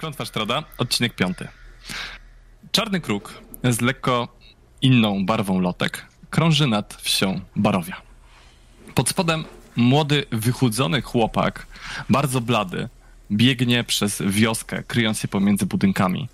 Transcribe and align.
Klątwa 0.00 0.24
Sztrada, 0.24 0.64
odcinek 0.78 1.14
piąty. 1.14 1.48
Czarny 2.72 3.00
kruk 3.00 3.42
z 3.64 3.80
lekko 3.80 4.28
inną 4.82 5.26
barwą 5.26 5.60
lotek 5.60 6.06
krąży 6.30 6.66
nad 6.66 6.94
wsią 6.94 7.40
Barowia. 7.56 8.02
Pod 8.94 9.08
spodem 9.08 9.44
młody, 9.76 10.24
wychudzony 10.32 11.02
chłopak, 11.02 11.66
bardzo 12.10 12.40
blady, 12.40 12.88
biegnie 13.30 13.84
przez 13.84 14.22
wioskę, 14.26 14.82
kryjąc 14.82 15.18
się 15.18 15.28
pomiędzy 15.28 15.66
budynkami. 15.66 16.28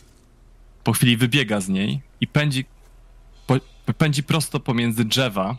Po 0.84 0.92
chwili 0.92 1.16
wybiega 1.16 1.60
z 1.60 1.68
niej 1.68 2.00
i 2.20 2.26
pędzi, 2.26 2.64
po, 3.46 3.56
pędzi 3.98 4.22
prosto 4.22 4.60
pomiędzy 4.60 5.04
drzewa, 5.04 5.56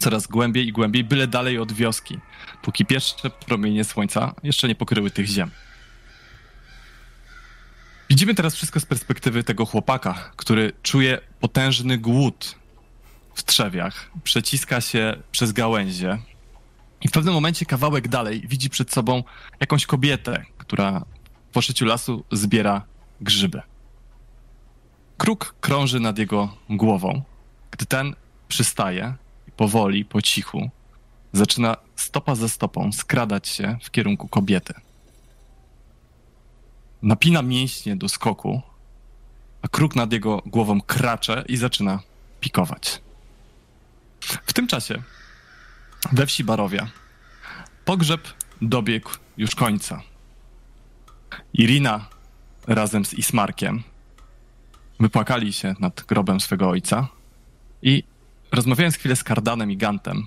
coraz 0.00 0.26
głębiej 0.26 0.66
i 0.66 0.72
głębiej, 0.72 1.04
byle 1.04 1.26
dalej 1.26 1.58
od 1.58 1.72
wioski, 1.72 2.18
póki 2.62 2.86
pierwsze 2.86 3.30
promienie 3.30 3.84
słońca 3.84 4.34
jeszcze 4.42 4.68
nie 4.68 4.74
pokryły 4.74 5.10
tych 5.10 5.26
ziem. 5.26 5.50
Widzimy 8.12 8.34
teraz 8.34 8.54
wszystko 8.54 8.80
z 8.80 8.86
perspektywy 8.86 9.44
tego 9.44 9.66
chłopaka, 9.66 10.30
który 10.36 10.72
czuje 10.82 11.20
potężny 11.40 11.98
głód 11.98 12.54
w 13.34 13.42
trzewiach, 13.42 14.10
przeciska 14.24 14.80
się 14.80 15.16
przez 15.30 15.52
gałęzie 15.52 16.18
i 17.00 17.08
w 17.08 17.10
pewnym 17.10 17.34
momencie 17.34 17.66
kawałek 17.66 18.08
dalej 18.08 18.42
widzi 18.48 18.70
przed 18.70 18.92
sobą 18.92 19.22
jakąś 19.60 19.86
kobietę, 19.86 20.44
która 20.58 21.04
w 21.50 21.52
poszyciu 21.52 21.84
lasu 21.84 22.24
zbiera 22.32 22.82
grzyby. 23.20 23.62
Kruk 25.18 25.54
krąży 25.60 26.00
nad 26.00 26.18
jego 26.18 26.56
głową. 26.70 27.22
Gdy 27.70 27.86
ten 27.86 28.14
przystaje 28.48 29.14
powoli, 29.56 30.04
po 30.04 30.22
cichu, 30.22 30.70
zaczyna 31.32 31.76
stopa 31.96 32.34
za 32.34 32.48
stopą 32.48 32.92
skradać 32.92 33.48
się 33.48 33.78
w 33.82 33.90
kierunku 33.90 34.28
kobiety 34.28 34.74
napina 37.02 37.42
mięśnie 37.42 37.96
do 37.96 38.08
skoku, 38.08 38.62
a 39.62 39.68
kruk 39.68 39.96
nad 39.96 40.12
jego 40.12 40.42
głową 40.46 40.80
kracze 40.80 41.44
i 41.48 41.56
zaczyna 41.56 42.00
pikować. 42.40 43.00
W 44.20 44.52
tym 44.52 44.66
czasie 44.66 45.02
we 46.12 46.26
wsi 46.26 46.44
Barowia 46.44 46.88
pogrzeb 47.84 48.28
dobiegł 48.62 49.10
już 49.36 49.54
końca. 49.54 50.02
Irina 51.54 52.08
razem 52.66 53.04
z 53.04 53.14
Ismarkiem 53.14 53.82
wypłakali 55.00 55.52
się 55.52 55.74
nad 55.80 56.02
grobem 56.02 56.40
swego 56.40 56.68
ojca 56.68 57.08
i 57.82 58.04
rozmawiając 58.52 58.96
chwilę 58.96 59.16
z 59.16 59.24
Kardanem 59.24 59.70
i 59.70 59.76
Gantem, 59.76 60.26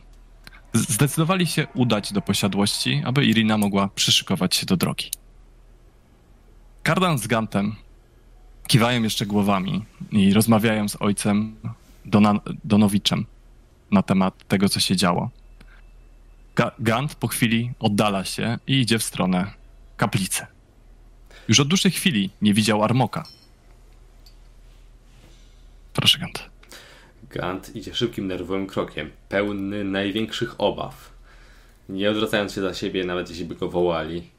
zdecydowali 0.73 1.47
się 1.47 1.67
udać 1.73 2.13
do 2.13 2.21
posiadłości, 2.21 3.01
aby 3.05 3.25
Irina 3.25 3.57
mogła 3.57 3.87
przyszykować 3.87 4.55
się 4.55 4.65
do 4.65 4.77
drogi. 4.77 5.11
Kardan 6.85 7.17
z 7.17 7.27
Gantem 7.27 7.75
kiwają 8.67 9.03
jeszcze 9.03 9.25
głowami 9.25 9.85
i 10.11 10.33
rozmawiają 10.33 10.89
z 10.89 11.01
ojcem 11.01 11.55
Dona, 12.05 12.39
Donowiczem 12.63 13.25
na 13.91 14.01
temat 14.03 14.47
tego, 14.47 14.69
co 14.69 14.79
się 14.79 14.95
działo. 14.95 15.29
Ga 16.55 16.71
Gant 16.79 17.15
po 17.15 17.27
chwili 17.27 17.71
oddala 17.79 18.25
się 18.25 18.57
i 18.67 18.81
idzie 18.81 18.99
w 18.99 19.03
stronę 19.03 19.51
kaplicy. 19.97 20.45
Już 21.47 21.59
od 21.59 21.67
dłuższej 21.67 21.91
chwili 21.91 22.29
nie 22.41 22.53
widział 22.53 22.83
Armoka. 22.83 23.23
Proszę, 25.93 26.19
Gant. 26.19 26.49
Gant 27.29 27.75
idzie 27.75 27.95
szybkim, 27.95 28.27
nerwowym 28.27 28.67
krokiem, 28.67 29.11
pełny 29.29 29.83
największych 29.83 30.55
obaw. 30.57 31.11
Nie 31.89 32.11
odwracając 32.11 32.53
się 32.53 32.61
za 32.61 32.73
siebie, 32.73 33.05
nawet 33.05 33.29
jeśli 33.29 33.45
by 33.45 33.55
go 33.55 33.69
wołali, 33.69 34.34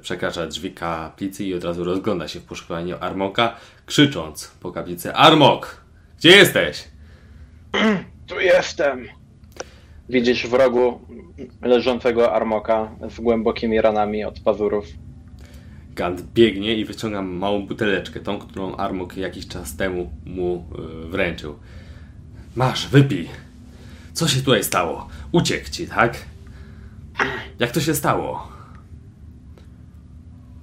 przekracza 0.00 0.46
drzwi 0.46 0.70
kaplicy 0.72 1.44
i 1.44 1.54
od 1.54 1.64
razu 1.64 1.84
rozgląda 1.84 2.28
się 2.28 2.40
w 2.40 2.44
poszukiwaniu 2.44 2.96
Armoka, 3.00 3.56
krzycząc 3.86 4.48
po 4.60 4.72
kaplicy: 4.72 5.14
Armok! 5.14 5.84
Gdzie 6.18 6.30
jesteś? 6.30 6.84
Tu 8.26 8.40
jestem. 8.40 9.08
Widzisz 10.08 10.46
w 10.46 10.54
rogu 10.54 11.00
leżącego 11.62 12.32
Armoka 12.32 12.90
z 13.10 13.20
głębokimi 13.20 13.80
ranami 13.80 14.24
od 14.24 14.40
pazurów. 14.40 14.86
Gant 15.94 16.22
biegnie 16.22 16.74
i 16.74 16.84
wyciąga 16.84 17.22
małą 17.22 17.66
buteleczkę, 17.66 18.20
tą, 18.20 18.38
którą 18.38 18.76
Armok 18.76 19.16
jakiś 19.16 19.48
czas 19.48 19.76
temu 19.76 20.10
mu 20.26 20.64
yy, 20.78 21.08
wręczył. 21.08 21.58
Masz, 22.56 22.88
wypij. 22.88 23.28
Co 24.12 24.28
się 24.28 24.40
tutaj 24.40 24.64
stało? 24.64 25.08
Uciekł 25.32 25.70
ci, 25.70 25.86
tak? 25.86 26.18
Jak 27.58 27.70
to 27.70 27.80
się 27.80 27.94
stało? 27.94 28.57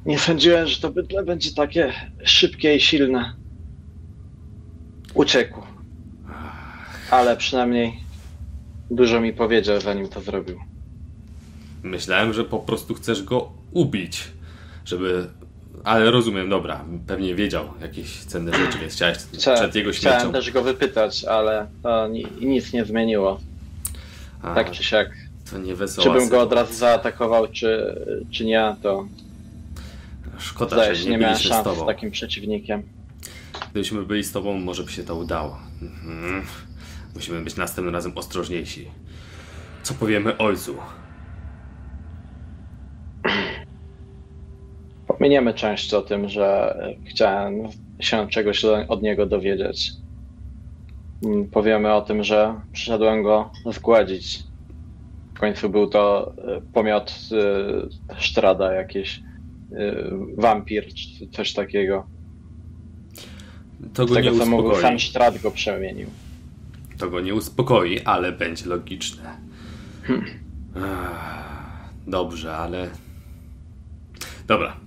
Nie 0.06 0.20
sądziłem, 0.20 0.68
że 0.68 0.82
to 0.82 0.90
bydle 0.90 1.24
będzie 1.24 1.52
takie 1.52 1.94
szybkie 2.24 2.76
i 2.76 2.82
silne. 2.82 3.34
Uciekł. 5.14 5.62
Ale 7.12 7.38
przynajmniej 7.38 7.94
dużo 8.92 9.22
mi 9.22 9.34
powiedział, 9.34 9.82
zanim 9.82 10.10
to 10.10 10.22
zrobił. 10.22 10.60
Myślałem, 11.84 12.34
że 12.34 12.44
po 12.44 12.60
prostu 12.60 12.94
chcesz 12.94 13.24
go 13.24 13.52
ubić, 13.72 14.24
żeby... 14.86 15.28
Ale 15.84 16.12
rozumiem, 16.12 16.50
dobra, 16.50 16.86
pewnie 17.08 17.36
wiedział 17.36 17.70
jakieś 17.82 18.18
cenne 18.18 18.54
rzeczy, 18.58 18.80
więc 18.80 18.94
chciałeś 18.94 19.18
Chcia, 19.18 19.54
przed 19.54 19.76
jego 19.76 19.94
śmiercią... 19.94 20.18
Chciałem 20.18 20.34
też 20.34 20.52
go 20.52 20.64
wypytać, 20.64 21.24
ale 21.26 21.68
to 21.84 22.08
ni 22.08 22.26
nic 22.42 22.74
nie 22.74 22.86
zmieniło. 22.86 23.40
A, 24.42 24.56
tak 24.56 24.72
czy 24.72 24.84
siak. 24.84 25.10
To 25.52 25.58
nie 25.58 25.76
wesoło. 25.76 26.08
Czy 26.08 26.20
bym 26.20 26.30
go 26.30 26.42
od 26.42 26.54
razu 26.54 26.74
zaatakował, 26.74 27.48
czy, 27.48 27.96
czy 28.32 28.46
nie, 28.46 28.76
to 28.82 29.08
Szkoda, 30.40 30.76
Zdaje, 30.76 30.96
że 30.96 31.06
nie, 31.06 31.12
nie 31.12 31.18
miałem 31.18 31.38
szans 31.38 31.62
z, 31.62 31.64
tobą. 31.64 31.84
z 31.84 31.86
takim 31.86 32.12
przeciwnikiem. 32.12 32.84
Gdybyśmy 33.72 34.04
byli 34.04 34.24
z 34.24 34.32
tobą, 34.32 34.60
może 34.60 34.84
by 34.84 34.92
się 34.92 35.04
to 35.04 35.16
udało. 35.16 35.60
Mhm. 35.82 36.46
Musimy 37.16 37.42
być 37.42 37.56
następnym 37.56 37.96
razem 37.96 38.18
ostrożniejsi. 38.18 38.88
Co 39.84 39.94
powiemy 39.94 40.38
ojcu? 40.38 40.78
Pominiemy 45.08 45.54
część 45.54 45.94
o 45.94 46.02
tym, 46.02 46.30
że 46.30 46.78
chciałem 47.06 47.56
się 48.00 48.28
czegoś 48.28 48.66
od 48.66 49.02
niego 49.02 49.26
dowiedzieć. 49.26 49.92
Mm, 51.24 51.50
powiemy 51.50 51.94
o 51.94 52.02
tym, 52.02 52.24
że 52.24 52.62
przyszedłem 52.74 53.24
go 53.24 53.52
zgładzić. 53.72 54.44
W 55.36 55.40
końcu 55.40 55.70
był 55.70 55.88
to 55.90 56.34
e, 56.38 56.62
pomiot 56.74 57.14
e, 58.12 58.20
Sztrada 58.20 58.74
jakieś 58.74 59.20
Y, 59.20 59.35
wampir 60.38 60.94
czy 60.94 61.28
coś 61.28 61.54
takiego. 61.54 62.08
To 63.94 64.06
go 64.06 64.16
tego, 64.16 64.30
nie 64.30 64.42
uspokoi. 64.42 64.82
Sam 64.82 65.00
Strat 65.00 65.42
go 65.42 65.52
przemienił. 65.52 66.10
To 66.98 67.10
go 67.10 67.22
nie 67.22 67.34
uspokoi, 67.34 68.00
ale 68.00 68.32
będzie 68.32 68.66
logiczne. 68.66 69.38
Hmm. 70.04 70.26
Dobrze, 72.08 72.58
ale. 72.58 72.90
Dobra, 74.48 74.78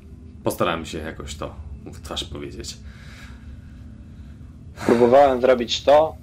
postaramy 0.45 0.87
się 0.87 0.99
jakoś 0.99 1.35
to 1.35 1.55
w 1.93 2.01
twarz 2.01 2.25
powiedzieć. 2.25 2.77
Próbowałem 4.87 5.41
zrobić 5.41 5.83
to, 5.83 6.17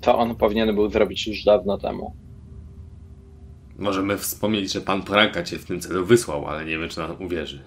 to 0.00 0.18
on 0.18 0.34
powinien 0.34 0.74
był 0.74 0.90
zrobić 0.90 1.26
już 1.26 1.44
dawno 1.44 1.78
temu. 1.78 2.14
Możemy 3.78 4.18
wspomnieć, 4.18 4.72
że 4.72 4.80
pan 4.80 5.02
Poranka 5.02 5.42
cię 5.42 5.58
w 5.58 5.64
tym 5.64 5.80
celu 5.80 6.06
wysłał, 6.06 6.46
ale 6.46 6.64
nie 6.64 6.78
wiem, 6.78 6.88
czy 6.88 6.98
nam 6.98 7.22
uwierzy. 7.22 7.62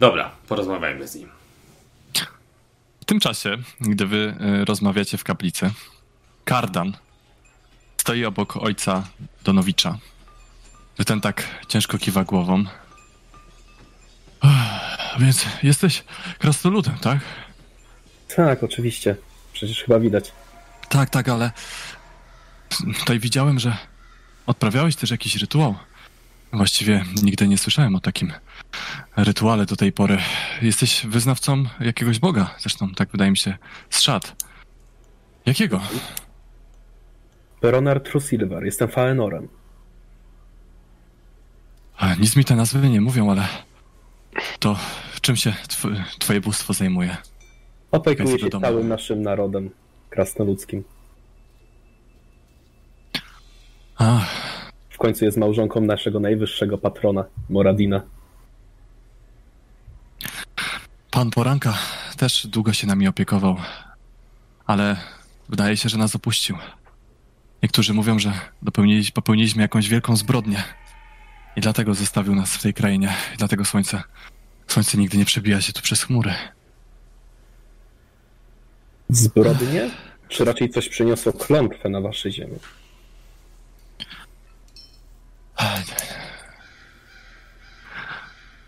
Dobra, 0.00 0.30
porozmawiajmy 0.48 1.08
z 1.08 1.14
nim. 1.14 1.28
W 3.00 3.04
tym 3.04 3.20
czasie, 3.20 3.56
gdy 3.80 4.06
wy 4.06 4.34
y, 4.60 4.64
rozmawiacie 4.64 5.18
w 5.18 5.24
kaplicy, 5.24 5.70
Kardan 6.44 6.96
stoi 8.04 8.24
obok 8.24 8.56
ojca 8.56 9.04
Donowicza. 9.44 9.98
Gdy 10.94 11.04
ten 11.04 11.20
tak 11.20 11.42
ciężko 11.68 11.98
kiwa 11.98 12.24
głową. 12.24 12.64
Więc 15.20 15.46
jesteś 15.62 16.04
krasnoludem, 16.38 16.98
tak? 16.98 17.18
Tak, 18.36 18.62
oczywiście. 18.62 19.16
Przecież 19.52 19.82
chyba 19.82 19.98
widać. 19.98 20.32
Tak, 20.88 21.10
tak, 21.10 21.28
ale 21.28 21.52
tutaj 22.98 23.20
widziałem, 23.20 23.58
że 23.58 23.76
odprawiałeś 24.46 24.96
też 24.96 25.10
jakiś 25.10 25.36
rytuał. 25.36 25.74
Właściwie 26.52 27.04
nigdy 27.22 27.48
nie 27.48 27.58
słyszałem 27.58 27.94
o 27.94 28.00
takim 28.00 28.32
rytuale 29.16 29.66
do 29.66 29.76
tej 29.76 29.92
pory. 29.92 30.18
Jesteś 30.62 31.06
wyznawcą 31.06 31.64
jakiegoś 31.80 32.18
boga, 32.18 32.54
zresztą 32.58 32.90
tak 32.90 33.10
wydaje 33.10 33.30
mi 33.30 33.36
się 33.36 33.56
z 33.90 34.00
szat. 34.00 34.44
Jakiego? 35.46 35.80
Peronar 37.60 38.00
Trusilver, 38.00 38.64
jestem 38.64 38.88
Faenorem. 38.88 39.48
A, 41.96 42.14
nic 42.14 42.36
mi 42.36 42.44
te 42.44 42.56
nazwy 42.56 42.88
nie 42.88 43.00
mówią, 43.00 43.30
ale 43.30 43.48
to 44.58 44.76
czym 45.24 45.36
się 45.36 45.52
tw 45.68 45.88
twoje 46.18 46.40
bóstwo 46.40 46.72
zajmuje? 46.72 47.16
Opiekuje 47.90 48.38
się 48.38 48.50
całym 48.60 48.88
naszym 48.88 49.22
narodem 49.22 49.70
krasnoludzkim. 50.10 50.84
A. 53.98 54.20
W 54.90 54.98
końcu 54.98 55.24
jest 55.24 55.36
małżonką 55.36 55.80
naszego 55.80 56.20
najwyższego 56.20 56.78
patrona, 56.78 57.24
Moradina. 57.50 58.02
Pan 61.14 61.30
Poranka 61.30 61.78
też 62.16 62.46
długo 62.46 62.72
się 62.72 62.86
nami 62.86 63.08
opiekował, 63.08 63.56
ale 64.66 64.96
wydaje 65.48 65.76
się, 65.76 65.88
że 65.88 65.98
nas 65.98 66.16
opuścił. 66.16 66.56
Niektórzy 67.62 67.94
mówią, 67.94 68.18
że 68.18 68.32
dopełniliśmy, 68.62 69.12
popełniliśmy 69.12 69.62
jakąś 69.62 69.88
wielką 69.88 70.16
zbrodnię 70.16 70.62
i 71.56 71.60
dlatego 71.60 71.94
zostawił 71.94 72.34
nas 72.34 72.54
w 72.56 72.62
tej 72.62 72.74
krainie. 72.74 73.14
I 73.34 73.36
dlatego 73.36 73.64
słońce, 73.64 74.02
słońce 74.66 74.98
nigdy 74.98 75.18
nie 75.18 75.24
przebija 75.24 75.60
się 75.60 75.72
tu 75.72 75.82
przez 75.82 76.02
chmury. 76.02 76.34
Zbrodnie? 79.08 79.90
Czy 80.28 80.44
raczej 80.44 80.70
coś 80.70 80.88
przyniosło 80.88 81.32
klątwę 81.32 81.88
na 81.88 82.00
waszej 82.00 82.32
ziemi? 82.32 82.58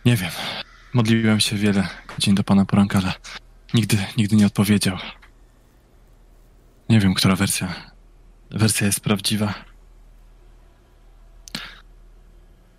Nie 0.05 0.17
wiem. 0.17 0.31
Modliłem 0.97 1.41
się 1.41 1.57
wiele 1.57 1.89
godzin 2.09 2.35
do 2.35 2.45
pana 2.45 2.65
poranka, 2.65 2.99
ale 2.99 3.13
nigdy, 3.75 3.97
nigdy 4.17 4.37
nie 4.37 4.47
odpowiedział. 4.47 4.97
Nie 6.89 7.01
wiem, 7.01 7.15
która 7.15 7.37
wersja, 7.37 7.75
wersja 8.51 8.87
jest 8.87 9.01
prawdziwa. 9.01 9.55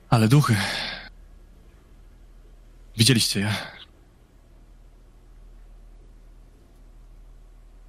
Ale 0.10 0.28
duchy. 0.28 0.56
Widzieliście 2.98 3.40
je? 3.40 3.54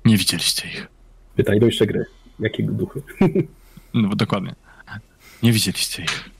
Nie 0.04 0.16
widzieliście 0.16 0.68
ich. 0.68 0.88
Do 1.60 1.66
jeszcze 1.66 1.86
gry. 1.86 2.06
Jakiego 2.40 2.72
duchy? 2.72 3.02
No 3.94 4.16
dokładnie. 4.16 4.54
Nie 5.42 5.52
widzieliście 5.52 6.02
ich. 6.02 6.30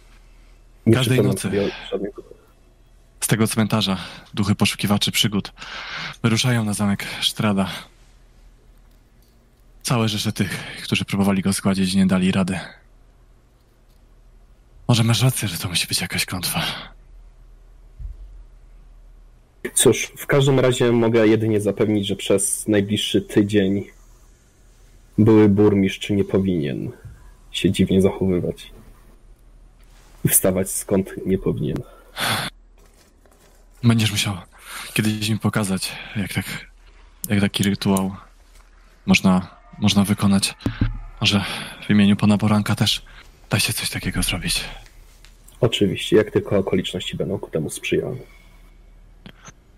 Każdej 0.93 1.23
nocy. 1.23 1.50
żadnego. 1.90 2.38
Tego 3.28 3.46
cmentarza 3.46 3.96
duchy 4.34 4.54
poszukiwaczy 4.54 5.12
przygód 5.12 5.52
wyruszają 6.22 6.64
na 6.64 6.72
zamek 6.72 7.04
Sztrada. 7.20 7.70
Całe 9.82 10.08
rzesze 10.08 10.32
tych, 10.32 10.80
którzy 10.82 11.04
próbowali 11.04 11.42
go 11.42 11.52
zgładzić, 11.52 11.94
nie 11.94 12.06
dali 12.06 12.32
rady. 12.32 12.58
Może 14.88 15.04
masz 15.04 15.22
rację, 15.22 15.48
że 15.48 15.58
to 15.58 15.69
musi 15.69 15.86
być 15.86 16.00
jakaś 16.00 16.26
klątwa. 16.26 16.62
Cóż, 19.75 20.12
w 20.16 20.26
każdym 20.26 20.60
razie 20.60 20.92
mogę 20.92 21.26
jedynie 21.26 21.60
zapewnić, 21.60 22.06
że 22.06 22.16
przez 22.16 22.69
najbliższy 22.69 23.22
tydzień 23.22 23.84
były 25.19 25.48
burmistrz 25.48 26.10
nie 26.10 26.25
powinien 26.25 26.92
się 27.50 27.70
dziwnie 27.70 28.02
zachowywać. 28.02 28.70
I 30.25 30.28
wstawać 30.28 30.70
skąd 30.70 31.26
nie 31.26 31.38
powinien. 31.38 31.76
Będziesz 33.84 34.10
musiał 34.10 34.36
kiedyś 34.94 35.28
mi 35.28 35.38
pokazać, 35.38 35.92
jak, 36.16 36.32
tak, 36.32 36.44
jak 37.28 37.40
taki 37.40 37.62
rytuał 37.62 38.16
można, 39.06 39.56
można 39.78 40.04
wykonać. 40.04 40.54
Może 41.20 41.44
w 41.86 41.90
imieniu 41.90 42.16
pana 42.16 42.38
Poranka 42.38 42.75
też 42.75 43.02
da 43.50 43.58
się 43.60 43.72
coś 43.72 43.90
takiego 43.90 44.22
zrobić. 44.22 44.64
Oczywiście, 45.60 46.16
jak 46.16 46.30
tylko 46.30 46.58
okoliczności 46.58 47.16
będą 47.16 47.38
ku 47.38 47.50
temu 47.50 47.70
sprzyjały. 47.70 48.19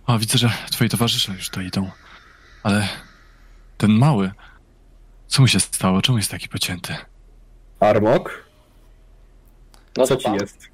O, 0.06 0.19
widzę, 0.19 0.38
że 0.38 0.50
twoi 0.70 0.88
towarzysze 0.88 1.32
już 1.32 1.50
to 1.50 1.61
idą. 1.61 1.91
Ale 2.62 2.88
ten 3.79 3.91
mały, 3.93 4.31
co 5.26 5.43
mu 5.43 5.49
się 5.49 5.61
stało? 5.61 6.02
Czemu 6.02 6.19
jest 6.19 6.31
taki 6.31 6.49
pocięty? 6.49 6.97
Armok, 7.81 8.44
No 9.97 10.06
co 10.06 10.17
ci 10.17 10.25
pan. 10.25 10.35
jest? 10.35 10.69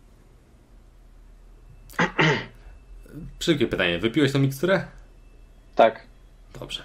Szybkie 3.40 3.66
pytanie. 3.66 3.98
Wypiłeś 3.98 4.32
tą 4.32 4.38
miksturę? 4.38 4.84
Tak. 5.74 6.06
Dobrze. 6.60 6.84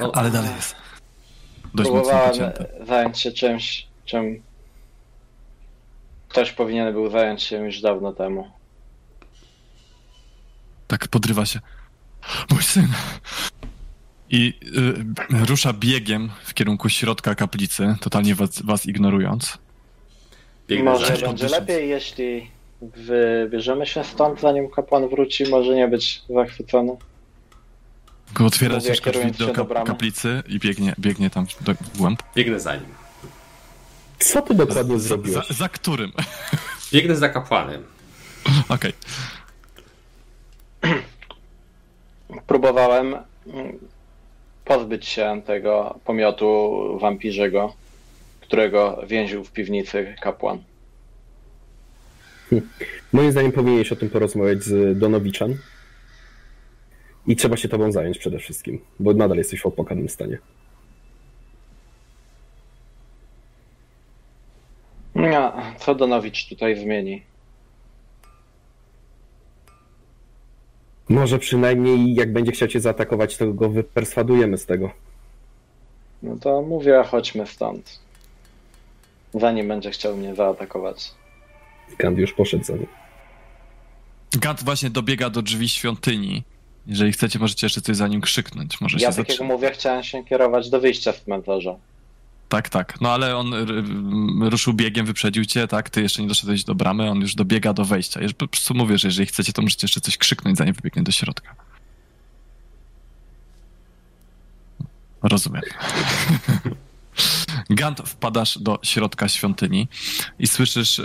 No, 0.00 0.12
Ale 0.14 0.30
dalej 0.30 0.50
jest. 0.56 0.76
Dość 1.74 1.90
Próbowałem 1.90 2.52
zająć 2.86 3.18
się 3.18 3.32
czymś, 3.32 3.86
czym 4.04 4.42
ktoś 6.28 6.52
powinien 6.52 6.92
był 6.92 7.10
zająć 7.10 7.42
się 7.42 7.56
już 7.56 7.80
dawno 7.80 8.12
temu. 8.12 8.50
Tak 10.86 11.08
podrywa 11.08 11.46
się. 11.46 11.60
Mój 12.50 12.62
syn! 12.62 12.88
I 14.30 14.54
y, 15.32 15.46
rusza 15.46 15.72
biegiem 15.72 16.30
w 16.44 16.54
kierunku 16.54 16.88
środka 16.88 17.34
kaplicy, 17.34 17.96
totalnie 18.00 18.34
was, 18.34 18.62
was 18.62 18.86
ignorując. 18.86 19.58
Biegnę 20.68 20.90
Może 20.90 21.18
będzie 21.18 21.48
lepiej, 21.48 21.88
jeśli 21.88 22.50
wybierzemy 22.82 23.86
się 23.86 24.04
stąd, 24.04 24.40
zanim 24.40 24.70
kapłan 24.70 25.08
wróci, 25.08 25.44
może 25.50 25.74
nie 25.74 25.88
być 25.88 26.22
zachwycony. 26.30 26.96
Go 28.34 28.46
otwiera 28.46 28.74
Mówię, 28.74 28.86
ciężko 28.86 29.10
drzwi 29.10 29.32
do 29.32 29.46
do 29.46 29.64
kaplicy 29.66 30.42
i 30.48 30.58
biegnie, 30.58 30.94
biegnie 30.98 31.30
tam 31.30 31.46
do, 31.60 31.74
w 31.74 31.98
głąb. 31.98 32.22
Biegnę 32.36 32.60
za 32.60 32.74
nim. 32.76 32.84
Co 34.18 34.42
ty 34.42 34.54
dokładnie 34.54 34.98
Za, 34.98 35.08
zrobiłeś? 35.08 35.48
za 35.48 35.68
którym? 35.68 36.12
Biegnę 36.92 37.16
za 37.16 37.28
kapłanem. 37.28 37.84
Okej. 38.68 38.92
Próbowałem 42.46 43.16
mm, 43.46 43.78
pozbyć 44.64 45.06
się 45.06 45.42
tego 45.46 45.98
pomiotu 46.04 46.72
wampirzego, 47.00 47.74
którego 48.40 49.02
więził 49.06 49.44
w 49.44 49.52
piwnicy 49.52 50.14
kapłan. 50.20 50.62
Moim 53.12 53.32
zdaniem 53.32 53.52
powinieneś 53.52 53.92
o 53.92 53.96
tym 53.96 54.10
porozmawiać 54.10 54.62
z 54.62 54.98
Donowiczem. 54.98 55.58
I 57.26 57.36
trzeba 57.36 57.56
się 57.56 57.68
tobą 57.68 57.92
zająć 57.92 58.18
przede 58.18 58.38
wszystkim, 58.38 58.80
bo 59.00 59.14
nadal 59.14 59.38
jesteś 59.38 59.60
w 59.60 59.66
opłakanym 59.66 60.08
stanie. 60.08 60.38
No, 65.14 65.52
co 65.78 65.94
Donowicz 65.94 66.48
tutaj 66.48 66.76
zmieni? 66.76 67.22
Może 71.08 71.38
przynajmniej 71.38 72.14
jak 72.14 72.32
będzie 72.32 72.52
chciał 72.52 72.68
cię 72.68 72.80
zaatakować, 72.80 73.36
to 73.36 73.52
go 73.52 73.68
wyperswadujemy 73.68 74.58
z 74.58 74.66
tego. 74.66 74.90
No 76.22 76.36
to 76.36 76.62
mówię, 76.62 77.04
chodźmy 77.06 77.46
stąd. 77.46 78.00
Zanim 79.34 79.68
będzie 79.68 79.90
chciał 79.90 80.16
mnie 80.16 80.34
zaatakować. 80.34 81.14
Gand 81.98 82.18
już 82.18 82.32
poszedł 82.32 82.64
za 82.64 82.72
nim. 82.72 82.86
Gant 84.32 84.64
właśnie 84.64 84.90
dobiega 84.90 85.30
do 85.30 85.42
drzwi 85.42 85.68
świątyni. 85.68 86.42
Jeżeli 86.86 87.12
chcecie, 87.12 87.38
możecie 87.38 87.66
jeszcze 87.66 87.80
coś 87.80 87.96
za 87.96 88.08
nim 88.08 88.20
krzyknąć. 88.20 88.80
Może 88.80 88.98
Ja 88.98 89.12
się 89.12 89.16
tak 89.16 89.28
jak 89.28 89.40
mówię, 89.40 89.70
chciałem 89.70 90.02
się 90.02 90.24
kierować 90.24 90.70
do 90.70 90.80
wyjścia 90.80 91.12
z 91.12 91.22
cmentarza. 91.22 91.74
Tak, 92.48 92.68
tak. 92.68 93.00
No 93.00 93.12
ale 93.12 93.36
on 93.36 93.54
ruszył 94.40 94.72
biegiem, 94.74 95.06
wyprzedził 95.06 95.44
cię, 95.44 95.68
tak? 95.68 95.90
Ty 95.90 96.02
jeszcze 96.02 96.22
nie 96.22 96.28
doszedłeś 96.28 96.64
do 96.64 96.74
bramy, 96.74 97.10
on 97.10 97.20
już 97.20 97.34
dobiega 97.34 97.72
do 97.72 97.84
wejścia. 97.84 98.22
Ja 98.22 98.28
po 98.38 98.48
prostu 98.48 98.74
mówię, 98.74 98.98
że 98.98 99.08
jeżeli 99.08 99.26
chcecie, 99.26 99.52
to 99.52 99.62
możecie 99.62 99.84
jeszcze 99.84 100.00
coś 100.00 100.18
krzyknąć, 100.18 100.58
zanim 100.58 100.74
wybiegnie 100.74 101.02
do 101.02 101.12
środka. 101.12 101.54
Rozumiem. 105.22 105.62
Gant, 107.70 108.00
wpadasz 108.04 108.58
do 108.58 108.78
środka 108.82 109.28
świątyni 109.28 109.88
i 110.38 110.46
słyszysz 110.46 110.98
e, 110.98 111.04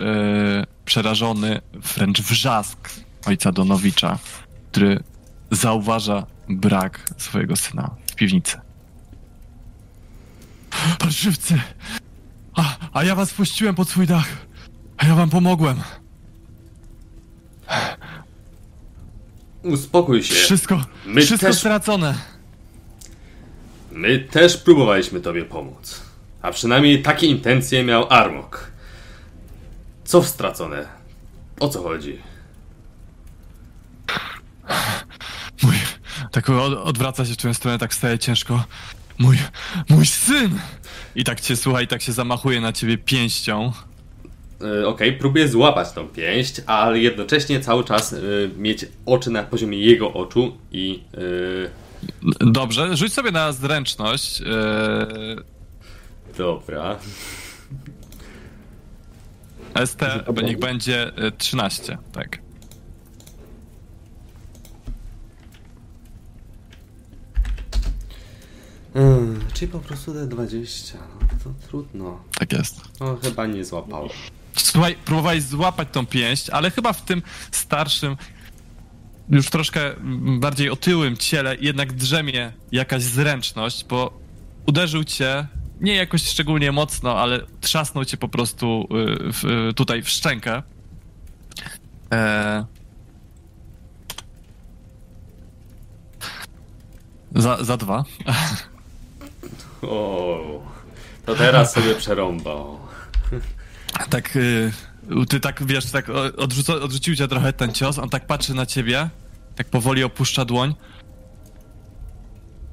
przerażony 0.86 1.62
wręcz 1.74 2.22
wrzask 2.22 2.90
ojca 3.26 3.52
Donowicza, 3.52 4.20
który 4.72 5.04
zauważa 5.52 6.26
brak 6.50 7.00
swojego 7.18 7.56
syna 7.56 7.96
w 8.12 8.16
piwnicy. 8.16 8.58
Parszywcy! 11.00 11.60
A, 12.56 12.78
a 12.94 13.04
ja 13.04 13.16
was 13.16 13.34
puściłem 13.34 13.76
pod 13.76 13.90
swój 13.90 14.08
dach. 14.08 14.28
A 14.98 15.08
ja 15.08 15.16
wam 15.16 15.30
pomogłem. 15.30 15.78
Uspokój 19.64 20.24
się. 20.24 20.36
Wszystko, 20.36 20.82
My 21.06 21.22
wszystko 21.22 21.48
też- 21.48 21.58
stracone. 21.58 22.16
My 23.92 24.20
też 24.20 24.58
próbowaliśmy 24.58 25.22
tobie 25.22 25.46
pomóc. 25.46 26.02
A 26.46 26.52
przynajmniej 26.52 27.02
takie 27.02 27.28
intencje 27.28 27.84
miał 27.84 28.08
Armok. 28.10 28.72
Co 30.04 30.24
stracone? 30.24 30.86
O 31.60 31.70
co 31.70 31.84
chodzi? 31.84 32.18
Mój, 35.64 35.76
tak 36.32 36.50
od, 36.50 36.74
odwraca 36.74 37.26
się 37.26 37.34
w 37.34 37.38
twoją 37.38 37.54
stronę, 37.54 37.78
tak 37.80 37.94
staje 37.94 38.20
ciężko. 38.20 38.64
Mój, 39.18 39.38
mój 39.90 40.06
syn! 40.06 40.60
I 41.16 41.24
tak 41.24 41.42
cię 41.42 41.56
słucha 41.56 41.82
i 41.82 41.88
tak 41.88 42.02
się 42.02 42.12
zamachuje 42.12 42.62
na 42.62 42.74
ciebie 42.74 42.98
pięścią. 42.98 43.72
E, 44.82 44.88
Okej, 44.88 45.14
próbuję 45.14 45.48
złapać 45.48 45.92
tą 45.92 46.08
pięść, 46.08 46.62
ale 46.66 47.00
jednocześnie 47.00 47.60
cały 47.60 47.84
czas 47.84 48.14
e, 48.14 48.18
mieć 48.58 48.86
oczy 49.06 49.30
na 49.30 49.44
poziomie 49.44 49.78
jego 49.78 50.14
oczu 50.14 50.58
i. 50.72 51.04
e, 51.14 51.86
Dobrze, 52.40 52.98
rzuć 52.98 53.14
sobie 53.14 53.32
na 53.32 53.52
zręczność. 53.52 54.42
Dobra. 56.38 57.00
ST, 59.86 60.02
niech 60.44 60.60
będzie 60.60 61.18
e, 61.18 61.32
13, 61.32 61.98
tak. 62.12 62.46
Hmm, 68.94 69.40
czyli 69.54 69.72
po 69.72 69.80
prostu 69.80 70.14
te 70.14 70.28
20. 70.28 70.98
No 71.22 71.28
to 71.44 71.68
trudno. 71.68 72.24
Tak 72.40 72.54
jest. 72.54 72.82
No 73.00 73.18
chyba 73.24 73.46
nie 73.46 73.66
złapałem. 73.66 74.10
Słuchaj, 74.58 74.96
próbowałeś 75.06 75.44
złapać 75.44 75.88
tą 75.92 76.06
pięść, 76.06 76.50
ale 76.50 76.72
chyba 76.72 76.94
w 76.94 77.02
tym 77.02 77.22
starszym, 77.52 78.18
już 79.30 79.50
troszkę 79.50 79.96
bardziej 80.40 80.70
otyłym 80.70 81.18
ciele 81.18 81.56
jednak 81.62 81.94
drzemie 81.94 82.54
jakaś 82.72 83.04
zręczność, 83.04 83.86
bo 83.86 84.20
uderzył 84.66 85.04
cię 85.04 85.48
nie 85.82 85.96
jakoś 85.96 86.24
szczególnie 86.24 86.72
mocno, 86.72 87.20
ale 87.20 87.40
trzasnął 87.62 88.06
cię 88.06 88.18
po 88.18 88.28
prostu 88.28 88.88
y, 89.30 89.34
w, 89.34 89.70
y, 89.70 89.74
tutaj 89.74 90.02
w 90.04 90.10
szczękę. 90.10 90.64
E... 92.14 92.66
Za, 97.36 97.64
za 97.64 97.78
dwa. 97.78 98.04
O, 99.82 100.64
to 101.26 101.36
teraz 101.36 101.74
sobie 101.74 101.96
przerąbał. 102.02 102.80
Tak, 104.10 104.36
y, 104.36 104.72
ty 105.30 105.40
tak, 105.40 105.66
wiesz, 105.66 105.92
tak 105.92 106.10
odrzucił 106.82 107.16
cię 107.16 107.28
trochę 107.28 107.54
ten 107.54 107.74
cios, 107.74 108.00
on 108.00 108.10
tak 108.10 108.28
patrzy 108.28 108.54
na 108.54 108.66
ciebie, 108.66 109.10
tak 109.56 109.70
powoli 109.70 110.04
opuszcza 110.04 110.46
dłoń. 110.46 110.76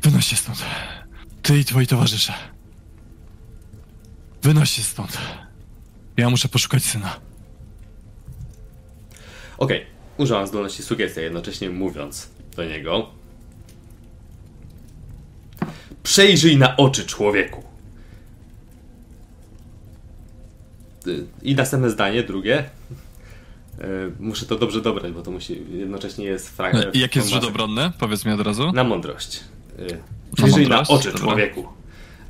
Wynoś 0.03 0.27
się 0.27 0.37
stąd. 0.37 0.65
Ty 1.43 1.59
i 1.59 1.65
twoi 1.65 1.87
towarzysze. 1.87 2.52
Wynoś 4.43 4.71
się 4.71 4.83
stąd. 4.83 5.19
Ja 6.17 6.31
muszę 6.31 6.49
poszukać 6.49 6.83
syna. 6.83 7.17
Okej, 9.59 9.87
użyłam 10.19 10.47
zdolności 10.47 10.83
sugestii, 10.83 11.21
jednocześnie 11.21 11.71
mówiąc 11.71 12.29
do 12.57 12.65
niego. 12.65 13.11
Przejrzyj 16.03 16.57
na 16.57 16.77
oczy 16.77 17.07
człowieku. 17.07 17.63
Y, 21.07 21.27
I 21.43 21.55
następne 21.55 21.91
zdanie, 21.91 22.23
drugie. 22.23 22.65
Y, 23.81 24.13
Muszę 24.21 24.47
to 24.47 24.59
dobrze 24.59 24.81
dobrać, 24.83 25.13
bo 25.13 25.23
to 25.23 25.31
musi 25.31 25.63
jednocześnie 25.73 26.25
jest 26.25 26.49
fragment. 26.49 26.95
I 26.95 26.99
jak 27.01 27.17
jest 27.17 27.29
rzut 27.29 27.45
obronny? 27.45 27.93
Powiedz 27.99 28.25
mi 28.25 28.33
od 28.33 28.41
razu. 28.41 28.73
Na 28.73 28.85
mądrość. 28.85 29.41
Y, 29.79 29.99
Przejrzyj 30.37 30.69
na 30.69 30.77
mądrość? 30.77 31.07
oczy 31.07 31.19
człowieku. 31.19 31.69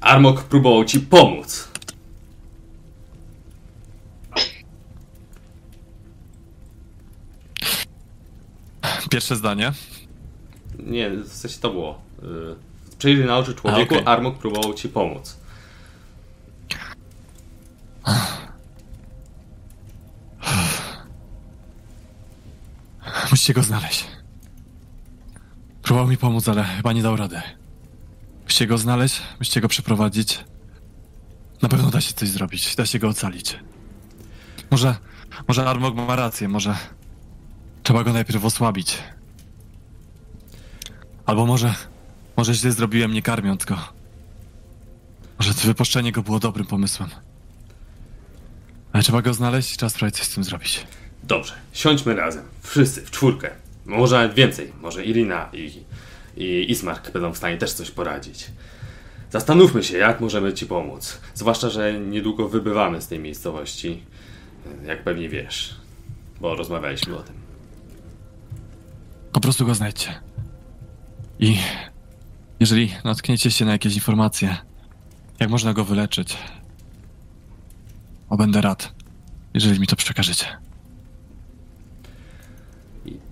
Armok 0.01 0.43
próbował 0.43 0.85
ci 0.85 1.01
pomóc. 1.01 1.69
Pierwsze 9.13 9.37
zdanie. 9.37 9.73
Nie, 10.79 11.11
w 11.11 11.29
sensie 11.29 11.59
to 11.61 11.71
było. 11.71 12.03
Y, 12.23 12.97
Przejrzyj 12.99 13.25
na 13.27 13.39
oczy 13.39 13.55
człowieku, 13.55 13.95
A, 13.95 13.99
okej. 13.99 14.13
Armok 14.13 14.39
próbował 14.39 14.75
ci 14.75 14.89
pomóc. 14.89 15.37
Musicie 23.31 23.55
go 23.55 23.63
znaleźć. 23.63 24.07
Próbował 25.83 26.09
mi 26.09 26.17
pomóc, 26.17 26.49
ale 26.49 26.65
chyba 26.65 26.93
nie 26.93 27.03
dał 27.03 27.17
rady. 27.17 27.41
Musicie 28.45 28.67
go 28.67 28.79
znaleźć, 28.79 29.23
musicie 29.39 29.61
go 29.61 29.69
przeprowadzić. 29.69 30.45
Na 31.63 31.69
pewno 31.69 31.91
da 31.91 32.01
się 32.01 32.13
coś 32.13 32.29
zrobić, 32.29 32.77
da 32.77 32.87
się 32.87 32.99
go 32.99 33.09
ocalić. 33.09 33.59
Może, 34.71 34.97
może 35.49 35.65
Armog 35.69 35.95
ma 35.95 36.17
rację, 36.17 36.49
może 36.49 36.77
trzeba 37.83 38.05
go 38.05 38.13
najpierw 38.13 38.45
osłabić. 38.45 38.99
Albo 41.27 41.47
może, 41.47 41.75
może 42.37 42.55
źle 42.55 42.73
zrobiłem 42.73 43.13
nie 43.13 43.23
karmiąc 43.23 43.65
go. 43.65 43.79
Może 45.39 45.53
wypuszczenie 45.53 46.13
go 46.13 46.23
było 46.23 46.39
dobrym 46.39 46.67
pomysłem. 46.67 47.11
Ale 48.93 49.03
trzeba 49.03 49.23
go 49.23 49.35
znaleźć 49.35 49.75
i 49.75 49.77
trzeba 49.77 49.91
spróbować 49.91 50.17
coś 50.17 50.27
z 50.27 50.35
tym 50.35 50.45
zrobić. 50.45 50.87
Dobrze, 51.23 51.55
siądźmy 51.73 52.15
razem. 52.15 52.43
Wszyscy, 52.63 53.03
w 53.03 53.11
czwórkę. 53.11 53.51
Może 53.87 54.17
nawet 54.17 54.35
więcej. 54.35 54.73
Może 54.81 55.05
Irina 55.05 55.49
i, 55.53 55.85
i 56.37 56.71
Ismark 56.71 57.11
będą 57.11 57.33
w 57.33 57.37
stanie 57.37 57.57
też 57.59 57.73
coś 57.73 57.91
poradzić. 57.91 58.47
Zastanówmy 59.31 59.85
się, 59.85 59.99
jak 59.99 60.21
możemy 60.21 60.53
ci 60.53 60.67
pomóc. 60.67 61.21
Zwłaszcza, 61.35 61.71
że 61.71 62.01
niedługo 62.01 62.49
wybywamy 62.49 63.03
z 63.03 63.09
tej 63.09 63.19
miejscowości. 63.19 64.03
Jak 64.85 65.05
pewnie 65.05 65.29
wiesz. 65.29 65.77
Bo 66.41 66.57
rozmawialiśmy 66.57 67.17
o 67.17 67.23
tym. 67.23 67.42
Po 69.33 69.41
prostu 69.41 69.67
go 69.67 69.75
znajdźcie. 69.75 70.21
I 71.39 71.59
jeżeli 72.61 72.95
natkniecie 73.05 73.51
się 73.51 73.65
na 73.65 73.73
jakieś 73.73 73.95
informacje, 73.95 74.57
jak 75.41 75.51
można 75.51 75.73
go 75.73 75.85
wyleczyć, 75.85 76.37
o 78.29 78.37
będę 78.37 78.61
rad, 78.61 78.95
jeżeli 79.55 79.81
mi 79.81 79.87
to 79.87 79.97
przekażecie. 79.97 80.47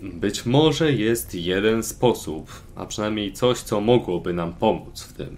Być 0.02 0.46
może 0.46 0.92
jest 0.92 1.34
jeden 1.34 1.82
sposób, 1.82 2.50
a 2.76 2.86
przynajmniej 2.86 3.32
coś, 3.32 3.58
co 3.58 3.80
mogłoby 3.80 4.32
nam 4.32 4.52
pomóc 4.52 5.02
w 5.02 5.12
tym. 5.12 5.36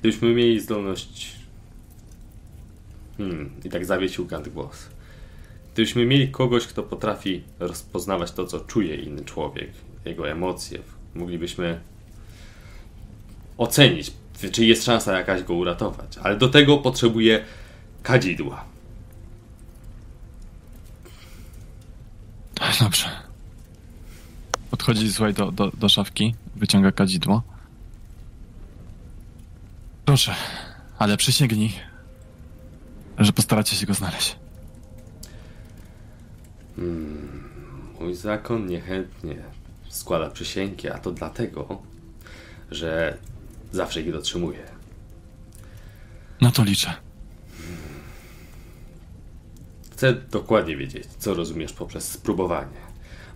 Gdybyśmy 0.00 0.34
mieli 0.34 0.60
zdolność. 0.60 1.32
Hmm, 3.16 3.50
i 3.64 3.68
tak 3.68 3.86
zawiesił 3.86 4.26
Gant 4.26 4.48
głos. 4.48 4.89
Gdybyśmy 5.72 6.06
mieli 6.06 6.28
kogoś, 6.28 6.66
kto 6.66 6.82
potrafi 6.82 7.42
rozpoznawać 7.58 8.32
to, 8.32 8.46
co 8.46 8.60
czuje 8.60 8.96
inny 8.96 9.24
człowiek, 9.24 9.70
jego 10.04 10.28
emocje, 10.30 10.78
moglibyśmy 11.14 11.80
ocenić, 13.58 14.12
czy 14.52 14.64
jest 14.64 14.84
szansa 14.84 15.18
jakaś 15.18 15.42
go 15.42 15.54
uratować. 15.54 16.18
Ale 16.18 16.36
do 16.36 16.48
tego 16.48 16.78
potrzebuje 16.78 17.44
kadzidła. 18.02 18.64
Dobrze. 22.80 23.10
Podchodzi, 24.70 25.12
słuchaj, 25.12 25.34
do, 25.34 25.52
do, 25.52 25.70
do 25.70 25.88
szafki, 25.88 26.34
wyciąga 26.56 26.92
kadzidło. 26.92 27.42
Proszę, 30.04 30.34
ale 30.98 31.16
przysięgnij, 31.16 31.72
że 33.18 33.32
postaracie 33.32 33.76
się 33.76 33.86
go 33.86 33.94
znaleźć. 33.94 34.39
Mój 38.00 38.14
zakon 38.14 38.66
niechętnie 38.66 39.36
składa 39.88 40.30
przysięgi, 40.30 40.88
a 40.88 40.98
to 40.98 41.12
dlatego, 41.12 41.82
że 42.70 43.18
zawsze 43.72 44.00
ich 44.00 44.12
dotrzymuje. 44.12 44.62
Na 46.40 46.50
to 46.50 46.64
liczę. 46.64 46.94
Chcę 49.92 50.14
dokładnie 50.14 50.76
wiedzieć, 50.76 51.06
co 51.18 51.34
rozumiesz 51.34 51.72
poprzez 51.72 52.08
spróbowanie, 52.08 52.80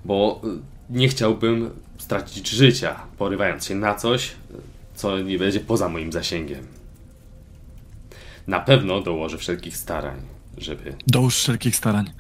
bo 0.05 0.41
y, 0.45 0.49
nie 0.91 1.09
chciałbym 1.09 1.71
stracić 1.99 2.51
życia, 2.51 3.01
porywając 3.19 3.65
się 3.65 3.75
na 3.75 3.95
coś, 3.95 4.35
co 4.95 5.19
nie 5.19 5.39
będzie 5.39 5.61
poza 5.61 5.89
moim 5.89 6.13
zasięgiem. 6.13 6.67
Na 8.47 8.61
pewno 8.61 9.01
dołożę 9.01 9.39
wszelkich 9.39 9.77
starań, 9.77 10.21
żeby 10.59 10.97
Dołóż 11.07 11.37
wszelkich 11.37 11.77
starań, 11.77 12.11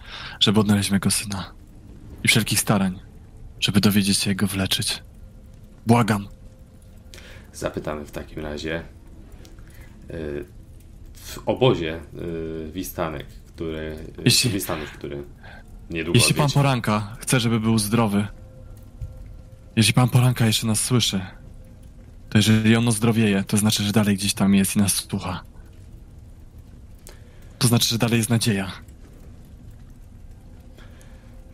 żeby 0.40 0.60
odnaleźć 0.60 0.90
mego 0.90 1.10
syna. 1.10 1.52
I 2.24 2.28
wszelkich 2.28 2.60
starań, 2.60 3.00
żeby 3.60 3.80
dowiedzieć 3.80 4.18
się 4.18 4.30
jak 4.30 4.36
go 4.36 4.46
wyleczyć. 4.46 5.02
Błagam. 5.86 6.28
Zapytamy 7.52 8.04
w 8.06 8.10
takim 8.10 8.42
razie 8.42 8.82
y, 10.10 10.44
w 11.14 11.38
obozie 11.46 12.00
y, 12.68 12.72
Wistanek, 12.72 13.26
który. 13.26 13.96
Jeśli- 14.24 14.50
Wistanów, 14.50 14.90
który 14.90 15.24
niedługo 15.90 16.18
Jeśli 16.18 16.34
pan 16.34 16.44
odwiedzi. 16.44 16.54
Poranka 16.54 17.16
chce, 17.20 17.40
żeby 17.40 17.60
był 17.60 17.78
zdrowy, 17.78 18.26
jeśli 19.76 19.94
pan 19.94 20.08
Poranka 20.08 20.46
jeszcze 20.46 20.66
nas 20.66 20.80
słyszy, 20.80 21.20
to 22.30 22.38
jeżeli 22.38 22.76
on 22.76 22.88
ozdrowieje, 22.88 23.44
to 23.44 23.56
znaczy, 23.56 23.82
że 23.82 23.92
dalej 23.92 24.16
gdzieś 24.16 24.34
tam 24.34 24.54
jest 24.54 24.76
i 24.76 24.78
nas 24.78 24.92
słucha. 24.94 25.42
To 27.64 27.68
znaczy, 27.68 27.88
że 27.88 27.99
dalej 27.99 28.16
jest 28.18 28.30
nadzieja. 28.30 28.73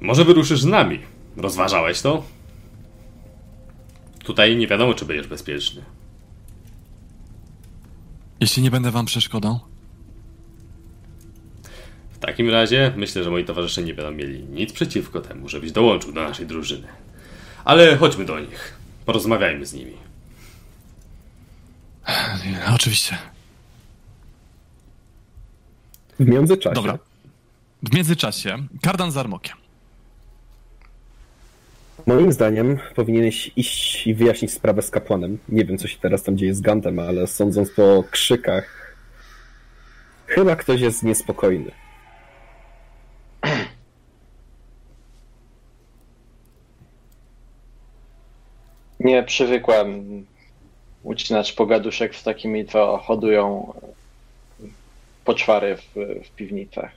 Może 0.00 0.24
wyruszysz 0.24 0.60
z 0.60 0.64
nami. 0.64 1.00
Rozważałeś 1.36 2.00
to? 2.00 2.24
Tutaj 4.24 4.56
nie 4.56 4.66
wiadomo, 4.66 4.94
czy 4.94 5.04
będziesz 5.04 5.26
bezpieczny. 5.26 5.82
Jeśli 8.40 8.62
nie 8.62 8.70
będę 8.70 8.90
wam 8.90 9.06
przeszkodą, 9.06 9.60
W 12.10 12.18
takim 12.18 12.50
razie 12.50 12.92
myślę, 12.96 13.24
że 13.24 13.30
moi 13.30 13.44
towarzysze 13.44 13.82
nie 13.82 13.94
będą 13.94 14.12
mieli 14.12 14.42
nic 14.42 14.72
przeciwko 14.72 15.20
temu, 15.20 15.48
żebyś 15.48 15.72
dołączył 15.72 16.12
do 16.12 16.22
naszej 16.22 16.46
drużyny. 16.46 16.88
Ale 17.64 17.96
chodźmy 17.96 18.24
do 18.24 18.40
nich. 18.40 18.74
Porozmawiajmy 19.06 19.66
z 19.66 19.72
nimi. 19.72 19.94
oczywiście. 22.74 23.18
W 26.20 26.26
międzyczasie 26.26 26.74
Dobra. 26.74 26.98
W 27.82 27.94
międzyczasie, 27.94 28.56
kardan 28.82 29.10
z 29.10 29.16
armokiem. 29.16 29.56
Moim 32.06 32.32
zdaniem 32.32 32.78
powinieneś 32.94 33.50
iść 33.56 34.06
i 34.06 34.14
wyjaśnić 34.14 34.52
sprawę 34.52 34.82
z 34.82 34.90
kapłanem. 34.90 35.38
Nie 35.48 35.64
wiem, 35.64 35.78
co 35.78 35.88
się 35.88 35.98
teraz 35.98 36.22
tam 36.22 36.38
dzieje 36.38 36.54
z 36.54 36.60
Gantem, 36.60 36.98
ale 36.98 37.26
sądząc 37.26 37.70
po 37.70 38.04
krzykach, 38.10 38.96
chyba 40.26 40.56
ktoś 40.56 40.80
jest 40.80 41.02
niespokojny. 41.02 41.70
Nie 49.00 49.22
przywykłem 49.22 50.04
ucinać 51.02 51.52
pogaduszek 51.52 52.16
z 52.16 52.22
takimi, 52.22 52.66
co 52.66 52.98
hodują 52.98 53.72
poczwary 55.30 55.76
w, 55.76 55.94
w 56.24 56.30
piwnicach. 56.30 56.90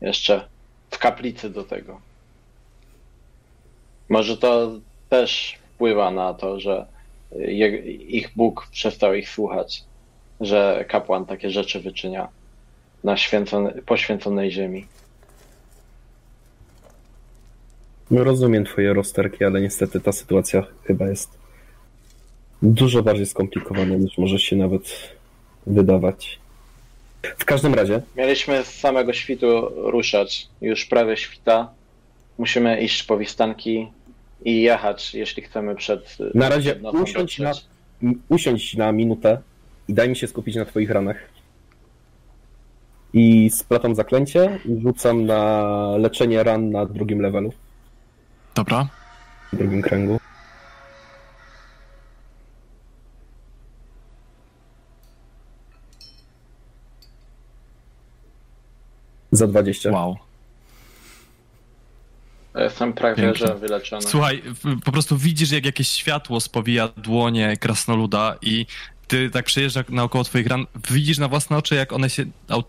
Jeszcze 0.00 0.48
w 0.90 0.98
kaplicy 0.98 1.50
do 1.50 1.64
tego. 1.64 2.00
Może 4.08 4.36
to 4.36 4.80
też 5.08 5.58
wpływa 5.74 6.10
na 6.10 6.34
to, 6.34 6.60
że 6.60 6.86
ich 8.08 8.30
Bóg 8.36 8.68
przestał 8.72 9.14
ich 9.14 9.28
słuchać, 9.30 9.84
że 10.40 10.84
kapłan 10.88 11.26
takie 11.26 11.50
rzeczy 11.50 11.80
wyczynia 11.80 12.28
na 13.04 13.16
święcone, 13.16 13.72
poświęconej 13.72 14.50
ziemi. 14.50 14.86
Rozumiem 18.10 18.64
twoje 18.64 18.94
rozterki, 18.94 19.44
ale 19.44 19.60
niestety 19.60 20.00
ta 20.00 20.12
sytuacja 20.12 20.66
chyba 20.84 21.08
jest 21.08 21.38
dużo 22.62 23.02
bardziej 23.02 23.26
skomplikowana 23.26 23.94
niż 23.96 24.18
może 24.18 24.38
się 24.38 24.56
nawet 24.56 25.14
wydawać. 25.66 26.38
W 27.38 27.44
każdym 27.44 27.74
razie, 27.74 28.02
Mieliśmy 28.16 28.64
z 28.64 28.68
samego 28.74 29.12
świtu 29.12 29.68
ruszać. 29.76 30.48
Już 30.60 30.84
prawie 30.84 31.16
świta. 31.16 31.70
Musimy 32.38 32.80
iść 32.80 33.02
po 33.02 33.18
wistanki 33.18 33.88
i 34.44 34.62
jechać, 34.62 35.14
jeśli 35.14 35.42
chcemy 35.42 35.76
przed. 35.76 36.16
na 36.34 36.48
razie 36.48 36.74
przed 36.74 36.94
usiądź 36.94 37.38
na, 37.38 37.52
usiądź 38.28 38.74
na 38.76 38.92
minutę 38.92 39.38
i 39.88 39.94
daj 39.94 40.08
mi 40.08 40.16
się 40.16 40.26
skupić 40.26 40.56
na 40.56 40.64
twoich 40.64 40.90
ranach. 40.90 41.16
I 43.12 43.50
splatam 43.50 43.94
zaklęcie 43.94 44.58
i 44.64 44.80
rzucam 44.82 45.26
na 45.26 45.70
leczenie 45.98 46.42
ran 46.42 46.70
na 46.70 46.86
drugim 46.86 47.20
levelu, 47.20 47.52
Dobra. 48.54 48.88
drugim 49.52 49.82
kręgu. 49.82 50.20
Za 59.38 59.46
20. 59.46 59.90
Wow. 59.90 60.16
Jestem 62.54 62.92
prawie, 62.92 63.22
Pięknie. 63.22 63.46
że 63.46 63.54
wyleczony. 63.54 64.02
Słuchaj, 64.02 64.42
po 64.84 64.92
prostu 64.92 65.16
widzisz, 65.16 65.50
jak 65.50 65.64
jakieś 65.66 65.88
światło 65.88 66.40
spowija 66.40 66.88
dłonie 66.96 67.56
krasnoluda 67.56 68.36
i 68.42 68.66
ty 69.08 69.30
tak 69.30 69.44
przejeżdża 69.44 69.84
naokoło 69.88 70.24
twoich 70.24 70.46
ran, 70.46 70.66
widzisz 70.90 71.18
na 71.18 71.28
własne 71.28 71.56
oczy, 71.56 71.74
jak 71.74 71.92
one 71.92 72.10
się 72.10 72.24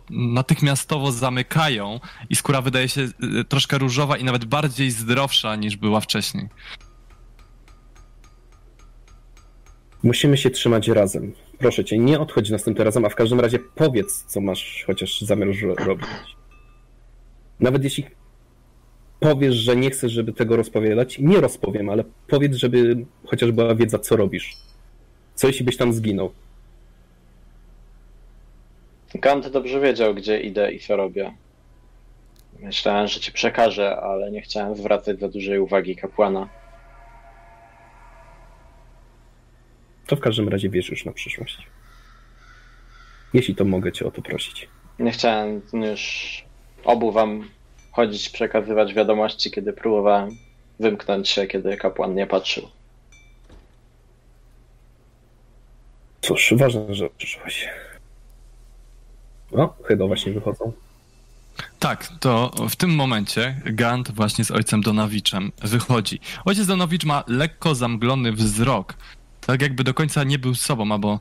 natychmiastowo 0.10 1.12
zamykają 1.12 2.00
i 2.30 2.36
skóra 2.36 2.62
wydaje 2.62 2.90
się 2.90 3.02
y, 3.02 3.10
troszkę 3.50 3.78
różowa 3.78 4.18
i 4.18 4.24
nawet 4.24 4.46
bardziej 4.46 4.92
zdrowsza 4.92 5.56
niż 5.56 5.76
była 5.78 6.00
wcześniej. 6.00 6.48
Musimy 10.04 10.38
się 10.38 10.50
trzymać 10.50 10.88
razem. 10.88 11.34
Proszę 11.58 11.86
cię, 11.86 11.98
nie 11.98 12.20
odchodź 12.20 12.50
następnym 12.50 12.86
razem, 12.86 13.06
a 13.06 13.10
w 13.10 13.16
każdym 13.16 13.40
razie 13.40 13.60
powiedz, 13.60 14.24
co 14.28 14.42
masz 14.42 14.84
chociaż 14.88 15.22
zamiar 15.22 15.48
ro- 15.62 15.76
robić. 15.86 16.08
Nawet 17.60 17.84
jeśli 17.84 18.06
powiesz, 19.20 19.56
że 19.56 19.76
nie 19.76 19.90
chcesz, 19.90 20.12
żeby 20.12 20.34
tego 20.34 20.56
rozpowiadać, 20.56 21.20
nie 21.20 21.42
rozpowiem, 21.42 21.90
ale 21.90 22.04
powiedz, 22.28 22.56
żeby 22.56 23.06
chociaż 23.26 23.52
była 23.52 23.76
wiedza, 23.76 24.00
co 24.00 24.16
robisz. 24.16 24.58
Co 25.36 25.48
jeśli 25.48 25.66
byś 25.66 25.78
tam 25.78 25.94
zginął? 25.94 26.32
Gant 29.16 29.48
dobrze 29.48 29.80
wiedział, 29.80 30.16
gdzie 30.16 30.40
idę 30.40 30.72
i 30.72 30.80
co 30.80 30.96
robię. 30.96 31.34
Myślałem, 32.60 33.08
że 33.08 33.20
ci 33.20 33.32
przekażę, 33.32 33.98
ale 33.98 34.32
nie 34.32 34.42
chciałem 34.42 34.76
zwracać 34.76 35.20
za 35.20 35.30
dużej 35.30 35.60
uwagi 35.60 35.96
kapłana. 35.96 36.50
To 40.08 40.16
w 40.16 40.20
każdym 40.20 40.50
razie 40.50 40.70
wiesz 40.70 40.90
już 40.90 41.06
na 41.06 41.12
przyszłość. 41.12 41.68
Jeśli 43.34 43.56
to 43.56 43.66
mogę 43.66 43.92
cię 43.92 44.06
o 44.06 44.12
to 44.12 44.22
prosić. 44.22 44.70
Nie 45.00 45.12
chciałem 45.12 45.62
już 45.74 46.44
obu 46.84 47.12
wam 47.12 47.50
chodzić, 47.92 48.30
przekazywać 48.30 48.94
wiadomości, 48.94 49.52
kiedy 49.52 49.74
próbowałem 49.74 50.30
wymknąć 50.80 51.30
się, 51.30 51.48
kiedy 51.48 51.78
kapłan 51.78 52.16
nie 52.16 52.28
patrzył. 52.28 52.70
Cóż, 56.22 56.54
ważne, 56.58 56.96
że 56.96 57.10
przyszłaś. 57.18 57.70
O, 59.52 59.74
chyba 59.84 60.08
właśnie 60.08 60.32
wychodzą. 60.32 60.72
Tak, 61.80 62.08
to 62.20 62.52
w 62.70 62.76
tym 62.76 62.96
momencie 62.96 63.62
Gant 63.66 64.12
właśnie 64.12 64.46
z 64.46 64.52
ojcem 64.52 64.82
Donawiczem 64.82 65.52
wychodzi. 65.62 66.20
Ojciec 66.46 66.68
Donowicz 66.68 67.06
ma 67.06 67.24
lekko 67.28 67.76
zamglony 67.76 68.32
wzrok. 68.32 68.94
Tak 69.46 69.62
jakby 69.62 69.84
do 69.84 69.94
końca 69.94 70.24
nie 70.24 70.40
był 70.40 70.56
sobą, 70.56 70.92
albo, 70.92 71.20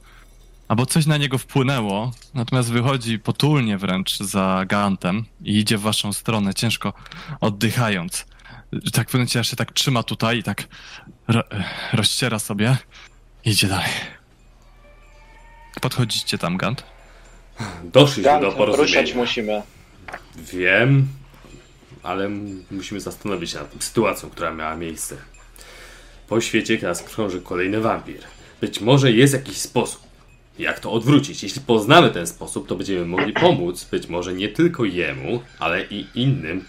albo 0.68 0.87
coś 0.87 1.07
na 1.07 1.16
niego 1.16 1.38
wpłynęło. 1.38 2.12
Natomiast 2.35 2.70
wychodzi 2.70 3.18
potulnie 3.18 3.78
wręcz 3.78 4.18
za 4.18 4.64
Gantem 4.68 5.24
i 5.44 5.59
idzie 5.59 5.78
w 5.78 5.81
waszą 5.81 6.12
stronę, 6.12 6.54
ciężko 6.54 6.92
oddychając. 7.40 8.26
Tak 8.92 9.09
w 9.09 9.12
pewnym 9.12 9.44
się 9.44 9.57
tak 9.57 9.72
trzyma 9.72 10.02
tutaj 10.02 10.38
i 10.38 10.42
tak 10.42 10.64
ro, 11.28 11.42
rozciera 11.92 12.38
sobie 12.38 12.76
i 13.44 13.50
idzie 13.50 13.66
dalej. 13.66 13.90
Podchodzicie 15.81 16.38
tam, 16.38 16.57
Gant? 16.57 16.85
Doszliśmy 17.85 18.22
Gant, 18.22 18.42
do 18.42 18.46
ruszać 18.50 18.57
porozumienia. 18.59 19.14
musimy. 19.14 19.62
Wiem, 20.37 21.09
ale 22.02 22.28
musimy 22.70 23.00
zastanowić 23.00 23.50
się 23.50 23.59
nad 23.59 23.72
tą 23.72 23.81
sytuacją, 23.81 24.31
która 24.31 24.54
miała 24.54 24.76
miejsce. 24.76 25.16
Po 26.28 26.40
świecie 26.40 26.78
teraz 26.78 27.02
krąży 27.02 27.40
kolejny 27.40 27.81
wampir. 27.81 28.20
Być 28.61 28.81
może 28.81 29.12
jest 29.12 29.35
jakiś 29.35 29.57
sposób, 29.57 30.08
jak 30.59 30.81
to 30.81 30.92
odwrócić. 30.92 31.42
Jeśli 31.42 31.61
poznamy 31.61 32.11
ten 32.11 32.27
sposób, 32.27 32.68
to 32.68 32.77
będziemy 32.77 33.05
mogli 33.05 33.33
pomóc 33.33 33.85
być 33.85 34.07
może 34.07 34.35
nie 34.35 34.49
tylko 34.49 34.85
jemu, 34.85 35.40
ale 35.59 35.85
i 35.85 36.07
innym, 36.14 36.64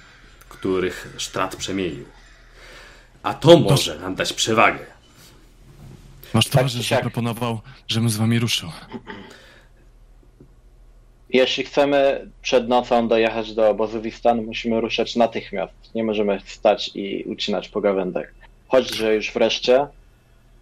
których 0.50 1.14
Sztrat 1.18 1.56
przemienił. 1.56 2.06
A 3.24 3.34
to 3.34 3.60
może 3.60 4.00
nam 4.00 4.16
dać 4.16 4.34
przewagę. 4.34 4.86
Tak 6.34 6.44
towarzysz 6.44 6.82
czy 6.82 6.88
siak. 6.88 6.98
zaproponował, 7.00 7.60
żebym 7.88 8.10
z 8.10 8.18
wami 8.18 8.40
ruszył. 8.40 8.70
Jeśli 11.30 11.64
chcemy 11.64 12.30
przed 12.42 12.68
nocą 12.68 13.08
dojechać 13.08 13.54
do 13.54 13.70
obozu 13.70 14.02
Wistan, 14.02 14.46
musimy 14.46 14.82
ruszać 14.82 15.16
natychmiast. 15.16 15.74
Nie 15.96 16.04
możemy 16.04 16.40
stać 16.46 16.92
i 16.96 17.24
ucinać 17.24 17.70
pogawędek. 17.70 18.34
Chodźże 18.68 19.16
już 19.16 19.32
wreszcie 19.32 19.88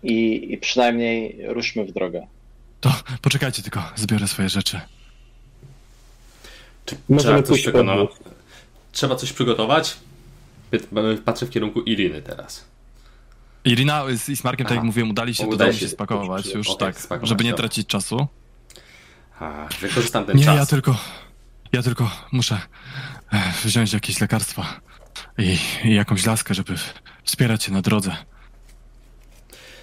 i, 0.03 0.47
i 0.53 0.57
przynajmniej 0.57 1.37
ruszmy 1.47 1.85
w 1.85 1.91
drogę. 1.91 2.27
To 2.87 3.17
poczekajcie 3.21 3.61
tylko, 3.61 3.83
zbiorę 3.95 4.27
swoje 4.27 4.49
rzeczy. 4.49 4.81
Czy 6.85 6.97
trzeba 7.17 7.43
coś 7.43 7.65
wóz. 7.65 8.09
Trzeba 8.91 9.15
coś 9.15 9.33
przygotować? 9.33 9.97
Patrzę 11.25 11.45
w 11.45 11.49
kierunku 11.49 11.81
Iriny 11.81 12.21
teraz. 12.21 12.65
Irina 13.65 14.03
z 14.17 14.29
Ismarkiem, 14.29 14.67
tak 14.67 14.75
jak 14.75 14.83
mówiłem, 14.83 15.09
udali 15.09 15.35
się, 15.35 15.47
udaje 15.47 15.73
się 15.73 15.79
się 15.79 15.87
spakować 15.87 16.45
już, 16.45 16.67
okej, 16.67 16.79
tak, 16.79 16.99
spakować, 17.01 17.29
żeby 17.29 17.43
nie 17.43 17.51
dobra. 17.51 17.63
tracić 17.63 17.87
czasu. 17.87 18.27
A, 19.39 19.67
wykorzystam 19.81 20.25
ten 20.25 20.37
Nie, 20.37 20.45
czas. 20.45 20.55
ja 20.55 20.65
tylko, 20.65 20.97
ja 21.73 21.83
tylko 21.83 22.11
muszę 22.31 22.61
e, 23.33 23.53
wziąć 23.63 23.93
jakieś 23.93 24.21
lekarstwa 24.21 24.79
i, 25.37 25.57
i 25.83 25.95
jakąś 25.95 26.25
laskę, 26.25 26.53
żeby 26.53 26.75
wspierać 27.23 27.63
się 27.63 27.71
na 27.71 27.81
drodze. 27.81 28.15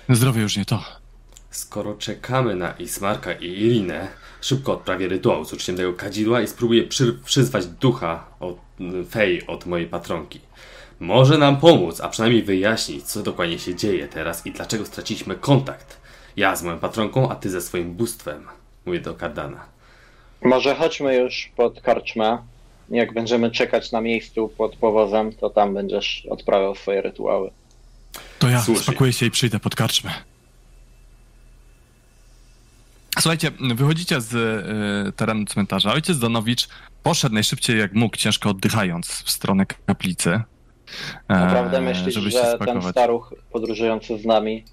Zdrowie 0.09 0.43
już 0.43 0.57
nie 0.57 0.65
to. 0.65 1.04
Skoro 1.55 1.95
czekamy 1.95 2.55
na 2.55 2.73
Ismarka 2.73 3.33
i 3.33 3.47
Irinę, 3.47 4.09
szybko 4.41 4.73
odprawię 4.73 5.09
rytuał 5.09 5.45
z 5.45 5.53
uczniem 5.53 5.77
tego 5.77 5.93
kadzidła 5.93 6.41
i 6.41 6.49
spróbuję 6.49 6.83
przy, 6.83 7.13
przyzwać 7.25 7.67
ducha 7.67 8.27
od 8.41 8.57
Fej 9.11 9.47
od 9.47 9.67
mojej 9.67 9.87
patronki. 9.87 10.41
Może 11.01 11.39
nam 11.39 11.57
pomóc, 11.57 12.01
a 12.01 12.09
przynajmniej 12.09 12.43
wyjaśnić, 12.43 13.05
co 13.05 13.23
dokładnie 13.23 13.59
się 13.59 13.75
dzieje 13.75 14.09
teraz 14.09 14.47
i 14.47 14.51
dlaczego 14.51 14.87
straciliśmy 14.87 15.35
kontakt. 15.35 16.01
Ja 16.37 16.57
z 16.57 16.63
moją 16.63 16.79
patronką, 16.79 17.31
a 17.31 17.35
ty 17.35 17.51
ze 17.51 17.61
swoim 17.61 17.95
bóstwem. 17.95 18.47
Mówię 18.87 19.01
do 19.01 19.15
Kardana. 19.15 19.65
Może 20.43 20.75
chodźmy 20.75 21.17
już 21.17 21.51
pod 21.57 21.81
karczmę. 21.81 22.39
Jak 22.91 23.13
będziemy 23.15 23.51
czekać 23.51 23.93
na 23.93 24.01
miejscu 24.01 24.49
pod 24.49 24.77
powozem, 24.77 25.33
to 25.33 25.51
tam 25.51 25.75
będziesz 25.75 26.27
odprawiał 26.31 26.75
swoje 26.75 27.03
rytuały. 27.03 27.51
To 28.39 28.49
ja 28.49 28.63
Słusznie. 28.63 28.83
spakuję 28.83 29.13
się 29.13 29.27
i 29.27 29.31
przyjdę 29.31 29.61
pod 29.61 29.75
karczmę. 29.75 30.34
Słuchajcie, 33.21 33.51
wychodzicie 33.75 34.21
z 34.21 34.35
y, 35.09 35.13
terenu 35.13 35.45
cmentarza. 35.45 35.93
Ojciec 35.93 36.19
Donowicz 36.19 36.69
poszedł 37.03 37.35
najszybciej 37.35 37.79
jak 37.79 37.93
mógł, 37.93 38.17
ciężko 38.17 38.51
oddychając 38.51 39.07
w 39.07 39.31
stronę 39.31 39.67
kaplicy. 39.87 40.31
E, 40.31 40.43
Naprawdę 41.29 41.81
myślisz, 41.81 42.15
żeby 42.15 42.31
się 42.31 42.39
że 42.39 42.59
ten 42.59 42.83
staruch 42.83 43.35
podróżujący 43.53 44.19
z 44.19 44.25
nami 44.27 44.65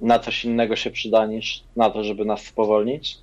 na 0.00 0.18
coś 0.18 0.44
innego 0.44 0.76
się 0.76 0.90
przyda 0.90 1.26
niż 1.26 1.64
na 1.76 1.90
to, 1.90 2.04
żeby 2.04 2.24
nas 2.24 2.42
spowolnić? 2.46 3.18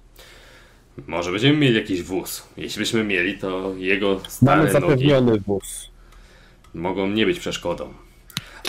Może 1.07 1.31
będziemy 1.31 1.57
mieli 1.57 1.75
jakiś 1.75 2.03
wóz. 2.03 2.43
Jeśli 2.57 2.79
byśmy 2.79 3.03
mieli, 3.03 3.37
to 3.37 3.73
jego 3.77 4.07
Mamy 4.13 4.29
stare 4.29 4.57
nogi 4.61 4.71
zapewniony 4.71 5.39
wóz. 5.39 5.89
mogą 6.73 7.07
nie 7.07 7.25
być 7.25 7.39
przeszkodą. 7.39 7.93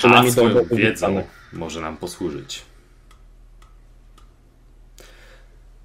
A 0.03 0.31
swoją 0.31 0.65
wiedzą 0.71 1.23
może 1.53 1.81
nam 1.81 1.97
posłużyć. 1.97 2.63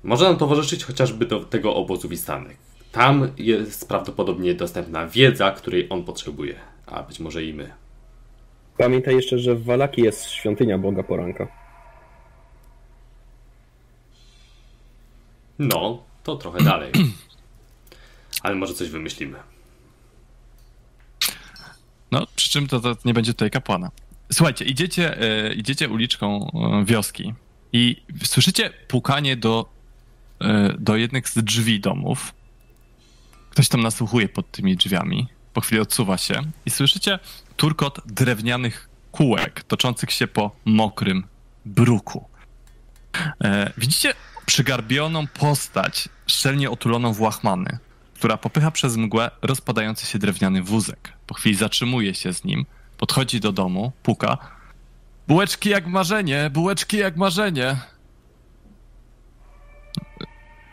Może 0.06 0.26
nam 0.26 0.38
towarzyszyć 0.38 0.84
chociażby 0.84 1.26
do 1.26 1.40
tego 1.40 1.76
obozu 1.76 2.10
Wistanek. 2.10 2.58
Tam 2.92 3.32
jest 3.38 3.88
prawdopodobnie 3.88 4.54
dostępna 4.54 5.08
wiedza, 5.08 5.52
której 5.52 5.88
on 5.90 6.04
potrzebuje, 6.04 6.56
a 6.86 7.04
być 7.04 7.20
może 7.20 7.44
i 7.44 7.54
my. 7.54 7.72
Pamiętaj 8.78 9.16
jeszcze, 9.16 9.40
że 9.40 9.56
w 9.56 9.64
Walaki 9.64 10.02
jest 10.02 10.30
świątynia 10.30 10.78
Boga 10.78 11.04
Poranka. 11.04 11.48
No, 15.60 16.04
to 16.24 16.36
trochę 16.36 16.64
dalej. 16.64 16.92
Ale 18.44 18.56
może 18.56 18.74
coś 18.74 18.90
wymyślimy. 18.90 19.40
No, 22.12 22.28
przy 22.36 22.50
czym 22.50 22.68
to, 22.68 22.80
to 22.80 22.96
nie 23.06 23.14
będzie 23.14 23.34
tutaj 23.34 23.52
kapłana. 23.52 23.92
Słuchajcie, 24.32 24.66
idziecie, 24.66 25.22
e, 25.22 25.54
idziecie 25.54 25.90
uliczką 25.90 26.52
e, 26.54 26.86
wioski 26.86 27.34
i 27.74 28.04
słyszycie 28.24 28.70
pukanie 28.88 29.38
do, 29.38 29.75
do 30.80 30.96
jednych 30.96 31.30
z 31.30 31.44
drzwi 31.44 31.80
domów. 31.80 32.34
Ktoś 33.50 33.70
tam 33.70 33.82
nasłuchuje 33.82 34.30
pod 34.30 34.52
tymi 34.52 34.76
drzwiami. 34.76 35.28
Po 35.54 35.62
chwili 35.62 35.82
odsuwa 35.82 36.18
się 36.18 36.42
i 36.66 36.70
słyszycie 36.70 37.20
turkot 37.58 38.00
drewnianych 38.06 38.90
kółek 39.12 39.64
toczących 39.64 40.12
się 40.12 40.28
po 40.28 40.52
mokrym 40.66 41.24
bruku. 41.66 42.26
E, 43.44 43.72
widzicie 43.78 44.14
przygarbioną 44.46 45.28
postać, 45.28 46.10
szczelnie 46.28 46.72
otuloną 46.72 47.14
w 47.14 47.22
łachmany, 47.22 47.78
która 48.14 48.38
popycha 48.38 48.72
przez 48.72 48.98
mgłę 48.98 49.32
rozpadający 49.42 50.06
się 50.06 50.20
drewniany 50.20 50.62
wózek. 50.64 51.14
Po 51.28 51.34
chwili 51.34 51.56
zatrzymuje 51.56 52.16
się 52.16 52.34
z 52.34 52.44
nim, 52.44 52.66
podchodzi 52.98 53.40
do 53.40 53.52
domu, 53.52 53.92
puka. 54.04 54.38
Bułeczki 55.28 55.70
jak 55.70 55.88
marzenie, 55.88 56.50
bułeczki 56.50 56.98
jak 56.98 57.18
marzenie. 57.18 57.76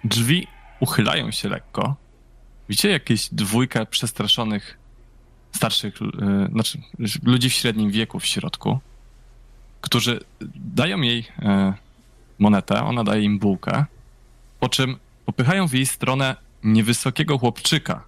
Drzwi 0.05 0.47
uchylają 0.81 1.31
się 1.31 1.49
lekko. 1.49 1.97
Widzicie 2.69 2.91
jakieś 2.91 3.29
dwójkę 3.29 3.87
przestraszonych 3.87 4.79
starszych, 5.53 6.01
yy, 6.01 6.49
znaczy 6.53 6.79
ludzi 7.23 7.51
w 7.51 7.53
średnim 7.53 7.91
wieku 7.91 8.21
w 8.21 8.27
środku, 8.27 8.79
którzy 9.81 10.21
dają 10.55 11.01
jej 11.01 11.19
yy, 11.19 11.73
monetę, 12.39 12.83
ona 12.85 13.05
daje 13.05 13.23
im 13.23 13.39
bułkę, 13.39 13.85
po 14.61 14.69
czym 14.69 14.97
popychają 15.27 15.69
w 15.69 15.73
jej 15.73 15.87
stronę 15.87 16.37
niewysokiego 16.65 17.39
chłopczyka. 17.39 18.05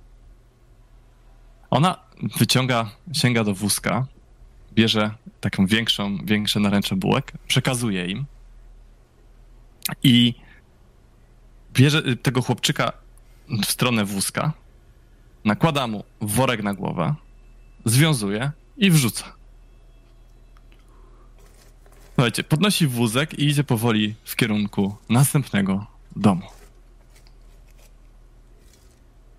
Ona 1.71 1.97
wyciąga, 2.39 2.91
sięga 3.13 3.45
do 3.45 3.55
wózka, 3.55 4.07
bierze 4.73 5.15
taką 5.41 5.67
większą, 5.67 6.19
większe 6.25 6.61
naręcze 6.61 6.97
bułek, 6.97 7.33
przekazuje 7.47 8.07
im 8.07 8.25
i 10.03 10.35
bierze 11.75 12.17
tego 12.17 12.43
chłopczyka 12.43 12.93
w 13.49 13.65
stronę 13.65 14.05
wózka, 14.05 14.53
nakłada 15.45 15.87
mu 15.87 16.05
worek 16.21 16.63
na 16.63 16.75
głowę, 16.75 17.15
związuje 17.85 18.51
i 18.77 18.91
wrzuca. 18.91 19.33
Słuchajcie, 22.15 22.45
podnosi 22.45 22.87
wózek 22.87 23.39
i 23.39 23.45
idzie 23.45 23.65
powoli 23.65 24.15
w 24.25 24.37
kierunku 24.37 24.97
następnego 25.09 25.87
domu. 26.17 26.47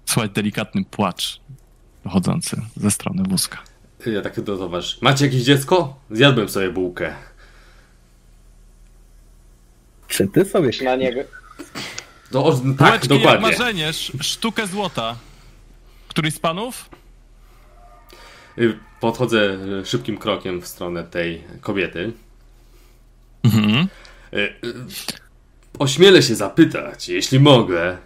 Słuchaj, 0.06 0.30
delikatny 0.30 0.86
płacz 0.86 1.40
dochodzący 2.04 2.62
ze 2.78 2.92
strony 2.92 3.24
wózka. 3.24 3.58
Ja 4.06 4.22
tak 4.22 4.42
do 4.42 4.58
towarzysz. 4.58 5.02
Macie 5.02 5.26
jakieś 5.26 5.42
dziecko? 5.42 6.00
Zjadłem 6.12 6.50
sobie 6.50 6.70
bułkę. 6.70 7.16
Czy 10.08 10.28
ty 10.28 10.46
sobie... 10.46 10.70
Na 10.84 10.96
niego, 10.96 11.22
No, 12.32 12.46
o, 12.46 12.52
tak, 12.54 12.62
Bułeczki 12.64 12.88
jak 12.94 13.08
dokładnie. 13.08 13.48
marzenie, 13.48 13.88
sz- 13.90 14.24
sztukę 14.26 14.68
złota. 14.68 15.16
Któryś 16.08 16.34
z 16.34 16.40
panów? 16.40 16.90
Y, 18.58 18.80
Podchodzę 19.00 19.58
y, 19.82 19.86
szybkim 19.86 20.18
krokiem 20.18 20.62
w 20.62 20.68
stronę 20.68 21.04
tej 21.04 21.44
kobiety. 21.62 22.12
Mhm. 23.44 23.88
Y, 24.34 24.54
Ośmielę 25.80 26.24
się 26.24 26.36
zapytać, 26.36 27.10
jeśli 27.10 27.40
mogę, 27.40 27.98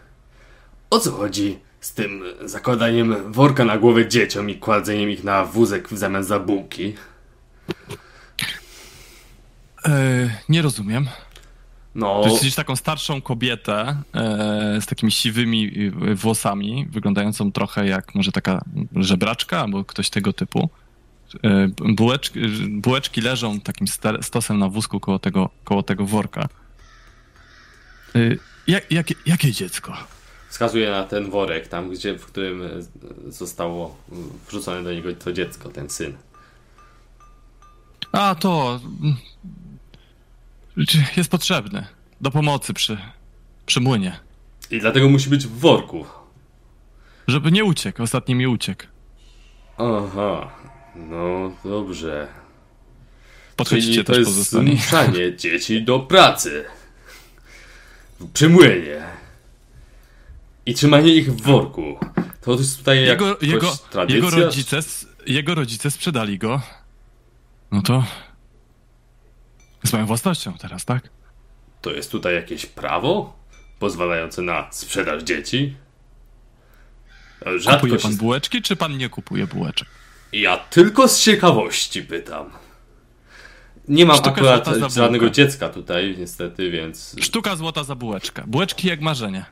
o 0.89 0.99
co 0.99 1.11
chodzi 1.11 1.59
z 1.81 1.93
tym 1.93 2.23
zakładaniem 2.45 3.31
worka 3.31 3.65
na 3.65 3.77
głowę 3.77 4.07
dzieciom 4.07 4.49
i 4.49 4.55
kładzeniem 4.55 5.09
ich 5.09 5.23
na 5.23 5.45
wózek 5.45 5.89
w 5.89 5.97
zamian 5.97 6.23
za 6.23 6.39
bułki? 6.39 6.95
E, 9.85 10.29
nie 10.49 10.61
rozumiem. 10.61 11.07
No, 11.95 12.23
To 12.23 12.29
Widzisz 12.29 12.55
taką 12.55 12.75
starszą 12.75 13.21
kobietę 13.21 13.95
e, 14.13 14.81
z 14.81 14.85
takimi 14.85 15.11
siwymi 15.11 15.91
e, 16.07 16.15
włosami, 16.15 16.87
wyglądającą 16.89 17.51
trochę 17.51 17.87
jak 17.87 18.15
może 18.15 18.31
taka 18.31 18.61
żebraczka 18.95 19.59
albo 19.61 19.85
ktoś 19.85 20.09
tego 20.09 20.33
typu. 20.33 20.69
E, 21.43 21.67
bułeczki, 21.93 22.39
bułeczki 22.69 23.21
leżą 23.21 23.59
takim 23.59 23.87
stosem 24.21 24.59
na 24.59 24.69
wózku 24.69 24.99
koło 24.99 25.19
tego, 25.19 25.49
koło 25.63 25.83
tego 25.83 26.05
worka. 26.05 26.49
E, 28.15 28.19
jak, 28.67 28.91
jakie, 28.91 29.15
jakie 29.25 29.51
dziecko? 29.51 29.93
wskazuję 30.49 30.91
na 30.91 31.03
ten 31.03 31.29
worek, 31.29 31.67
tam 31.67 31.89
gdzie, 31.89 32.17
w 32.17 32.25
którym 32.25 32.61
zostało 33.27 33.97
wrzucone 34.47 34.83
do 34.83 34.93
niego 34.93 35.13
to 35.13 35.33
dziecko, 35.33 35.69
ten 35.69 35.89
syn. 35.89 36.17
A, 38.11 38.35
to... 38.35 38.79
Jest 41.17 41.31
potrzebny. 41.31 41.85
Do 42.21 42.31
pomocy 42.31 42.73
przy, 42.73 42.97
przy 43.65 43.79
młynie. 43.81 44.19
I 44.71 44.79
dlatego 44.79 45.09
musi 45.09 45.29
być 45.29 45.47
w 45.47 45.59
worku. 45.59 46.05
Żeby 47.27 47.51
nie 47.51 47.63
uciekł. 47.63 48.03
Ostatni 48.03 48.35
mi 48.35 48.47
uciekł. 48.47 48.83
Aha, 49.77 50.51
no 50.95 51.51
dobrze. 51.65 52.27
Podchodzicie 53.55 54.03
też 54.03 54.17
jest 54.17 54.29
pozostali. 54.29 54.67
zmuszanie 54.77 55.35
dzieci 55.37 55.83
do 55.83 55.99
pracy. 55.99 56.65
Przy 58.33 58.49
młynie. 58.49 59.01
I 60.65 60.73
trzymanie 60.73 61.13
ich 61.15 61.33
w 61.33 61.41
worku. 61.41 61.97
To 62.41 62.51
jest 62.51 62.77
tutaj 62.77 63.05
Jego, 63.05 63.27
jakoś 63.27 63.47
jego, 63.47 63.77
tradycja? 63.89 64.15
jego, 64.15 64.29
rodzice, 64.29 64.79
jego 65.27 65.55
rodzice 65.55 65.91
sprzedali 65.91 66.37
go. 66.37 66.61
No 67.71 67.81
to... 67.81 68.03
Jest 69.83 69.93
moją 69.93 70.05
własnością 70.05 70.53
teraz, 70.57 70.85
tak? 70.85 71.09
To 71.81 71.91
jest 71.91 72.11
tutaj 72.11 72.35
jakieś 72.35 72.65
prawo? 72.65 73.39
Pozwalające 73.79 74.41
na 74.41 74.67
sprzedaż 74.71 75.23
dzieci? 75.23 75.75
Rzadko 77.57 77.81
Kupuje 77.81 77.99
się... 77.99 78.07
pan 78.07 78.17
bułeczki, 78.17 78.61
czy 78.61 78.75
pan 78.75 78.97
nie 78.97 79.09
kupuje 79.09 79.47
bułeczek? 79.47 79.87
Ja 80.33 80.57
tylko 80.57 81.07
z 81.07 81.21
ciekawości 81.21 82.01
pytam. 82.03 82.49
Nie 83.87 84.05
mam 84.05 84.17
Sztuka 84.17 84.31
akurat 84.31 84.67
żadnego 84.93 85.29
dziecka 85.29 85.69
tutaj, 85.69 86.15
niestety, 86.19 86.71
więc... 86.71 87.15
Sztuka 87.21 87.55
złota 87.55 87.83
za 87.83 87.95
bułeczkę. 87.95 88.43
Bułeczki 88.47 88.87
jak 88.87 89.01
marzenie. 89.01 89.45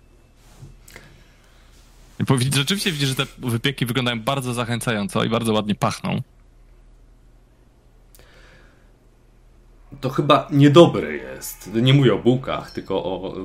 Rzeczywiście 2.56 2.92
widzisz, 2.92 3.10
że 3.10 3.16
te 3.16 3.26
wypieki 3.38 3.86
wyglądają 3.86 4.20
bardzo 4.20 4.54
zachęcająco 4.54 5.24
i 5.24 5.30
bardzo 5.30 5.54
ładnie 5.54 5.76
pachną. 5.76 6.22
To 10.02 10.10
chyba 10.10 10.47
niedobre 10.52 11.13
jest. 11.13 11.73
Nie 11.73 11.93
mówię 11.93 12.13
o 12.13 12.17
bułkach, 12.17 12.71
tylko 12.71 13.04
o 13.04 13.36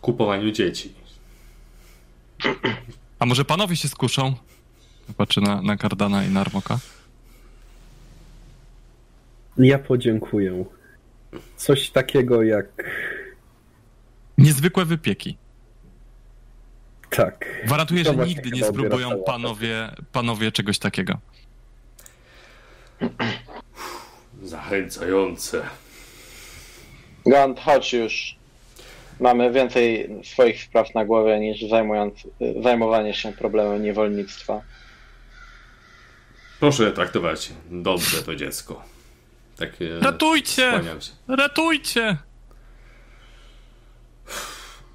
kupowaniu 0.00 0.50
dzieci. 0.50 0.92
A 3.18 3.26
może 3.26 3.44
panowie 3.44 3.76
się 3.76 3.88
skuszą? 3.88 4.34
Patrzy 5.16 5.40
na, 5.40 5.62
na 5.62 5.76
Kardana 5.76 6.24
i 6.24 6.28
na 6.28 6.40
Armoka. 6.40 6.78
Ja 9.58 9.78
podziękuję. 9.78 10.64
Coś 11.56 11.90
takiego 11.90 12.42
jak... 12.42 12.66
Niezwykłe 14.38 14.84
wypieki. 14.84 15.36
Tak. 17.10 17.44
Gwarantuję, 17.64 18.04
że 18.04 18.16
nigdy 18.16 18.50
nie 18.50 18.64
spróbują 18.64 19.22
panowie, 19.26 19.90
panowie 20.12 20.52
czegoś 20.52 20.78
takiego. 20.78 21.18
Zachęcające. 24.50 25.62
Gant, 27.26 27.60
chodź 27.60 27.92
już. 27.92 28.36
Mamy 29.20 29.52
więcej 29.52 30.10
swoich 30.24 30.62
spraw 30.62 30.94
na 30.94 31.04
głowie 31.04 31.40
niż 31.40 31.62
zajmując, 31.62 32.14
zajmowanie 32.62 33.14
się 33.14 33.32
problemem 33.32 33.82
niewolnictwa. 33.82 34.62
Proszę 36.60 36.92
traktować 36.92 37.52
dobrze 37.70 38.22
to 38.22 38.34
dziecko. 38.34 38.84
Tak 39.56 39.70
e, 39.82 40.00
Ratujcie! 40.00 40.80
Ratujcie! 41.28 42.16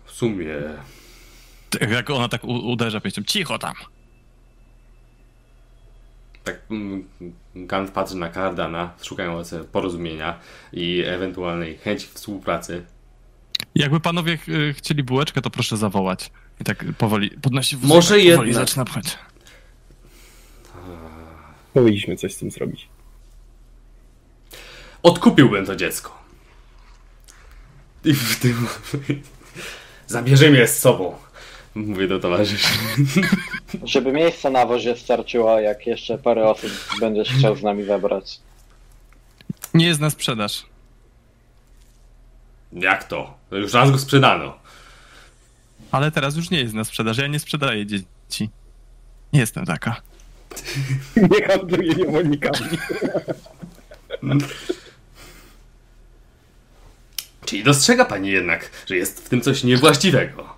W 0.05 0.11
sumie 0.11 0.55
Jak 1.91 2.09
ona 2.09 2.29
tak 2.29 2.43
uderza 2.43 2.99
pięścią. 3.01 3.23
Cicho 3.23 3.59
tam! 3.59 3.73
Tak 6.45 6.59
mm, 6.71 7.07
Gant 7.55 7.91
patrzy 7.91 8.15
na 8.15 8.29
Kardana, 8.29 8.93
szukając 9.01 9.55
porozumienia 9.71 10.39
i 10.73 11.03
ewentualnej 11.07 11.77
chęci 11.77 12.07
współpracy. 12.13 12.85
Jakby 13.75 13.99
panowie 13.99 14.37
ch- 14.37 14.77
chcieli 14.77 15.03
bułeczkę, 15.03 15.41
to 15.41 15.49
proszę 15.49 15.77
zawołać. 15.77 16.31
I 16.61 16.63
tak 16.63 16.85
powoli 16.97 17.29
podnosi 17.31 17.75
wózek, 17.75 17.89
Może 17.95 18.15
tak 18.15 18.23
powoli 18.31 18.49
jednak. 18.49 18.67
zaczyna 18.67 18.85
pchać. 18.85 19.17
Powinniśmy 21.73 22.15
coś 22.15 22.33
z 22.33 22.37
tym 22.37 22.51
zrobić. 22.51 22.87
Odkupiłbym 25.03 25.65
to 25.65 25.75
dziecko. 25.75 26.23
I 28.05 28.13
w 28.13 28.39
tym... 28.39 28.67
Zabierzemy 30.07 30.57
je 30.57 30.67
z 30.67 30.79
sobą. 30.79 31.15
Mówię 31.75 32.07
do 32.07 32.19
towarzyszy. 32.19 32.67
Żeby 33.83 34.11
miejsca 34.11 34.49
na 34.49 34.65
wozie 34.65 34.95
starczyło, 34.97 35.59
jak 35.59 35.87
jeszcze 35.87 36.17
parę 36.17 36.49
osób 36.49 36.71
będziesz 36.99 37.29
chciał 37.29 37.55
z 37.55 37.63
nami 37.63 37.83
zabrać. 37.83 38.39
Nie 39.73 39.87
jest 39.87 39.99
na 39.99 40.09
sprzedaż. 40.09 40.65
Jak 42.73 43.03
to? 43.03 43.37
Już 43.51 43.73
raz 43.73 43.91
go 43.91 43.97
sprzedano. 43.97 44.57
Ale 45.91 46.11
teraz 46.11 46.35
już 46.35 46.49
nie 46.49 46.59
jest 46.59 46.73
na 46.73 46.83
sprzedaż. 46.83 47.17
Ja 47.17 47.27
nie 47.27 47.39
sprzedaję 47.39 47.85
dzieci. 47.85 48.49
Nie 49.33 49.39
jestem 49.39 49.65
taka. 49.65 50.01
Nie 51.31 51.47
handluję 51.47 51.95
niewolnikami. 51.95 52.77
Czyli 57.45 57.63
dostrzega 57.63 58.05
pani 58.05 58.29
jednak, 58.29 58.69
że 58.85 58.95
jest 58.95 59.25
w 59.25 59.29
tym 59.29 59.41
coś 59.41 59.63
niewłaściwego. 59.63 60.54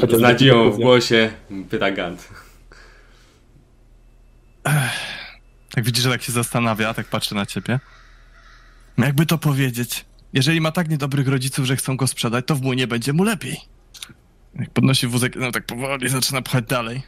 Chociaż 0.00 0.18
Z 0.18 0.22
nadzieją 0.22 0.70
w 0.70 0.76
głosie 0.76 1.32
pyta 1.70 1.90
Gant. 1.90 2.28
Tak 5.74 5.84
widzisz, 5.84 6.04
że 6.04 6.10
tak 6.10 6.22
się 6.22 6.32
zastanawia, 6.32 6.94
tak 6.94 7.06
patrzy 7.06 7.34
na 7.34 7.46
ciebie. 7.46 7.80
Jakby 8.98 9.26
to 9.26 9.38
powiedzieć? 9.38 10.04
Jeżeli 10.32 10.60
ma 10.60 10.72
tak 10.72 10.88
niedobrych 10.88 11.28
rodziców, 11.28 11.64
że 11.64 11.76
chcą 11.76 11.96
go 11.96 12.06
sprzedać, 12.06 12.46
to 12.46 12.54
w 12.54 12.62
młynie 12.62 12.86
będzie 12.86 13.12
mu 13.12 13.24
lepiej. 13.24 13.60
Jak 14.54 14.70
podnosi 14.70 15.06
wózek, 15.06 15.36
no 15.36 15.52
tak 15.52 15.66
powoli 15.66 16.08
zaczyna 16.08 16.42
pchać 16.42 16.64
dalej. 16.64 17.02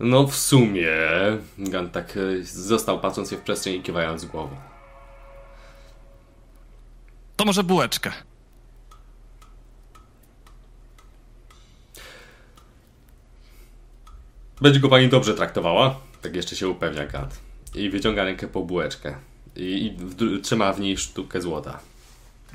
No 0.00 0.26
w 0.26 0.36
sumie 0.36 0.90
Gant 1.58 1.92
tak 1.92 2.16
e, 2.16 2.42
został 2.44 3.00
patrząc 3.00 3.30
się 3.30 3.36
w 3.36 3.40
przestrzeń 3.40 3.74
i 3.74 3.82
kiwając 3.82 4.24
głową. 4.24 4.56
To 7.36 7.44
może 7.44 7.64
bułeczkę. 7.64 8.12
Będzie 14.62 14.80
go 14.80 14.88
pani 14.88 15.08
dobrze 15.08 15.34
traktowała? 15.34 16.00
Tak 16.20 16.36
jeszcze 16.36 16.56
się 16.56 16.68
upewnia 16.68 17.06
Gant. 17.06 17.40
I 17.74 17.90
wyciąga 17.90 18.24
rękę 18.24 18.48
po 18.48 18.62
bułeczkę. 18.62 19.14
I, 19.56 19.62
i 19.62 19.96
w, 19.98 20.40
trzyma 20.42 20.72
w 20.72 20.80
niej 20.80 20.98
sztukę 20.98 21.40
złota. 21.40 21.80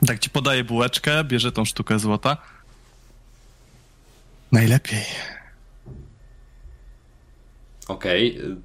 Tak 0.08 0.20
ci 0.20 0.30
podaje 0.30 0.64
bułeczkę, 0.64 1.24
bierze 1.24 1.52
tą 1.52 1.66
sztukę 1.66 2.00
złota. 2.00 2.38
Najlepiej. 4.52 5.06
Okej. 7.88 8.42
y, 8.42 8.56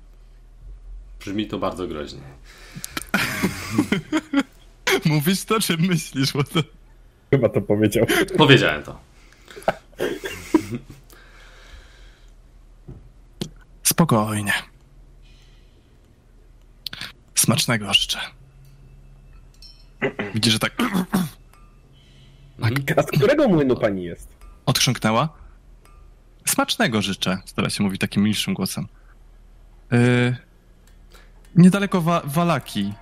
Brzmi 1.21 1.47
to 1.47 1.59
bardzo 1.59 1.87
groźnie. 1.87 2.21
Mówisz 5.05 5.45
to, 5.45 5.61
czy 5.61 5.77
myślisz? 5.77 6.33
Bo 6.33 6.45
to... 6.45 6.61
Chyba 7.31 7.49
to 7.49 7.61
powiedział. 7.61 8.07
Powiedziałem 8.37 8.83
to. 8.83 9.01
Spokojnie. 13.93 14.53
Smacznego 17.35 17.95
życzę. 17.95 18.19
Widzisz, 20.35 20.53
że 20.53 20.59
tak 20.59 20.81
Mhm. 20.81 21.17
A 22.97 23.03
z 23.03 23.07
którego 23.07 23.49
młynu 23.49 23.77
pani 23.77 24.05
jest? 24.05 24.29
odchrząknęła. 24.67 25.29
Smacznego 26.47 27.03
życzę, 27.03 27.39
stara 27.47 27.71
się 27.71 27.83
mówić 27.83 28.01
takim 28.01 28.23
milszym 28.23 28.55
głosem. 28.55 28.87
Yy, 29.91 30.37
niedaleko 31.57 32.01
wa- 32.01 32.23
Walaki 32.25 32.93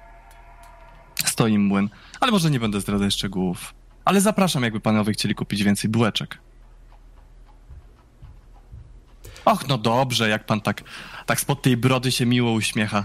stoi 1.24 1.58
młyn, 1.58 1.88
ale 2.20 2.32
może 2.32 2.50
nie 2.50 2.60
będę 2.60 2.80
zdradzać 2.80 3.14
szczegółów. 3.14 3.74
Ale 4.04 4.20
zapraszam, 4.20 4.62
jakby 4.62 4.80
panowie 4.80 5.12
chcieli 5.12 5.34
kupić 5.34 5.62
więcej 5.64 5.90
bułeczek. 5.90 6.38
Och, 9.44 9.68
no 9.68 9.78
dobrze, 9.78 10.28
jak 10.28 10.46
pan 10.46 10.60
tak, 10.60 10.82
tak 11.26 11.40
spod 11.40 11.62
tej 11.62 11.76
brody 11.76 12.12
się 12.12 12.26
miło 12.26 12.52
uśmiecha. 12.52 13.04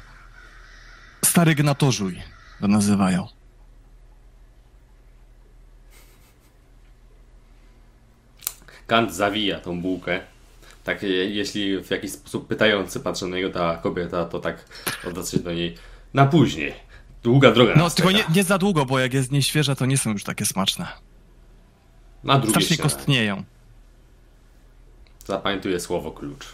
Stary 1.26 1.56
gnatorzuj, 1.56 2.22
go 2.62 2.68
nazywają. 2.68 3.28
Kant 8.88 9.14
zawija 9.14 9.60
tą 9.60 9.82
bułkę. 9.82 10.20
Tak, 10.84 11.04
je- 11.04 11.30
jeśli 11.30 11.84
w 11.84 11.92
jakiś 11.92 12.12
sposób 12.12 12.48
pytający 12.48 13.00
patrzy 13.00 13.28
na 13.28 13.36
niego 13.38 13.50
ta 13.50 13.78
kobieta, 13.78 14.26
to 14.26 14.40
tak 14.40 14.66
odwraca 15.08 15.32
się 15.32 15.40
do 15.44 15.54
niej 15.54 15.76
na 16.14 16.26
później. 16.26 16.74
Długa 17.24 17.52
droga 17.52 17.74
No, 17.76 17.90
tylko 17.90 18.12
nie, 18.12 18.24
nie 18.36 18.44
za 18.44 18.58
długo, 18.58 18.86
bo 18.86 19.00
jak 19.00 19.14
jest 19.14 19.32
nieświeża, 19.32 19.76
to 19.76 19.86
nie 19.86 19.98
są 19.98 20.12
już 20.12 20.24
takie 20.24 20.46
smaczne. 20.46 20.88
Na 22.24 22.40
drugie 22.40 22.52
Strasznie 22.62 22.78
kostnieją. 22.78 23.44
Zapamiętuję 25.26 25.80
słowo 25.80 26.12
klucz. 26.12 26.46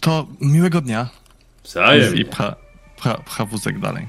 To 0.00 0.26
miłego 0.40 0.80
dnia. 0.80 1.08
I 1.64 1.66
Wzajemnie. 1.68 2.24
pcha, 2.24 2.56
pcha, 2.96 3.14
pcha 3.18 3.44
wózek 3.44 3.78
dalej. 3.80 4.08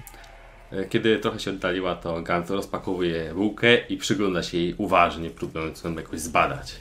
E, 0.71 0.85
Kiedy 0.85 1.19
trochę 1.19 1.39
się 1.39 1.51
oddaliła, 1.51 1.95
to 1.95 2.21
Gant 2.21 2.49
rozpakowuje 2.49 3.33
bułkę 3.33 3.77
i 3.87 3.97
przygląda 3.97 4.43
się 4.43 4.57
jej 4.57 4.73
uważnie, 4.77 5.29
próbując 5.29 5.83
ją 5.83 5.93
jakoś 5.95 6.19
zbadać. 6.19 6.75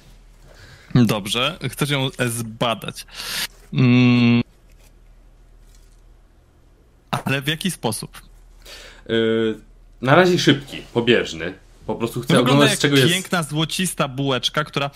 Dobrze, 0.94 1.58
chcesz 1.70 1.90
ją 1.90 2.08
zbadać. 2.26 3.06
Mm. 3.72 4.42
Ale 7.10 7.42
w 7.42 7.48
jaki 7.48 7.70
sposób? 7.70 8.22
Yy, 9.08 9.60
na 10.02 10.14
razie 10.14 10.38
szybki, 10.38 10.82
pobieżny. 10.94 11.54
Po 11.86 11.94
prostu 11.94 12.20
chcę 12.20 12.34
Wygląda 12.34 12.52
oglądać, 12.52 12.70
jak 12.70 12.78
z 12.78 12.82
czego 12.82 12.96
jest... 12.96 13.08
piękna, 13.08 13.42
złocista 13.42 14.08
bułeczka, 14.08 14.64
która 14.64 14.90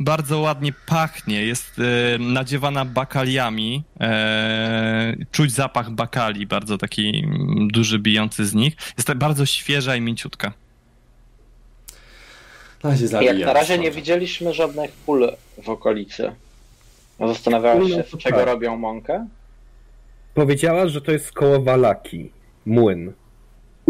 bardzo 0.00 0.38
ładnie 0.38 0.72
pachnie. 0.86 1.42
Jest 1.42 1.76
e, 1.78 2.18
nadziewana 2.18 2.84
bakaliami. 2.84 3.82
E, 4.00 5.16
czuć 5.32 5.52
zapach 5.52 5.90
bakali, 5.90 6.46
bardzo 6.46 6.78
taki 6.78 7.08
mm, 7.24 7.68
duży, 7.68 7.98
bijący 7.98 8.46
z 8.46 8.54
nich. 8.54 8.74
Jest 8.96 9.06
tak 9.06 9.18
bardzo 9.18 9.46
świeża 9.46 9.96
i 9.96 10.00
mięciutka. 10.00 10.52
Na 12.84 12.90
razie 12.90 13.08
zabija. 13.08 13.32
Jak 13.32 13.46
na 13.46 13.52
razie 13.52 13.78
nie 13.78 13.90
widzieliśmy 13.90 14.54
żadnych 14.54 14.92
pól 14.92 15.32
w 15.62 15.68
okolicy. 15.68 16.32
Zastanawiałeś 17.20 17.90
się, 17.90 18.04
No, 18.12 18.18
z 18.18 18.22
czego 18.22 18.44
robią 18.44 18.76
mąkę? 18.76 19.26
Powiedziała, 20.34 20.88
że 20.88 21.00
to 21.00 21.12
jest 21.12 21.32
koło 21.32 21.62
Walaki. 21.62 22.30
Młyn. 22.66 23.12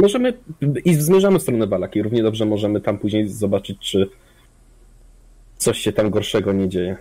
Możemy 0.01 0.33
i 0.85 0.95
zmierzamy 0.95 1.39
w 1.39 1.43
stronę 1.43 1.67
Walaki. 1.67 2.03
Równie 2.03 2.23
dobrze 2.23 2.47
możemy 2.47 2.81
tam 2.81 2.99
później 2.99 3.29
zobaczyć, 3.29 3.79
czy 3.79 4.11
coś 5.57 5.79
się 5.79 5.93
tam 5.93 6.11
gorszego 6.11 6.53
nie 6.53 6.69
dzieje. 6.69 6.97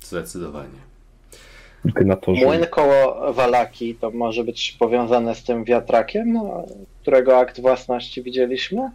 Zdecydowanie. 0.00 0.86
Młyn 2.26 2.66
koło 2.70 3.32
Walaki 3.32 3.94
to 3.94 4.10
może 4.10 4.44
być 4.44 4.72
powiązane 4.72 5.34
z 5.34 5.44
tym 5.44 5.64
wiatrakiem, 5.64 6.32
no, 6.32 6.66
którego 7.02 7.38
akt 7.38 7.60
własności 7.60 8.22
widzieliśmy? 8.22 8.90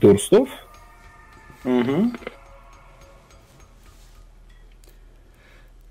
Durstów? 0.00 0.48
Mhm. 1.64 2.12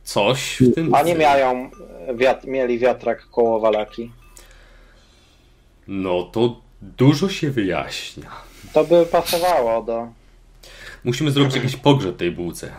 Coś 0.03 0.61
w 0.61 0.75
tym... 0.75 0.95
A 0.95 1.03
nie 1.03 1.15
miają, 1.15 1.69
wiat, 2.15 2.45
mieli 2.45 2.79
wiatrak 2.79 3.27
koło 3.31 3.59
Walaki. 3.59 4.11
No 5.87 6.23
to 6.23 6.61
dużo 6.81 7.29
się 7.29 7.51
wyjaśnia. 7.51 8.31
To 8.73 8.83
by 8.83 9.05
pasowało 9.05 9.83
do... 9.83 10.07
Musimy 11.03 11.31
zrobić 11.31 11.55
jakiś 11.55 11.75
pogrzeb 11.75 12.17
tej 12.17 12.31
bułce. 12.31 12.71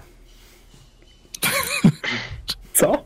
Co? 2.75 3.05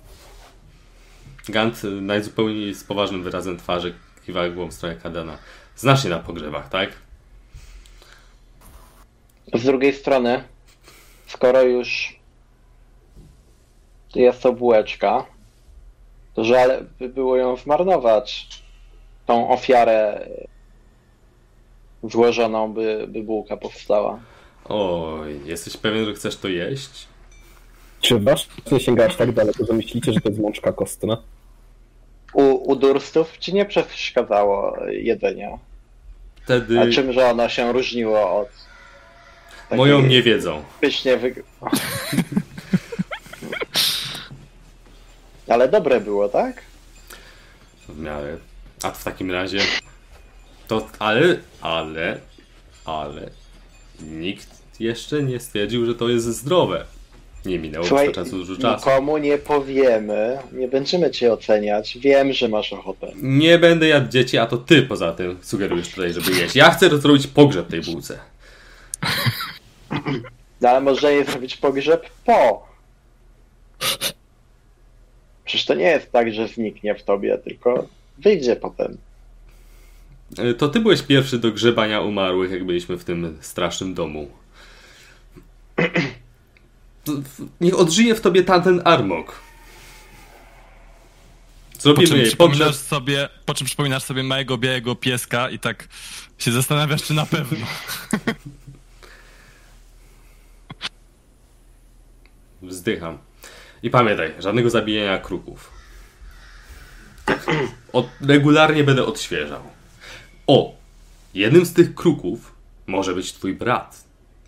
Gant 1.49 1.85
y, 1.85 1.91
najzupełniej 1.91 2.75
z 2.75 2.85
poważnym 2.85 3.23
wyrazem 3.23 3.57
twarzy 3.57 3.95
kiwa 4.27 4.49
głową 4.49 4.71
w 4.71 4.75
stronę 4.75 4.97
Kadana. 4.97 5.39
Znasz 5.77 6.03
się 6.03 6.09
na 6.09 6.19
pogrzebach, 6.19 6.69
tak? 6.69 6.91
Z 9.55 9.65
drugiej 9.65 9.93
strony 9.93 10.45
skoro 11.27 11.63
już 11.63 12.19
jest 14.15 14.43
to 14.43 14.53
bułeczka, 14.53 15.25
to 16.35 16.45
żal 16.45 16.85
by 16.99 17.09
było 17.09 17.37
ją 17.37 17.57
zmarnować. 17.57 18.49
Tą 19.27 19.49
ofiarę 19.51 20.27
złożoną, 22.03 22.73
by, 22.73 23.05
by 23.09 23.23
bułka 23.23 23.57
powstała. 23.57 24.19
Oj, 24.65 25.41
jesteś 25.45 25.77
pewien, 25.77 26.05
że 26.05 26.15
chcesz 26.15 26.37
to 26.37 26.49
jeść? 26.49 27.09
Czy 28.01 28.19
wasz 28.19 28.49
nie 28.73 28.81
sięga 28.81 29.07
aż 29.07 29.17
tak 29.17 29.33
daleko, 29.33 29.67
że 29.67 29.73
myślicie, 29.73 30.12
że 30.12 30.21
to 30.21 30.29
jest 30.29 30.41
mączka 30.41 30.73
kostna? 30.73 31.23
U, 32.33 32.43
u 32.71 32.77
durstów 32.77 33.39
ci 33.39 33.55
nie 33.55 33.65
przeszkadzało 33.65 34.77
jedzenia. 34.89 35.59
Wtedy 36.45 36.81
A 36.81 36.91
czymże 36.91 37.31
ono 37.31 37.49
się 37.49 37.73
różniło 37.73 38.41
od. 38.41 38.49
takiej 39.62 39.77
moją 39.79 40.03
nie 40.03 40.23
wiedzą. 40.23 40.62
Pysznie 40.81 41.17
wyg... 41.17 41.43
Ale 45.49 45.69
dobre 45.69 46.01
było, 46.01 46.29
tak? 46.29 46.62
W 47.89 47.99
miarę. 47.99 48.37
A 48.87 48.90
w 48.90 49.05
takim 49.05 49.31
razie. 49.31 49.59
To. 50.68 50.87
Ale. 50.99 51.38
Ale. 51.61 52.20
Ale. 52.85 53.31
Nikt 54.01 54.49
jeszcze 54.81 55.22
nie 55.22 55.40
stwierdził, 55.40 55.87
że 55.87 55.94
to 55.94 56.09
jest 56.09 56.27
zdrowe. 56.27 56.85
Nie 57.44 57.59
minęło 57.59 57.87
Słuchaj, 57.87 58.07
wystarczająco 58.07 58.46
dużo 58.46 58.62
czasu. 58.62 58.90
nikomu 58.90 59.18
nie 59.18 59.38
powiemy, 59.38 60.38
nie 60.53 60.68
będziemy 60.68 61.11
cię 61.11 61.33
oceniać. 61.33 61.99
Wiem, 61.99 62.33
że 62.33 62.49
masz 62.49 62.72
ochotę. 62.72 63.12
Nie 63.16 63.59
będę 63.59 63.87
jadł 63.88 64.09
dzieci, 64.09 64.38
a 64.38 64.46
to 64.46 64.57
ty 64.57 64.83
poza 64.83 65.12
tym 65.12 65.38
sugerujesz 65.42 65.88
tutaj, 65.88 66.12
żeby 66.12 66.33
jeść. 66.33 66.57
Ja 66.57 66.70
chcę 66.70 66.99
zrobić 66.99 67.27
pogrzeb 67.27 67.68
tej 67.68 67.81
bułce. 67.81 68.18
No 70.61 70.68
ale 70.68 70.81
można 70.81 71.11
je 71.11 71.25
zrobić 71.25 71.57
pogrzeb 71.57 72.11
po. 72.25 72.68
Przecież 75.44 75.66
to 75.66 75.75
nie 75.75 75.85
jest 75.85 76.12
tak, 76.12 76.33
że 76.33 76.49
zniknie 76.49 76.94
w 76.94 77.03
tobie, 77.03 77.38
tylko 77.38 77.87
wyjdzie 78.18 78.57
potem. 78.57 78.98
E, 80.38 80.55
To 80.55 80.68
ty 80.68 80.81
byłeś 80.81 81.02
pierwszy 81.02 81.38
do 81.38 81.52
grzebania 81.52 82.00
umarłych, 82.00 82.50
jak 82.50 82.64
byliśmy 82.64 82.96
w 82.96 83.05
tym 83.05 83.38
strasznym 83.40 83.94
domu. 83.94 84.31
W- 87.07 87.46
Niech 87.61 87.79
odżyje 87.79 88.14
w 88.14 88.20
tobie 88.20 88.44
tamten 88.44 88.83
armok. 88.85 89.40
Po 91.74 91.81
Zrobimy 91.83 92.09
czym, 92.09 92.16
jej 92.16 92.26
przypominasz 92.26 92.59
pogrzeb. 92.66 92.83
sobie, 92.87 93.29
po 93.46 93.55
czym 93.55 93.66
przypominasz 93.66 94.02
sobie 94.02 94.22
małego 94.22 94.59
białego 94.59 94.94
pieska 94.94 95.50
i 95.50 95.59
tak 95.59 95.88
się 96.38 96.52
zastanawiasz, 96.52 97.02
czy 97.02 97.14
na 97.14 97.26
pewno. 97.26 97.66
Wzdycham. 102.62 103.18
I 103.83 103.90
pamiętaj, 103.90 104.33
żadnego 104.38 104.70
zabijania 104.70 105.18
kruków. 105.18 105.76
Od, 107.93 108.07
regularnie 108.29 108.85
będę 108.85 109.05
odświeżał. 109.07 109.62
O! 110.47 110.75
Jednym 111.35 111.67
z 111.67 111.73
tych 111.73 111.95
kruków 111.95 112.53
może 112.87 113.15
być 113.15 113.33
twój 113.33 113.55
brat, 113.55 114.05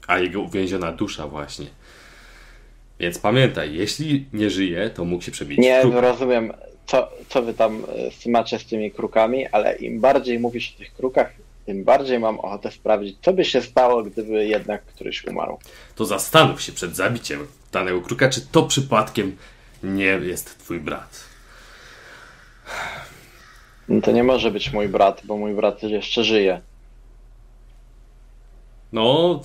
a 0.06 0.18
jego 0.18 0.40
uwięziona 0.40 0.92
dusza 0.92 1.26
właśnie. 1.26 1.66
Więc 3.00 3.18
pamiętaj, 3.18 3.74
jeśli 3.74 4.26
nie 4.32 4.50
żyje, 4.50 4.90
to 4.90 5.04
mógł 5.04 5.24
się 5.24 5.32
przebić 5.32 5.58
Nie 5.58 5.80
kruka. 5.82 6.00
rozumiem, 6.00 6.52
co, 6.86 7.08
co 7.28 7.42
wy 7.42 7.54
tam 7.54 7.84
e, 8.26 8.30
macie 8.30 8.58
z 8.58 8.66
tymi 8.66 8.90
krukami, 8.90 9.46
ale 9.46 9.76
im 9.76 10.00
bardziej 10.00 10.38
mówisz 10.38 10.72
o 10.74 10.78
tych 10.78 10.94
krukach, 10.94 11.32
tym 11.66 11.84
bardziej 11.84 12.18
mam 12.18 12.40
ochotę 12.40 12.70
sprawdzić, 12.70 13.16
co 13.22 13.32
by 13.32 13.44
się 13.44 13.62
stało, 13.62 14.02
gdyby 14.02 14.46
jednak 14.46 14.84
któryś 14.84 15.24
umarł. 15.24 15.58
To 15.94 16.04
zastanów 16.04 16.62
się 16.62 16.72
przed 16.72 16.96
zabiciem 16.96 17.46
danego 17.72 18.00
kruka, 18.00 18.28
czy 18.28 18.40
to 18.40 18.62
przypadkiem 18.62 19.36
nie 19.82 20.04
jest 20.04 20.58
twój 20.58 20.80
brat. 20.80 21.27
No 23.88 24.00
to 24.00 24.12
nie 24.12 24.24
może 24.24 24.50
być 24.50 24.72
mój 24.72 24.88
brat, 24.88 25.22
bo 25.24 25.36
mój 25.36 25.54
brat 25.54 25.82
jeszcze 25.82 26.24
żyje. 26.24 26.60
No, 28.92 29.40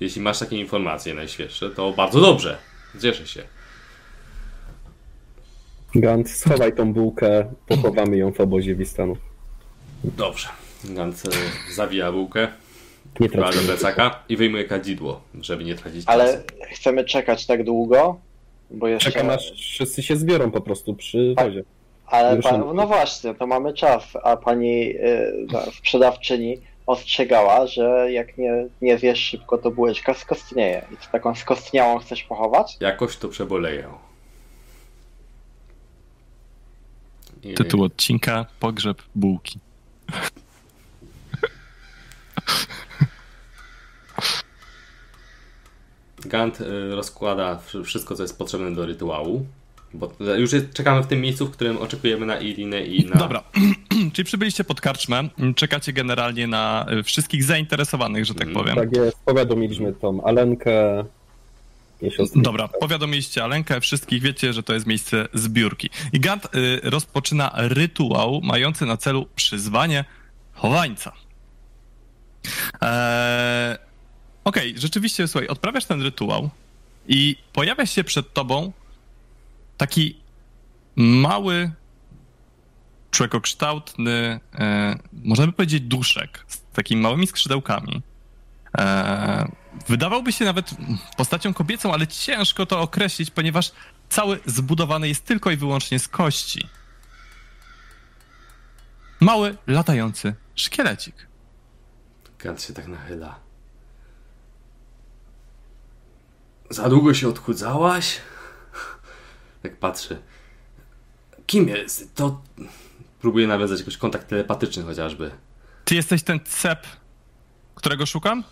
jeśli 0.00 0.22
masz 0.22 0.38
takie 0.38 0.56
informacje 0.56 1.14
najświeższe, 1.14 1.70
to 1.70 1.92
bardzo 1.92 2.20
dobrze. 2.20 2.58
Cieszę 3.02 3.26
się. 3.26 3.42
Gant, 5.94 6.30
schowaj 6.30 6.72
tą 6.74 6.92
bułkę, 6.92 7.52
pochowamy 7.66 8.16
ją 8.16 8.32
w 8.32 8.40
obozie 8.40 8.74
Wistanów. 8.74 9.18
Dobrze. 10.04 10.48
Gant 10.84 11.22
e, 11.26 11.72
zawija 11.74 12.12
bułkę, 12.12 12.48
Nie 13.20 13.28
wkłada 13.28 13.52
do 13.52 13.62
plecaka 13.62 14.22
i 14.28 14.36
wyjmuje 14.36 14.64
kadzidło, 14.64 15.20
żeby 15.40 15.64
nie 15.64 15.74
tracić 15.74 16.02
Ale 16.06 16.24
czasu. 16.24 16.44
chcemy 16.72 17.04
czekać 17.04 17.46
tak 17.46 17.64
długo, 17.64 18.20
bo 18.70 18.88
jeszcze... 18.88 19.12
Czekam 19.12 19.30
aż 19.30 19.52
wszyscy 19.52 20.02
się 20.02 20.16
zbiorą 20.16 20.50
po 20.50 20.60
prostu 20.60 20.94
przy 20.94 21.34
wozie. 21.36 21.64
Ale 22.10 22.42
pan, 22.42 22.76
no 22.76 22.86
właśnie, 22.86 23.34
to 23.34 23.46
mamy 23.46 23.72
czas, 23.74 24.04
a 24.22 24.36
pani 24.36 24.90
y, 24.90 25.46
sprzedawczyni 25.74 26.60
ostrzegała, 26.86 27.66
że 27.66 28.12
jak 28.12 28.38
nie, 28.38 28.66
nie 28.82 28.98
zjesz 28.98 29.18
szybko, 29.20 29.58
to 29.58 29.70
bułeczka 29.70 30.14
skostnieje. 30.14 30.84
I 30.92 30.96
to 30.96 31.02
taką 31.12 31.34
skostniałą 31.34 31.98
chcesz 31.98 32.22
pochować? 32.22 32.76
Jakoś 32.80 33.16
to 33.16 33.28
przeboleję. 33.28 33.88
I- 37.42 37.54
Tytuł 37.54 37.82
odcinka 37.84 38.46
Pogrzeb 38.60 39.02
bułki. 39.14 39.58
Gant 46.26 46.60
y, 46.60 46.94
rozkłada 46.94 47.58
wszy- 47.58 47.84
wszystko, 47.84 48.14
co 48.14 48.22
jest 48.22 48.38
potrzebne 48.38 48.72
do 48.74 48.86
rytuału. 48.86 49.46
Bo 49.94 50.12
już 50.38 50.52
jest, 50.52 50.72
czekamy 50.74 51.02
w 51.02 51.06
tym 51.06 51.20
miejscu, 51.20 51.46
w 51.46 51.50
którym 51.50 51.76
oczekujemy 51.78 52.26
na 52.26 52.38
Irinę 52.40 52.80
i 52.86 53.06
na. 53.06 53.16
Dobra, 53.16 53.42
czyli 54.12 54.24
przybyliście 54.26 54.64
pod 54.64 54.80
karczmę, 54.80 55.28
czekacie 55.56 55.92
generalnie 55.92 56.46
na 56.46 56.86
wszystkich 57.04 57.44
zainteresowanych, 57.44 58.24
że 58.24 58.34
tak 58.34 58.48
Mhm. 58.48 58.64
powiem. 58.66 58.76
Tak 58.90 58.96
jest, 59.04 59.16
powiadomiliśmy 59.24 59.92
tą 59.92 60.24
Alenkę. 60.24 61.04
Dobra, 62.36 62.68
powiadomiliście 62.68 63.44
Alenkę, 63.44 63.80
wszystkich 63.80 64.22
wiecie, 64.22 64.52
że 64.52 64.62
to 64.62 64.74
jest 64.74 64.86
miejsce 64.86 65.28
zbiórki. 65.34 65.90
I 66.12 66.20
Gant 66.20 66.44
y, 66.54 66.80
rozpoczyna 66.82 67.50
rytuał 67.54 68.40
mający 68.44 68.86
na 68.86 68.96
celu 68.96 69.26
przyzwanie 69.36 70.04
chowańca. 70.52 71.12
Eee, 72.80 73.76
Okej, 74.44 74.74
rzeczywiście, 74.76 75.28
słuchaj, 75.28 75.48
odprawiasz 75.48 75.84
ten 75.84 76.02
rytuał 76.02 76.50
i 77.08 77.36
pojawia 77.52 77.86
się 77.86 78.04
przed 78.04 78.32
tobą 78.32 78.72
taki 79.78 80.20
mały, 80.96 81.70
człowiekokształtny, 83.10 84.40
e, 84.54 84.98
można 85.12 85.46
by 85.46 85.52
powiedzieć 85.52 85.82
duszek 85.82 86.44
z 86.48 86.60
takimi 86.72 87.02
małymi 87.02 87.26
skrzydełkami. 87.26 88.02
E, 88.78 89.48
wydawałby 89.88 90.32
się 90.32 90.44
nawet 90.44 90.70
postacią 91.16 91.54
kobiecą, 91.54 91.92
ale 91.92 92.06
ciężko 92.06 92.66
to 92.66 92.80
określić, 92.80 93.30
ponieważ 93.30 93.72
cały 94.08 94.40
zbudowany 94.46 95.08
jest 95.08 95.24
tylko 95.24 95.50
i 95.50 95.56
wyłącznie 95.56 95.98
z 95.98 96.08
kości. 96.08 96.68
Mały, 99.20 99.56
latający 99.66 100.34
szkielecik. 100.54 101.14
Gant 102.38 102.62
się 102.62 102.72
tak 102.72 102.88
nachyla. 102.88 103.40
Za 106.70 106.88
długo 106.88 107.14
się 107.14 107.28
odchudzałaś? 107.28 108.20
Tak 109.62 109.76
patrzy. 109.76 110.18
Kim 111.46 111.68
jest? 111.68 112.14
To. 112.14 112.42
Próbuję 113.20 113.46
nawiązać 113.46 113.78
jakiś 113.78 113.96
kontakt 113.96 114.28
telepatyczny 114.28 114.82
chociażby. 114.82 115.30
Ty 115.84 115.94
jesteś 115.94 116.22
ten 116.22 116.40
cep, 116.44 116.86
którego 117.74 118.06
szukam? 118.06 118.44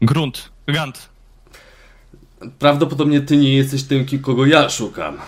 Grunt, 0.00 0.50
Gant. 0.66 1.08
Prawdopodobnie 2.58 3.20
ty 3.20 3.36
nie 3.36 3.56
jesteś 3.56 3.82
tym, 3.84 4.06
kogo 4.22 4.46
ja 4.46 4.68
szukam. 4.68 5.18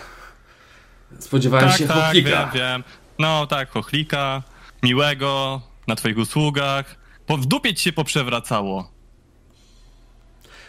Spodziewałem 1.19 1.73
się 1.73 1.87
tak, 1.89 1.97
chochlika. 1.97 2.31
wiem, 2.31 2.49
wiem. 2.55 2.85
No 3.19 3.47
tak, 3.47 3.71
chochlika, 3.71 4.43
miłego, 4.83 5.61
na 5.87 5.97
twoich 5.97 6.19
usługach. 6.19 6.97
Po, 7.27 7.37
w 7.37 7.47
dupie 7.47 7.75
ci 7.75 7.83
się 7.83 7.93
poprzewracało. 7.93 8.91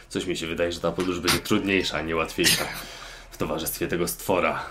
Coś 0.10 0.26
mi 0.26 0.38
się 0.38 0.48
wydaje, 0.48 0.72
że 0.72 0.80
ta 0.80 0.92
podróż 0.92 1.20
będzie 1.20 1.40
trudniejsza, 1.40 1.98
a 1.98 2.02
nie 2.02 2.16
łatwiejsza. 2.16 2.66
W 3.32 3.38
towarzystwie 3.38 3.88
tego 3.88 4.08
stwora. 4.08 4.66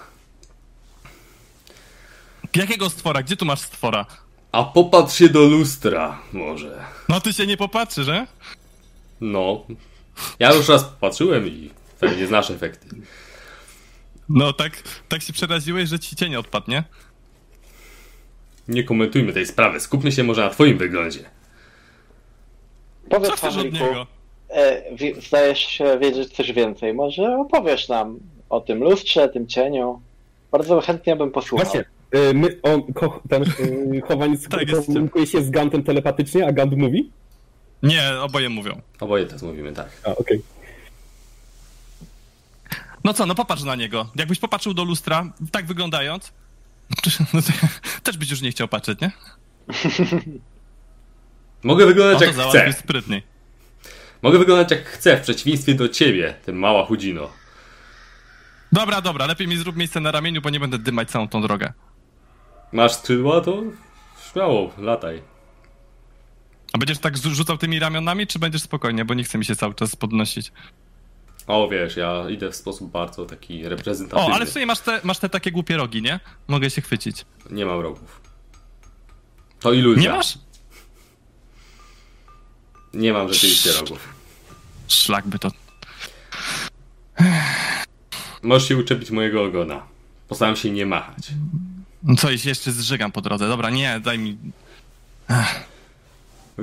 Jakiego 2.56 2.90
stwora? 2.90 3.22
Gdzie 3.22 3.36
tu 3.36 3.44
masz 3.44 3.60
stwora? 3.60 4.06
A 4.52 4.64
popatrz 4.64 5.14
się 5.18 5.28
do 5.28 5.40
lustra, 5.40 6.18
może. 6.32 6.84
No 7.08 7.20
ty 7.20 7.32
się 7.32 7.46
nie 7.46 7.56
popatrzysz, 7.56 8.06
że? 8.06 8.26
No. 9.20 9.66
Ja 10.38 10.54
już 10.54 10.68
raz 10.68 10.84
patrzyłem 10.84 11.46
i 11.46 11.70
pewnie 12.00 12.26
znasz 12.26 12.50
efekty. 12.50 12.88
No 14.28 14.52
tak, 14.52 14.82
tak 15.08 15.22
się 15.22 15.32
przeraziłeś, 15.32 15.88
że 15.88 15.98
ci 15.98 16.16
cień 16.16 16.36
odpadł, 16.36 16.70
nie? 16.70 16.84
Nie 18.68 18.84
komentujmy 18.84 19.32
tej 19.32 19.46
sprawy, 19.46 19.80
skupmy 19.80 20.12
się 20.12 20.24
może 20.24 20.44
na 20.44 20.50
twoim 20.50 20.78
wyglądzie. 20.78 21.20
Co 23.02 23.10
Powiedz 23.10 23.32
chcesz 23.32 23.56
od 23.56 23.72
niego? 23.72 24.06
E, 24.50 24.82
zdajesz 25.26 25.58
się 25.58 25.98
wiedzieć 25.98 26.32
coś 26.32 26.52
więcej. 26.52 26.94
Może 26.94 27.36
opowiesz 27.38 27.88
nam 27.88 28.18
o 28.50 28.60
tym 28.60 28.84
lustrze, 28.84 29.28
tym 29.28 29.46
cieniu. 29.46 30.00
Bardzo 30.52 30.80
chętnie 30.80 31.16
bym 31.16 31.30
posłuchał. 31.30 31.66
Właśnie, 31.66 31.84
y, 32.30 32.34
my, 32.34 32.58
on, 32.62 32.92
ko, 32.92 33.22
ten 33.28 33.42
y, 33.42 34.00
chowaniec 34.00 34.48
Tak, 34.48 34.68
jest. 34.68 34.86
komunikuje 34.86 35.26
się 35.26 35.42
z 35.42 35.50
Gantem 35.50 35.82
telepatycznie, 35.82 36.46
a 36.46 36.52
Gant 36.52 36.76
mówi? 36.76 37.10
Nie, 37.82 38.02
oboje 38.20 38.48
mówią. 38.48 38.80
Oboje 39.00 39.26
teraz 39.26 39.42
mówimy 39.42 39.72
tak. 39.72 39.88
A, 40.04 40.16
okej. 40.16 40.42
No 43.04 43.14
co, 43.14 43.26
no 43.26 43.34
popatrz 43.34 43.62
na 43.62 43.74
niego. 43.76 44.06
Jakbyś 44.16 44.38
popatrzył 44.38 44.74
do 44.74 44.84
lustra, 44.84 45.32
tak 45.52 45.66
wyglądając, 45.66 46.32
no 47.34 47.42
to 47.46 47.52
też 48.02 48.16
byś 48.16 48.30
już 48.30 48.42
nie 48.42 48.50
chciał 48.50 48.68
patrzeć, 48.68 49.00
nie? 49.00 49.10
Mogę 51.62 51.86
wyglądać 51.86 52.18
to 52.18 52.24
jak 52.24 52.34
chcę. 52.48 52.72
sprytniej. 52.72 53.22
Mogę 54.22 54.38
wyglądać 54.38 54.70
jak 54.70 54.84
chcę, 54.88 55.16
w 55.16 55.20
przeciwieństwie 55.20 55.74
do 55.74 55.88
ciebie, 55.88 56.34
ty 56.44 56.52
mała 56.52 56.86
chudzino. 56.86 57.30
Dobra, 58.72 59.00
dobra, 59.00 59.26
lepiej 59.26 59.48
mi 59.48 59.56
zrób 59.56 59.76
miejsce 59.76 60.00
na 60.00 60.10
ramieniu, 60.12 60.40
bo 60.42 60.50
nie 60.50 60.60
będę 60.60 60.78
dymać 60.78 61.10
całą 61.10 61.28
tą 61.28 61.42
drogę. 61.42 61.72
Masz 62.72 62.94
skrzydła, 62.94 63.40
to 63.40 63.62
śmiało, 64.32 64.72
lataj. 64.78 65.22
A 66.72 66.78
będziesz 66.78 66.98
tak 66.98 67.16
rzucał 67.16 67.58
tymi 67.58 67.78
ramionami, 67.78 68.26
czy 68.26 68.38
będziesz 68.38 68.62
spokojnie, 68.62 69.04
bo 69.04 69.14
nie 69.14 69.24
chce 69.24 69.38
mi 69.38 69.44
się 69.44 69.56
cały 69.56 69.74
czas 69.74 69.96
podnosić. 69.96 70.52
O, 71.46 71.68
wiesz, 71.68 71.96
ja 71.96 72.24
idę 72.30 72.50
w 72.50 72.56
sposób 72.56 72.90
bardzo 72.90 73.26
taki 73.26 73.66
O, 73.66 73.68
reprezentatywny. 73.68 74.34
ale 74.34 74.46
w 74.46 74.50
sumie 74.50 74.66
masz 74.66 74.80
te, 74.80 75.00
masz 75.04 75.18
te 75.18 75.28
takie 75.28 75.52
głupie 75.52 75.76
rogi, 75.76 76.02
nie? 76.02 76.20
Mogę 76.48 76.70
się 76.70 76.80
chwycić. 76.82 77.24
Nie 77.50 77.66
mam 77.66 77.80
rogów. 77.80 78.20
To 79.60 79.72
iluzja. 79.72 80.02
Nie 80.10 80.16
masz? 80.16 80.38
Nie 82.98 83.12
mam 83.12 83.32
rzeczywiście 83.32 83.72
rogów. 83.72 84.08
Szlak 84.88 85.26
by 85.26 85.38
to... 85.38 85.50
Możesz 88.42 88.68
się 88.68 88.76
uczepić 88.76 89.10
mojego 89.10 89.44
ogona. 89.44 89.82
Postaram 90.28 90.56
się 90.56 90.70
nie 90.70 90.86
machać. 90.86 91.28
No 92.02 92.16
co, 92.16 92.30
jeśli 92.30 92.48
jeszcze 92.48 92.72
zżygam 92.72 93.12
po 93.12 93.20
drodze. 93.20 93.48
Dobra, 93.48 93.70
nie, 93.70 94.00
daj 94.00 94.18
mi... 94.18 94.38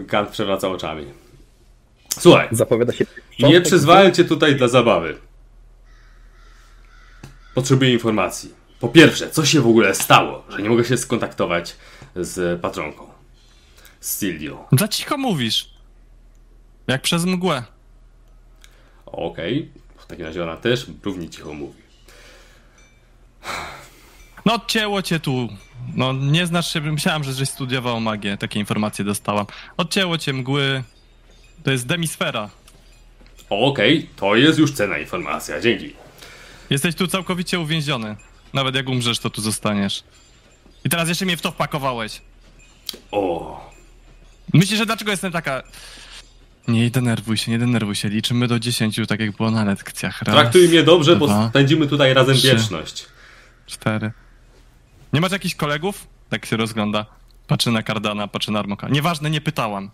Kant 0.07 0.29
przewraca 0.29 0.69
oczami. 0.69 1.05
Słuchaj, 2.19 2.47
Zapowiada 2.51 2.93
się... 2.93 3.05
nie 3.39 3.61
przyzwałem 3.61 4.13
cię 4.13 4.25
tutaj 4.25 4.55
dla 4.55 4.67
zabawy. 4.67 5.17
Potrzebuję 7.53 7.93
informacji. 7.93 8.53
Po 8.79 8.87
pierwsze, 8.89 9.29
co 9.29 9.45
się 9.45 9.61
w 9.61 9.67
ogóle 9.67 9.95
stało, 9.95 10.43
że 10.49 10.61
nie 10.61 10.69
mogę 10.69 10.85
się 10.85 10.97
skontaktować 10.97 11.75
z 12.15 12.61
patronką? 12.61 13.07
Z 13.99 14.19
Sildią. 14.19 14.65
Za 14.79 14.87
cicho 14.87 15.17
mówisz. 15.17 15.74
Jak 16.87 17.01
przez 17.01 17.25
mgłę. 17.25 17.63
Okej, 19.05 19.71
w 19.97 20.05
takim 20.05 20.25
razie 20.25 20.43
ona 20.43 20.57
też 20.57 20.87
równie 21.03 21.29
cicho 21.29 21.53
mówi. 21.53 21.81
No 24.45 24.53
odcięło 24.53 25.01
cię 25.01 25.19
tu. 25.19 25.49
No 25.95 26.13
nie 26.13 26.45
znasz 26.45 26.73
się, 26.73 26.81
myślałem, 26.81 27.23
że 27.23 27.33
żeś 27.33 27.49
studiował 27.49 27.99
magię. 28.01 28.37
Takie 28.37 28.59
informacje 28.59 29.05
dostałam. 29.05 29.45
Odcięło 29.77 30.17
cię 30.17 30.33
mgły. 30.33 30.83
To 31.63 31.71
jest 31.71 31.87
demisfera. 31.87 32.49
Okej, 33.49 34.09
to 34.15 34.35
jest 34.35 34.59
już 34.59 34.71
cenna 34.73 34.97
informacja, 34.97 35.61
dzięki. 35.61 35.93
Jesteś 36.69 36.95
tu 36.95 37.07
całkowicie 37.07 37.59
uwięziony. 37.59 38.15
Nawet 38.53 38.75
jak 38.75 38.89
umrzesz, 38.89 39.19
to 39.19 39.29
tu 39.29 39.41
zostaniesz. 39.41 40.03
I 40.85 40.89
teraz 40.89 41.09
jeszcze 41.09 41.25
mnie 41.25 41.37
w 41.37 41.41
to 41.41 41.51
wpakowałeś. 41.51 42.21
O, 43.11 43.71
Myślisz, 44.53 44.77
że 44.79 44.85
dlaczego 44.85 45.11
jestem 45.11 45.31
taka... 45.31 45.63
Nie 46.67 46.89
denerwuj 46.91 47.37
się, 47.37 47.51
nie 47.51 47.59
denerwuj 47.59 47.95
się. 47.95 48.09
Liczymy 48.09 48.47
do 48.47 48.59
10, 48.59 48.99
tak 49.07 49.19
jak 49.19 49.31
było 49.31 49.51
na 49.51 49.65
lekcjach. 49.65 50.21
Raz, 50.21 50.35
traktuj 50.35 50.69
mnie 50.69 50.83
dobrze, 50.83 51.15
bo 51.15 51.27
dwa, 51.27 51.49
spędzimy 51.49 51.87
tutaj 51.87 52.13
razem 52.13 52.35
trzy. 52.35 52.47
wieczność. 52.47 53.05
cztery. 53.65 54.11
Nie 55.13 55.21
masz 55.21 55.31
jakichś 55.31 55.55
kolegów? 55.55 56.07
Tak 56.29 56.45
się 56.45 56.57
rozgląda. 56.57 57.05
Patrzy 57.47 57.71
na 57.71 57.83
Kardana, 57.83 58.27
patrzy 58.27 58.51
na 58.51 58.59
Armoka. 58.59 58.89
Nieważne, 58.89 59.29
nie 59.29 59.41
pytałam. 59.41 59.89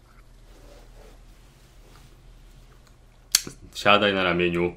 Siadaj 3.75 4.13
na 4.13 4.23
ramieniu. 4.23 4.73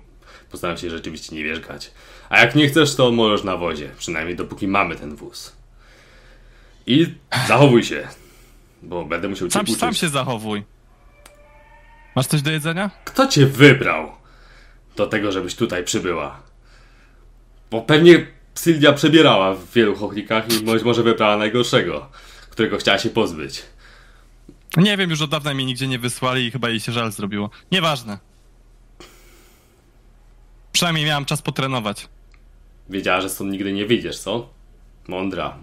Postaram 0.50 0.76
się 0.78 0.90
rzeczywiście 0.90 1.36
nie 1.36 1.44
wierzgać. 1.44 1.90
A 2.28 2.38
jak 2.40 2.54
nie 2.54 2.68
chcesz, 2.68 2.94
to 2.96 3.12
możesz 3.12 3.44
na 3.44 3.56
wozie. 3.56 3.88
Przynajmniej 3.98 4.36
dopóki 4.36 4.68
mamy 4.68 4.96
ten 4.96 5.16
wóz. 5.16 5.52
I 6.86 7.14
zachowuj 7.48 7.84
się. 7.84 8.08
Bo 8.82 9.04
będę 9.04 9.28
musiał 9.28 9.48
cię 9.48 9.52
Sam, 9.52 9.62
uczyć. 9.62 9.78
sam 9.78 9.94
się 9.94 10.08
zachowuj. 10.08 10.62
Masz 12.14 12.26
coś 12.26 12.42
do 12.42 12.50
jedzenia? 12.50 12.90
Kto 13.04 13.26
cię 13.26 13.46
wybrał 13.46 14.12
do 14.96 15.06
tego, 15.06 15.32
żebyś 15.32 15.54
tutaj 15.54 15.84
przybyła? 15.84 16.42
Bo 17.70 17.82
pewnie 17.82 18.26
Sylwia 18.54 18.92
przebierała 18.92 19.54
w 19.54 19.72
wielu 19.72 19.96
chochlikach 19.96 20.52
i 20.52 20.64
być 20.64 20.82
może 20.82 21.02
wybrała 21.02 21.36
najgorszego, 21.36 22.08
którego 22.50 22.78
chciała 22.78 22.98
się 22.98 23.10
pozbyć. 23.10 23.62
Nie 24.76 24.96
wiem, 24.96 25.10
już 25.10 25.20
od 25.20 25.30
dawna 25.30 25.54
mnie 25.54 25.64
nigdzie 25.64 25.88
nie 25.88 25.98
wysłali 25.98 26.46
i 26.46 26.50
chyba 26.50 26.68
jej 26.68 26.80
się 26.80 26.92
żal 26.92 27.12
zrobiło. 27.12 27.50
Nieważne. 27.72 28.18
Przynajmniej 30.72 31.04
miałam 31.06 31.24
czas 31.24 31.42
potrenować. 31.42 32.08
Wiedziała, 32.90 33.20
że 33.20 33.30
stąd 33.30 33.52
nigdy 33.52 33.72
nie 33.72 33.86
wyjdziesz, 33.86 34.18
co? 34.18 34.48
Mądra. 35.08 35.56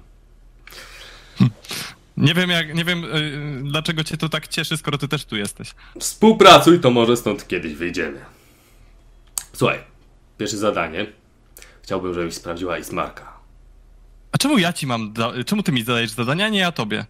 Nie 2.17 2.33
wiem, 2.33 2.49
jak, 2.49 2.75
nie 2.75 2.85
wiem 2.85 3.01
yy, 3.01 3.61
dlaczego 3.63 4.03
cię 4.03 4.17
to 4.17 4.29
tak 4.29 4.47
cieszy, 4.47 4.77
skoro 4.77 4.97
ty 4.97 5.07
też 5.07 5.25
tu 5.25 5.37
jesteś. 5.37 5.73
Współpracuj, 5.99 6.79
to 6.79 6.91
może 6.91 7.17
stąd 7.17 7.47
kiedyś 7.47 7.73
wyjdziemy. 7.73 8.19
Słuchaj, 9.53 9.79
pierwsze 10.37 10.57
zadanie. 10.57 11.05
Chciałbym, 11.83 12.13
żebyś 12.13 12.33
sprawdziła 12.33 12.77
Ismarka. 12.77 13.33
A 14.31 14.37
czemu 14.37 14.57
ja 14.57 14.73
ci 14.73 14.87
mam. 14.87 15.13
Czemu 15.45 15.63
ty 15.63 15.71
mi 15.71 15.83
zadajesz 15.83 16.11
zadania, 16.11 16.45
a 16.45 16.49
nie 16.49 16.59
ja 16.59 16.71
tobie? 16.71 17.05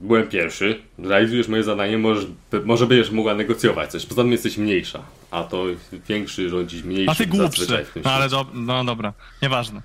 Byłem 0.00 0.28
pierwszy, 0.28 0.82
realizujesz 0.98 1.48
moje 1.48 1.64
zadanie, 1.64 1.98
możesz, 1.98 2.26
może 2.64 2.86
będziesz 2.86 3.10
mogła 3.10 3.34
negocjować 3.34 3.90
coś. 3.90 4.06
Poza 4.06 4.22
tym 4.22 4.32
jesteś 4.32 4.56
mniejsza, 4.58 5.02
a 5.30 5.42
to 5.44 5.64
większy 6.08 6.48
rządzić 6.48 6.82
mniejszy 6.82 7.10
A 7.10 7.14
ty 7.14 7.26
głupszy. 7.26 7.60
zazwyczaj 7.60 7.84
w 7.84 7.90
tym 7.92 8.02
No 8.04 8.10
ale 8.12 8.28
do, 8.28 8.46
no 8.54 8.84
dobra, 8.84 9.12
nieważne. 9.42 9.82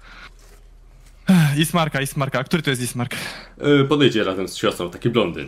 Ismarka, 1.57 2.01
Ismarka. 2.01 2.39
A 2.39 2.43
który 2.43 2.63
to 2.63 2.69
jest 2.69 2.81
Ismark? 2.81 3.15
Yy, 3.61 3.85
Podejdźcie 3.85 4.23
razem 4.23 4.47
z 4.47 4.55
siostrą, 4.57 4.89
taki 4.89 5.09
blondyn. 5.09 5.47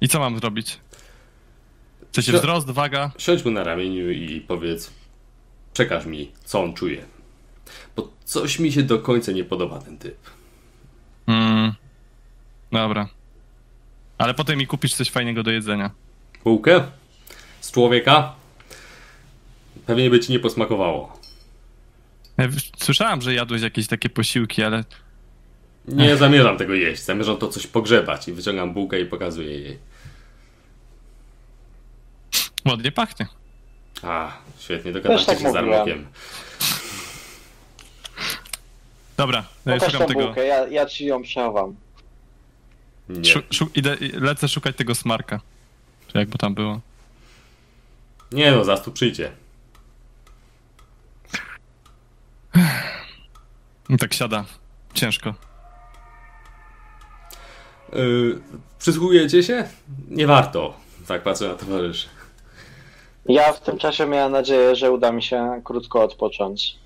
I 0.00 0.08
co 0.08 0.20
mam 0.20 0.38
zrobić? 0.38 0.78
Sensie 2.12 2.32
Co- 2.32 2.38
wzrost, 2.38 2.70
waga? 2.70 3.10
Siądź 3.18 3.44
mu 3.44 3.50
na 3.50 3.64
ramieniu 3.64 4.10
i 4.10 4.40
powiedz, 4.40 4.90
przekaż 5.72 6.06
mi, 6.06 6.30
co 6.44 6.62
on 6.62 6.74
czuje. 6.74 7.04
Bo 7.96 8.10
coś 8.24 8.58
mi 8.58 8.72
się 8.72 8.82
do 8.82 8.98
końca 8.98 9.32
nie 9.32 9.44
podoba 9.44 9.78
ten 9.78 9.98
typ. 9.98 10.16
Mm, 11.26 11.72
dobra. 12.72 13.08
Ale 14.18 14.34
potem 14.34 14.58
mi 14.58 14.66
kupisz 14.66 14.94
coś 14.94 15.10
fajnego 15.10 15.42
do 15.42 15.50
jedzenia. 15.50 15.90
Bułkę? 16.44 16.84
Z 17.60 17.70
człowieka? 17.72 18.34
Pewnie 19.86 20.10
by 20.10 20.20
ci 20.20 20.32
nie 20.32 20.38
posmakowało. 20.38 21.20
Ja 22.42 22.48
w- 22.48 22.84
Słyszałem, 22.84 23.22
że 23.22 23.34
jadłeś 23.34 23.62
jakieś 23.62 23.86
takie 23.86 24.10
posiłki, 24.10 24.62
ale 24.62 24.84
Nie 25.88 26.16
zamierzam 26.16 26.56
tego 26.58 26.74
jeść, 26.74 27.02
zamierzam 27.04 27.36
to 27.36 27.48
coś 27.48 27.66
pogrzebać 27.66 28.28
i 28.28 28.32
wyciągam 28.32 28.72
bułkę 28.72 29.00
i 29.00 29.06
pokazuję 29.06 29.58
jej. 29.58 29.78
ładnie 32.64 32.92
pachnie. 32.92 33.26
A, 34.02 34.32
świetnie, 34.58 34.92
tak 34.92 35.02
się 35.02 35.18
z 35.18 35.28
mówiłem. 35.42 35.56
Armokiem. 35.56 36.06
Dobra, 39.16 39.44
ja 39.66 39.74
Pokaż 39.74 39.92
szukam 39.92 40.08
tego. 40.08 40.20
bułkę, 40.24 40.44
ja, 40.46 40.68
ja 40.68 40.86
ci 40.86 41.06
ją 41.06 41.22
przechowam. 41.22 41.76
Nie. 43.08 43.24
Szu, 43.24 43.40
szu, 43.50 43.70
idę, 43.74 43.96
lecę 44.12 44.48
szukać 44.48 44.76
tego 44.76 44.94
smarka. 44.94 45.40
Czy 46.08 46.18
jakby 46.18 46.38
tam 46.38 46.54
było. 46.54 46.80
Nie 48.32 48.50
no, 48.52 48.64
zaraz 48.64 48.82
tu 48.84 48.92
przyjdzie. 48.92 49.32
I 51.34 51.38
tak 54.00 54.14
siada. 54.14 54.44
Ciężko. 54.94 55.34
Yy, 57.92 58.40
przysłuchujecie 58.78 59.42
się? 59.42 59.68
Nie 60.10 60.26
warto. 60.26 60.76
Tak 61.06 61.22
patrzę 61.22 61.48
na 61.48 61.54
towarzyszy. 61.54 62.08
Ja 63.26 63.52
w 63.52 63.60
tym 63.60 63.78
czasie 63.78 64.06
miałem 64.06 64.32
nadzieję, 64.32 64.76
że 64.76 64.92
uda 64.92 65.12
mi 65.12 65.22
się 65.22 65.60
krótko 65.64 66.02
odpocząć. 66.02 66.76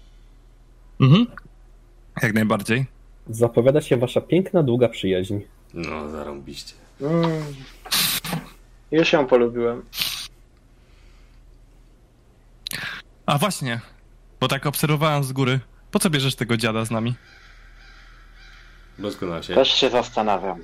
Mhm. 1.01 1.27
Jak 2.23 2.35
najbardziej. 2.35 2.87
Zapowiada 3.31 3.81
się 3.81 3.97
wasza 3.97 4.21
piękna, 4.21 4.63
długa 4.63 4.89
przyjaźń. 4.89 5.39
No, 5.75 6.09
zarąbiście. 6.09 6.75
Mm. 7.01 7.45
Już 8.91 9.13
ją 9.13 9.27
polubiłem. 9.27 9.83
A 13.27 13.39
właśnie, 13.39 13.81
bo 14.41 14.49
tak 14.49 14.67
obserwowałem 14.67 15.25
z 15.25 15.33
góry. 15.33 15.61
Po 15.91 15.99
co 15.99 16.11
bierzesz 16.11 16.35
tego 16.35 16.57
dziada 16.57 16.85
z 16.85 16.91
nami? 16.91 17.15
Doskonale 18.99 19.43
się. 19.43 19.55
Też 19.55 19.69
się 19.75 19.91
zastanawiam. 19.91 20.59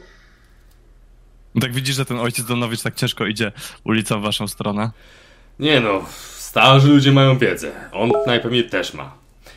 Tak 1.60 1.72
widzisz, 1.72 1.96
że 1.96 2.04
ten 2.04 2.18
ojciec 2.18 2.44
Donowicz 2.44 2.82
tak 2.82 2.94
ciężko 2.94 3.26
idzie 3.26 3.52
ulicą 3.84 4.20
w 4.20 4.22
waszą 4.22 4.48
stronę. 4.48 4.90
Nie 5.58 5.80
no, 5.80 6.04
starzy 6.36 6.88
ludzie 6.88 7.12
mają 7.12 7.38
wiedzę. 7.38 7.72
On 7.92 8.12
najpewniej 8.26 8.68
też 8.70 8.94
ma. 8.94 9.14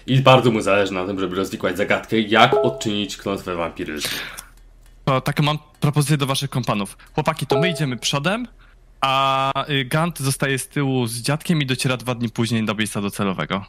I 0.07 0.20
bardzo 0.20 0.51
mu 0.51 0.61
zależy 0.61 0.93
na 0.93 1.05
tym, 1.05 1.20
żeby 1.20 1.36
rozwikłać 1.36 1.78
zagadkę, 1.78 2.20
jak 2.20 2.53
odczynić 2.53 3.18
klątwę 3.18 3.55
wampiryzmu. 3.55 4.09
To 5.05 5.22
taką 5.22 5.43
mam 5.43 5.57
propozycję 5.80 6.18
do 6.18 6.26
waszych 6.26 6.49
kompanów. 6.49 6.97
Chłopaki, 7.13 7.47
to 7.47 7.59
my 7.59 7.70
idziemy 7.70 7.97
przodem, 7.97 8.47
a 9.01 9.51
y, 9.70 9.86
Gant 9.86 10.20
zostaje 10.20 10.59
z 10.59 10.68
tyłu 10.68 11.07
z 11.07 11.22
dziadkiem 11.22 11.61
i 11.61 11.66
dociera 11.66 11.97
dwa 11.97 12.16
dni 12.16 12.30
później 12.30 12.66
do 12.66 12.76
miejsca 12.76 13.01
docelowego. 13.01 13.66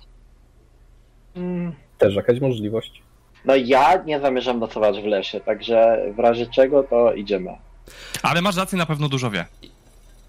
Mm, 1.36 1.72
Też 1.98 2.14
jakaś 2.14 2.40
możliwość. 2.40 3.02
No 3.44 3.56
ja 3.56 4.02
nie 4.02 4.20
zamierzam 4.20 4.58
nocować 4.58 5.00
w 5.00 5.04
lesie, 5.04 5.40
także 5.40 5.98
w 6.16 6.18
razie 6.18 6.46
czego 6.46 6.82
to 6.82 7.14
idziemy. 7.14 7.50
Ale 8.22 8.42
masz 8.42 8.56
rację, 8.56 8.78
na 8.78 8.86
pewno 8.86 9.08
dużo 9.08 9.30
wie. 9.30 9.44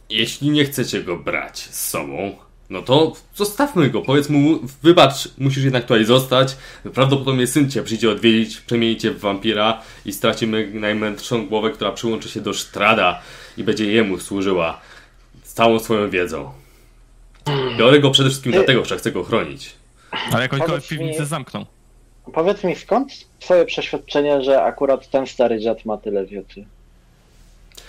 Jeśli 0.09 0.49
nie 0.49 0.65
chcecie 0.65 1.03
go 1.03 1.17
brać 1.17 1.59
z 1.59 1.89
sobą, 1.89 2.35
no 2.69 2.81
to 2.81 3.13
zostawmy 3.35 3.89
go. 3.89 4.01
Powiedz 4.01 4.29
mu, 4.29 4.59
wybacz, 4.83 5.29
musisz 5.37 5.63
jednak 5.63 5.83
tutaj 5.83 6.05
zostać. 6.05 6.57
Prawdopodobnie 6.93 7.47
syn 7.47 7.71
cię 7.71 7.83
przyjdzie 7.83 8.11
odwiedzić, 8.11 8.57
przemienicie 8.61 9.11
w 9.11 9.19
wampira 9.19 9.81
i 10.05 10.13
stracimy 10.13 10.71
najmędrszą 10.73 11.47
głowę, 11.47 11.69
która 11.71 11.91
przyłączy 11.91 12.29
się 12.29 12.41
do 12.41 12.53
Sztrada 12.53 13.21
i 13.57 13.63
będzie 13.63 13.91
jemu 13.91 14.19
służyła 14.19 14.79
z 15.43 15.53
całą 15.53 15.79
swoją 15.79 16.09
wiedzą. 16.09 16.51
Biorę 17.77 17.99
go 17.99 18.11
przede 18.11 18.29
wszystkim 18.29 18.51
dlatego, 18.51 18.85
że 18.85 18.97
chcę 18.97 19.11
go 19.11 19.23
chronić. 19.23 19.73
Ale 20.11 20.41
jakoś 20.41 20.59
go 20.59 20.81
w 20.81 20.87
piwnicy 20.87 21.25
zamknął. 21.25 21.65
Powiedz 22.33 22.63
mi, 22.63 22.75
skąd 22.75 23.11
twoje 23.39 23.65
przeświadczenie, 23.65 24.41
że 24.41 24.63
akurat 24.63 25.09
ten 25.09 25.27
stary 25.27 25.59
dziad 25.59 25.85
ma 25.85 25.97
tyle 25.97 26.25
wiedzy? 26.25 26.65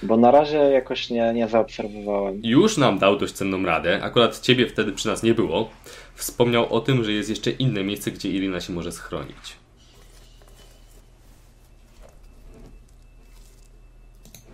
Bo 0.03 0.17
na 0.17 0.31
razie 0.31 0.57
jakoś 0.57 1.11
nie, 1.11 1.33
nie 1.35 1.49
zaobserwowałem. 1.49 2.41
Już 2.45 2.77
nam 2.77 2.99
dał 2.99 3.17
dość 3.17 3.33
cenną 3.35 3.63
radę, 3.63 4.03
akurat 4.03 4.41
ciebie 4.41 4.67
wtedy 4.67 4.93
przy 4.93 5.09
nas 5.09 5.23
nie 5.23 5.35
było. 5.35 5.71
Wspomniał 6.15 6.75
o 6.75 6.81
tym, 6.81 7.05
że 7.05 7.13
jest 7.13 7.31
jeszcze 7.31 7.51
inne 7.51 7.85
miejsce, 7.85 8.11
gdzie 8.11 8.31
Irina 8.31 8.61
się 8.61 8.73
może 8.73 8.93
schronić. 8.93 9.57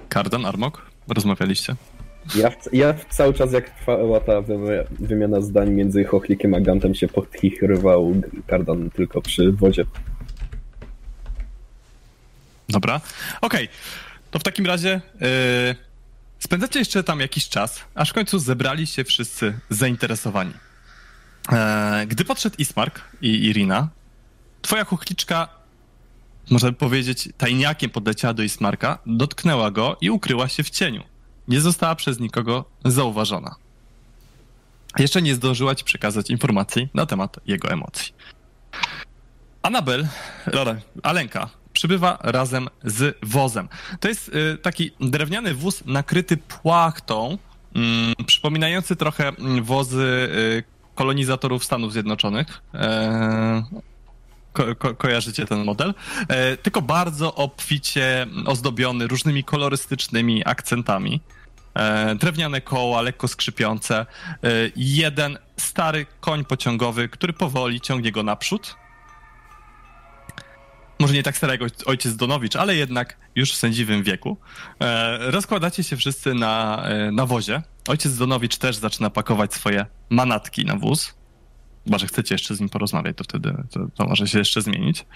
Kardan, 0.08 0.46
Armok? 0.46 0.82
Rozmawialiście? 1.08 1.74
Ja, 2.36 2.50
ja 2.72 2.94
cały 3.10 3.34
czas 3.34 3.52
jak 3.52 3.70
trwała 3.70 4.20
ta 4.20 4.40
wy- 4.40 4.86
wymiana 4.90 5.40
zdań 5.40 5.70
między 5.70 6.04
Chochlikiem 6.04 6.54
a 6.54 6.60
Gantem 6.60 6.94
się 6.94 7.08
podchichrywał 7.08 8.14
Kardan 8.46 8.90
tylko 8.90 9.22
przy 9.22 9.52
wodzie. 9.52 9.84
Dobra. 12.68 13.00
Okej, 13.40 13.68
to 14.30 14.38
w 14.38 14.42
takim 14.42 14.66
razie 14.66 15.00
yy, 15.20 15.28
spędzacie 16.38 16.78
jeszcze 16.78 17.04
tam 17.04 17.20
jakiś 17.20 17.48
czas, 17.48 17.80
aż 17.94 18.10
w 18.10 18.12
końcu 18.12 18.38
zebrali 18.38 18.86
się 18.86 19.04
wszyscy 19.04 19.58
zainteresowani. 19.70 20.52
E, 21.52 22.04
gdy 22.08 22.24
podszedł 22.24 22.56
Ismark 22.58 23.00
i 23.22 23.44
Irina, 23.44 23.88
twoja 24.62 24.84
chuchliczka, 24.84 25.48
można 26.50 26.70
by 26.70 26.76
powiedzieć, 26.76 27.28
tajniakiem 27.38 27.90
podleciała 27.90 28.34
do 28.34 28.42
Ismarka, 28.42 28.98
dotknęła 29.06 29.70
go 29.70 29.96
i 30.00 30.10
ukryła 30.10 30.48
się 30.48 30.62
w 30.62 30.70
cieniu. 30.70 31.02
Nie 31.48 31.60
została 31.60 31.94
przez 31.94 32.20
nikogo 32.20 32.64
zauważona. 32.84 33.54
Jeszcze 34.98 35.22
nie 35.22 35.34
zdążyła 35.34 35.74
ci 35.74 35.84
przekazać 35.84 36.30
informacji 36.30 36.88
na 36.94 37.06
temat 37.06 37.36
jego 37.46 37.70
emocji. 37.70 38.14
Anabel, 39.62 40.08
Lore, 40.46 40.80
Alenka, 41.02 41.48
przybywa 41.72 42.18
razem 42.20 42.68
z 42.84 43.18
wozem. 43.22 43.68
To 44.00 44.08
jest 44.08 44.28
y, 44.28 44.58
taki 44.58 44.90
drewniany 45.00 45.54
wóz 45.54 45.82
nakryty 45.86 46.36
płachtą, 46.36 47.38
mm, 47.74 48.14
przypominający 48.26 48.96
trochę 48.96 49.28
mm, 49.28 49.64
wozy 49.64 50.02
y, 50.02 50.64
kolonizatorów 50.94 51.64
Stanów 51.64 51.92
Zjednoczonych. 51.92 52.62
Ko, 54.54 54.74
ko, 54.74 54.94
kojarzycie 54.94 55.46
ten 55.46 55.64
model? 55.64 55.94
E, 56.28 56.56
tylko 56.56 56.82
bardzo 56.82 57.34
obficie 57.34 58.26
ozdobiony 58.46 59.06
różnymi 59.06 59.44
kolorystycznymi 59.44 60.42
akcentami. 60.44 61.20
E, 61.74 62.14
drewniane 62.14 62.60
koła, 62.60 63.02
lekko 63.02 63.28
skrzypiące. 63.28 63.98
E, 63.98 64.06
jeden 64.76 65.38
stary 65.56 66.06
koń 66.20 66.44
pociągowy, 66.44 67.08
który 67.08 67.32
powoli 67.32 67.80
ciągnie 67.80 68.12
go 68.12 68.22
naprzód 68.22 68.76
może 71.00 71.14
nie 71.14 71.22
tak 71.22 71.36
starego 71.36 71.66
ojciec 71.86 72.16
Donowicz, 72.16 72.56
ale 72.56 72.76
jednak 72.76 73.16
już 73.34 73.52
w 73.52 73.56
sędziwym 73.56 74.02
wieku. 74.02 74.36
E, 74.80 75.30
rozkładacie 75.30 75.84
się 75.84 75.96
wszyscy 75.96 76.34
na, 76.34 76.82
e, 76.84 77.10
na 77.10 77.26
wozie. 77.26 77.62
Ojciec 77.88 78.16
Donowicz 78.16 78.56
też 78.56 78.76
zaczyna 78.76 79.10
pakować 79.10 79.54
swoje 79.54 79.86
manatki 80.10 80.64
na 80.64 80.76
wóz. 80.76 81.14
Chyba, 81.84 81.98
że 81.98 82.06
chcecie 82.06 82.34
jeszcze 82.34 82.54
z 82.54 82.60
nim 82.60 82.68
porozmawiać, 82.68 83.16
to 83.16 83.24
wtedy 83.24 83.54
to, 83.70 83.80
to 83.94 84.06
może 84.06 84.26
się 84.26 84.38
jeszcze 84.38 84.62
zmienić. 84.62 85.06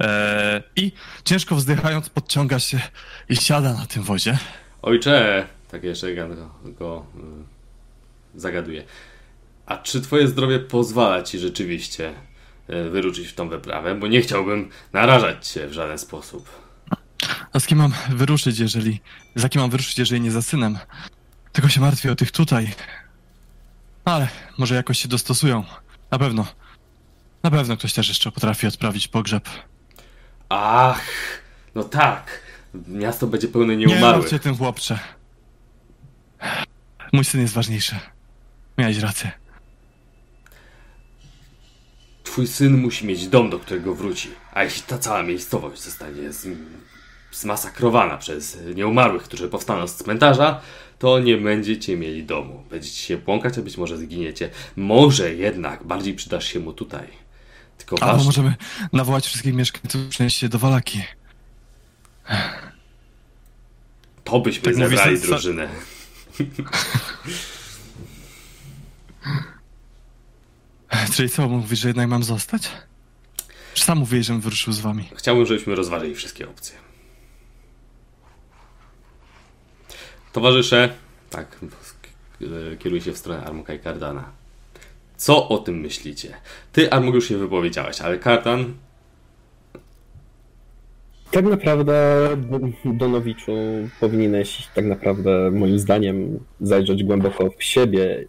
E, 0.00 0.62
I 0.76 0.92
ciężko 1.24 1.54
wzdychając 1.54 2.08
podciąga 2.08 2.58
się 2.58 2.80
i 3.28 3.36
siada 3.36 3.74
na 3.74 3.86
tym 3.86 4.02
wozie. 4.02 4.38
Ojcze, 4.82 5.46
tak 5.70 5.84
jeszcze 5.84 6.14
go, 6.14 6.50
go 6.64 7.06
y, 8.36 8.40
zagaduje. 8.40 8.84
A 9.66 9.76
czy 9.76 10.00
twoje 10.00 10.28
zdrowie 10.28 10.58
pozwala 10.58 11.22
ci 11.22 11.38
rzeczywiście 11.38 12.12
y, 12.70 12.90
wyruszyć 12.90 13.28
w 13.28 13.34
tą 13.34 13.48
wyprawę? 13.48 13.94
Bo 13.94 14.06
nie 14.06 14.20
chciałbym 14.20 14.70
narażać 14.92 15.48
cię 15.48 15.68
w 15.68 15.72
żaden 15.72 15.98
sposób. 15.98 16.68
A 17.52 17.60
z 17.60 17.66
kim 17.66 17.78
mam 17.78 17.92
wyruszyć, 18.10 18.58
jeżeli... 18.58 19.00
Za 19.34 19.48
kim 19.48 19.60
mam 19.60 19.70
wyruszyć, 19.70 19.98
jeżeli 19.98 20.20
nie 20.20 20.30
za 20.30 20.42
synem? 20.42 20.78
Tylko 21.52 21.68
się 21.68 21.80
martwię 21.80 22.12
o 22.12 22.14
tych 22.14 22.30
tutaj. 22.30 22.74
Ale 24.04 24.28
może 24.58 24.74
jakoś 24.74 24.98
się 24.98 25.08
dostosują. 25.08 25.64
Na 26.10 26.18
pewno. 26.18 26.46
Na 27.42 27.50
pewno 27.50 27.76
ktoś 27.76 27.92
też 27.92 28.08
jeszcze 28.08 28.32
potrafi 28.32 28.66
odprawić 28.66 29.08
pogrzeb. 29.08 29.48
Ach, 30.48 31.02
no 31.74 31.84
tak. 31.84 32.40
Miasto 32.88 33.26
będzie 33.26 33.48
pełne 33.48 33.76
Nie 33.76 33.86
nieumarłych. 33.86 34.22
mówcie 34.22 34.38
tym 34.38 34.56
chłopcze. 34.56 34.98
Mój 37.12 37.24
syn 37.24 37.40
jest 37.40 37.54
ważniejszy. 37.54 37.96
Miałeś 38.78 38.98
rację. 38.98 39.30
Twój 42.24 42.46
syn 42.46 42.76
musi 42.80 43.06
mieć 43.06 43.28
dom, 43.28 43.50
do 43.50 43.58
którego 43.58 43.94
wróci. 43.94 44.30
A 44.52 44.64
jeśli 44.64 44.82
ta 44.82 44.98
cała 44.98 45.22
miejscowość 45.22 45.82
zostanie 45.82 46.32
z, 46.32 46.46
zmasakrowana 47.32 48.16
przez 48.16 48.58
nieumarłych, 48.74 49.22
którzy 49.22 49.48
powstaną 49.48 49.86
z 49.88 49.94
cmentarza, 49.96 50.60
to 50.98 51.18
nie 51.20 51.36
będziecie 51.36 51.96
mieli 51.96 52.24
domu. 52.24 52.64
Będziecie 52.70 52.96
się 52.96 53.16
błąkać, 53.16 53.58
a 53.58 53.62
być 53.62 53.76
może 53.76 53.98
zginiecie. 53.98 54.50
Może 54.76 55.34
jednak 55.34 55.84
bardziej 55.84 56.14
przydasz 56.14 56.46
się 56.52 56.60
mu 56.60 56.72
tutaj. 56.72 57.06
Tylko 57.78 58.02
Albo 58.02 58.16
waż... 58.16 58.26
możemy 58.26 58.54
nawołać 58.92 59.26
wszystkich 59.26 59.54
mieszkańców 59.54 60.06
przynieść 60.08 60.38
się 60.38 60.48
do 60.48 60.58
Walaki. 60.58 61.02
to 64.24 64.40
byśmy 64.40 64.62
Tak 64.62 64.76
mówi 64.76 64.88
zebrali 64.96 65.18
sen- 65.18 65.28
drużynę. 65.28 65.68
Czyli 71.14 71.28
co, 71.30 71.48
mówisz, 71.48 71.78
że 71.78 71.88
jednak 71.88 72.08
mam 72.08 72.22
zostać? 72.22 72.68
Czy 73.74 73.84
sam 73.84 73.98
mówiłeś, 73.98 74.26
żebym 74.26 74.40
wyruszył 74.42 74.72
z 74.72 74.80
wami? 74.80 75.08
Chciałbym, 75.16 75.46
żebyśmy 75.46 75.74
rozważyli 75.74 76.14
wszystkie 76.14 76.48
opcje. 76.48 76.76
Towarzysze, 80.42 80.88
tak, 81.30 81.58
kieruję 82.78 83.00
się 83.02 83.12
w 83.12 83.18
stronę 83.18 83.44
Armuka 83.44 83.74
i 83.74 83.78
Kardana. 83.78 84.24
Co 85.16 85.48
o 85.48 85.58
tym 85.58 85.80
myślicie? 85.80 86.34
Ty, 86.72 86.92
Armuk, 86.92 87.14
już 87.14 87.28
się 87.28 87.38
wypowiedziałeś, 87.38 88.00
ale 88.00 88.18
Kardan, 88.18 88.74
Tak 91.30 91.44
naprawdę 91.44 92.28
Donowiczu 92.84 93.52
powinieneś 94.00 94.68
tak 94.74 94.84
naprawdę 94.84 95.50
moim 95.50 95.78
zdaniem 95.78 96.38
zajrzeć 96.60 97.04
głęboko 97.04 97.50
w 97.58 97.64
siebie, 97.64 98.24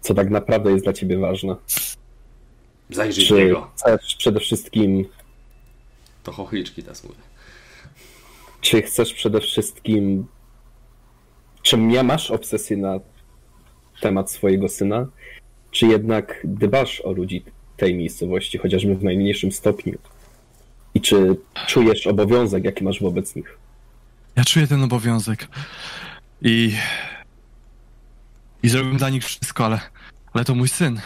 co 0.00 0.14
tak 0.14 0.30
naprawdę 0.30 0.70
jest 0.72 0.84
dla 0.84 0.92
ciebie 0.92 1.18
ważne. 1.18 1.56
zajrzyj 2.90 3.24
Czy 3.24 3.34
niego. 3.34 3.70
chcesz 3.76 4.16
przede 4.16 4.40
wszystkim, 4.40 5.04
To 6.22 6.32
chochliczki 6.32 6.82
teraz 6.82 7.04
mówię. 7.04 7.16
czy 8.60 8.82
chcesz 8.82 9.14
przede 9.14 9.40
wszystkim, 9.40 10.26
czy 11.64 11.78
nie 11.78 12.02
masz 12.02 12.30
obsesji 12.30 12.76
na 12.76 13.00
temat 14.00 14.30
swojego 14.30 14.68
syna, 14.68 15.06
czy 15.70 15.86
jednak 15.86 16.40
dbasz 16.44 17.00
o 17.00 17.12
ludzi 17.12 17.44
tej 17.76 17.94
miejscowości, 17.94 18.58
chociażby 18.58 18.94
w 18.94 19.04
najmniejszym 19.04 19.52
stopniu? 19.52 19.98
I 20.94 21.00
czy 21.00 21.36
czujesz 21.66 22.06
obowiązek, 22.06 22.64
jaki 22.64 22.84
masz 22.84 23.00
wobec 23.00 23.36
nich? 23.36 23.58
Ja 24.36 24.44
czuję 24.44 24.66
ten 24.66 24.82
obowiązek. 24.82 25.48
I. 26.42 26.76
I 28.62 28.68
zrobiłbym 28.68 28.98
dla 28.98 29.10
nich 29.10 29.24
wszystko, 29.24 29.64
ale. 29.64 29.80
Ale 30.32 30.44
to 30.44 30.54
mój 30.54 30.68
syn. 30.68 31.00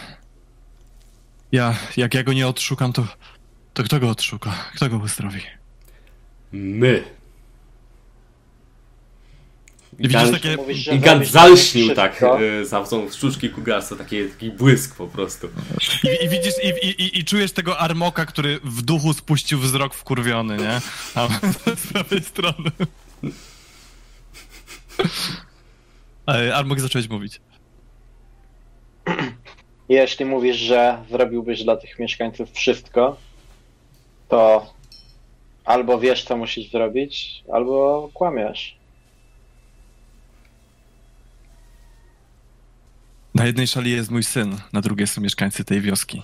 Ja, 1.51 1.75
jak 1.97 2.13
ja 2.13 2.23
go 2.23 2.33
nie 2.33 2.47
odszukam, 2.47 2.93
to. 2.93 3.07
To 3.73 3.83
kto 3.83 3.99
go 3.99 4.09
odszuka? 4.09 4.51
Kto 4.75 4.89
go 4.89 4.97
uzdrowi? 4.97 5.41
My. 6.51 7.18
I 9.99 10.07
widzisz 10.07 10.31
takie... 10.31 10.57
Mówisz, 10.57 10.77
że 10.77 10.95
I 10.95 10.99
Gant 10.99 11.27
zalśnił 11.27 11.95
tak 11.95 12.23
y, 12.41 12.65
za 12.65 12.83
tą 12.83 13.09
szczuczki 13.09 13.49
Kugarsa, 13.49 13.95
taki, 13.95 14.27
taki 14.27 14.51
błysk 14.51 14.95
po 14.95 15.07
prostu. 15.07 15.47
I, 16.03 16.25
i 16.25 16.29
widzisz, 16.29 16.53
i, 16.63 16.87
i, 16.87 17.01
i, 17.01 17.19
i 17.19 17.25
czujesz 17.25 17.51
tego 17.51 17.79
Armoka, 17.79 18.25
który 18.25 18.59
w 18.63 18.81
duchu 18.81 19.13
spuścił 19.13 19.59
wzrok 19.59 19.93
wkurwiony, 19.93 20.57
nie? 20.57 20.81
A 21.15 21.27
z 21.83 21.87
prawej 21.93 22.23
strony. 22.23 22.71
Ej, 26.27 26.51
Armok 26.51 26.79
zacząłeś 26.79 27.09
mówić. 27.09 27.41
Jeśli 29.89 30.25
mówisz, 30.25 30.57
że 30.57 31.03
zrobiłbyś 31.09 31.63
dla 31.63 31.77
tych 31.77 31.99
mieszkańców 31.99 32.51
wszystko, 32.51 33.17
to 34.29 34.73
albo 35.65 35.99
wiesz, 35.99 36.23
co 36.23 36.37
musisz 36.37 36.71
zrobić, 36.71 37.43
albo 37.53 38.09
kłamiesz. 38.13 38.78
Na 43.39 43.45
jednej 43.45 43.67
szali 43.67 43.91
jest 43.91 44.11
mój 44.11 44.23
syn, 44.23 44.57
na 44.73 44.81
drugiej 44.81 45.07
są 45.07 45.21
mieszkańcy 45.21 45.63
tej 45.63 45.81
wioski. 45.81 46.23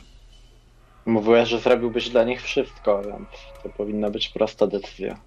Mówiłeś, 1.06 1.50
że 1.50 1.60
zrobiłbyś 1.60 2.10
dla 2.10 2.24
nich 2.24 2.42
wszystko, 2.42 3.02
więc 3.04 3.28
to 3.64 3.70
powinna 3.70 4.10
być 4.10 4.30
prosta 4.30 4.68
decyzja. 4.68 5.20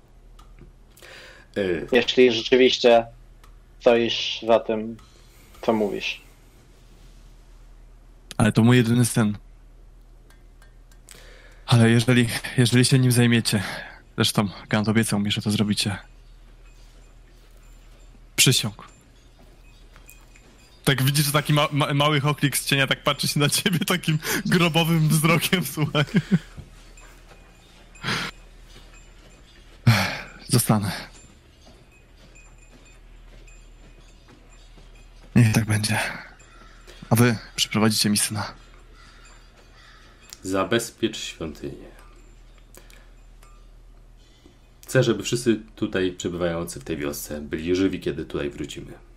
Y, 1.56 1.86
Jeśli 1.92 2.32
rzeczywiście 2.32 3.06
stoisz 3.80 4.44
za 4.46 4.60
tym, 4.60 4.96
co 5.62 5.72
mówisz. 5.72 6.20
Ale 8.36 8.52
to 8.52 8.64
mój 8.64 8.76
jedyny 8.76 9.04
syn. 9.04 9.38
Ale 11.66 11.90
jeżeli, 11.90 12.28
jeżeli 12.58 12.84
się 12.84 12.98
nim 12.98 13.12
zajmiecie, 13.12 13.62
zresztą 14.16 14.48
Gant 14.68 14.88
obiecał 14.88 15.20
mi, 15.20 15.30
że 15.30 15.42
to 15.42 15.50
zrobicie. 15.50 15.96
Przysiąg. 18.36 18.97
Tak 20.88 21.02
widzisz, 21.02 21.26
że 21.26 21.32
taki 21.32 21.52
ma, 21.52 21.68
ma, 21.72 21.94
mały 21.94 22.20
choklik 22.20 22.56
z 22.56 22.64
cienia 22.64 22.86
tak 22.86 23.02
patrzy 23.02 23.28
się 23.28 23.40
na 23.40 23.48
ciebie 23.48 23.78
takim 23.78 24.18
grobowym 24.46 25.08
wzrokiem, 25.08 25.64
słuchaj. 25.64 26.04
Zostanę. 30.48 30.92
Niech 35.36 35.52
tak 35.52 35.64
będzie. 35.64 35.98
A 37.10 37.16
wy 37.16 37.36
przyprowadzicie 37.56 38.10
mi 38.10 38.18
syna. 38.18 38.54
Zabezpiecz 40.42 41.16
świątynię. 41.16 41.88
Chcę, 44.82 45.02
żeby 45.02 45.22
wszyscy 45.22 45.60
tutaj 45.76 46.12
przebywający 46.12 46.80
w 46.80 46.84
tej 46.84 46.96
wiosce 46.96 47.40
byli 47.40 47.76
żywi, 47.76 48.00
kiedy 48.00 48.24
tutaj 48.24 48.50
wrócimy. 48.50 49.07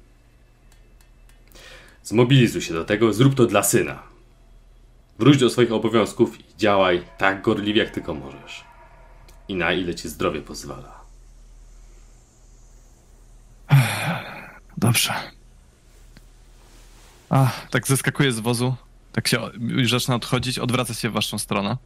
Zmobilizuj 2.12 2.62
się 2.62 2.74
do 2.74 2.86
tego, 2.86 3.14
zrób 3.14 3.36
to 3.36 3.46
dla 3.46 3.64
syna. 3.64 4.04
Wróć 5.20 5.38
do 5.38 5.50
swoich 5.50 5.72
obowiązków 5.72 6.40
i 6.40 6.44
działaj 6.58 7.04
tak 7.18 7.42
gorliwie, 7.42 7.84
jak 7.84 7.92
tylko 7.92 8.14
możesz. 8.14 8.64
I 9.48 9.56
na 9.56 9.74
ile 9.74 9.96
ci 9.96 10.10
zdrowie 10.10 10.42
pozwala. 10.42 11.02
Dobrze. 14.78 15.14
A, 17.30 17.52
tak 17.70 17.88
zeskakuję 17.88 18.32
z 18.32 18.40
wozu. 18.40 18.76
Tak 19.12 19.28
się 19.28 19.50
już 19.60 19.92
zaczyna 19.92 20.16
odchodzić, 20.16 20.60
odwraca 20.60 20.94
się 20.94 21.10
w 21.10 21.14
waszą 21.14 21.38
stronę. 21.38 21.78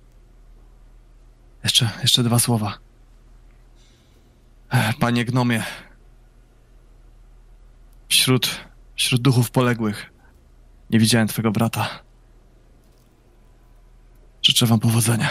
Jeszcze, 1.63 1.89
jeszcze 2.01 2.23
dwa 2.23 2.39
słowa. 2.39 2.77
E, 4.69 4.93
Panie 4.99 5.25
gnomie. 5.25 5.63
Wśród, 8.09 8.59
wśród 8.95 9.21
duchów 9.21 9.51
poległych 9.51 10.14
nie 10.89 10.99
widziałem 10.99 11.27
twego 11.27 11.51
brata. 11.51 11.89
Życzę 14.41 14.65
wam 14.65 14.79
powodzenia. 14.79 15.29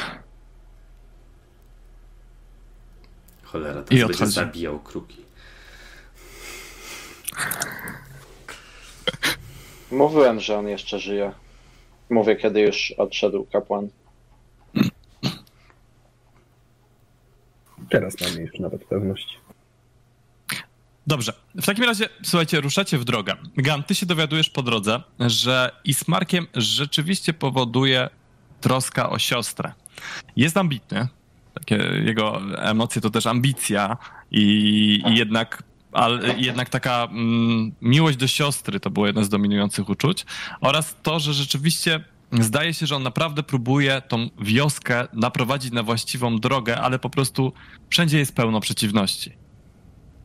Cholera, 3.43 3.81
I 3.81 3.85
to 3.85 3.89
będzie 3.91 4.07
odchodzi. 4.07 4.33
zabijał 4.33 4.79
kruki. 4.81 5.25
Mówiłem, 9.91 10.41
że 10.41 10.59
on 10.59 10.69
jeszcze 10.69 10.99
żyje. 10.99 11.33
Mówię, 12.11 12.37
kiedy 12.37 12.61
już 12.61 12.91
odszedł 12.99 13.45
kapłan. 13.53 13.89
Teraz 17.91 18.15
mamy 18.21 18.41
już 18.41 18.59
nawet 18.59 18.85
pewność. 18.85 19.39
Dobrze. 21.07 21.33
W 21.55 21.67
takim 21.67 21.85
razie, 21.85 22.09
słuchajcie, 22.23 22.61
ruszacie 22.61 22.99
w 22.99 23.05
drogę. 23.05 23.37
Gan, 23.57 23.83
ty 23.83 23.95
się 23.95 24.07
dowiadujesz 24.07 24.51
po 24.51 24.63
drodze, 24.63 25.03
że 25.21 25.71
Ismarkiem 25.85 26.47
rzeczywiście 26.55 27.33
powoduje 27.33 28.09
troska 28.61 29.11
o 29.11 29.19
siostrę. 29.19 29.73
Jest 30.37 30.57
ambitny. 30.57 31.09
Takie 31.55 31.77
jego 32.05 32.41
emocje 32.59 33.03
to 33.03 33.11
też 33.11 33.27
ambicja 33.27 33.97
i, 34.31 34.43
i 35.07 35.17
jednak, 35.17 35.63
ale 35.93 36.35
jednak 36.39 36.69
taka 36.69 37.09
mm, 37.11 37.73
miłość 37.83 38.17
do 38.17 38.27
siostry 38.27 38.81
to 38.81 38.91
było 38.91 39.07
jedno 39.07 39.25
z 39.25 39.29
dominujących 39.29 39.89
uczuć. 39.89 40.27
Oraz 40.61 40.97
to, 41.03 41.21
że 41.21 41.35
rzeczywiście 41.35 42.05
zdaje 42.33 42.75
się, 42.75 42.87
że 42.87 42.97
on 42.97 43.03
naprawdę 43.03 43.43
próbuje 43.43 44.03
tą 44.09 44.29
wioskę 44.41 45.09
naprowadzić 45.13 45.73
na 45.73 45.83
właściwą 45.83 46.39
drogę, 46.39 46.81
ale 46.81 46.99
po 46.99 47.11
prostu 47.11 47.53
wszędzie 47.91 48.19
jest 48.19 48.37
pełno 48.37 48.61
przeciwności 48.61 49.44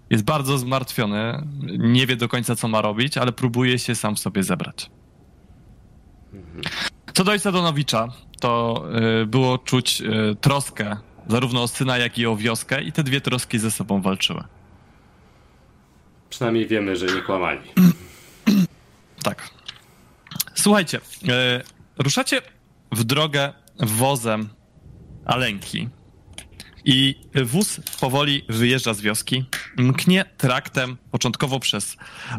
jest 0.09 0.23
bardzo 0.23 0.57
zmartwiony, 0.57 1.47
nie 1.77 2.07
wie 2.07 2.15
do 2.15 2.29
końca, 2.29 2.55
co 2.55 2.67
ma 2.67 2.81
robić, 2.81 3.17
ale 3.17 3.31
próbuje 3.31 3.79
się 3.79 3.95
sam 3.95 4.15
w 4.15 4.19
sobie 4.19 4.43
zebrać. 4.43 4.89
Co 7.13 7.23
do 7.23 7.31
ojca 7.31 7.51
Donowicza, 7.51 8.07
to 8.39 8.83
y, 9.21 9.25
było 9.25 9.57
czuć 9.57 10.01
y, 10.01 10.35
troskę 10.41 10.97
zarówno 11.27 11.63
o 11.63 11.67
syna, 11.67 11.97
jak 11.97 12.17
i 12.17 12.25
o 12.25 12.35
wioskę 12.35 12.81
i 12.81 12.91
te 12.91 13.03
dwie 13.03 13.21
troski 13.21 13.59
ze 13.59 13.71
sobą 13.71 14.01
walczyły. 14.01 14.43
Przynajmniej 16.29 16.67
wiemy, 16.67 16.95
że 16.95 17.05
nie 17.05 17.21
kłamali. 17.21 17.59
Tak. 19.23 19.49
Słuchajcie, 20.55 20.97
y, 20.97 21.01
ruszacie 21.97 22.41
w 22.91 23.03
drogę 23.03 23.53
wozem 23.79 24.49
Alenki 25.25 25.89
i 26.85 27.15
wóz 27.45 27.79
powoli 27.99 28.45
wyjeżdża 28.49 28.93
z 28.93 29.01
wioski, 29.01 29.45
mknie 29.77 30.25
traktem 30.37 30.97
początkowo 31.11 31.59
przez, 31.59 31.97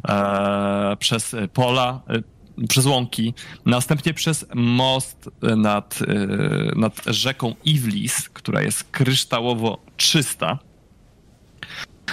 e, 0.08 0.96
przez 0.98 1.36
pola, 1.52 2.00
e, 2.08 2.66
przez 2.68 2.86
łąki, 2.86 3.34
następnie 3.66 4.14
przez 4.14 4.46
most 4.54 5.30
nad, 5.56 5.98
e, 6.02 6.78
nad 6.78 7.04
rzeką 7.06 7.54
Iwlis, 7.64 8.28
która 8.28 8.62
jest 8.62 8.84
kryształowo 8.84 9.78
czysta, 9.96 10.58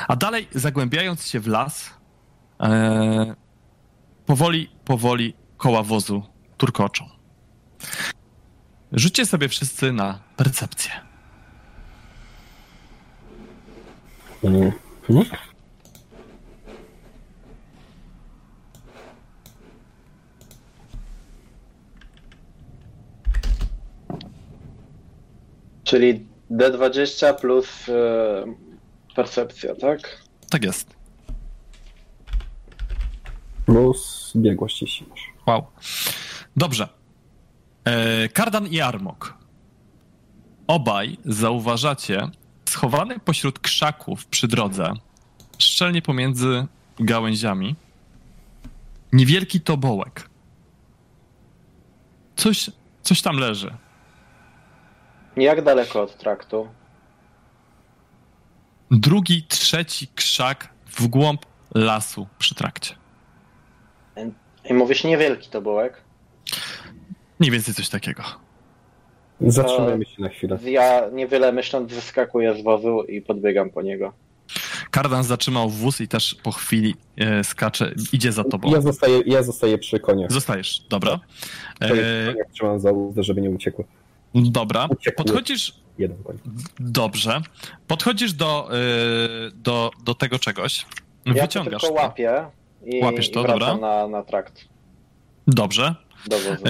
a 0.08 0.16
dalej 0.16 0.48
zagłębiając 0.52 1.28
się 1.28 1.40
w 1.40 1.48
las, 1.48 1.94
e, 2.62 3.36
powoli, 4.26 4.70
powoli 4.86 5.34
koła 5.58 5.84
wozu 5.84 6.24
turkoczą. 6.58 7.10
Rzućcie 8.92 9.26
sobie 9.26 9.50
wszyscy 9.50 9.92
na 9.94 10.20
percepcję. 10.36 11.07
Mhm. 14.44 14.72
Czyli 25.84 26.26
D20 26.52 27.36
plus 27.36 27.90
e, 27.90 28.46
percepcja, 29.16 29.76
tak? 29.76 30.22
Tak 30.50 30.64
jest. 30.64 30.96
Plus 33.66 34.34
biegłość, 34.36 34.82
jeśli 34.82 35.08
masz. 35.08 35.34
Wow. 35.48 35.66
Dobrze. 36.56 36.88
E, 37.86 38.30
Kardan 38.30 38.68
i 38.68 38.82
Armok. 38.82 39.38
Obaj 40.68 41.18
zauważacie 41.26 42.30
schowany 42.78 43.20
pośród 43.20 43.60
krzaków 43.60 44.26
przy 44.26 44.48
drodze, 44.48 44.94
szczelnie 45.58 46.02
pomiędzy 46.02 46.68
gałęziami, 47.00 47.76
niewielki 49.14 49.62
tobołek. 49.62 50.30
Coś, 52.36 52.70
coś 53.02 53.22
tam 53.22 53.38
leży. 53.38 53.78
Jak 55.38 55.64
daleko 55.64 56.02
od 56.02 56.18
traktu? 56.18 56.68
Drugi, 58.92 59.44
trzeci 59.44 60.08
krzak 60.08 60.70
w 60.86 61.08
głąb 61.08 61.46
lasu 61.76 62.28
przy 62.40 62.56
trakcie. 62.56 62.96
I 64.70 64.74
mówisz 64.74 65.04
niewielki 65.04 65.50
to 65.50 65.62
bołek. 65.62 66.02
Mniej 67.40 67.52
więcej 67.52 67.74
coś 67.74 67.90
takiego. 67.90 68.47
Zatrzymajmy 69.42 70.06
się 70.06 70.22
na 70.22 70.30
chwilę. 70.30 70.60
Ja 70.66 71.10
niewiele 71.14 71.52
myśląc 71.52 71.94
wyskakuję 71.94 72.56
z 72.56 72.64
wozu 72.64 73.04
i 73.04 73.22
podbiegam 73.22 73.70
po 73.70 73.82
niego. 73.82 74.14
Kardan 74.92 75.24
zatrzymał 75.24 75.70
wóz 75.70 76.02
i 76.02 76.08
też 76.08 76.36
po 76.44 76.52
chwili 76.52 76.96
e, 77.18 77.44
skacze, 77.44 77.92
idzie 78.14 78.32
za 78.32 78.44
tobą. 78.44 78.72
Ja 78.72 78.82
zostaję, 78.82 79.22
ja 79.26 79.44
zostaję 79.44 79.78
przy 79.78 80.00
koniach. 80.00 80.32
Zostajesz, 80.32 80.80
dobra. 80.90 81.20
To 81.80 81.96
jest 81.96 82.08
E, 82.30 82.34
koniak 82.34 82.48
trzymam 82.54 82.80
za 82.80 82.90
żeby 83.18 83.42
nie 83.42 83.50
uciekły. 83.50 83.86
dobra. 84.36 84.86
Uciekły. 84.90 85.26
Podchodzisz, 85.26 85.74
Jeden 85.98 86.24
koń. 86.24 86.38
dobrze. 86.80 87.42
Podchodzisz 87.88 88.34
do, 88.34 88.70
e, 88.72 88.78
do, 89.56 89.92
do 90.04 90.16
tego 90.16 90.40
czegoś. 90.40 90.86
Ja 91.26 91.34
to 91.34 91.42
Wyciągasz 91.42 91.82
tylko 91.82 91.96
to. 91.98 92.04
łapię 92.04 92.46
i, 92.86 93.04
Łapiesz 93.04 93.32
to, 93.32 93.44
i 93.44 93.48
dobra. 93.48 93.78
na, 93.78 94.08
na 94.08 94.24
trakt 94.24 94.66
Dobrze. 95.48 95.96
do 96.28 96.38
wozu. 96.40 96.64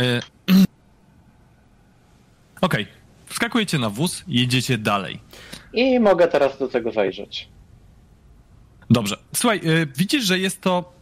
Okej. 2.61 2.87
Wskakujecie 3.25 3.77
na 3.79 3.89
wóz 3.89 4.23
jedziecie 4.27 4.77
dalej. 4.77 5.19
I 5.73 5.99
mogę 5.99 6.27
teraz 6.27 6.57
do 6.57 6.67
tego 6.67 6.91
zajrzeć. 6.91 7.49
Dobrze. 8.89 9.17
Słuchaj, 9.35 9.61
y, 9.65 9.87
widzisz, 9.97 10.23
że 10.23 10.39
jest 10.39 10.61
to 10.61 10.93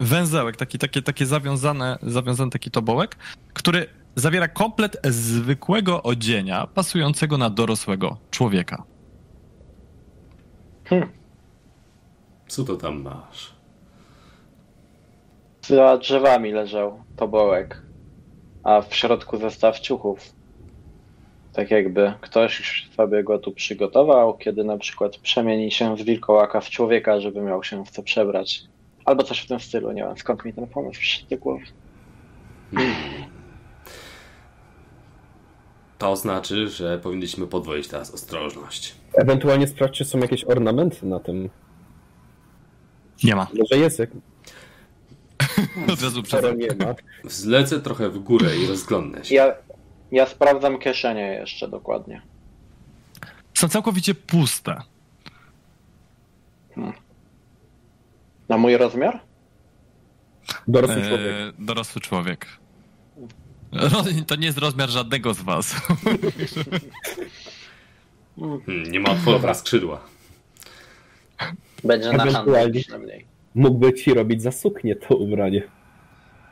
węzełek, 0.00 0.56
taki, 0.56 0.78
takie, 0.78 1.02
takie 1.02 1.26
zawiązane, 1.26 1.98
zawiązany 2.02 2.50
taki 2.50 2.70
tobołek, 2.70 3.16
który 3.52 3.86
zawiera 4.16 4.48
komplet 4.48 4.96
zwykłego 5.04 6.02
odzienia 6.02 6.66
pasującego 6.66 7.38
na 7.38 7.50
dorosłego 7.50 8.16
człowieka. 8.30 8.82
Co 12.48 12.64
to 12.64 12.76
tam 12.76 13.02
masz? 13.02 13.54
Za 15.66 15.96
drzewami 15.96 16.52
leżał 16.52 17.04
tobołek, 17.16 17.82
a 18.64 18.82
w 18.82 18.94
środku 18.94 19.36
zestaw 19.36 19.80
ciuchów. 19.80 20.33
Tak 21.54 21.70
jakby 21.70 22.12
ktoś 22.20 22.84
sobie 22.96 23.24
go 23.24 23.38
tu 23.38 23.52
przygotował, 23.52 24.38
kiedy 24.38 24.64
na 24.64 24.78
przykład 24.78 25.16
przemieni 25.16 25.70
się 25.70 25.96
z 25.96 26.02
wilkołaka 26.02 26.60
w 26.60 26.70
człowieka, 26.70 27.20
żeby 27.20 27.40
miał 27.40 27.64
się 27.64 27.84
w 27.84 27.90
co 27.90 28.02
przebrać. 28.02 28.62
Albo 29.04 29.22
coś 29.22 29.40
w 29.40 29.46
tym 29.46 29.60
stylu, 29.60 29.92
nie 29.92 30.02
wiem 30.02 30.18
skąd 30.18 30.44
mi 30.44 30.52
ten 30.52 30.66
pomysł 30.66 31.00
przyszedł 31.00 31.30
do 31.30 31.36
głowy. 31.36 31.64
To 35.98 36.16
znaczy, 36.16 36.68
że 36.68 36.98
powinniśmy 36.98 37.46
podwoić 37.46 37.88
teraz 37.88 38.14
ostrożność. 38.14 38.94
Ewentualnie 39.14 39.66
sprawdź, 39.66 39.98
czy 39.98 40.04
są 40.04 40.18
jakieś 40.18 40.44
ornamenty 40.44 41.06
na 41.06 41.20
tym. 41.20 41.50
Nie 43.24 43.36
ma. 43.36 43.46
Może 43.58 43.82
jest, 43.82 43.98
jak 43.98 44.10
Od 45.92 46.02
razu 46.02 46.22
nie 46.56 46.86
ma. 46.86 46.94
Zlecę 47.24 47.80
trochę 47.80 48.10
w 48.10 48.18
górę 48.18 48.56
i 48.56 48.66
rozglądnę 48.66 49.24
się. 49.24 49.34
Ja, 49.34 49.54
ja 50.12 50.26
sprawdzam 50.26 50.78
kieszenie 50.78 51.20
jeszcze 51.40 51.68
dokładnie. 51.68 52.22
Są 53.54 53.68
całkowicie 53.68 54.14
puste. 54.14 54.80
Na 58.48 58.58
mój 58.58 58.76
rozmiar? 58.76 59.20
Dorosły 60.68 61.02
człowiek. 61.02 61.26
E, 61.36 61.52
dorosły 61.58 62.00
człowiek. 62.00 62.46
Ro- 63.72 64.04
To 64.26 64.36
nie 64.36 64.46
jest 64.46 64.58
rozmiar 64.58 64.88
żadnego 64.90 65.34
z 65.34 65.40
was. 65.42 65.74
Hmm, 68.38 68.82
nie 68.92 69.00
ma 69.00 69.10
otworów 69.10 69.42
na 69.42 69.54
skrzydła. 69.54 70.00
Będzie 71.84 72.12
na 72.12 72.26
przynajmniej. 72.26 73.26
Mógłby 73.54 73.92
ci 73.92 74.14
robić 74.14 74.42
za 74.42 74.52
suknię 74.52 74.96
to 74.96 75.16
ubranie. 75.16 75.62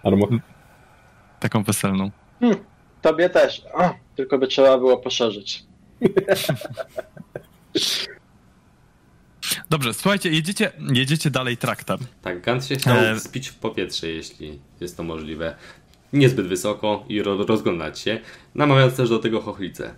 Armo. 0.03 0.29
Taką 1.41 1.63
weselną. 1.63 2.11
Tobie 3.03 3.31
też. 3.31 3.63
A, 3.75 3.95
tylko 4.17 4.39
by 4.39 4.47
trzeba 4.47 4.79
było 4.79 4.97
poszerzyć. 4.97 5.65
Dobrze, 9.71 9.95
słuchajcie, 9.95 10.31
jedziecie, 10.31 10.73
jedziecie 10.93 11.31
dalej 11.31 11.57
traktem. 11.57 11.99
Tak, 12.23 12.41
Gant 12.43 12.67
się 12.67 12.77
chciał 12.77 12.97
E. 12.97 13.21
spić 13.21 13.49
w 13.49 13.55
powietrze, 13.55 14.09
jeśli 14.09 14.59
jest 14.81 14.97
to 14.97 15.03
możliwe. 15.03 15.57
Niezbyt 16.13 16.47
wysoko 16.47 17.05
i 17.09 17.23
ro 17.23 17.47
rozglądać 17.47 17.99
się, 17.99 18.21
namawiając 18.55 18.97
też 18.97 19.09
do 19.09 19.19
tego 19.19 19.41
chochlicę. 19.41 19.95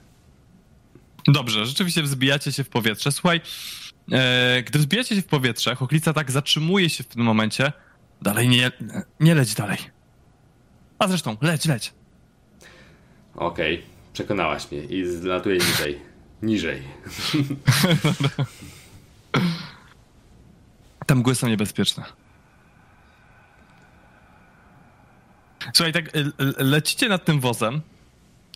Dobrze, 1.27 1.67
rzeczywiście 1.67 2.03
wzbijacie 2.03 2.53
się 2.53 2.65
w 2.65 2.69
powietrze. 2.69 3.13
Słuchaj, 3.13 3.41
e, 4.13 4.63
gdy 4.63 4.79
wzbijacie 4.79 5.15
się 5.17 5.23
w 5.23 5.27
powietrze, 5.27 5.75
Choklica 5.75 6.13
tak 6.13 6.31
zatrzymuje 6.31 6.91
się 6.91 7.05
w 7.05 7.07
tym 7.07 7.23
momencie. 7.23 7.73
Dalej 8.23 8.49
nie, 8.49 8.73
nie 9.21 9.35
leć 9.35 9.55
dalej. 9.55 9.79
A 10.99 11.09
zresztą, 11.09 11.37
leć, 11.43 11.67
leć. 11.67 11.93
Okej, 13.37 13.82
przekonałaś 14.12 14.70
mnie 14.70 14.80
i 14.85 15.05
zlatuję 15.07 15.59
niżej. 15.59 15.99
Niżej. 16.43 16.82
Te 21.07 21.14
mgły 21.14 21.35
są 21.35 21.49
niebezpieczne. 21.49 22.05
Słuchaj, 25.74 25.93
tak 25.93 26.16
l- 26.16 26.32
l- 26.39 26.55
lecicie 26.59 27.09
nad 27.09 27.24
tym 27.24 27.41
wozem 27.41 27.80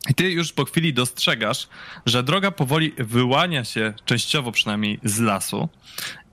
i 0.08 0.14
ty 0.14 0.30
już 0.30 0.52
po 0.52 0.64
chwili 0.64 0.94
dostrzegasz, 0.94 1.68
że 2.06 2.22
droga 2.22 2.50
powoli 2.50 2.92
wyłania 2.98 3.64
się, 3.64 3.94
częściowo 4.04 4.52
przynajmniej, 4.52 5.00
z 5.04 5.20
lasu 5.20 5.68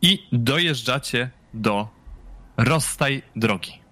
i 0.01 0.27
dojeżdżacie 0.31 1.29
do 1.53 1.87
rozstaj 2.57 3.21
drogi. 3.35 3.84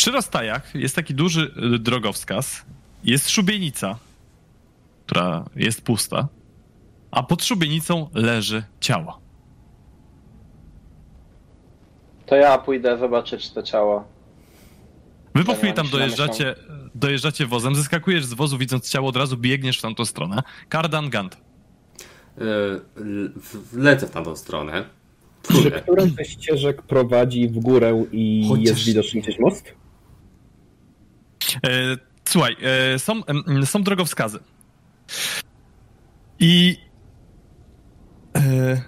Przy 0.00 0.10
rozstajach 0.10 0.74
jest 0.74 0.96
taki 0.96 1.14
duży 1.14 1.54
y, 1.74 1.78
drogowskaz, 1.78 2.64
jest 3.04 3.30
szubienica, 3.30 3.98
która 5.06 5.44
jest 5.56 5.82
pusta, 5.82 6.28
a 7.10 7.22
pod 7.22 7.44
szubienicą 7.44 8.08
leży 8.14 8.62
ciało. 8.80 9.20
To 12.26 12.36
ja 12.36 12.58
pójdę 12.58 12.98
zobaczyć 12.98 13.50
to 13.50 13.62
ciało. 13.62 14.04
Wy 15.34 15.44
po 15.44 15.52
Ja 15.52 15.58
chwili 15.58 15.72
tam 15.72 15.88
dojeżdżacie, 15.88 16.54
dojeżdżacie 16.94 17.46
wozem, 17.46 17.74
zyskakujesz 17.74 18.24
z 18.24 18.34
wozu, 18.34 18.58
widząc 18.58 18.90
ciało, 18.90 19.08
od 19.08 19.16
razu 19.16 19.36
biegniesz 19.36 19.78
w 19.78 19.82
tamtą 19.82 20.04
stronę. 20.04 20.42
Kardan 20.68 21.10
Gant. 21.10 21.36
E, 22.38 22.42
Lecę 23.72 24.06
w 24.06 24.10
tamtą 24.10 24.36
stronę. 24.36 24.84
Czy 25.62 25.70
któraś 25.70 26.10
ze 26.10 26.24
ścieżek 26.24 26.82
prowadzi 26.82 27.48
w 27.48 27.58
górę 27.58 28.04
i 28.12 28.46
Chociaż- 28.48 28.64
jest 28.66 28.84
widoczny 28.84 29.20
gdzieś 29.20 29.38
most? 29.38 29.79
E, 31.56 31.60
słuchaj, 32.24 32.56
e, 32.94 32.98
są, 32.98 33.24
em, 33.24 33.66
są 33.66 33.82
drogowskazy. 33.82 34.38
I. 36.40 36.76
E, 38.36 38.82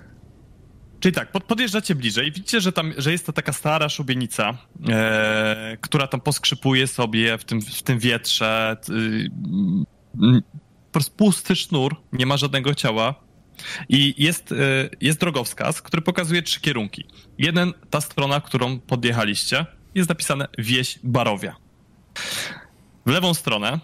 czyli 1.00 1.14
tak, 1.14 1.32
pod, 1.32 1.44
podjeżdżacie 1.44 1.94
bliżej. 1.94 2.32
Widzicie, 2.32 2.60
że, 2.60 2.72
tam, 2.72 2.92
że 2.98 3.12
jest 3.12 3.26
to 3.26 3.32
taka 3.32 3.52
stara 3.52 3.88
szubienica, 3.88 4.58
e, 4.88 5.76
która 5.80 6.06
tam 6.06 6.20
poskrzypuje 6.20 6.86
sobie 6.86 7.38
w 7.38 7.44
tym, 7.44 7.60
w 7.60 7.82
tym 7.82 7.98
wietrze. 7.98 8.76
y, 8.88 8.92
mm, 8.92 10.42
po 10.86 10.92
prostu 10.92 11.16
pusty 11.16 11.56
sznur, 11.56 11.96
nie 12.12 12.26
ma 12.26 12.36
żadnego 12.36 12.74
ciała. 12.74 13.14
I 13.88 14.14
jest, 14.18 14.54
jest 15.00 15.20
drogowskaz, 15.20 15.82
który 15.82 16.02
pokazuje 16.02 16.42
trzy 16.42 16.60
kierunki. 16.60 17.04
Jeden, 17.38 17.72
ta 17.90 18.00
strona, 18.00 18.40
którą 18.40 18.80
podjechaliście, 18.80 19.66
jest 19.94 20.08
napisane 20.08 20.48
wieś 20.58 20.98
Barowia. 21.04 21.56
W 23.06 23.10
lewą 23.10 23.34
stronę 23.34 23.80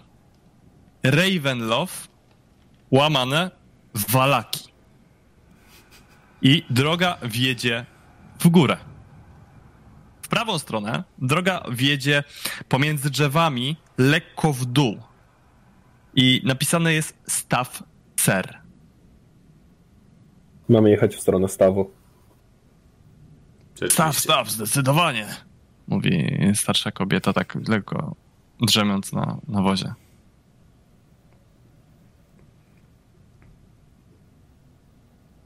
Ravenloft 1.03 2.09
łamane 2.91 3.51
Walaki. 3.93 4.69
I 6.41 6.65
droga 6.69 7.17
wiedzie 7.23 7.85
w 8.39 8.47
górę. 8.49 8.77
W 10.21 10.27
prawą 10.27 10.59
stronę 10.59 11.03
droga 11.17 11.63
wiedzie 11.71 12.23
pomiędzy 12.69 13.09
drzewami 13.09 13.77
lekko 13.97 14.53
w 14.53 14.65
dół. 14.65 14.97
I 16.15 16.41
napisane 16.45 16.93
jest 16.93 17.17
Staw 17.27 17.83
Ser. 18.19 18.59
Mamy 20.69 20.89
jechać 20.89 21.15
w 21.15 21.19
stronę 21.19 21.47
stawu. 21.47 21.91
Staw, 23.89 24.19
staw, 24.19 24.51
zdecydowanie. 24.51 25.48
Mówi 25.89 26.37
starsza 26.53 26.91
kobieta, 26.91 27.33
tak 27.33 27.57
lekko 27.67 28.15
drzemiąc 28.61 29.13
na, 29.13 29.37
na 29.47 29.61
wozie. 29.61 29.93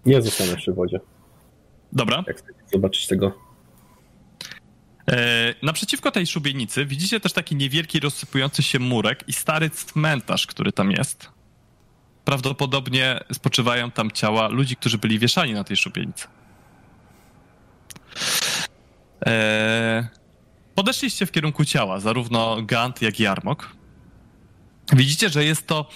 Nie 0.05 0.21
zostanę 0.21 0.55
przy 0.55 0.73
wodzie. 0.73 0.99
Dobra. 1.91 2.23
Jak 2.27 2.37
chcecie 2.37 2.59
zobaczyć 2.73 3.07
tego. 3.07 3.31
E, 5.11 5.55
naprzeciwko 5.61 6.11
tej 6.11 6.27
szubienicy 6.27 6.85
widzicie 6.85 7.19
też 7.19 7.33
taki 7.33 7.55
niewielki 7.55 7.99
rozsypujący 7.99 8.63
się 8.63 8.79
murek 8.79 9.23
i 9.27 9.33
stary 9.33 9.69
cmentarz, 9.69 10.47
który 10.47 10.71
tam 10.71 10.91
jest. 10.91 11.29
Prawdopodobnie 12.25 13.19
spoczywają 13.33 13.91
tam 13.91 14.11
ciała 14.11 14.47
ludzi, 14.47 14.75
którzy 14.75 14.97
byli 14.97 15.19
wieszani 15.19 15.53
na 15.53 15.63
tej 15.63 15.77
szubienicy. 15.77 16.27
E, 19.25 20.07
podeszliście 20.75 21.25
w 21.25 21.31
kierunku 21.31 21.65
ciała, 21.65 21.99
zarówno 21.99 22.57
Gant, 22.61 23.01
jak 23.01 23.19
i 23.19 23.25
Armok. 23.27 23.69
Widzicie, 24.93 25.29
że 25.29 25.45
jest 25.45 25.67
to 25.67 25.89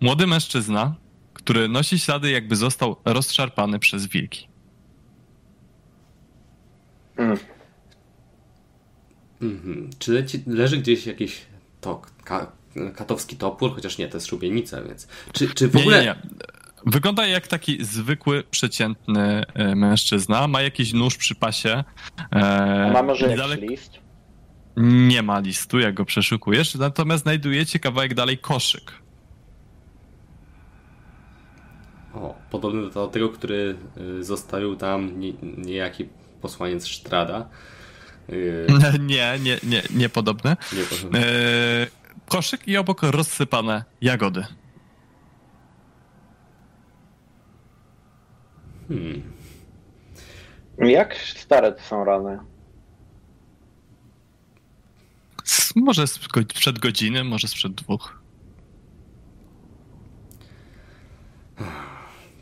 młody 0.00 0.26
mężczyzna, 0.26 0.94
który 1.34 1.68
nosi 1.68 1.98
ślady, 1.98 2.30
jakby 2.30 2.56
został 2.56 2.96
rozszarpany 3.04 3.78
przez 3.78 4.06
wilki. 4.06 4.48
Mm. 7.16 7.38
Mhm. 9.42 9.90
Czy 9.98 10.12
leci, 10.12 10.42
leży 10.46 10.78
gdzieś 10.78 11.06
jakiś 11.06 11.40
tok, 11.80 12.10
ka, 12.24 12.52
katowski 12.96 13.36
topór? 13.36 13.74
Chociaż 13.74 13.98
nie, 13.98 14.08
to 14.08 14.16
jest 14.16 14.26
szubienica, 14.26 14.82
więc. 14.82 15.08
Czy, 15.32 15.54
czy 15.54 15.68
w 15.68 15.74
Nie, 15.74 15.80
ogóle. 15.80 15.98
nie, 15.98 16.04
nie. 16.04 16.16
Wygląda 16.86 17.26
jak 17.26 17.46
taki 17.46 17.84
zwykły, 17.84 18.44
przeciętny 18.50 19.44
e, 19.54 19.74
mężczyzna. 19.74 20.48
Ma 20.48 20.62
jakiś 20.62 20.92
nóż 20.92 21.16
przy 21.16 21.34
pasie. 21.34 21.84
E, 22.32 22.86
A 22.86 22.92
ma 22.92 23.02
może 23.02 23.36
jakiś 23.36 23.68
list? 23.70 23.92
Nie 24.82 25.22
ma 25.22 25.38
listu, 25.38 25.78
jak 25.78 25.94
go 25.94 26.04
przeszukujesz, 26.04 26.74
natomiast 26.74 27.22
znajdujecie 27.22 27.78
kawałek 27.78 28.14
dalej 28.14 28.38
koszyk. 28.38 28.92
O, 32.14 32.34
podobny 32.50 32.90
do 32.90 33.06
tego, 33.08 33.28
który 33.28 33.76
y, 34.20 34.24
zostawił 34.24 34.76
tam 34.76 35.20
nie, 35.20 35.32
niejaki 35.42 36.08
posłaniec 36.40 36.86
Sztrada. 36.86 37.48
Y, 38.30 38.66
Nie, 39.00 39.38
nie, 39.42 39.58
nie, 39.62 39.82
niepodobne. 39.90 40.56
nie, 40.72 40.84
to- 40.84 41.18
E, 41.18 41.22
koszyk 42.28 42.68
i 42.68 42.76
obok 42.76 43.02
rozsypane 43.02 43.84
jagody. 44.00 44.44
hmm. 48.88 49.22
Jak 50.78 51.14
stare 51.16 51.72
to 51.72 51.82
są 51.82 52.04
rany? 52.04 52.38
Może 55.76 56.06
sprzed 56.06 56.78
godziny, 56.78 57.24
może 57.24 57.48
sprzed 57.48 57.72
dwóch. 57.74 58.22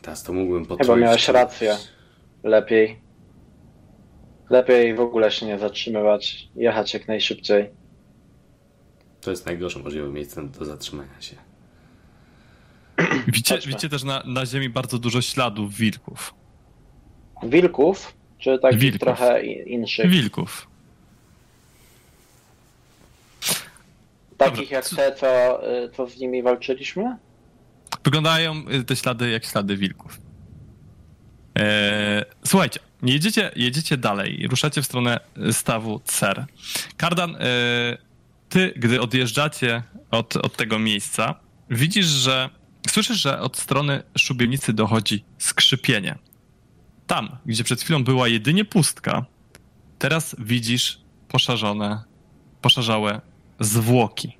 Teraz 0.01 0.23
to 0.23 0.33
mógłbym 0.33 0.63
Chyba 0.63 0.77
potroić. 0.77 1.03
miałeś 1.03 1.27
rację. 1.27 1.77
Lepiej. 2.43 2.99
Lepiej 4.49 4.95
w 4.95 4.99
ogóle 4.99 5.31
się 5.31 5.45
nie 5.45 5.59
zatrzymywać. 5.59 6.49
Jechać 6.55 6.93
jak 6.93 7.07
najszybciej. 7.07 7.69
To 9.21 9.31
jest 9.31 9.45
najgorsze 9.45 9.79
możliwe 9.79 10.09
miejsce 10.09 10.47
do 10.47 10.65
zatrzymania 10.65 11.21
się. 11.21 11.35
Widzicie, 13.27 13.57
widzicie 13.57 13.89
też 13.89 14.03
na, 14.03 14.23
na 14.25 14.45
ziemi 14.45 14.69
bardzo 14.69 14.99
dużo 14.99 15.21
śladów 15.21 15.75
wilków. 15.75 16.33
Wilków? 17.43 18.13
Czy 18.37 18.59
takich 18.59 18.79
Wilków. 18.79 18.99
trochę 18.99 19.45
inszych? 19.45 20.09
Wilków. 20.09 20.68
Takich 24.39 24.71
jak 24.71 24.89
te, 24.89 25.15
co, 25.15 25.61
y, 25.83 25.89
co 25.89 26.07
z 26.07 26.17
nimi 26.17 26.43
walczyliśmy? 26.43 27.17
Wyglądają 28.03 28.53
y, 28.71 28.83
te 28.83 28.95
ślady 28.95 29.29
jak 29.29 29.45
ślady 29.45 29.77
wilków. 29.77 30.21
Eee, 31.55 32.23
słuchajcie, 32.45 32.79
jedziecie, 33.03 33.51
jedziecie 33.55 33.97
dalej, 33.97 34.47
ruszacie 34.49 34.81
w 34.81 34.85
stronę 34.85 35.19
y, 35.37 35.53
stawu 35.53 36.01
Cer. 36.05 36.45
Kardan, 36.97 37.35
y, 37.35 37.37
ty, 38.49 38.73
gdy 38.75 39.01
odjeżdżacie 39.01 39.83
od, 40.11 40.35
od 40.35 40.55
tego 40.57 40.79
miejsca, 40.79 41.35
widzisz, 41.69 42.05
że 42.05 42.49
słyszysz, 42.89 43.21
że 43.21 43.39
od 43.39 43.57
strony 43.57 44.03
szubienicy 44.17 44.73
dochodzi 44.73 45.23
skrzypienie. 45.37 46.15
Tam, 47.07 47.37
gdzie 47.45 47.63
przed 47.63 47.81
chwilą 47.81 48.03
była 48.03 48.27
jedynie 48.27 48.65
pustka, 48.65 49.25
teraz 49.99 50.35
widzisz 50.39 51.01
poszarzone, 51.27 52.03
poszarzałe 52.61 53.21
zwłoki. 53.59 54.37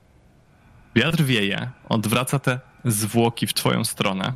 Wiatr 0.95 1.23
wieje, 1.23 1.71
odwraca 1.89 2.39
te 2.39 2.59
zwłoki 2.85 3.47
w 3.47 3.53
twoją 3.53 3.85
stronę 3.85 4.33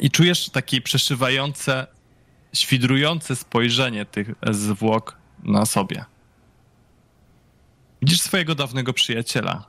i 0.00 0.10
czujesz 0.10 0.50
takie 0.50 0.80
przeszywające, 0.80 1.86
świdrujące 2.52 3.36
spojrzenie 3.36 4.04
tych 4.04 4.34
zwłok 4.50 5.16
na 5.42 5.66
sobie. 5.66 6.04
Widzisz 8.02 8.20
swojego 8.20 8.54
dawnego 8.54 8.92
przyjaciela, 8.92 9.64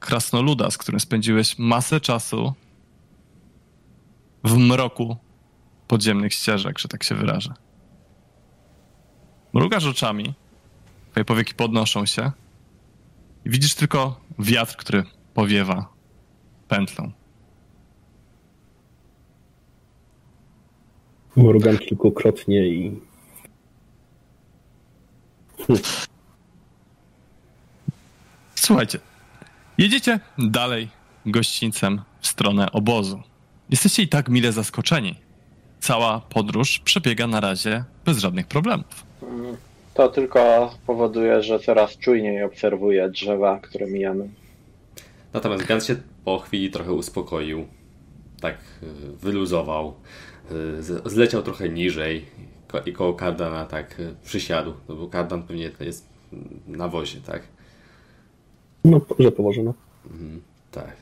krasnoluda, 0.00 0.70
z 0.70 0.78
którym 0.78 1.00
spędziłeś 1.00 1.58
masę 1.58 2.00
czasu 2.00 2.54
w 4.44 4.56
mroku 4.56 5.16
podziemnych 5.88 6.34
ścieżek, 6.34 6.78
że 6.78 6.88
tak 6.88 7.04
się 7.04 7.14
wyrażę. 7.14 7.54
Mrugasz 9.52 9.84
oczami, 9.84 10.34
twoje 11.10 11.24
powieki 11.24 11.54
podnoszą 11.54 12.06
się 12.06 12.32
widzisz 13.48 13.74
tylko 13.74 14.20
wiatr, 14.38 14.76
który 14.76 15.04
powiewa 15.34 15.88
pętlą. 16.68 17.12
Mrugam 21.36 21.78
kilkukrotnie 21.78 22.68
i 22.68 23.00
Słuchajcie, 28.54 28.98
jedziecie 29.78 30.20
dalej 30.38 30.88
gościńcem 31.26 32.00
w 32.20 32.26
stronę 32.26 32.72
obozu. 32.72 33.22
Jesteście 33.70 34.02
i 34.02 34.08
tak 34.08 34.28
mile 34.28 34.52
zaskoczeni. 34.52 35.14
Cała 35.80 36.20
podróż 36.20 36.78
przebiega 36.78 37.26
na 37.26 37.40
razie 37.40 37.84
bez 38.04 38.18
żadnych 38.18 38.46
problemów. 38.46 39.04
To 39.98 40.08
tylko 40.08 40.70
powoduje, 40.86 41.42
że 41.42 41.58
coraz 41.58 41.96
czujniej 41.98 42.42
obserwuję 42.42 43.10
drzewa, 43.10 43.60
które 43.62 43.86
mijamy. 43.86 44.28
Natomiast 45.32 45.66
Gans 45.66 45.86
się 45.86 45.96
po 46.24 46.38
chwili 46.38 46.70
trochę 46.70 46.92
uspokoił. 46.92 47.66
Tak 48.40 48.54
y, 48.82 48.86
wyluzował. 49.16 49.94
y, 50.52 51.10
Zleciał 51.10 51.42
trochę 51.42 51.68
niżej 51.68 52.24
i 52.86 52.92
koło 52.92 53.14
Kardana 53.14 53.66
tak 53.66 54.00
y, 54.00 54.14
przysiadł. 54.24 54.72
No 54.88 54.94
bo 54.94 55.08
Kardan 55.08 55.42
pewnie 55.42 55.70
jest 55.80 56.08
na 56.66 56.88
wozie, 56.88 57.20
tak? 57.20 57.42
no, 58.84 59.00
że 59.18 59.32
położono. 59.32 59.74
Tak. 60.70 60.96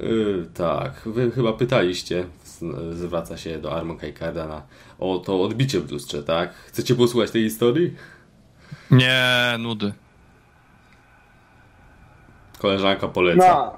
Y, 0.00 0.46
tak. 0.54 1.02
Wy 1.06 1.30
chyba 1.30 1.52
pytaliście, 1.52 2.24
zwraca 2.92 3.36
się 3.36 3.58
do 3.58 3.72
Armonka 3.72 4.06
i 4.06 4.12
Kardana, 4.12 4.62
o 4.98 5.18
to 5.18 5.42
odbicie 5.42 5.80
w 5.80 5.92
lustrze, 5.92 6.22
tak? 6.22 6.54
Chcecie 6.54 6.94
posłuchać 6.94 7.30
tej 7.30 7.42
historii? 7.42 7.94
Nie, 8.94 9.56
nudy. 9.58 9.92
Koleżanka 12.58 13.08
poleca. 13.08 13.48
No. 13.54 13.76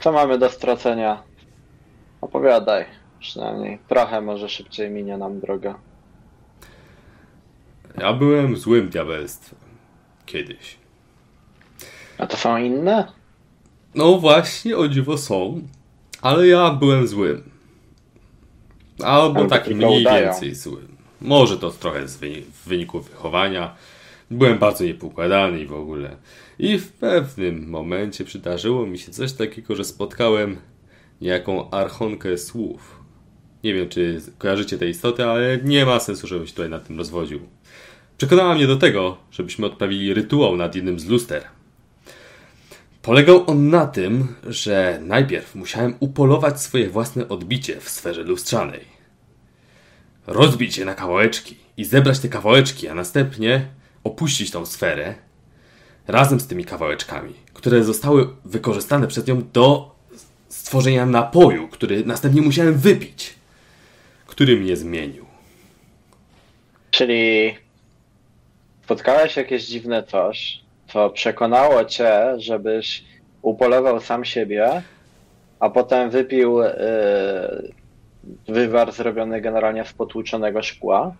Co 0.00 0.12
mamy 0.12 0.38
do 0.38 0.50
stracenia? 0.50 1.22
Opowiadaj. 2.20 2.84
Przynajmniej 3.20 3.78
trochę 3.88 4.20
może 4.20 4.48
szybciej 4.48 4.90
minie 4.90 5.18
nam 5.18 5.40
droga. 5.40 5.74
Ja 7.98 8.12
byłem 8.12 8.56
złym 8.56 8.88
diabelstwem. 8.88 9.58
Kiedyś. 10.26 10.78
A 12.18 12.26
to 12.26 12.36
są 12.36 12.56
inne? 12.56 13.12
No 13.94 14.18
właśnie, 14.18 14.76
o 14.76 14.88
dziwo 14.88 15.18
są, 15.18 15.60
ale 16.22 16.46
ja 16.46 16.70
byłem 16.70 17.06
złym. 17.06 17.50
Albo 19.04 19.40
Ale 19.40 19.48
tak 19.48 19.64
tylko 19.64 19.76
mniej 19.86 20.00
udają. 20.00 20.24
więcej 20.24 20.54
złym. 20.54 20.97
Może 21.20 21.58
to 21.58 21.70
trochę 21.70 22.08
z 22.08 22.16
w 22.16 22.68
wyniku 22.68 23.00
wychowania. 23.00 23.74
Byłem 24.30 24.58
bardzo 24.58 24.84
niepoukładany 24.84 25.60
i 25.60 25.66
w 25.66 25.72
ogóle. 25.72 26.16
I 26.58 26.78
w 26.78 26.92
pewnym 26.92 27.68
momencie 27.68 28.24
przydarzyło 28.24 28.86
mi 28.86 28.98
się 28.98 29.12
coś 29.12 29.32
takiego, 29.32 29.76
że 29.76 29.84
spotkałem 29.84 30.56
niejaką 31.20 31.70
archonkę 31.70 32.38
słów. 32.38 33.00
Nie 33.64 33.74
wiem, 33.74 33.88
czy 33.88 34.20
kojarzycie 34.38 34.78
tę 34.78 34.88
istotę, 34.88 35.30
ale 35.30 35.58
nie 35.64 35.86
ma 35.86 36.00
sensu, 36.00 36.26
żebym 36.26 36.46
się 36.46 36.52
tutaj 36.52 36.70
nad 36.70 36.86
tym 36.86 36.98
rozwodził. 36.98 37.40
Przekonała 38.18 38.54
mnie 38.54 38.66
do 38.66 38.76
tego, 38.76 39.16
żebyśmy 39.30 39.66
odprawili 39.66 40.14
rytuał 40.14 40.56
nad 40.56 40.74
jednym 40.74 41.00
z 41.00 41.06
luster. 41.06 41.44
Polegał 43.02 43.44
on 43.46 43.70
na 43.70 43.86
tym, 43.86 44.34
że 44.46 45.00
najpierw 45.02 45.54
musiałem 45.54 45.94
upolować 46.00 46.62
swoje 46.62 46.90
własne 46.90 47.28
odbicie 47.28 47.80
w 47.80 47.88
sferze 47.88 48.22
lustrzanej. 48.22 48.97
Rozbić 50.28 50.78
je 50.78 50.84
na 50.84 50.94
kawałeczki 50.94 51.56
i 51.76 51.84
zebrać 51.84 52.18
te 52.18 52.28
kawałeczki, 52.28 52.88
a 52.88 52.94
następnie 52.94 53.66
opuścić 54.04 54.50
tą 54.50 54.66
sferę 54.66 55.14
razem 56.08 56.40
z 56.40 56.46
tymi 56.46 56.64
kawałeczkami, 56.64 57.34
które 57.54 57.84
zostały 57.84 58.28
wykorzystane 58.44 59.06
przez 59.06 59.26
nią 59.26 59.42
do 59.52 59.94
stworzenia 60.48 61.06
napoju, 61.06 61.68
który 61.68 62.04
następnie 62.04 62.42
musiałem 62.42 62.74
wypić, 62.74 63.34
który 64.26 64.56
mnie 64.56 64.76
zmienił. 64.76 65.24
Czyli 66.90 67.54
spotkałeś 68.84 69.36
jakieś 69.36 69.66
dziwne 69.66 70.02
coś, 70.02 70.60
co 70.92 71.10
przekonało 71.10 71.84
cię, 71.84 72.34
żebyś 72.38 73.04
upolował 73.42 74.00
sam 74.00 74.24
siebie, 74.24 74.82
a 75.60 75.70
potem 75.70 76.10
wypił 76.10 76.58
yy, 76.58 76.68
wywar 78.48 78.92
zrobiony 78.92 79.40
generalnie 79.40 79.84
z 79.84 79.92
potłuczonego 79.92 80.62
szkła. 80.62 81.14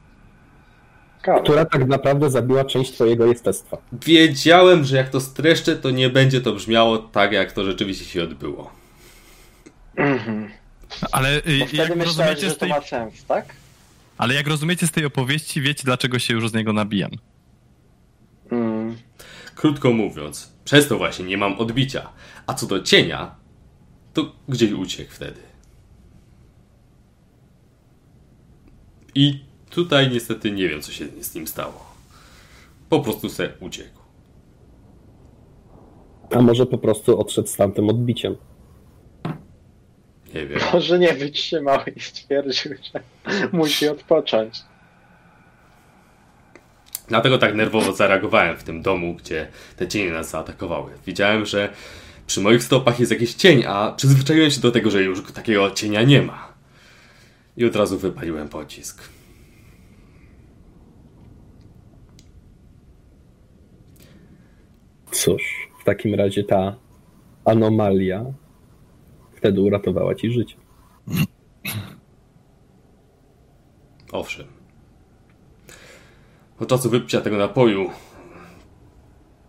Ciekawe. 1.18 1.42
Która 1.42 1.64
tak 1.64 1.86
naprawdę 1.86 2.30
zabiła 2.30 2.64
część 2.64 2.92
twojego 2.92 3.26
jestestwa. 3.26 3.78
Wiedziałem, 3.92 4.84
że 4.84 4.96
jak 4.96 5.08
to 5.08 5.20
streszczę, 5.20 5.76
to 5.76 5.90
nie 5.90 6.10
będzie 6.10 6.40
to 6.40 6.52
brzmiało 6.52 6.98
tak, 6.98 7.32
jak 7.32 7.52
to 7.52 7.64
rzeczywiście 7.64 8.04
się 8.04 8.22
odbyło. 8.22 8.70
Mhm. 9.96 10.50
Ale 11.12 11.36
y, 11.36 11.58
Bo 11.60 11.66
wtedy 11.66 11.76
jak 11.76 11.96
myślałeś, 11.96 12.06
rozumiecie 12.06 12.40
że 12.40 12.50
z 12.50 12.54
to 12.54 12.60
tej... 12.60 12.68
ma 12.68 12.80
sens, 12.80 13.24
tak? 13.24 13.44
Ale 14.18 14.34
jak 14.34 14.46
rozumiecie 14.46 14.86
z 14.86 14.90
tej 14.90 15.04
opowieści, 15.04 15.60
wiecie 15.60 15.82
dlaczego 15.84 16.18
się 16.18 16.34
już 16.34 16.50
z 16.50 16.54
niego 16.54 16.72
nabijam. 16.72 17.10
Mm. 18.50 18.96
Krótko 19.54 19.92
mówiąc, 19.92 20.52
przez 20.64 20.88
to 20.88 20.98
właśnie 20.98 21.24
nie 21.24 21.36
mam 21.36 21.58
odbicia. 21.58 22.08
A 22.46 22.54
co 22.54 22.66
do 22.66 22.82
cienia, 22.82 23.34
to 24.14 24.32
gdzieś 24.48 24.72
uciekł 24.72 25.12
wtedy. 25.12 25.47
I 29.18 29.44
tutaj 29.70 30.10
niestety 30.10 30.50
nie 30.50 30.68
wiem, 30.68 30.82
co 30.82 30.92
się 30.92 31.06
z 31.20 31.34
nim 31.34 31.46
stało. 31.46 31.94
Po 32.88 33.00
prostu 33.00 33.28
se 33.28 33.52
uciekł. 33.60 33.98
A 36.30 36.42
może 36.42 36.66
po 36.66 36.78
prostu 36.78 37.20
odszedł 37.20 37.48
z 37.48 37.56
tamtym 37.56 37.88
odbiciem. 37.88 38.36
Nie 40.34 40.46
wiem. 40.46 40.60
Może 40.72 40.98
nie 40.98 41.12
wytrzymał 41.14 41.78
i 41.96 42.00
stwierdził, 42.00 42.74
że 42.92 43.00
musi 43.52 43.88
odpocząć. 43.88 44.58
Dlatego 47.08 47.38
tak 47.38 47.54
nerwowo 47.54 47.92
zareagowałem 47.92 48.56
w 48.56 48.64
tym 48.64 48.82
domu, 48.82 49.14
gdzie 49.14 49.48
te 49.76 49.88
cienie 49.88 50.10
nas 50.10 50.30
zaatakowały. 50.30 50.90
Widziałem, 51.06 51.46
że 51.46 51.72
przy 52.26 52.40
moich 52.40 52.62
stopach 52.62 53.00
jest 53.00 53.12
jakiś 53.12 53.34
cień, 53.34 53.64
a 53.66 53.92
przyzwyczaiłem 53.92 54.50
się 54.50 54.60
do 54.60 54.70
tego, 54.70 54.90
że 54.90 55.02
już 55.02 55.32
takiego 55.32 55.70
cienia 55.70 56.02
nie 56.02 56.22
ma. 56.22 56.47
I 57.58 57.64
od 57.64 57.76
razu 57.76 57.98
wypaliłem 57.98 58.48
pocisk. 58.48 59.08
Cóż, 65.10 65.42
w 65.80 65.84
takim 65.84 66.14
razie 66.14 66.44
ta 66.44 66.76
anomalia 67.44 68.24
wtedy 69.36 69.60
uratowała 69.60 70.14
ci 70.14 70.30
życie. 70.30 70.56
Owszem. 74.12 74.46
Od 76.58 76.68
czasu 76.68 76.90
wypicia 76.90 77.20
tego 77.20 77.36
napoju 77.36 77.90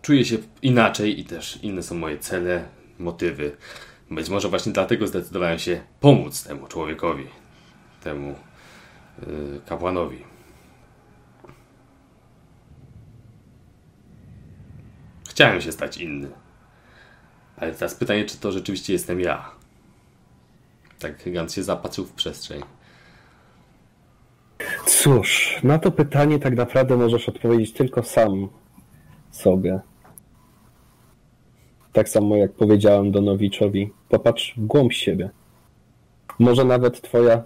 czuję 0.02 0.24
się 0.24 0.36
inaczej 0.62 1.20
i 1.20 1.24
też 1.24 1.58
inne 1.62 1.82
są 1.82 1.94
moje 1.94 2.18
cele, 2.18 2.68
motywy. 2.98 3.56
Być 4.10 4.28
może 4.28 4.48
właśnie 4.48 4.72
dlatego 4.72 5.06
zdecydowałem 5.06 5.58
się 5.58 5.80
pomóc 6.00 6.44
temu 6.44 6.66
człowiekowi, 6.66 7.26
temu 8.00 8.34
yy, 9.26 9.60
kapłanowi. 9.66 10.24
Chciałem 15.28 15.60
się 15.60 15.72
stać 15.72 15.96
inny. 15.96 16.30
Ale 17.56 17.72
teraz 17.72 17.94
pytanie, 17.94 18.24
czy 18.24 18.38
to 18.38 18.52
rzeczywiście 18.52 18.92
jestem 18.92 19.20
ja? 19.20 19.50
Tak 20.98 21.32
Gant 21.32 21.52
się 21.52 21.62
zapatrzył 21.62 22.04
w 22.04 22.12
przestrzeń. 22.12 22.62
Cóż, 24.86 25.58
na 25.62 25.78
to 25.78 25.90
pytanie 25.90 26.38
tak 26.38 26.56
naprawdę 26.56 26.96
możesz 26.96 27.28
odpowiedzieć 27.28 27.72
tylko 27.72 28.02
sam 28.02 28.48
sobie. 29.30 29.80
Tak 31.92 32.08
samo 32.08 32.36
jak 32.36 32.52
powiedziałem 32.52 33.12
Donowiczowi, 33.12 33.92
popatrz 34.08 34.54
w 34.56 34.66
głąb 34.66 34.92
siebie. 34.92 35.30
Może 36.38 36.64
nawet 36.64 37.00
twoja 37.02 37.42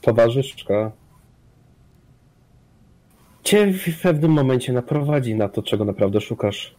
towarzyszka 0.00 0.92
cię 3.44 3.66
w 3.72 4.00
pewnym 4.02 4.30
momencie 4.32 4.72
naprowadzi 4.72 5.34
na 5.34 5.48
to, 5.48 5.62
czego 5.62 5.84
naprawdę 5.84 6.20
szukasz. 6.20 6.74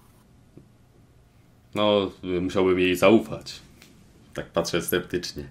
No, 1.75 2.11
musiałbym 2.41 2.79
jej 2.79 2.95
zaufać. 2.95 3.59
Tak 4.33 4.45
patrzę 4.45 4.81
sceptycznie. 4.81 5.43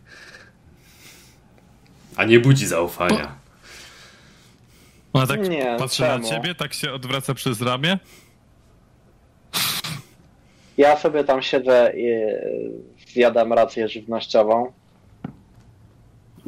A 2.17 2.25
nie 2.25 2.41
budzi 2.41 2.67
zaufania. 2.67 3.35
Ona 5.13 5.27
tak 5.27 5.49
Nie, 5.49 5.77
patrzy 5.79 6.03
czemu? 6.03 6.23
na 6.23 6.29
ciebie, 6.31 6.55
tak 6.55 6.75
się 6.75 6.93
odwraca 6.93 7.35
przez 7.35 7.63
ramię. 7.63 7.99
Ja 10.77 10.97
sobie 10.97 11.25
tam 11.25 11.43
siedzę 11.43 11.93
i 11.97 12.11
zjadam 13.13 13.53
rację 13.53 13.89
żywnościową. 13.89 14.73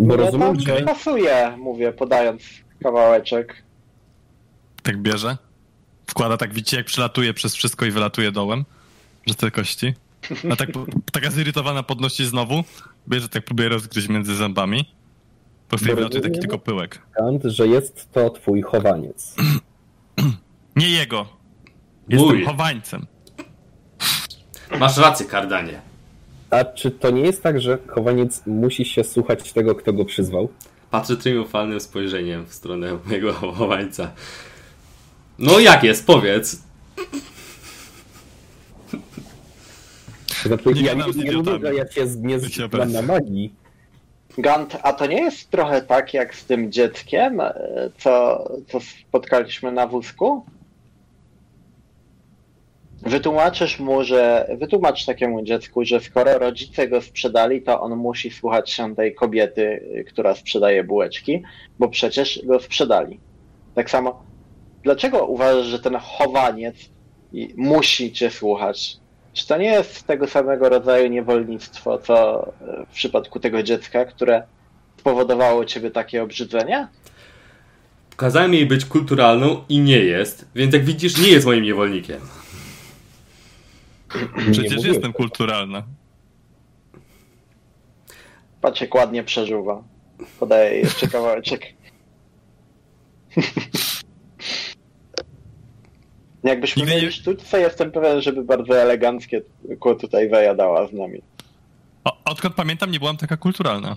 Bo 0.00 0.16
rozumiem, 0.16 0.56
tam 0.56 0.60
że 0.76 0.82
pasuje, 0.82 1.56
mówię, 1.58 1.92
podając 1.92 2.42
kawałeczek. 2.82 3.62
Tak 4.82 4.98
bierze. 5.02 5.36
Wkłada 6.06 6.36
tak, 6.36 6.54
widzicie, 6.54 6.76
jak 6.76 6.86
przylatuje 6.86 7.34
przez 7.34 7.54
wszystko 7.54 7.86
i 7.86 7.90
wylatuje 7.90 8.32
dołem. 8.32 8.64
Że 9.26 9.34
te 9.34 9.50
kości. 9.50 9.94
A 10.52 10.56
tak, 10.56 10.68
taka 11.12 11.30
zirytowana 11.30 11.82
podnosi 11.82 12.24
znowu. 12.26 12.64
Bierze, 13.08 13.28
tak 13.28 13.44
próbuje 13.44 13.68
rozgryźć 13.68 14.08
między 14.08 14.34
zębami. 14.34 14.94
Po 15.68 15.76
chwili 15.76 15.94
wylatuje 15.94 16.22
taki 16.22 16.40
tylko 16.40 16.58
pyłek. 16.58 17.02
Kant, 17.12 17.42
że 17.44 17.66
jest 17.68 18.12
to 18.12 18.30
twój 18.30 18.62
chowaniec. 18.62 19.36
Nie 20.76 20.90
jego. 20.90 21.26
Jestem 22.08 22.28
Mój. 22.28 22.44
chowańcem. 22.44 23.06
Masz 24.78 24.96
rację, 24.96 25.26
Kardanie. 25.26 25.80
A 26.50 26.64
czy 26.64 26.90
to 26.90 27.10
nie 27.10 27.20
jest 27.22 27.42
tak, 27.42 27.60
że 27.60 27.78
chowaniec 27.86 28.42
musi 28.46 28.84
się 28.84 29.04
słuchać 29.04 29.52
tego, 29.52 29.74
kto 29.74 29.92
go 29.92 30.04
przyzwał? 30.04 30.48
Patrzę 30.90 31.16
triumfalnym 31.16 31.80
spojrzeniem 31.80 32.46
w 32.46 32.54
stronę 32.54 32.98
mojego 33.06 33.32
chowańca. 33.32 34.10
No 35.38 35.58
jak 35.58 35.84
jest, 35.84 36.06
powiedz. 36.06 36.62
Znaczy, 40.46 40.68
Nie 40.74 40.82
ja 40.82 40.94
nie, 40.94 41.24
nie 41.24 41.32
mówię, 41.32 41.58
że 41.62 41.74
ja 41.74 41.88
cię 41.88 42.06
nie 42.18 42.40
znam 42.40 42.92
na 42.92 43.02
magii. 43.02 43.54
Gant, 44.38 44.76
a 44.82 44.92
to 44.92 45.06
nie 45.06 45.22
jest 45.22 45.50
trochę 45.50 45.82
tak 45.82 46.14
jak 46.14 46.34
z 46.34 46.44
tym 46.44 46.72
dzieckiem, 46.72 47.40
e, 47.40 47.54
co, 47.98 48.44
co 48.68 48.80
spotkaliśmy 48.80 49.72
na 49.72 49.86
wózku? 49.86 50.44
Wytłumaczysz 53.02 53.78
mu, 53.78 54.04
że 54.04 54.48
wytłumacz 54.58 55.04
takiemu 55.04 55.42
dziecku, 55.42 55.84
że 55.84 56.00
skoro 56.00 56.38
rodzice 56.38 56.88
go 56.88 57.02
sprzedali, 57.02 57.62
to 57.62 57.80
on 57.80 57.96
musi 57.96 58.30
słuchać 58.30 58.70
się 58.70 58.96
tej 58.96 59.14
kobiety, 59.14 59.62
y, 59.98 60.04
która 60.04 60.34
sprzedaje 60.34 60.84
bułeczki, 60.84 61.42
bo 61.78 61.88
przecież 61.88 62.40
go 62.44 62.60
sprzedali. 62.60 63.20
Tak 63.74 63.90
samo, 63.90 64.22
dlaczego 64.82 65.26
uważasz, 65.26 65.66
że 65.66 65.78
ten 65.78 65.96
chowaniec 65.96 66.76
musi 67.56 68.12
cię 68.12 68.30
słuchać? 68.30 68.96
Czy 69.32 69.46
to 69.46 69.56
nie 69.56 69.68
jest 69.72 70.06
tego 70.06 70.26
samego 70.26 70.68
rodzaju 70.68 71.08
niewolnictwo, 71.08 71.98
co 71.98 72.46
e, 72.46 72.86
w 72.86 72.94
przypadku 72.94 73.40
tego 73.40 73.62
dziecka, 73.62 74.04
które 74.04 74.42
spowodowało 74.98 75.64
ciebie 75.64 75.90
takie 75.90 76.22
obrzydzenie? 76.22 76.88
Kazałem 78.16 78.54
jej 78.54 78.66
być 78.66 78.84
kulturalną 78.84 79.64
i 79.68 79.78
nie 79.78 79.98
jest, 79.98 80.48
więc 80.54 80.74
jak 80.74 80.84
widzisz, 80.84 81.18
nie 81.18 81.28
jest 81.28 81.46
moim 81.46 81.64
niewolnikiem. 81.64 82.20
Nie 84.46 84.52
Przecież 84.52 84.84
jestem 84.84 85.12
kulturalna. 85.12 85.82
Patrz 88.60 88.80
jak 88.80 88.94
ładnie 88.94 89.24
przeżuwa. 89.24 89.82
Podaję 90.40 90.70
jej 90.74 90.82
jeszcze 90.84 91.08
kawałeczek. 91.08 91.66
Jakbyśmy 96.42 96.80
Nigdy 96.82 96.94
nie- 96.94 97.00
mieli 97.00 97.12
sztuczce, 97.12 97.60
jestem 97.60 97.92
pewien, 97.92 98.20
żeby 98.22 98.44
bardzo 98.44 98.78
eleganckie 98.78 99.42
kło 99.80 99.94
tutaj 99.94 100.30
zajadała 100.30 100.86
z 100.86 100.92
nami. 100.92 101.22
O, 102.04 102.16
odkąd 102.24 102.54
pamiętam, 102.54 102.90
nie 102.90 102.98
byłam 102.98 103.16
taka 103.16 103.36
kulturalna. 103.36 103.96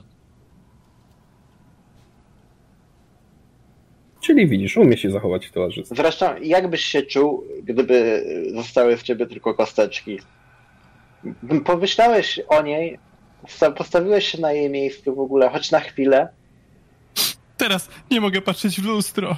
Czyli 4.24 4.48
widzisz, 4.48 4.78
umie 4.78 4.98
się 4.98 5.12
zachować 5.12 5.46
w 5.48 5.52
towarzystwie. 5.52 5.96
Zresztą, 5.96 6.26
jakbyś 6.42 6.82
się 6.86 7.02
czuł, 7.02 7.44
gdyby 7.64 8.26
zostały 8.56 8.98
z 8.98 9.04
ciebie 9.04 9.26
tylko 9.26 9.54
kosteczki? 9.54 10.20
Pomyślałeś 11.66 12.40
o 12.48 12.62
niej, 12.62 13.00
sta- 13.48 13.72
postawiłeś 13.72 14.28
się 14.28 14.42
na 14.42 14.52
jej 14.52 14.70
miejscu 14.70 15.16
w 15.16 15.20
ogóle, 15.20 15.50
choć 15.50 15.72
na 15.72 15.80
chwilę, 15.80 16.28
Teraz 17.58 17.90
nie 18.12 18.22
mogę 18.22 18.42
patrzeć 18.42 18.82
w 18.82 18.86
lustro. 18.86 19.38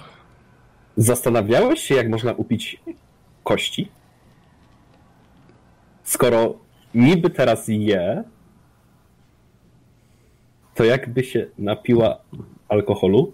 Zastanawiałeś 0.98 1.80
się, 1.80 1.96
jak 1.96 2.10
można 2.10 2.34
upić 2.34 2.80
kości? 3.44 3.92
Skoro 6.04 6.60
niby 6.96 7.30
teraz 7.30 7.64
je, 7.68 8.24
to 10.76 10.84
jakby 10.84 11.24
się 11.24 11.48
napiła 11.58 12.18
alkoholu? 12.70 13.34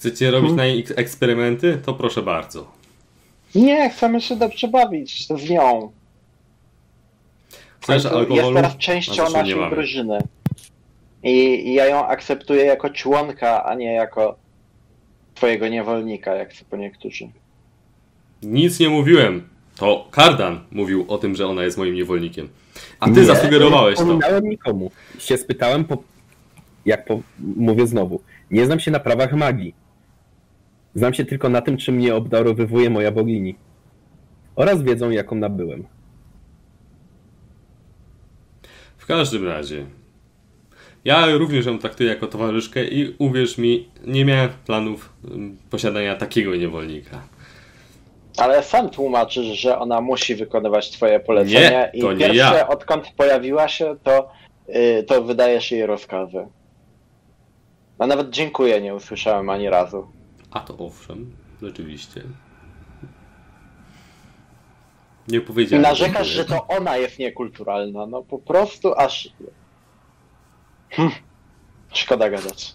Chcecie 0.00 0.30
robić 0.30 0.52
na 0.52 0.64
niej 0.64 0.84
eks- 0.84 0.92
eksperymenty? 0.96 1.78
To 1.84 1.94
proszę 1.94 2.22
bardzo. 2.22 2.72
Nie, 3.54 3.90
chcemy 3.90 4.20
się 4.20 4.36
dobrze 4.36 4.68
bawić 4.68 5.26
z 5.28 5.50
nią. 5.50 5.92
Chcesz 7.80 7.94
Jest 8.04 8.06
alkoholu? 8.16 8.54
teraz 8.56 8.72
No 8.74 8.78
częścią 8.78 9.24
nie 9.28 9.32
naszej 9.32 9.70
drużyny. 9.70 10.18
I 11.22 11.34
i 11.68 11.74
ja 11.74 11.86
ją 11.86 12.06
akceptuję 12.06 12.64
jako 12.64 12.90
członka, 12.90 13.64
a 13.64 13.74
nie 13.74 13.92
jako 13.92 14.36
twojego 15.34 15.68
niewolnika, 15.68 16.34
jak 16.34 16.52
to 16.54 16.64
po 16.70 16.76
niektórzy. 16.76 17.28
Nic 18.42 18.80
nie 18.80 18.88
mówiłem. 18.88 19.48
To 19.76 20.08
Kardan 20.10 20.60
mówił 20.70 21.04
o 21.08 21.18
tym, 21.18 21.34
że 21.34 21.46
ona 21.46 21.62
jest 21.64 21.78
moim 21.78 21.94
niewolnikiem. 21.94 22.48
A 23.00 23.06
ty 23.06 23.20
Nie, 23.20 23.24
zasugerowałeś 23.24 23.98
nie 23.98 24.04
to. 24.04 24.12
wspominałem 24.12 24.44
nikomu. 24.50 24.90
Się 25.18 25.36
spytałem 25.36 25.84
po... 25.84 26.02
Jak 26.86 27.04
po... 27.04 27.20
mówię 27.56 27.86
znowu, 27.86 28.20
nie 28.50 28.66
znam 28.66 28.80
się 28.80 28.90
na 28.90 29.00
prawach 29.00 29.32
magii. 29.32 29.74
Znam 30.94 31.14
się 31.14 31.24
tylko 31.24 31.48
na 31.48 31.60
tym, 31.60 31.76
czym 31.76 31.94
mnie 31.94 32.14
obdarowywuje 32.14 32.90
moja 32.90 33.12
bogini. 33.12 33.54
Oraz 34.56 34.82
wiedzą, 34.82 35.10
jaką 35.10 35.36
nabyłem. 35.36 35.86
W 38.98 39.06
każdym 39.06 39.46
razie, 39.46 39.86
ja 41.04 41.26
również 41.26 41.66
ją 41.66 41.78
traktuję 41.78 42.08
jako 42.08 42.26
towarzyszkę 42.26 42.84
i 42.84 43.14
uwierz 43.18 43.58
mi, 43.58 43.88
nie 44.06 44.24
miałem 44.24 44.50
planów 44.66 45.12
ym, 45.24 45.58
posiadania 45.70 46.16
takiego 46.16 46.56
niewolnika. 46.56 47.22
Ale 48.36 48.62
sam 48.62 48.90
tłumaczysz, 48.90 49.46
że 49.46 49.78
ona 49.78 50.00
musi 50.00 50.34
wykonywać 50.34 50.90
twoje 50.90 51.20
polecenia 51.20 51.70
Nie, 51.94 52.00
to 52.00 52.12
i 52.12 52.16
nie 52.16 52.24
pierwsze, 52.24 52.34
ja. 52.34 52.68
odkąd 52.68 53.12
pojawiła 53.16 53.68
się, 53.68 53.96
to, 54.02 54.30
y, 54.68 55.02
to 55.02 55.22
wydajesz 55.22 55.70
jej 55.70 55.86
rozkazy. 55.86 56.46
A 57.98 58.06
nawet 58.06 58.30
dziękuję 58.30 58.80
nie 58.80 58.94
usłyszałem 58.94 59.50
ani 59.50 59.70
razu. 59.70 60.06
A 60.50 60.60
to 60.60 60.78
owszem, 60.78 61.36
rzeczywiście. 61.62 62.22
Nie 65.28 65.38
I 65.38 65.40
powiedziałem. 65.40 65.82
narzekasz, 65.82 66.26
że 66.26 66.44
to 66.44 66.66
ona 66.66 66.96
jest 66.96 67.18
niekulturalna. 67.18 68.06
No 68.06 68.22
po 68.22 68.38
prostu 68.38 68.94
aż... 68.94 69.28
Hm. 70.90 71.10
Szkoda 71.92 72.30
gadać. 72.30 72.74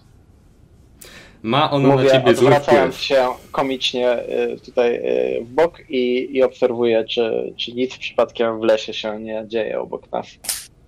Ma 1.44 1.72
ona 1.72 1.88
na 1.88 1.96
Mówię, 1.96 2.10
ciebie 2.12 2.36
zły 2.36 2.52
wpływ. 2.52 2.98
się 2.98 3.28
komicznie 3.52 4.20
y, 4.54 4.60
tutaj 4.66 4.96
y, 4.96 5.44
w 5.46 5.50
bok 5.54 5.90
i, 5.90 6.30
i 6.38 6.44
obserwuję, 6.44 7.06
czy, 7.06 7.54
czy 7.58 7.74
nic 7.74 7.98
przypadkiem 7.98 8.60
w 8.60 8.64
lesie 8.64 8.94
się 8.94 9.20
nie 9.20 9.44
dzieje 9.48 9.80
obok 9.80 10.12
nas. 10.12 10.28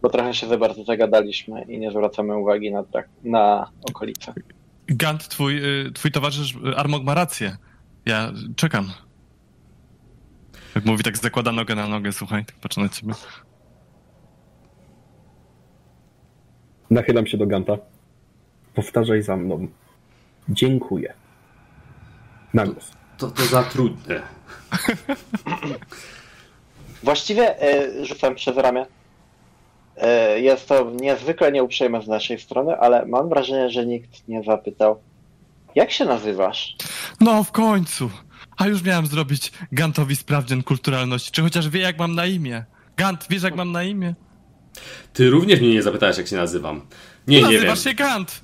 Bo 0.02 0.10
trochę 0.10 0.34
się 0.34 0.48
za 0.48 0.58
bardzo 0.58 0.84
zagadaliśmy 0.84 1.64
i 1.64 1.78
nie 1.78 1.92
zwracamy 1.92 2.38
uwagi 2.38 2.72
na, 2.72 2.84
na 3.24 3.72
okolice. 3.90 4.34
Gant, 4.88 5.28
twój, 5.28 5.86
y, 5.88 5.92
twój 5.92 6.12
towarzysz 6.12 6.56
y, 6.56 6.78
Armog 6.78 7.04
ma 7.04 7.14
rację. 7.14 7.58
Ja 8.06 8.32
czekam. 8.56 8.92
Jak 10.76 10.86
mówi, 10.86 11.04
tak 11.04 11.18
zakłada 11.18 11.52
nogę 11.52 11.76
na 11.76 11.88
nogę, 11.88 12.12
słuchaj, 12.12 12.46
tak 12.46 12.56
patrzę 12.56 12.82
na 12.82 12.90
ciebie. 12.90 13.14
Nachylam 16.90 17.28
się 17.28 17.38
do 17.38 17.48
Ganta. 17.48 17.78
Powtarzaj 18.74 19.22
za 19.22 19.38
mną. 19.38 19.68
Dziękuję. 20.50 21.14
Na 22.54 22.66
głos. 22.66 22.92
To, 23.18 23.32
to 23.32 23.46
za 23.46 23.64
trudne. 23.64 24.22
Właściwie 27.04 27.74
y, 27.74 28.06
rzucam 28.06 28.36
przez 28.36 28.58
ramię. 28.58 28.86
Y, 29.98 30.42
jest 30.42 30.68
to 30.68 30.92
niezwykle 31.02 31.52
nieuprzejme 31.52 32.02
z 32.02 32.08
naszej 32.08 32.40
strony, 32.40 32.78
ale 32.80 33.06
mam 33.06 33.30
wrażenie, 33.30 33.70
że 33.70 33.86
nikt 33.86 34.28
nie 34.28 34.44
zapytał, 34.44 35.00
jak 35.76 35.92
się 35.92 36.06
nazywasz? 36.06 36.76
No, 37.20 37.44
w 37.44 37.52
końcu! 37.52 38.10
A 38.58 38.68
już 38.68 38.84
miałem 38.84 39.08
zrobić 39.08 39.52
Gantowi 39.72 40.16
sprawdzian 40.16 40.64
kulturalności, 40.64 41.32
czy 41.32 41.42
chociaż 41.42 41.70
wie, 41.70 41.80
jak 41.80 42.00
mam 42.00 42.16
na 42.16 42.26
imię. 42.26 42.66
Gant, 42.98 43.26
wiesz, 43.30 43.44
jak 43.44 43.56
mam 43.56 43.72
na 43.72 43.84
imię? 43.84 44.16
Ty 45.14 45.30
również 45.30 45.60
mnie 45.60 45.74
nie 45.74 45.82
zapytałeś, 45.84 46.18
jak 46.18 46.28
się 46.28 46.36
nazywam. 46.36 46.82
Nie, 47.28 47.42
nie 47.42 47.42
wiem. 47.42 47.54
Nazywasz 47.54 47.84
się 47.84 47.94
Gant! 47.94 48.42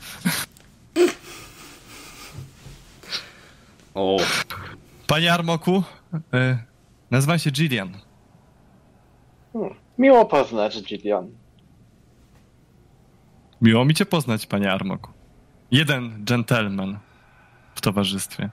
O, 3.94 4.18
Panie 5.08 5.34
Armoku, 5.34 5.84
y, 6.14 6.58
nazywam 7.12 7.40
się 7.40 7.52
Gillian. 7.52 7.98
Hmm. 9.54 9.74
Miło 9.98 10.26
poznać, 10.26 10.82
Gillian. 10.84 11.43
Miło 13.64 13.86
mi 13.86 13.94
cię 13.94 14.06
poznać, 14.06 14.46
panie 14.46 14.72
Armoku. 14.72 15.12
Jeden 15.72 16.26
gentleman 16.26 16.98
w 17.76 17.82
towarzystwie. 17.82 18.50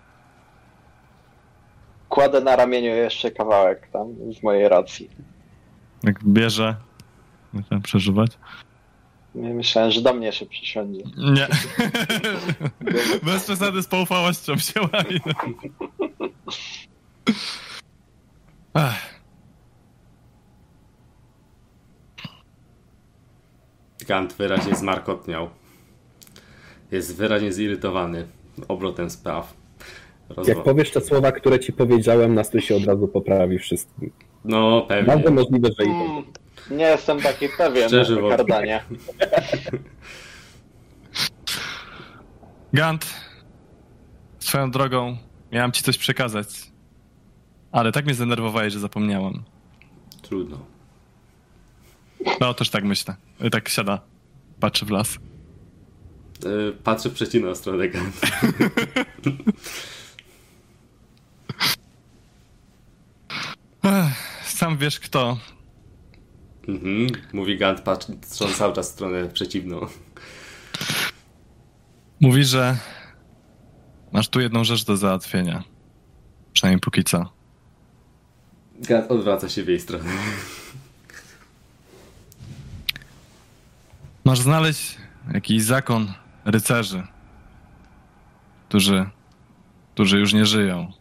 Kładę 2.09 2.41
na 2.41 2.57
ramieniu 2.57 2.95
jeszcze 2.95 3.31
kawałek 3.31 3.89
tam 3.93 4.15
z 4.33 4.43
mojej 4.43 4.69
racji. 4.69 5.11
Jak 6.03 6.25
bierze... 6.25 6.77
Muszę 7.53 7.81
przeżywać? 7.83 8.31
Nie 9.35 9.55
Myślałem, 9.55 9.91
że 9.91 10.03
do 10.03 10.15
mnie 10.15 10.33
się 10.33 10.47
przysiądzie. 10.47 11.03
Nie. 11.17 11.49
Bez 13.33 13.45
przesady 13.45 13.83
z 13.83 13.87
poufałością 13.87 14.57
się. 14.57 14.81
Gant 24.11 24.33
wyraźnie 24.33 24.75
zmarkotniał. 24.77 25.49
Jest 26.91 27.17
wyraźnie 27.17 27.53
zirytowany 27.53 28.27
obrotem 28.69 29.11
spraw. 29.11 29.55
Rozwa- 30.31 30.49
Jak 30.49 30.63
powiesz 30.63 30.91
te 30.91 31.01
słowa, 31.01 31.33
które 31.33 31.61
ci 31.61 31.73
powiedziałem, 31.73 32.35
nastrój 32.35 32.63
się 32.63 32.77
od 32.77 32.85
razu 32.85 33.09
poprawi 33.09 33.59
wszystkim. 33.59 34.11
No, 34.45 34.83
pewnie. 34.89 35.07
Bardzo 35.07 35.31
możliwe, 35.31 35.69
że 35.79 35.85
i 35.85 35.87
to. 35.87 35.93
Mm, 35.93 36.25
Nie 36.71 36.85
jestem 36.85 37.21
taki 37.21 37.49
pewien, 37.59 37.89
Szczerze. 37.89 38.17
Kardanie. 38.29 38.85
Gant, 42.73 43.07
swoją 44.39 44.71
drogą 44.71 45.17
miałem 45.53 45.73
ci 45.73 45.83
coś 45.83 45.99
przekazać. 45.99 46.47
Ale 47.73 47.93
tak 47.93 48.05
mnie 48.05 48.15
zdenerwowałeś, 48.15 48.73
że 48.73 48.79
zapomniałem. 48.81 49.43
Trudno. 50.23 50.59
No, 52.41 52.55
też 52.55 52.71
tak 52.71 52.85
myślę. 52.85 53.17
Tak 53.53 53.69
siada, 53.69 54.01
patrzy 54.61 54.87
w 54.87 54.91
las. 54.91 55.19
Yy, 56.45 56.77
patrzę 56.85 57.11
w 57.11 57.13
przeciwną 57.13 57.55
stronę 57.55 57.89
sam 64.45 64.79
wiesz 64.79 65.01
kto. 65.01 65.39
Mhm. 66.69 67.07
Mówi 67.33 67.59
Gant, 67.59 67.81
patrząc 67.81 68.27
cały 68.57 68.75
czas 68.75 68.91
w 68.91 68.93
stronę 68.93 69.29
przeciwną. 69.29 69.87
Mówi, 72.21 72.45
że 72.45 72.77
masz 74.13 74.29
tu 74.29 74.41
jedną 74.41 74.65
rzecz 74.65 74.85
do 74.85 74.97
załatwienia. 74.97 75.63
Przynajmniej 76.53 76.81
póki 76.81 77.05
co. 77.05 77.33
Gant 78.81 79.11
odwraca 79.11 79.49
się 79.49 79.63
w 79.63 79.69
jej 79.69 79.81
stronę. 79.81 80.11
Masz 84.31 84.41
znaleźć 84.41 84.97
jakiś 85.35 85.63
zakon 85.63 86.13
rycerzy, 86.45 87.03
którzy, 88.69 89.07
którzy 89.95 90.19
już 90.19 90.33
nie 90.33 90.47
żyją. 90.47 90.93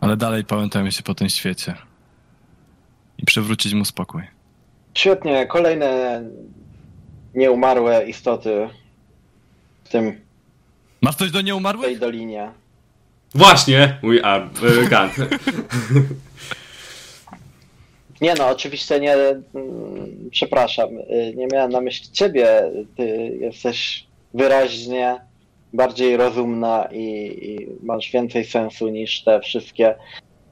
Ale 0.00 0.16
dalej 0.16 0.44
pamiętają 0.44 0.90
się 0.90 1.02
po 1.02 1.14
tym 1.14 1.28
świecie. 1.28 1.74
I 3.18 3.24
przywrócić 3.24 3.74
mu 3.74 3.84
spokój. 3.84 4.22
Świetnie, 4.94 5.46
kolejne 5.46 6.22
nieumarłe 7.34 8.08
istoty 8.08 8.68
w 9.84 9.88
tym, 9.88 10.20
Masz 11.00 11.14
coś 11.16 11.30
do 11.30 11.38
w 11.38 11.42
tej 11.42 11.44
nieumarłych? 11.44 11.98
dolinie. 11.98 12.50
Właśnie! 13.34 13.98
Mówi 14.02 14.22
Ar- 14.22 14.48
yy, 14.62 14.88
Gant. 14.88 15.14
Nie 18.22 18.34
no, 18.34 18.48
oczywiście 18.48 19.00
nie, 19.00 19.14
mm, 19.14 20.28
przepraszam, 20.30 20.88
y, 20.98 21.34
nie 21.36 21.46
miałem 21.52 21.70
na 21.72 21.80
myśli 21.80 22.12
ciebie, 22.12 22.72
ty 22.96 23.06
jesteś 23.40 24.06
wyraźnie 24.34 25.20
bardziej 25.72 26.16
rozumna 26.16 26.88
i, 26.92 27.04
i 27.42 27.68
masz 27.86 28.10
więcej 28.10 28.44
sensu 28.44 28.88
niż 28.88 29.24
te 29.24 29.40
wszystkie 29.40 29.94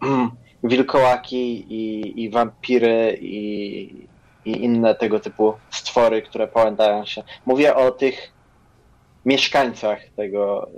mm, 0.02 0.30
wilkołaki 0.64 1.66
i, 1.74 2.12
i 2.22 2.30
wampiry 2.30 3.18
i, 3.20 4.06
i 4.44 4.64
inne 4.64 4.94
tego 4.94 5.20
typu 5.20 5.55
stwory, 5.70 6.22
które 6.22 6.48
pałętają 6.48 7.05
się. 7.05 7.22
Mówię 7.47 7.74
o 7.76 7.90
tych 7.90 8.32
mieszkańcach 9.24 10.01
tego 10.16 10.68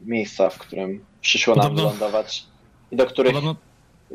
miejsca, 0.00 0.50
w 0.50 0.58
którym 0.58 1.04
przyszło 1.20 1.54
nam 1.54 1.64
Podobno- 1.64 1.76
wylądować 1.76 2.44
i 2.90 2.96
do 2.96 3.06
których 3.06 3.32
Podobno, 3.32 3.56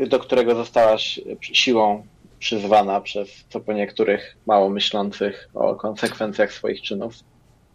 do 0.08 0.20
którego 0.20 0.56
zostałaś 0.56 1.20
siłą 1.42 2.04
przyzwana 2.40 3.02
przez 3.02 3.46
co 3.50 3.60
po 3.60 3.74
niektórych 3.74 4.38
mało 4.48 4.70
myślących 4.70 5.50
o 5.54 5.76
konsekwencjach 5.76 6.54
swoich 6.54 6.82
czynów. 6.82 7.14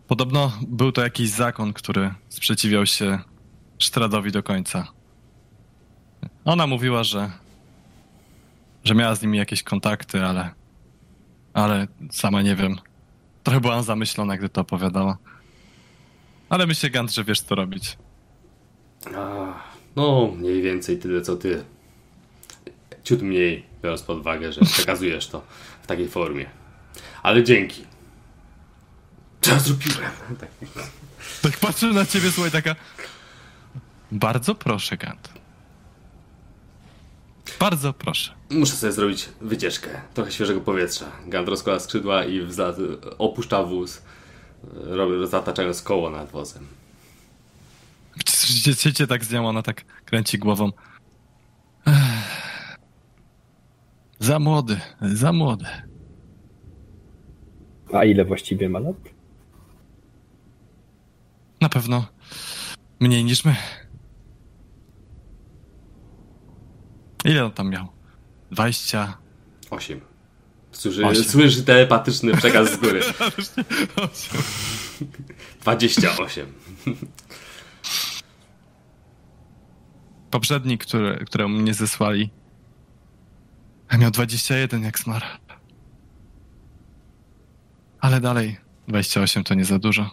podobno 0.08 0.52
był 0.68 0.92
to 0.92 1.02
jakiś 1.02 1.28
zakon, 1.30 1.72
który 1.72 2.14
sprzeciwiał 2.28 2.86
się 2.86 3.18
Sztradowi 3.78 4.32
do 4.32 4.42
końca. 4.42 4.86
Ona 6.44 6.66
mówiła, 6.66 7.04
że, 7.04 7.30
że 8.84 8.94
miała 8.94 9.14
z 9.14 9.22
nimi 9.22 9.38
jakieś 9.38 9.62
kontakty, 9.62 10.24
ale, 10.24 10.50
ale 11.54 11.86
sama 12.10 12.42
nie 12.42 12.56
wiem. 12.56 12.76
Trochę 13.42 13.60
byłam 13.60 13.82
zamyślona, 13.82 14.36
gdy 14.36 14.48
to 14.48 14.60
opowiadała. 14.60 15.18
Ale 16.48 16.66
myślę, 16.66 16.90
Gant, 16.90 17.10
że 17.14 17.24
wiesz 17.24 17.40
co 17.40 17.54
robić. 17.54 17.98
A, 19.16 19.54
No, 19.96 20.32
mniej 20.36 20.62
więcej 20.62 20.98
tyle 20.98 21.22
co 21.22 21.36
ty. 21.36 21.64
Ciut 23.04 23.22
mniej, 23.22 23.66
biorąc 23.82 24.02
pod 24.02 24.18
uwagę, 24.18 24.52
że 24.52 24.60
przekazujesz 24.60 25.28
to 25.28 25.42
w 25.82 25.86
takiej 25.86 26.08
formie. 26.08 26.46
Ale 27.22 27.44
dzięki. 27.44 27.84
Co 29.40 29.60
zrobiłem? 29.60 30.10
Tak. 30.40 30.48
Tak 31.42 31.56
patrzę 31.58 31.86
na 31.86 32.06
ciebie, 32.06 32.30
słuchaj, 32.32 32.50
taka... 32.50 32.74
Bardzo 34.12 34.54
proszę, 34.54 34.96
Gant. 34.96 35.28
Bardzo 37.60 37.92
proszę. 37.92 38.34
Muszę 38.50 38.76
sobie 38.76 38.92
zrobić 38.92 39.28
wycieczkę. 39.40 39.88
Trochę 40.14 40.32
świeżego 40.32 40.60
powietrza. 40.60 41.06
Gant 41.26 41.48
rozkłada 41.48 41.80
skrzydła 41.80 42.24
i 42.24 42.46
opuszcza 43.18 43.62
wóz, 43.62 44.02
zataczając 45.24 45.82
koło 45.82 46.10
nad 46.10 46.30
wozem. 46.30 46.66
Cię, 48.76 48.92
cię 48.92 49.06
tak 49.06 49.24
z 49.24 49.30
nią, 49.32 49.48
ona 49.48 49.62
tak 49.62 49.84
kręci 50.04 50.38
głową. 50.38 50.72
Ech. 51.86 51.92
Za 54.22 54.38
młody, 54.38 54.80
za 55.00 55.32
młody. 55.32 55.66
A 57.92 58.04
ile 58.04 58.24
właściwie 58.24 58.68
ma 58.68 58.78
lat? 58.78 58.96
Na 61.60 61.68
pewno 61.68 62.06
mniej 63.00 63.24
niż 63.24 63.44
my. 63.44 63.56
Ile 67.24 67.44
on 67.44 67.52
tam 67.52 67.70
miał? 67.70 67.88
20. 68.50 69.18
8. 69.70 70.00
Słyszy, 70.72 71.06
Osiem. 71.06 71.24
słyszy 71.24 71.62
telepatyczny 71.64 72.36
przekaz 72.36 72.72
z 72.72 72.76
góry. 72.76 73.00
28. 75.62 76.52
Poprzedni, 80.30 80.78
który, 80.78 81.24
któremu 81.24 81.58
mnie 81.58 81.74
zesłali, 81.74 82.30
miał 83.98 84.10
21 84.10 84.82
jak 84.82 84.98
zmarł. 84.98 85.26
Ale 88.00 88.20
dalej, 88.20 88.56
28 88.88 89.44
to 89.44 89.54
nie 89.54 89.64
za 89.64 89.78
dużo. 89.78 90.10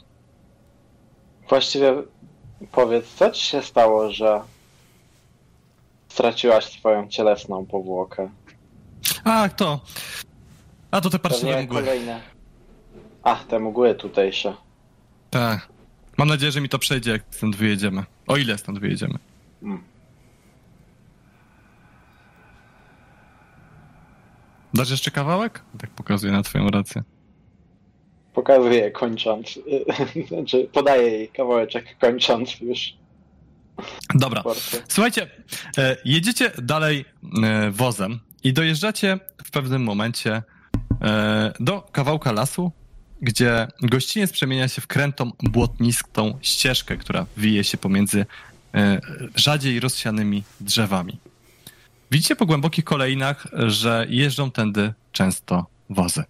Właściwie 1.50 1.94
powiedz, 2.72 3.06
co 3.16 3.32
ci 3.32 3.46
się 3.46 3.62
stało, 3.62 4.12
że 4.12 4.42
straciłaś 6.10 6.66
swoją 6.66 7.08
cielesną 7.08 7.66
powłokę? 7.66 8.30
A, 9.24 9.50
kto? 9.50 9.80
A, 10.92 11.02
to 11.02 11.10
te 11.10 11.20
parszywe 11.20 11.64
mgły. 11.64 11.82
kolejne. 11.82 12.22
A, 13.24 13.36
te 13.36 13.60
mgły 13.60 13.96
tutejsze. 13.96 14.54
Tak. 15.30 15.70
Mam 16.18 16.28
nadzieję, 16.28 16.52
że 16.52 16.62
mi 16.62 16.70
to 16.70 16.80
przejdzie, 16.80 17.12
jak 17.12 17.22
stąd 17.32 17.56
wyjedziemy. 17.56 18.04
O 18.28 18.38
ile 18.38 18.58
stąd 18.58 18.80
wyjedziemy. 18.80 19.20
Mm. 19.64 19.84
Dasz 24.74 24.92
jeszcze 24.92 25.12
kawałek? 25.12 25.62
Tak 25.80 25.90
pokazuję 25.90 26.34
na 26.34 26.44
twoją 26.44 26.70
rację. 26.70 27.04
Pokazuję 28.34 28.92
kończąc. 28.92 29.60
znaczy, 30.30 30.70
podaję 30.74 31.12
jej 31.12 31.28
kawałeczek 31.30 31.98
kończąc 32.00 32.60
już 32.60 33.00
Dobra. 34.16 34.44
Słuchajcie, 34.88 35.28
e, 35.78 35.98
jedziecie 36.06 36.52
dalej 36.64 37.06
e, 37.44 37.72
wozem 37.72 38.20
i 38.44 38.54
dojeżdżacie 38.54 39.20
w 39.44 39.52
pewnym 39.52 39.84
momencie 39.84 40.44
e, 41.02 41.54
do 41.60 41.82
kawałka 41.92 42.32
lasu, 42.32 42.72
gdzie 43.22 43.68
gościniec 43.82 44.32
przemienia 44.32 44.68
się 44.68 44.82
w 44.82 44.88
krętą, 44.88 45.32
błotnistą 45.44 46.38
ścieżkę, 46.42 46.98
która 46.98 47.26
wije 47.38 47.64
się 47.64 47.78
pomiędzy 47.78 48.26
rzadziej 49.36 49.80
rozsianymi 49.80 50.44
drzewami. 50.62 51.20
Widzicie 52.12 52.36
po 52.36 52.46
głębokich 52.46 52.86
kolejnach, 52.86 53.48
że 53.54 54.06
jeżdżą 54.10 54.52
tędy 54.52 54.94
często 55.12 55.66
wozy. 55.90 56.24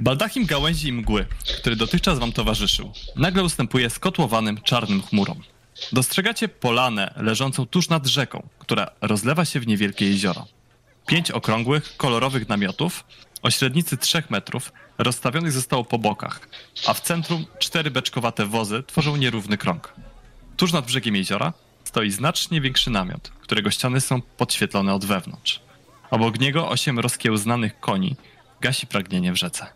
Baldachim 0.00 0.46
gałęzi 0.46 0.88
i 0.88 0.92
mgły, 0.92 1.26
który 1.58 1.76
dotychczas 1.76 2.18
wam 2.18 2.32
towarzyszył, 2.32 2.92
nagle 3.16 3.42
ustępuje 3.42 3.90
skotłowanym 3.90 4.60
czarnym 4.62 5.02
chmurom. 5.02 5.42
Dostrzegacie 5.92 6.48
polanę 6.48 7.14
leżącą 7.16 7.66
tuż 7.66 7.88
nad 7.88 8.06
rzeką, 8.06 8.48
która 8.58 8.90
rozlewa 9.00 9.44
się 9.44 9.60
w 9.60 9.66
niewielkie 9.66 10.10
jezioro. 10.10 10.46
Pięć 11.06 11.30
okrągłych, 11.30 11.96
kolorowych 11.96 12.48
namiotów 12.48 13.04
o 13.42 13.50
średnicy 13.50 13.96
trzech 13.96 14.30
metrów 14.30 14.72
rozstawionych 14.98 15.52
zostało 15.52 15.84
po 15.84 15.98
bokach, 15.98 16.48
a 16.86 16.94
w 16.94 17.00
centrum 17.00 17.46
cztery 17.58 17.90
beczkowate 17.90 18.46
wozy 18.46 18.82
tworzą 18.86 19.16
nierówny 19.16 19.58
krąg. 19.58 19.92
Tuż 20.56 20.72
nad 20.72 20.86
brzegiem 20.86 21.16
jeziora 21.16 21.52
stoi 21.86 22.10
znacznie 22.10 22.60
większy 22.60 22.90
namiot, 22.90 23.28
którego 23.40 23.70
ściany 23.70 24.00
są 24.00 24.20
podświetlone 24.22 24.94
od 24.94 25.04
wewnątrz. 25.04 25.60
Obok 26.10 26.40
niego 26.40 26.68
osiem 26.68 26.98
rozkiełznanych 26.98 27.80
koni 27.80 28.16
gasi 28.60 28.86
pragnienie 28.86 29.32
w 29.32 29.36
rzece. 29.36 29.66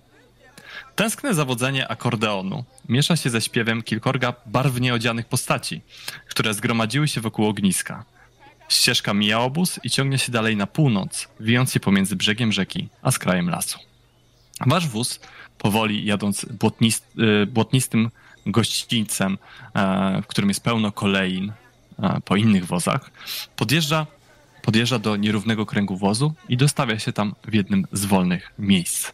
Tęskne 0.97 1.35
zawodzenie 1.35 1.89
akordeonu 1.89 2.65
miesza 2.89 3.17
się 3.17 3.31
ze 3.31 3.41
śpiewem 3.41 3.83
kilkorga 3.83 4.35
barwnie 4.47 4.95
odzianych 4.95 5.27
postaci, 5.27 5.83
które 6.29 6.55
zgromadziły 6.55 7.09
się 7.09 7.21
wokół 7.21 7.47
ogniska. 7.47 8.05
Ścieżka 8.69 9.15
mija 9.15 9.41
obóz 9.41 9.81
i 9.85 9.91
ciągnie 9.91 10.19
się 10.19 10.33
dalej 10.33 10.57
na 10.57 10.67
północ, 10.67 11.29
wijąc 11.41 11.73
się 11.73 11.81
pomiędzy 11.81 12.17
brzegiem 12.17 12.53
rzeki 12.53 12.89
a 13.03 13.11
skrajem 13.11 13.51
lasu. 13.51 13.79
Wasz 14.67 14.89
wóz, 14.89 15.21
powoli 15.59 16.05
jadąc 16.05 16.45
błotnist, 16.45 17.07
y, 17.43 17.47
błotnistym 17.47 18.11
gościńcem, 18.47 19.39
e, 19.75 20.23
w 20.23 20.27
którym 20.27 20.49
jest 20.51 20.65
pełno 20.65 20.93
kolejn 20.93 21.51
e, 21.51 21.55
po 22.25 22.37
innych 22.37 22.67
wozach, 22.67 23.11
podjeżdża, 23.57 24.07
podjeżdża 24.63 24.99
do 24.99 25.17
nierównego 25.17 25.67
kręgu 25.67 25.97
wozu 25.97 26.35
i 26.49 26.57
dostawia 26.57 26.99
się 26.99 27.13
tam 27.13 27.35
w 27.45 27.55
jednym 27.55 27.87
z 27.93 28.05
wolnych 28.05 28.53
miejsc. 28.59 29.13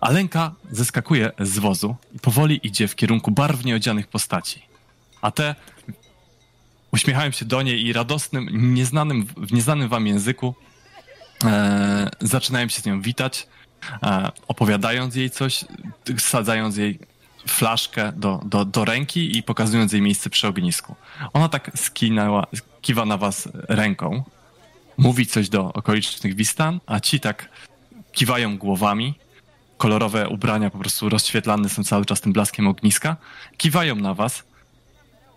Alenka 0.00 0.54
zeskakuje 0.70 1.32
z 1.40 1.58
wozu 1.58 1.96
i 2.14 2.18
powoli 2.18 2.60
idzie 2.62 2.88
w 2.88 2.96
kierunku 2.96 3.30
barwnie 3.30 3.76
odzianych 3.76 4.06
postaci. 4.06 4.62
A 5.22 5.30
te 5.30 5.54
uśmiechają 6.92 7.30
się 7.30 7.44
do 7.44 7.62
niej 7.62 7.86
i 7.86 7.92
radosnym, 7.92 8.74
nieznanym, 8.74 9.26
w 9.36 9.52
nieznanym 9.52 9.88
wam 9.88 10.06
języku 10.06 10.54
e, 11.44 12.10
zaczynają 12.20 12.68
się 12.68 12.80
z 12.80 12.86
nią 12.86 13.00
witać, 13.00 13.46
e, 14.02 14.30
opowiadając 14.48 15.16
jej 15.16 15.30
coś, 15.30 15.64
sadzając 16.18 16.76
jej 16.76 16.98
flaszkę 17.50 18.12
do, 18.16 18.40
do, 18.44 18.64
do 18.64 18.84
ręki 18.84 19.38
i 19.38 19.42
pokazując 19.42 19.92
jej 19.92 20.02
miejsce 20.02 20.30
przy 20.30 20.48
ognisku. 20.48 20.94
Ona 21.32 21.48
tak 21.48 21.70
skinęła, 21.76 22.46
kiwa 22.82 23.04
na 23.04 23.16
was 23.16 23.48
ręką, 23.68 24.22
mówi 24.98 25.26
coś 25.26 25.48
do 25.48 25.72
okolicznych 25.72 26.34
wistan, 26.34 26.80
a 26.86 27.00
ci 27.00 27.20
tak 27.20 27.48
kiwają 28.12 28.58
głowami, 28.58 29.14
kolorowe 29.78 30.28
ubrania 30.28 30.70
po 30.70 30.78
prostu 30.78 31.08
rozświetlane 31.08 31.68
są 31.68 31.84
cały 31.84 32.04
czas 32.04 32.20
tym 32.20 32.32
blaskiem 32.32 32.68
ogniska, 32.68 33.16
kiwają 33.56 33.94
na 33.96 34.14
was. 34.14 34.42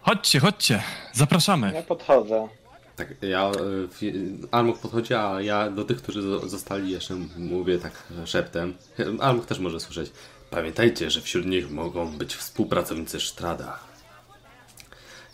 Chodźcie, 0.02 0.40
chodźcie, 0.40 0.84
zapraszamy. 1.14 1.72
Ja 1.76 1.82
podchodzę. 1.84 2.48
Tak, 2.96 3.14
ja. 3.22 3.42
e, 3.46 3.52
w- 3.88 4.48
Almuk 4.52 4.80
podchodzi, 4.80 5.14
a 5.14 5.42
ja 5.42 5.70
do 5.72 5.84
tych, 5.86 5.98
którzy 6.02 6.22
zo- 6.22 6.48
zostali 6.50 6.92
jeszcze 6.92 7.16
mówię 7.38 7.78
tak 7.78 8.04
szeptem. 8.26 8.74
Almuk 9.20 9.46
też 9.46 9.60
może 9.60 9.80
słyszeć. 9.80 10.12
Pamiętajcie, 10.52 11.12
że 11.12 11.22
wśród 11.22 11.46
nich 11.46 11.72
mogą 11.72 12.18
być 12.18 12.36
współpracownicy 12.36 13.20
Sztrada. 13.20 13.80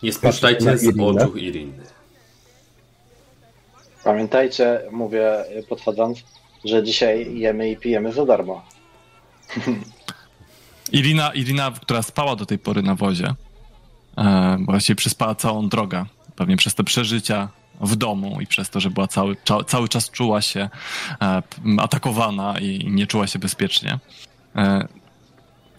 Nie 0.03 0.14
spuszczajcie 0.14 0.77
z 0.77 0.99
oczu 0.99 1.38
Iriny. 1.38 1.84
Pamiętajcie, 4.03 4.81
mówię 4.91 5.45
podchodząc, 5.69 6.23
że 6.65 6.84
dzisiaj 6.84 7.38
jemy 7.39 7.72
i 7.72 7.77
pijemy 7.77 8.14
za 8.14 8.26
darmo. 8.26 8.65
Irina, 10.91 11.34
Irina, 11.34 11.72
która 11.72 12.02
spała 12.02 12.35
do 12.35 12.45
tej 12.45 12.60
pory 12.60 12.81
na 12.81 12.95
wozie, 12.95 13.34
e, 14.18 14.57
właściwie 14.65 14.95
przespała 14.95 15.35
całą 15.35 15.69
drogę, 15.69 16.06
pewnie 16.35 16.57
przez 16.57 16.76
te 16.76 16.84
przeżycia 16.84 17.49
w 17.81 17.95
domu 17.95 18.41
i 18.41 18.48
przez 18.48 18.69
to, 18.69 18.80
że 18.80 18.89
była 18.89 19.07
cały, 19.07 19.35
cza, 19.44 19.64
cały 19.64 19.89
czas 19.89 20.11
czuła 20.11 20.41
się 20.41 20.69
e, 21.22 21.41
atakowana 21.80 22.60
i, 22.60 22.65
i 22.65 22.91
nie 22.91 23.07
czuła 23.07 23.27
się 23.27 23.39
bezpiecznie. 23.39 23.99
E, 24.56 24.88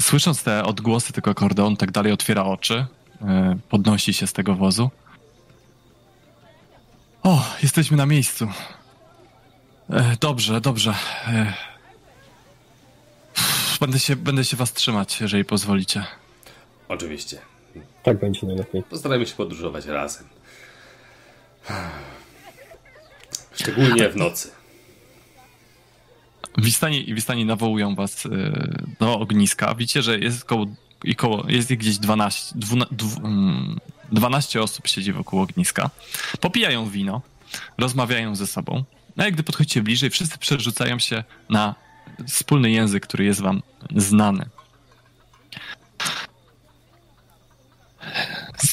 słysząc 0.03 0.43
te 0.43 0.65
odgłosy 0.65 1.13
tego 1.13 1.31
akordeonu, 1.31 1.77
tak 1.77 1.91
dalej 1.91 2.13
otwiera 2.13 2.45
oczy, 2.45 2.87
e, 3.23 3.59
podnosi 3.69 4.15
się 4.15 4.27
z 4.27 4.33
tego 4.33 4.55
wozu. 4.55 4.91
O, 7.23 7.45
jesteśmy 7.63 7.97
na 7.97 8.07
miejscu. 8.07 8.49
E, 9.91 10.17
dobrze, 10.21 10.61
dobrze. 10.61 10.95
E, 11.27 11.53
Będę 13.81 13.99
się, 13.99 14.17
będę 14.17 14.45
się 14.45 14.57
was 14.57 14.73
trzymać, 14.73 15.21
jeżeli 15.21 15.45
pozwolicie. 15.45 16.05
Oczywiście. 16.89 17.39
Tak 18.03 18.19
będzie 18.21 18.47
najlepiej. 18.47 18.83
Postarajmy 18.83 19.27
się 19.27 19.35
podróżować 19.35 19.87
razem. 19.87 20.25
Szczególnie 23.55 24.09
w 24.09 24.17
nocy. 24.17 24.51
Wistani, 26.59 27.15
Wistani 27.15 27.45
nawołują 27.45 27.95
was 27.95 28.27
y, 28.27 28.31
do 29.01 29.19
ogniska. 29.21 29.75
Widzicie, 29.75 30.03
że 30.03 30.19
jest 30.19 30.45
koło, 30.45 30.67
i 31.05 31.17
koło 31.17 31.45
jest 31.49 31.75
gdzieś 31.75 31.99
12, 31.99 32.55
12 34.13 34.59
mm, 34.59 34.65
osób 34.65 34.89
siedzi 34.89 35.13
wokół 35.13 35.41
ogniska. 35.41 35.91
Popijają 36.41 36.91
wino, 36.91 37.23
rozmawiają 37.79 38.35
ze 38.37 38.47
sobą. 38.47 38.85
No 39.17 39.27
i 39.27 39.33
gdy 39.33 39.43
podchodzicie 39.43 39.83
bliżej, 39.83 40.11
wszyscy 40.11 40.39
przerzucają 40.39 40.99
się 40.99 41.25
na 41.51 41.75
wspólny 42.27 42.71
język, 42.71 43.07
który 43.07 43.25
jest 43.25 43.41
wam 43.41 43.63
znany. 43.97 44.49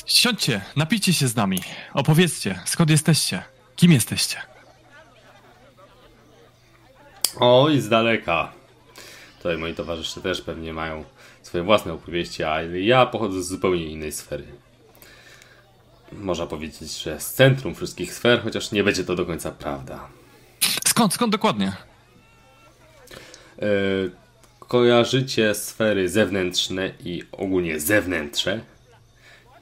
Siądźcie, 0.05 0.61
napijcie 0.75 1.13
się 1.13 1.27
z 1.27 1.35
nami. 1.35 1.59
Opowiedzcie, 1.93 2.59
skąd 2.65 2.89
jesteście, 2.89 3.43
kim 3.75 3.91
jesteście. 3.91 4.54
Oj, 7.39 7.81
z 7.81 7.89
daleka. 7.89 8.51
Tutaj 9.37 9.57
moi 9.57 9.73
towarzysze 9.73 10.21
też 10.21 10.41
pewnie 10.41 10.73
mają 10.73 11.03
swoje 11.41 11.63
własne 11.63 11.93
opowieści, 11.93 12.43
a 12.43 12.61
ja 12.61 13.05
pochodzę 13.05 13.43
z 13.43 13.47
zupełnie 13.47 13.85
innej 13.85 14.11
sfery. 14.11 14.45
Można 16.11 16.47
powiedzieć, 16.47 17.03
że 17.03 17.19
z 17.19 17.33
centrum 17.33 17.75
wszystkich 17.75 18.13
sfer, 18.13 18.43
chociaż 18.43 18.71
nie 18.71 18.83
będzie 18.83 19.03
to 19.03 19.15
do 19.15 19.25
końca 19.25 19.51
prawda. 19.51 20.07
Skąd, 20.87 21.13
skąd 21.13 21.31
dokładnie? 21.31 21.75
E, 23.61 23.65
kojarzycie 24.59 25.55
sfery 25.55 26.09
zewnętrzne 26.09 26.91
i 27.05 27.23
ogólnie 27.31 27.79
zewnętrzne? 27.79 28.59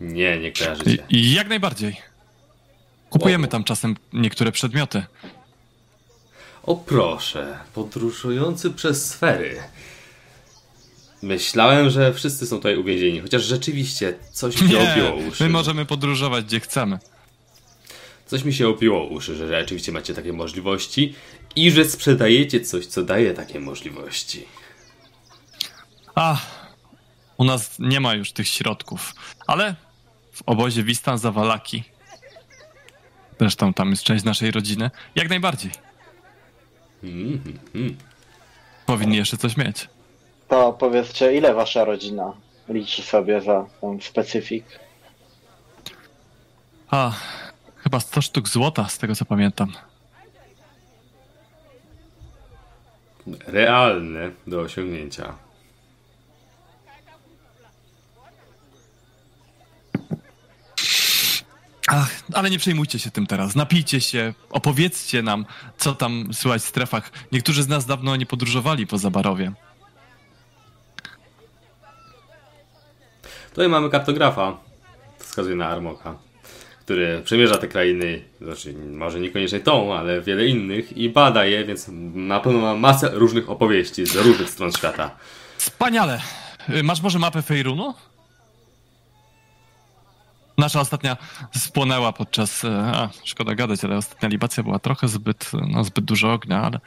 Nie, 0.02 0.40
nie 0.40 0.52
kojarzycie. 0.52 1.04
i 1.10 1.34
jak 1.34 1.50
najbardziej. 1.50 2.02
Kupujemy 3.10 3.48
tam 3.48 3.64
czasem 3.64 3.96
niektóre 4.14 4.52
przedmioty. 4.52 5.04
O 6.64 6.76
proszę, 6.76 7.60
podróżujący 7.74 8.72
przez 8.72 9.10
sfery. 9.10 9.64
Myślałem, 11.22 11.90
że 11.90 12.14
wszyscy 12.14 12.48
są 12.48 12.56
tutaj 12.56 12.78
uwięzieni, 12.78 13.20
chociaż 13.22 13.44
rzeczywiście 13.44 14.14
coś 14.32 14.62
mi 14.62 14.70
się 14.70 14.92
obiło 14.92 15.10
Nie, 15.10 15.28
uszy. 15.28 15.44
my 15.44 15.50
możemy 15.50 15.86
podróżować 15.86 16.46
gdzie 16.46 16.60
chcemy. 16.60 17.00
Coś 18.26 18.44
mi 18.44 18.54
się 18.54 18.68
obiło 18.68 19.06
uszy, 19.08 19.36
że 19.36 19.48
rzeczywiście 19.48 19.92
macie 19.92 20.14
takie 20.14 20.34
możliwości 20.34 21.16
i 21.56 21.72
że 21.72 21.86
sprzedajecie 21.86 22.62
coś, 22.62 22.86
co 22.86 23.04
daje 23.04 23.34
takie 23.34 23.60
możliwości. 23.60 24.46
A, 26.16 26.38
u 27.38 27.44
nas 27.44 27.76
nie 27.80 28.00
ma 28.00 28.14
już 28.14 28.32
tych 28.32 28.48
środków, 28.48 29.14
ale 29.48 29.76
w 30.32 30.42
obozie 30.46 30.84
Wistan 30.84 31.18
Zawalaki, 31.18 31.84
zresztą 33.40 33.74
tam 33.74 33.90
jest 33.90 34.04
część 34.04 34.24
naszej 34.24 34.52
rodziny, 34.52 34.92
jak 35.16 35.30
najbardziej. 35.30 35.72
Mm, 37.04 37.60
mm. 37.76 37.98
Powinni 38.86 39.18
jeszcze 39.18 39.38
coś 39.38 39.58
mieć. 39.58 39.90
To 40.48 40.74
powiedzcie, 40.74 41.36
ile 41.36 41.54
wasza 41.54 41.86
rodzina 41.86 42.34
liczy 42.70 43.02
sobie 43.02 43.42
za 43.42 43.66
ten 43.82 44.02
specyfik? 44.02 44.66
A, 46.90 47.12
chyba 47.78 48.00
100 48.00 48.22
sztuk 48.22 48.48
złota, 48.48 48.90
z 48.90 48.98
tego 48.98 49.16
co 49.16 49.26
pamiętam. 49.26 49.72
Realne 53.48 54.32
do 54.48 54.60
osiągnięcia. 54.60 55.34
Ach, 61.96 62.24
ale 62.34 62.50
nie 62.50 62.60
przejmujcie 62.60 63.00
się 63.00 63.12
tym 63.12 63.28
teraz. 63.28 63.56
Napijcie 63.56 64.02
się, 64.02 64.34
opowiedzcie 64.50 65.22
nam, 65.22 65.46
co 65.78 65.96
tam 65.96 66.34
słychać 66.34 66.62
w 66.62 66.66
strefach. 66.66 67.12
Niektórzy 67.32 67.64
z 67.64 67.68
nas 67.68 67.86
dawno 67.86 68.16
nie 68.16 68.26
podróżowali 68.26 68.88
poza 68.88 69.10
Barowie. 69.10 69.52
Tutaj 73.50 73.70
mamy 73.70 73.90
kartografa, 73.90 74.58
wskazuje 75.18 75.56
na 75.56 75.68
Armoka, 75.68 76.16
który 76.80 77.22
przemierza 77.26 77.58
te 77.58 77.68
krainy, 77.68 78.22
znaczy 78.42 78.74
może 78.74 79.20
niekoniecznie 79.20 79.60
tą, 79.60 79.96
ale 79.98 80.22
wiele 80.22 80.46
innych 80.46 80.98
i 80.98 81.10
bada 81.10 81.46
je, 81.46 81.66
więc 81.66 81.90
na 82.14 82.40
pewno 82.40 82.60
ma 82.60 82.76
masę 82.76 83.10
różnych 83.14 83.50
opowieści 83.50 84.06
z 84.06 84.16
różnych 84.16 84.50
stron 84.50 84.72
świata. 84.72 85.12
Wspaniale! 85.58 86.22
Y, 86.70 86.84
Masz 86.84 87.02
może 87.02 87.20
mapę 87.20 87.42
Fejrunu? 87.42 87.94
Nasza 90.64 90.80
ostatnia 90.82 91.18
spłonęła 91.58 92.14
podczas... 92.14 92.64
e, 92.66 92.70
A, 92.96 93.10
szkoda 93.24 93.56
gadać, 93.56 93.84
ale 93.84 93.98
ostatnia 93.98 94.30
libacja 94.30 94.64
była 94.64 94.80
trochę 94.80 95.08
zbyt, 95.08 95.52
no, 95.68 95.84
zbyt 95.84 96.06
dużo 96.06 96.34
ognia, 96.34 96.62
ale... 96.62 96.80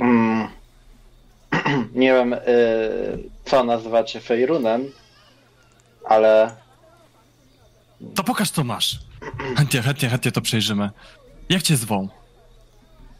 Mm. 0.00 0.48
Nie 1.94 2.12
wiem, 2.12 2.32
y, 2.32 2.38
co 3.44 3.64
nazywacie 3.64 4.20
Fejrunem, 4.20 4.84
ale 6.08 6.56
To 8.14 8.24
pokaż, 8.24 8.50
co 8.50 8.64
masz. 8.64 8.98
Chętnie, 9.56 9.82
chętnie, 9.82 10.08
chętnie 10.08 10.32
to 10.32 10.40
przejrzymy. 10.40 10.90
Jak 11.48 11.62
cię 11.62 11.76
zwą? 11.76 12.08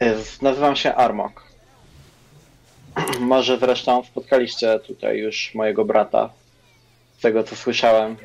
y, 0.02 0.14
nazywam 0.42 0.76
się 0.76 0.94
Armok. 0.94 1.44
Może 3.20 3.58
zresztą 3.58 4.04
spotkaliście 4.04 4.78
tutaj 4.86 5.18
już 5.18 5.54
mojego 5.54 5.84
brata. 5.84 6.30
Z 7.18 7.22
tego 7.22 7.44
co 7.44 7.56
słyszałem, 7.56 8.16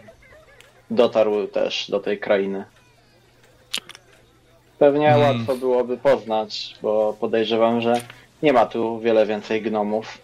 dotarł 0.89 1.47
też 1.47 1.89
do 1.91 1.99
tej 1.99 2.19
krainy. 2.19 2.65
Pewnie 4.79 5.09
Mm. 5.15 5.21
łatwo 5.37 5.55
byłoby 5.55 5.97
poznać, 5.97 6.75
bo 6.81 7.17
podejrzewam, 7.19 7.81
że 7.81 8.01
nie 8.43 8.53
ma 8.53 8.65
tu 8.65 8.99
wiele 8.99 9.25
więcej 9.25 9.61
gnomów. 9.61 10.17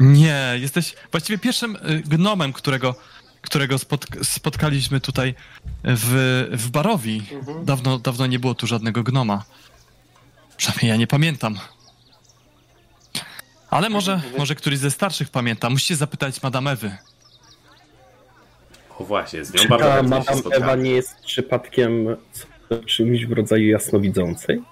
Nie, 0.00 0.52
jesteś 0.60 0.94
właściwie 1.10 1.38
pierwszym 1.38 1.76
y, 1.76 2.00
gnomem, 2.00 2.52
którego, 2.52 2.94
którego 3.40 3.76
spotk- 3.76 4.24
spotkaliśmy 4.24 5.00
tutaj 5.00 5.34
w, 5.84 6.46
w 6.52 6.70
Barowi. 6.70 7.22
Mhm. 7.32 7.64
Dawno, 7.64 7.98
dawno 7.98 8.26
nie 8.26 8.38
było 8.38 8.54
tu 8.54 8.66
żadnego 8.66 9.02
gnoma. 9.02 9.44
Przynajmniej 10.56 10.88
ja 10.88 10.96
nie 10.96 11.06
pamiętam. 11.06 11.58
Ale 13.70 13.88
może, 13.90 14.20
może 14.38 14.54
któryś 14.54 14.78
ze 14.78 14.90
starszych 14.90 15.28
pamięta. 15.30 15.70
Musicie 15.70 15.96
zapytać 15.96 16.42
Madame 16.42 16.70
Ewy. 16.70 16.96
O 19.00 19.04
właśnie, 19.04 19.44
z 19.44 19.54
nią 19.54 19.60
Czy 19.62 19.68
bardzo 19.68 19.84
ta 19.86 19.94
chętnie 19.94 20.10
się 20.24 20.34
Madame 20.34 20.56
Ewa 20.56 20.76
nie 20.76 20.90
jest 20.90 21.20
przypadkiem 21.24 22.16
czymś 22.86 23.26
w 23.26 23.32
rodzaju 23.32 23.68
jasnowidzącej? 23.68 24.62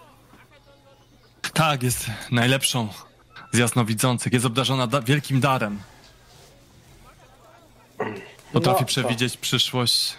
Tak, 1.54 1.82
jest 1.82 2.06
najlepszą 2.30 2.88
z 3.52 3.58
jasnowidzących. 3.58 4.32
Jest 4.32 4.46
obdarzona 4.46 4.86
da- 4.86 5.00
wielkim 5.02 5.40
darem. 5.40 5.78
Potrafi 8.52 8.74
No, 8.74 8.78
to- 8.78 8.84
przewidzieć 8.84 9.36
przyszłość. 9.36 10.14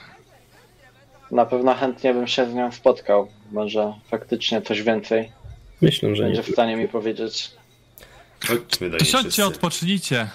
Na 1.32 1.46
pewno 1.46 1.76
chętnie 1.76 2.14
bym 2.14 2.28
się 2.28 2.52
z 2.52 2.54
nią 2.54 2.72
spotkał. 2.72 3.28
Może 3.52 3.94
faktycznie 4.12 4.62
coś 4.62 4.82
więcej 4.84 5.32
Myślę, 5.82 6.16
że 6.16 6.24
nie. 6.24 6.30
będzie 6.30 6.44
w 6.44 6.54
stanie 6.54 6.76
mi 6.76 6.88
powiedzieć. 6.88 7.52
Chodźmy 8.48 8.90
do 8.90 9.00
siądźcie, 9.00 9.20
wszyscy. 9.20 9.46
odpocznijcie. 9.46 10.28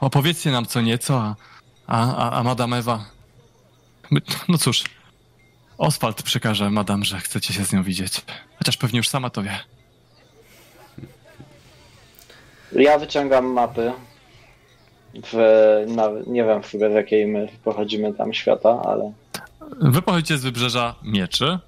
Opowiedzcie 0.00 0.50
nam 0.50 0.66
co 0.66 0.80
nieco, 0.80 1.20
a, 1.20 1.36
a, 1.92 2.16
a, 2.16 2.38
a 2.38 2.42
Madame 2.42 2.78
Ewa... 2.78 3.04
No 4.48 4.58
cóż, 4.58 4.84
Oswald 5.78 6.22
przekaże 6.22 6.70
Madame, 6.70 7.04
że 7.04 7.18
chcecie 7.18 7.54
się 7.54 7.64
z 7.64 7.72
nią 7.72 7.82
widzieć. 7.82 8.22
Chociaż 8.58 8.76
pewnie 8.76 8.96
już 8.96 9.08
sama 9.08 9.30
to 9.30 9.42
wie. 9.42 9.58
Ja 12.72 12.98
wyciągam 12.98 13.46
mapy. 13.46 13.92
W, 15.14 15.36
na, 15.88 16.08
nie 16.26 16.44
wiem 16.44 16.62
z 16.64 16.94
jakiej 16.94 17.26
my 17.26 17.48
pochodzimy 17.64 18.14
tam 18.14 18.34
świata, 18.34 18.82
ale 18.84 19.12
Wy 19.80 20.02
pochodzicie 20.02 20.38
z 20.38 20.42
wybrzeża 20.42 20.94
Mieczy. 21.02 21.58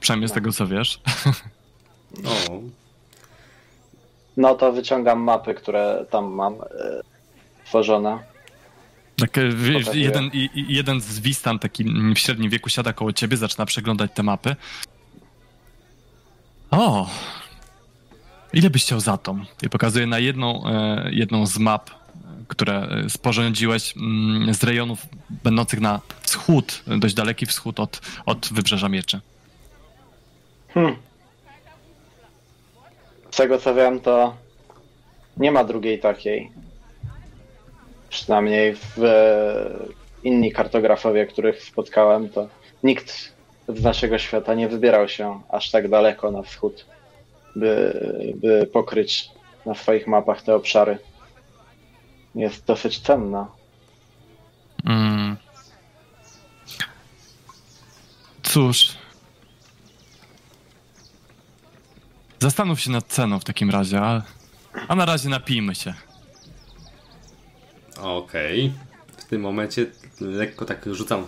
Przynajmniej 0.00 0.28
z 0.28 0.32
tego 0.32 0.52
co 0.52 0.66
wiesz. 0.66 1.00
O, 2.24 2.60
no 4.36 4.54
to 4.54 4.72
wyciągam 4.72 5.20
mapy, 5.20 5.54
które 5.54 6.04
tam 6.10 6.24
mam 6.32 6.54
e, 6.54 6.58
tworzone. 7.64 8.31
Tak, 9.16 9.38
e, 9.38 9.48
wiesz, 9.48 9.94
jeden, 9.94 10.30
jeden 10.54 11.00
z 11.00 11.20
Wistan, 11.20 11.58
taki 11.58 11.84
w 12.14 12.18
średnim 12.18 12.50
wieku, 12.50 12.68
siada 12.70 12.92
koło 12.92 13.12
ciebie, 13.12 13.36
zaczyna 13.36 13.66
przeglądać 13.66 14.10
te 14.14 14.22
mapy. 14.22 14.56
O! 16.70 17.10
Ile 18.52 18.70
byś 18.70 18.82
chciał 18.82 19.00
za 19.00 19.16
tą? 19.16 19.44
I 19.62 19.68
pokazuje 19.68 20.06
na 20.06 20.18
jedną, 20.18 20.66
e, 20.66 21.08
jedną 21.12 21.46
z 21.46 21.58
map, 21.58 21.90
które 22.48 22.82
e, 22.82 23.10
sporządziłeś 23.10 23.96
mm, 23.96 24.54
z 24.54 24.64
rejonów 24.64 25.06
będących 25.30 25.80
na 25.80 26.00
wschód, 26.22 26.82
dość 26.86 27.14
daleki 27.14 27.46
wschód 27.46 27.80
od, 27.80 28.00
od 28.26 28.48
Wybrzeża 28.52 28.88
Mieczy. 28.88 29.20
Hmm. 30.74 30.96
Z 33.30 33.36
tego 33.36 33.58
co 33.58 33.74
wiem, 33.74 34.00
to 34.00 34.36
nie 35.36 35.52
ma 35.52 35.64
drugiej 35.64 36.00
takiej. 36.00 36.50
Przynajmniej 38.12 38.74
w 38.74 39.04
e, 39.04 39.70
inni 40.22 40.52
kartografowie, 40.52 41.26
których 41.26 41.62
spotkałem, 41.62 42.28
to 42.28 42.48
nikt 42.82 43.32
z 43.68 43.82
naszego 43.82 44.18
świata 44.18 44.54
nie 44.54 44.68
wybierał 44.68 45.08
się 45.08 45.40
aż 45.48 45.70
tak 45.70 45.88
daleko 45.88 46.30
na 46.30 46.42
wschód, 46.42 46.86
by, 47.56 48.34
by 48.36 48.66
pokryć 48.72 49.30
na 49.66 49.74
swoich 49.74 50.06
mapach 50.06 50.42
te 50.42 50.54
obszary. 50.54 50.98
Jest 52.34 52.64
dosyć 52.64 52.98
cenna. 52.98 53.48
Mm. 54.84 55.36
Cóż. 58.42 58.96
Zastanów 62.38 62.80
się 62.80 62.90
nad 62.90 63.06
ceną 63.06 63.40
w 63.40 63.44
takim 63.44 63.70
razie, 63.70 64.00
a, 64.00 64.22
a 64.88 64.94
na 64.94 65.04
razie 65.04 65.28
napijmy 65.28 65.74
się. 65.74 65.94
Okej. 68.02 68.72
W 69.16 69.24
tym 69.24 69.40
momencie 69.40 69.86
lekko 70.20 70.64
tak 70.64 70.86
rzucam 70.92 71.26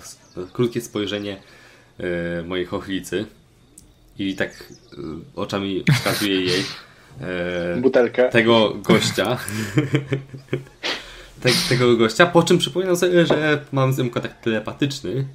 krótkie 0.52 0.80
spojrzenie 0.80 1.36
e, 1.98 2.42
mojej 2.42 2.66
chochlicy 2.66 3.26
i 4.18 4.34
tak 4.36 4.50
e, 4.52 4.96
oczami 5.36 5.84
wskazuję 5.94 6.40
jej 6.40 6.64
e, 7.20 7.76
Butelkę. 7.80 8.28
tego 8.28 8.74
gościa. 8.74 9.36
Te, 11.40 11.50
tego 11.68 11.96
gościa, 11.96 12.26
po 12.26 12.42
czym 12.42 12.58
przypominam 12.58 12.96
sobie, 12.96 13.26
że 13.26 13.64
mam 13.72 13.92
z 13.92 13.98
nim 13.98 14.10
kontakt 14.10 14.44
telepatyczny, 14.44 15.26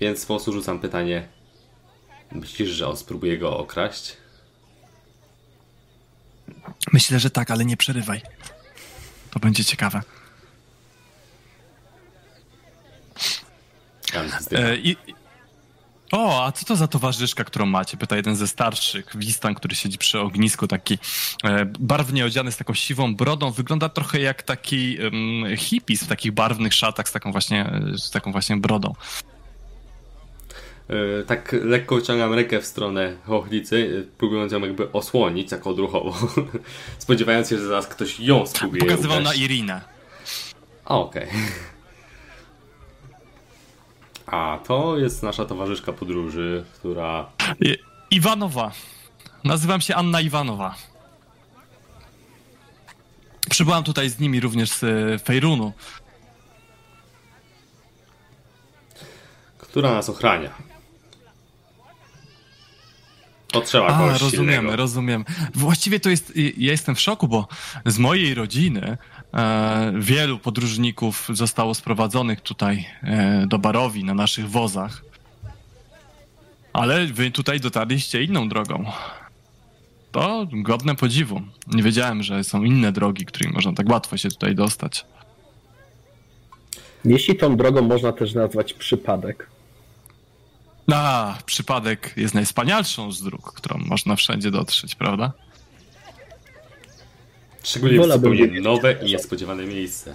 więc 0.00 0.18
w 0.18 0.22
sposób 0.22 0.54
rzucam 0.54 0.80
pytanie. 0.80 1.28
Myślisz, 2.32 2.70
że 2.70 2.88
on 2.88 2.96
spróbuje 2.96 3.38
go 3.38 3.58
okraść? 3.58 4.16
Myślę, 6.92 7.18
że 7.18 7.30
tak, 7.30 7.50
ale 7.50 7.64
nie 7.64 7.76
przerywaj. 7.76 8.20
To 9.30 9.40
będzie 9.40 9.64
ciekawe. 9.64 10.00
Tam 13.14 13.22
zdycha. 13.22 13.46
E, 13.46 14.00
i, 14.76 14.96
o, 16.12 16.44
a 16.44 16.52
co 16.52 16.64
to 16.64 16.76
za 16.76 16.88
towarzyszka, 16.88 17.44
którą 17.44 17.66
macie? 17.66 17.96
Pyta 17.96 18.16
jeden 18.16 18.36
ze 18.36 18.48
starszych, 18.48 19.06
Wistan, 19.14 19.54
który 19.54 19.74
siedzi 19.74 19.98
przy 19.98 20.20
ognisku, 20.20 20.66
taki 20.66 20.98
e, 21.44 21.64
barwnie 21.64 22.24
odziany 22.24 22.52
z 22.52 22.56
taką 22.56 22.74
siwą 22.74 23.14
brodą. 23.14 23.50
Wygląda 23.50 23.88
trochę 23.88 24.20
jak 24.20 24.42
taki 24.42 24.98
um, 25.04 25.44
w 26.02 26.06
takich 26.08 26.32
barwnych 26.32 26.74
szatach 26.74 27.08
z 27.08 27.12
taką 27.12 27.32
właśnie, 27.32 27.66
e, 27.66 27.98
z 27.98 28.10
taką 28.10 28.32
właśnie 28.32 28.56
brodą. 28.56 28.94
E, 30.88 31.22
tak 31.22 31.52
lekko 31.64 32.00
ciągam 32.00 32.34
rękę 32.34 32.60
w 32.60 32.66
stronę 32.66 33.16
chochlicy, 33.26 34.04
e, 34.08 34.18
próbując 34.18 34.52
ją 34.52 34.60
jakby 34.60 34.92
osłonić 34.92 35.50
tak 35.50 35.66
odruchowo. 35.66 36.16
Spodziewając 36.98 37.48
się, 37.50 37.58
że 37.58 37.66
zaraz 37.66 37.86
ktoś 37.86 38.20
ją 38.20 38.46
spróbuje 38.46 38.80
Pokazywał 38.80 39.20
na 39.20 39.34
Irinę. 39.34 39.80
Okej. 40.84 41.28
A 44.32 44.58
to 44.66 44.98
jest 44.98 45.22
nasza 45.22 45.44
towarzyszka 45.44 45.92
podróży, 45.92 46.64
która 46.74 47.30
I, 47.60 47.76
Iwanowa. 48.10 48.72
Nazywam 49.44 49.80
się 49.80 49.94
Anna 49.94 50.20
Iwanowa. 50.20 50.74
Przybyłam 53.50 53.84
tutaj 53.84 54.08
z 54.08 54.18
nimi 54.18 54.40
również 54.40 54.70
z 54.70 54.84
e, 54.84 55.18
Fejrunu. 55.18 55.72
która 59.72 59.92
nas 59.92 60.08
ochrania. 60.08 60.50
Potrzeba 63.52 63.86
A, 63.86 63.98
kogoś 63.98 64.20
rozumiemy, 64.20 64.52
silnego. 64.52 64.76
rozumiem. 64.76 65.24
Właściwie 65.54 66.00
to 66.00 66.10
jest, 66.10 66.32
ja 66.36 66.70
jestem 66.72 66.94
w 66.94 67.00
szoku, 67.00 67.28
bo 67.28 67.48
z 67.86 67.98
mojej 67.98 68.34
rodziny 68.34 68.98
e, 69.34 69.92
wielu 69.98 70.38
podróżników 70.38 71.28
zostało 71.32 71.74
sprowadzonych 71.74 72.40
tutaj 72.40 72.86
e, 73.02 73.46
do 73.46 73.58
Barowi 73.58 74.04
na 74.04 74.14
naszych 74.14 74.50
wozach. 74.50 75.02
Ale 76.72 77.06
wy 77.06 77.30
tutaj 77.30 77.60
dotarliście 77.60 78.22
inną 78.22 78.48
drogą. 78.48 78.84
To 80.12 80.46
godne 80.52 80.94
podziwu. 80.94 81.40
Nie 81.66 81.82
wiedziałem, 81.82 82.22
że 82.22 82.44
są 82.44 82.62
inne 82.64 82.92
drogi, 82.92 83.24
którymi 83.26 83.54
można 83.54 83.72
tak 83.72 83.88
łatwo 83.88 84.16
się 84.16 84.28
tutaj 84.28 84.54
dostać. 84.54 85.06
Jeśli 87.04 87.36
tą 87.36 87.56
drogą 87.56 87.82
można 87.82 88.12
też 88.12 88.34
nazwać 88.34 88.72
przypadek. 88.72 89.46
A, 90.92 91.38
przypadek 91.46 92.12
jest 92.16 92.34
najwspanialszą 92.34 93.12
z 93.12 93.22
dróg, 93.22 93.52
którą 93.52 93.78
można 93.78 94.16
wszędzie 94.16 94.50
dotrzeć, 94.50 94.94
prawda? 94.94 95.32
Szczególnie 97.62 98.00
w 98.00 98.12
zupełnie 98.12 98.60
nowe 98.60 98.92
i 98.92 99.06
niespodziewane 99.06 99.64
miejsce. 99.64 100.14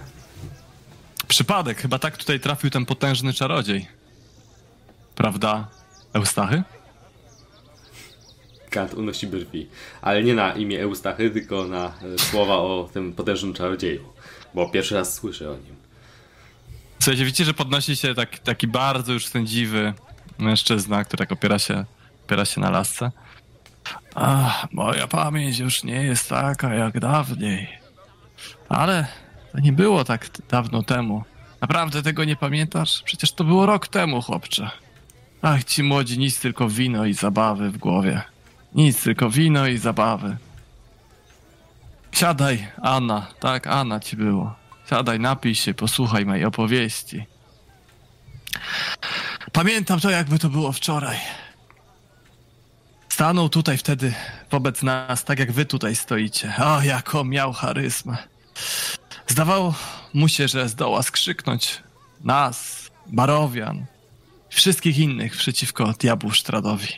Przypadek, 1.28 1.80
chyba 1.80 1.98
tak 1.98 2.16
tutaj 2.16 2.40
trafił 2.40 2.70
ten 2.70 2.86
potężny 2.86 3.32
czarodziej. 3.32 3.86
Prawda, 5.14 5.68
Eustachy? 6.12 6.62
Kant 8.70 8.94
unosi 8.94 9.26
brwi. 9.26 9.66
Ale 10.02 10.22
nie 10.22 10.34
na 10.34 10.52
imię 10.52 10.82
Eustachy, 10.82 11.30
tylko 11.30 11.68
na 11.68 11.86
e, 11.86 12.18
słowa 12.18 12.56
o 12.56 12.90
tym 12.92 13.12
potężnym 13.12 13.54
czarodzieju. 13.54 14.04
Bo 14.54 14.68
pierwszy 14.68 14.94
raz 14.94 15.14
słyszę 15.14 15.50
o 15.50 15.54
nim. 15.54 15.76
Słuchajcie, 16.98 17.24
widzicie, 17.24 17.44
że 17.44 17.54
podnosi 17.54 17.96
się 17.96 18.14
tak, 18.14 18.38
taki 18.38 18.66
bardzo 18.66 19.12
już 19.12 19.26
sędziwy 19.26 19.94
mężczyzna, 20.38 21.04
który 21.04 21.18
tak 21.18 21.32
opiera 21.32 21.58
się, 21.58 21.84
opiera 22.26 22.44
się 22.44 22.60
na 22.60 22.70
lasce. 22.70 23.12
Ach, 24.14 24.72
moja 24.72 25.06
pamięć 25.06 25.58
już 25.58 25.84
nie 25.84 26.02
jest 26.02 26.28
taka 26.28 26.74
jak 26.74 27.00
dawniej. 27.00 27.68
Ale 28.68 29.06
to 29.52 29.60
nie 29.60 29.72
było 29.72 30.04
tak 30.04 30.28
dawno 30.50 30.82
temu. 30.82 31.24
Naprawdę 31.60 32.02
tego 32.02 32.24
nie 32.24 32.36
pamiętasz? 32.36 33.02
Przecież 33.02 33.32
to 33.32 33.44
było 33.44 33.66
rok 33.66 33.88
temu, 33.88 34.22
chłopcze. 34.22 34.70
Ach, 35.42 35.64
ci 35.64 35.82
młodzi, 35.82 36.18
nic 36.18 36.40
tylko 36.40 36.68
wino 36.68 37.04
i 37.04 37.14
zabawy 37.14 37.70
w 37.70 37.78
głowie. 37.78 38.22
Nic 38.74 39.02
tylko 39.02 39.30
wino 39.30 39.66
i 39.66 39.78
zabawy. 39.78 40.36
Siadaj, 42.12 42.68
Anna. 42.82 43.26
Tak, 43.40 43.66
Anna 43.66 44.00
ci 44.00 44.16
było. 44.16 44.54
Siadaj, 44.90 45.20
napij 45.20 45.54
się, 45.54 45.74
posłuchaj 45.74 46.26
mojej 46.26 46.44
opowieści. 46.44 47.26
Pamiętam 49.58 50.00
to, 50.00 50.10
jakby 50.10 50.38
to 50.38 50.48
było 50.48 50.72
wczoraj. 50.72 51.16
Stanął 53.08 53.48
tutaj 53.48 53.78
wtedy 53.78 54.14
wobec 54.50 54.82
nas, 54.82 55.24
tak 55.24 55.38
jak 55.38 55.52
wy 55.52 55.64
tutaj 55.64 55.96
stoicie. 55.96 56.54
O, 56.58 56.82
jaką 56.82 57.24
miał 57.24 57.52
charyzmę. 57.52 58.16
Zdawało 59.26 59.74
mu 60.14 60.28
się, 60.28 60.48
że 60.48 60.68
zdoła 60.68 61.02
skrzyknąć 61.02 61.82
nas, 62.24 62.90
Barowian, 63.06 63.86
wszystkich 64.48 64.98
innych 64.98 65.36
przeciwko 65.36 65.92
diabłu 65.92 66.30
Sztradowi. 66.30 66.88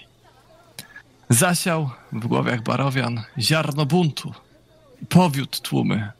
Zasiał 1.28 1.90
w 2.12 2.26
głowiach 2.26 2.62
Barowian 2.62 3.22
ziarno 3.38 3.86
buntu 3.86 4.34
i 5.02 5.06
powiódł 5.06 5.60
tłumy 5.62 6.12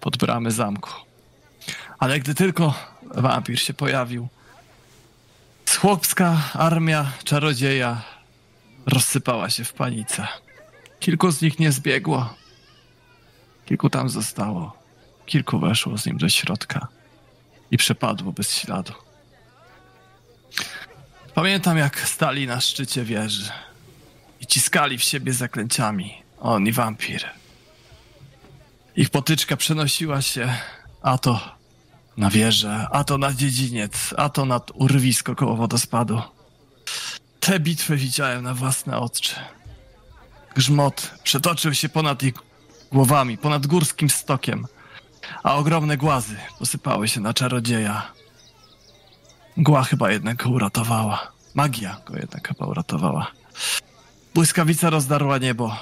pod 0.00 0.16
bramy 0.16 0.50
zamku. 0.50 0.90
Ale 1.98 2.20
gdy 2.20 2.34
tylko 2.34 2.74
wampir 3.14 3.60
się 3.60 3.74
pojawił, 3.74 4.28
chłopska 5.70 6.50
armia 6.52 7.12
czarodzieja 7.24 8.02
rozsypała 8.86 9.50
się 9.50 9.64
w 9.64 9.72
panice. 9.72 10.28
Kilku 11.00 11.30
z 11.30 11.42
nich 11.42 11.58
nie 11.58 11.72
zbiegło, 11.72 12.34
kilku 13.66 13.90
tam 13.90 14.08
zostało, 14.08 14.76
kilku 15.26 15.58
weszło 15.58 15.98
z 15.98 16.06
nim 16.06 16.18
do 16.18 16.28
środka 16.28 16.88
i 17.70 17.76
przepadło 17.76 18.32
bez 18.32 18.56
śladu. 18.56 18.92
Pamiętam, 21.34 21.78
jak 21.78 22.00
stali 22.00 22.46
na 22.46 22.60
szczycie 22.60 23.04
wieży 23.04 23.50
i 24.40 24.46
ciskali 24.46 24.98
w 24.98 25.02
siebie 25.02 25.32
zaklęciami, 25.32 26.22
on 26.40 26.66
i 26.66 26.72
wampir. 26.72 27.24
Ich 28.96 29.10
potyczka 29.10 29.56
przenosiła 29.56 30.22
się 30.22 30.56
a 31.04 31.18
to 31.18 31.56
na 32.16 32.30
wieżę, 32.30 32.86
a 32.90 33.04
to 33.04 33.18
na 33.18 33.32
dziedziniec, 33.32 34.14
a 34.16 34.28
to 34.28 34.44
nad 34.44 34.70
urwisko 34.74 35.34
koło 35.34 35.56
wodospadu. 35.56 36.22
Te 37.40 37.60
bitwy 37.60 37.96
widziałem 37.96 38.42
na 38.42 38.54
własne 38.54 38.98
oczy. 38.98 39.34
Grzmot 40.54 41.14
przetoczył 41.22 41.74
się 41.74 41.88
ponad 41.88 42.22
ich 42.22 42.34
głowami, 42.92 43.38
ponad 43.38 43.66
górskim 43.66 44.10
stokiem, 44.10 44.66
a 45.42 45.54
ogromne 45.54 45.96
głazy 45.96 46.36
posypały 46.58 47.08
się 47.08 47.20
na 47.20 47.34
czarodzieja. 47.34 48.12
Mgła 49.56 49.82
chyba 49.82 50.10
jednak 50.10 50.36
go 50.36 50.50
uratowała. 50.50 51.32
Magia 51.54 52.00
go 52.06 52.16
jednak 52.16 52.48
chyba 52.48 52.66
uratowała. 52.66 53.26
Błyskawica 54.34 54.90
rozdarła 54.90 55.38
niebo, 55.38 55.76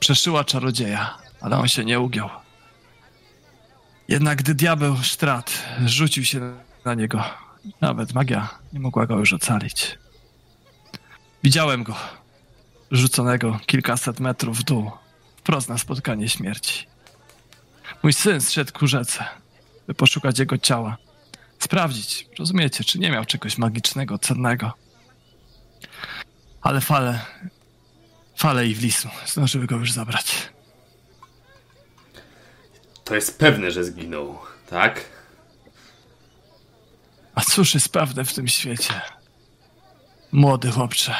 przeszyła 0.00 0.44
czarodzieja, 0.44 1.18
ale 1.40 1.58
on 1.58 1.68
się 1.68 1.84
nie 1.84 2.00
ugiął. 2.00 2.41
Jednak 4.08 4.38
gdy 4.38 4.54
diabeł 4.54 4.96
Sztrat 5.02 5.64
rzucił 5.86 6.24
się 6.24 6.54
na 6.84 6.94
niego, 6.94 7.24
nawet 7.80 8.14
magia 8.14 8.58
nie 8.72 8.80
mogła 8.80 9.06
go 9.06 9.18
już 9.18 9.32
ocalić. 9.32 9.98
Widziałem 11.42 11.82
go, 11.82 11.96
rzuconego 12.90 13.60
kilkaset 13.66 14.20
metrów 14.20 14.58
w 14.58 14.62
dół, 14.62 14.90
wprost 15.36 15.68
na 15.68 15.78
spotkanie 15.78 16.28
śmierci. 16.28 16.86
Mój 18.02 18.12
syn 18.12 18.40
zszedł 18.40 18.72
ku 18.72 18.86
rzece, 18.86 19.24
by 19.86 19.94
poszukać 19.94 20.38
jego 20.38 20.58
ciała. 20.58 20.96
Sprawdzić, 21.58 22.28
rozumiecie, 22.38 22.84
czy 22.84 22.98
nie 22.98 23.10
miał 23.10 23.24
czegoś 23.24 23.58
magicznego, 23.58 24.18
cennego. 24.18 24.72
Ale 26.62 26.80
fale, 26.80 27.20
fale 28.36 28.66
i 28.66 28.74
wlisu 28.74 29.08
zdążyły 29.26 29.66
go 29.66 29.76
już 29.76 29.92
zabrać. 29.92 30.52
To 33.12 33.16
jest 33.16 33.38
pewne, 33.38 33.70
że 33.70 33.84
zginął, 33.84 34.38
tak? 34.70 35.00
A 37.34 37.40
cóż 37.40 37.74
jest 37.74 37.88
pewne 37.88 38.24
w 38.24 38.34
tym 38.34 38.48
świecie? 38.48 39.00
Młody 40.32 40.70
chłopcze. 40.70 41.14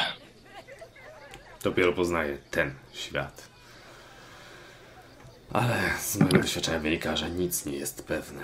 Dopiero 1.62 1.92
poznaję 1.92 2.38
ten 2.50 2.74
świat. 2.92 3.48
Ale 5.52 5.98
z 6.00 6.16
mojego 6.16 6.38
doświadczenia 6.38 6.78
wynika, 6.78 7.16
że 7.16 7.30
nic 7.30 7.66
nie 7.66 7.76
jest 7.76 8.06
pewne. 8.06 8.42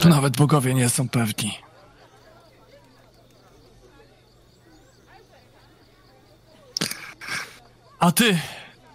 Tu 0.00 0.08
nawet 0.08 0.36
bogowie 0.36 0.74
nie 0.74 0.88
są 0.88 1.08
pewni. 1.08 1.58
A 7.98 8.12
ty, 8.12 8.38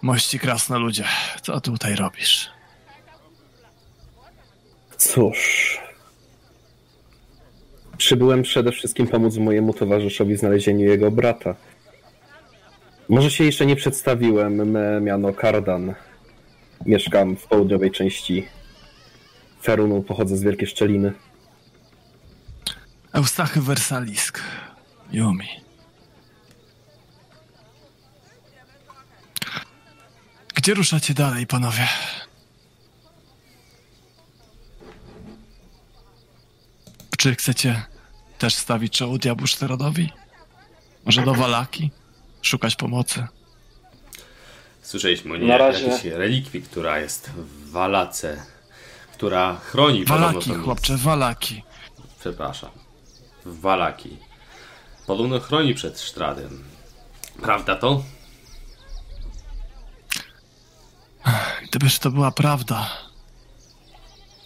mości 0.02 0.38
krasnoludzie, 0.38 1.04
co 1.42 1.60
tutaj 1.60 1.94
robisz? 1.94 2.50
Cóż. 4.96 5.78
Przybyłem 7.96 8.42
przede 8.42 8.72
wszystkim 8.72 9.06
pomóc 9.06 9.36
mojemu 9.36 9.74
towarzyszowi 9.74 10.36
w 10.36 10.38
znalezieniu 10.38 10.86
jego 10.86 11.10
brata. 11.10 11.54
Może 13.08 13.30
się 13.30 13.44
jeszcze 13.44 13.66
nie 13.66 13.76
przedstawiłem. 13.76 14.70
Me 14.70 15.00
miano 15.00 15.32
Kardan. 15.32 15.94
Mieszkam 16.86 17.36
w 17.36 17.46
południowej 17.46 17.90
części 17.90 18.46
Ferunu, 19.62 20.02
pochodzę 20.02 20.36
z 20.36 20.42
Wielkiej 20.42 20.68
Szczeliny. 20.68 21.12
Eustachy 23.12 23.60
Wersalisk. 23.60 24.40
Yumi. 25.12 25.65
Gdzie 30.66 30.74
ruszacie 30.74 31.14
dalej, 31.14 31.46
panowie? 31.46 31.88
Czy 37.18 37.34
chcecie 37.34 37.82
też 38.38 38.54
stawić 38.54 38.92
czoło 38.92 39.18
diabłu 39.18 39.46
Szterodowi? 39.46 40.12
Może 41.04 41.22
do 41.22 41.34
Walaki? 41.34 41.90
Szukać 42.42 42.76
pomocy? 42.76 43.26
Słyszeliśmy 44.82 45.34
o 45.34 45.36
niej 45.36 45.48
Na 45.48 45.58
razie- 45.58 45.86
jakiejś 45.86 46.04
relikwii, 46.04 46.62
która 46.62 46.98
jest 46.98 47.30
w 47.30 47.70
Walace, 47.70 48.42
która 49.12 49.56
chroni 49.56 50.04
Walaki, 50.04 50.54
chłopcze. 50.54 50.96
Walaki. 50.96 51.62
Przepraszam. 52.20 52.70
W 53.44 53.60
Walaki. 53.60 54.16
Podobno 55.06 55.40
chroni 55.40 55.74
przed 55.74 56.00
Stradem. 56.00 56.64
Prawda 57.42 57.76
to? 57.76 58.02
Gdybyż 61.76 61.98
to 61.98 62.10
była 62.10 62.30
prawda. 62.30 62.90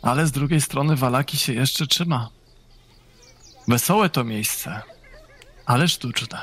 Ale 0.02 0.26
z 0.26 0.32
drugiej 0.32 0.60
strony 0.60 0.96
Walaki 0.96 1.36
się 1.36 1.52
jeszcze 1.52 1.86
trzyma. 1.86 2.30
Wesołe 3.68 4.08
to 4.08 4.24
miejsce, 4.24 4.82
ale 5.66 5.88
sztuczne. 5.88 6.40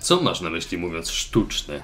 Co 0.00 0.20
masz 0.20 0.40
na 0.40 0.50
myśli 0.50 0.78
mówiąc 0.78 1.10
sztuczny? 1.10 1.82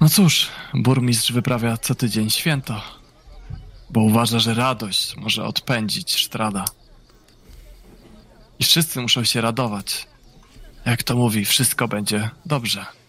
No 0.00 0.08
cóż, 0.08 0.48
burmistrz 0.74 1.32
wyprawia 1.32 1.76
co 1.76 1.94
tydzień 1.94 2.30
święto, 2.30 2.82
bo 3.90 4.00
uważa, 4.00 4.38
że 4.38 4.54
radość 4.54 5.16
może 5.16 5.44
odpędzić 5.44 6.14
Sztrada. 6.14 6.64
I 8.58 8.64
wszyscy 8.64 9.00
muszą 9.00 9.24
się 9.24 9.40
radować. 9.40 10.06
Jak 10.84 11.02
to 11.02 11.16
mówi, 11.16 11.44
wszystko 11.44 11.88
będzie 11.88 12.30
dobrze. 12.46 12.99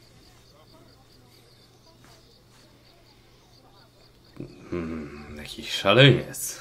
Jakiś 5.37 5.71
szaleniec. 5.71 6.59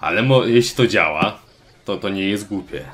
Ale 0.00 0.22
mo- 0.22 0.44
jeśli 0.44 0.76
to 0.76 0.86
działa, 0.86 1.38
to 1.84 1.96
to 1.96 2.08
nie 2.08 2.28
jest 2.28 2.48
głupie. 2.48 2.84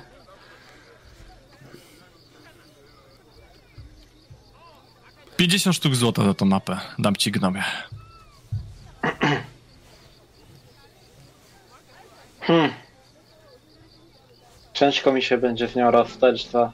Pięćdziesiąt 5.36 5.76
sztuk 5.76 5.94
złota 5.94 6.24
za 6.24 6.34
tą 6.34 6.44
mapę. 6.46 6.80
Dam 6.98 7.16
ci 7.16 7.30
gnomie. 7.32 7.64
Ciężko 14.72 15.12
mi 15.12 15.22
się 15.22 15.38
będzie 15.38 15.68
w 15.68 15.76
nią 15.76 15.90
rozstać 15.90 16.50
za 16.50 16.72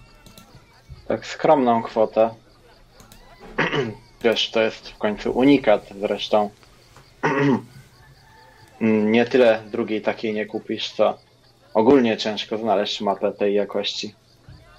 tak 1.09 1.26
skromną 1.26 1.82
kwotę. 1.82 2.34
Wiesz, 4.24 4.51
to 4.51 4.60
jest 4.62 4.88
w 4.88 4.98
końcu 4.98 5.32
unikat 5.38 5.88
zresztą. 6.01 6.51
Nie 8.80 9.24
tyle 9.24 9.62
drugiej 9.70 10.02
takiej 10.02 10.34
nie 10.34 10.46
kupisz, 10.46 10.90
co 10.90 11.18
ogólnie 11.74 12.16
ciężko 12.16 12.59
znaleźć 12.59 13.01
mapę 13.01 13.32
tej 13.32 13.55
jakości. 13.55 14.14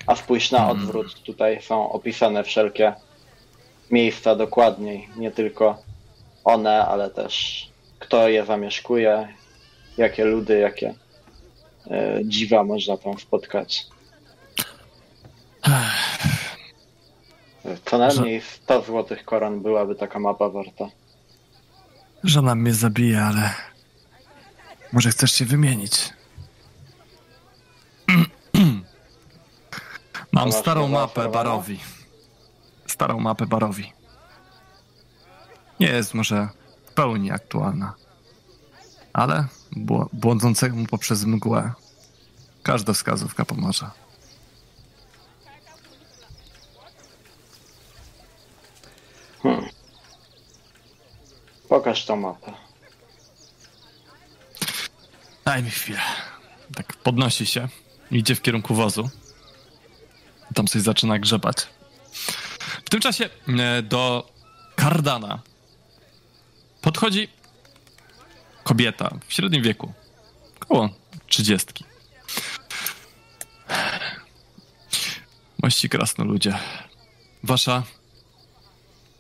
A 0.07 0.15
spójrz 0.15 0.51
na 0.51 0.69
odwrót, 0.69 1.23
tutaj 1.23 1.61
są 1.61 1.91
opisane 1.91 2.43
wszelkie 2.43 2.93
miejsca 3.91 4.35
dokładniej, 4.35 5.09
nie 5.17 5.31
tylko 5.31 5.77
one, 6.43 6.85
ale 6.85 7.09
też 7.09 7.65
kto 7.99 8.29
je 8.29 8.45
zamieszkuje, 8.45 9.27
jakie 9.97 10.25
ludy, 10.25 10.59
jakie 10.59 10.93
e, 11.91 12.19
dziwa 12.23 12.63
można 12.63 12.97
tam 12.97 13.19
spotkać. 13.19 13.87
Co 17.85 17.97
najmniej 17.97 18.41
100 18.41 18.81
złotych 18.81 19.25
koron 19.25 19.61
byłaby 19.61 19.95
taka 19.95 20.19
mapa 20.19 20.49
warta. 20.49 20.89
Żona 22.25 22.55
mnie 22.55 22.73
zabije, 22.73 23.23
ale 23.25 23.53
może 24.93 25.09
chcesz 25.09 25.31
się 25.31 25.45
wymienić. 25.45 26.13
Mam 30.31 30.51
starą 30.51 30.87
mapę? 30.87 31.29
Barowi. 31.29 31.79
Starą 32.87 33.19
mapę 33.19 33.45
Barowi. 33.45 33.93
Nie 35.79 35.87
jest 35.87 36.13
może 36.13 36.49
w 36.85 36.93
pełni 36.93 37.31
aktualna, 37.31 37.93
ale 39.13 39.47
bł- 39.75 40.09
błądzącemu 40.13 40.85
poprzez 40.85 41.25
mgłę 41.25 41.73
każda 42.63 42.93
wskazówka 42.93 43.45
pomoże. 43.45 43.89
Pokaż 51.69 52.05
tą 52.05 52.15
mapę. 52.15 52.53
Daj 55.45 55.63
mi 55.63 55.69
chwilę. 55.69 55.99
Tak 56.75 56.93
podnosi 56.93 57.45
się, 57.45 57.67
idzie 58.11 58.35
w 58.35 58.41
kierunku 58.41 58.75
wozu. 58.75 59.09
Tam 60.53 60.67
coś 60.67 60.81
zaczyna 60.81 61.19
grzebać. 61.19 61.57
W 62.85 62.89
tym 62.89 62.99
czasie 62.99 63.29
e, 63.47 63.81
do 63.81 64.29
Kardana 64.75 65.41
podchodzi 66.81 67.27
kobieta 68.63 69.17
w 69.27 69.33
średnim 69.33 69.63
wieku, 69.63 69.93
około 70.61 70.89
trzydziestki. 71.27 71.83
Mości 75.63 75.89
krasnoludzie, 75.89 76.59
wasza 77.43 77.83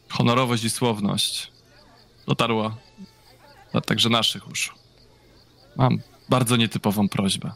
honorowość 0.09 0.63
i 0.63 0.69
słowność 0.69 1.54
dotarła 2.27 2.77
do 3.73 3.81
także 3.81 4.09
naszych 4.09 4.47
uszu. 4.51 4.73
Mam 5.75 5.99
bardzo 6.29 6.55
nietypową 6.55 7.09
prośbę. 7.09 7.51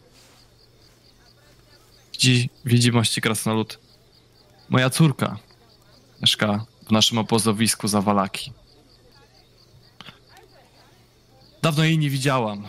Widzi, 2.13 2.49
widzi 2.65 2.91
mości 2.91 3.21
krasnolud. 3.21 3.79
Moja 4.69 4.89
córka 4.89 5.37
mieszka 6.21 6.65
w 6.87 6.91
naszym 6.91 7.17
obozowisku 7.17 7.87
za 7.87 8.01
Walaki. 8.01 8.53
Dawno 11.61 11.83
jej 11.83 11.97
nie 11.97 12.09
widziałam. 12.09 12.67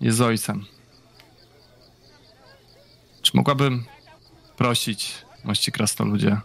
Jest 0.00 0.20
ojcem. 0.20 0.66
Czy 3.22 3.32
mogłabym 3.34 3.84
prosić 4.56 5.14
mości 5.44 5.72
krasnoludzie, 5.72 6.40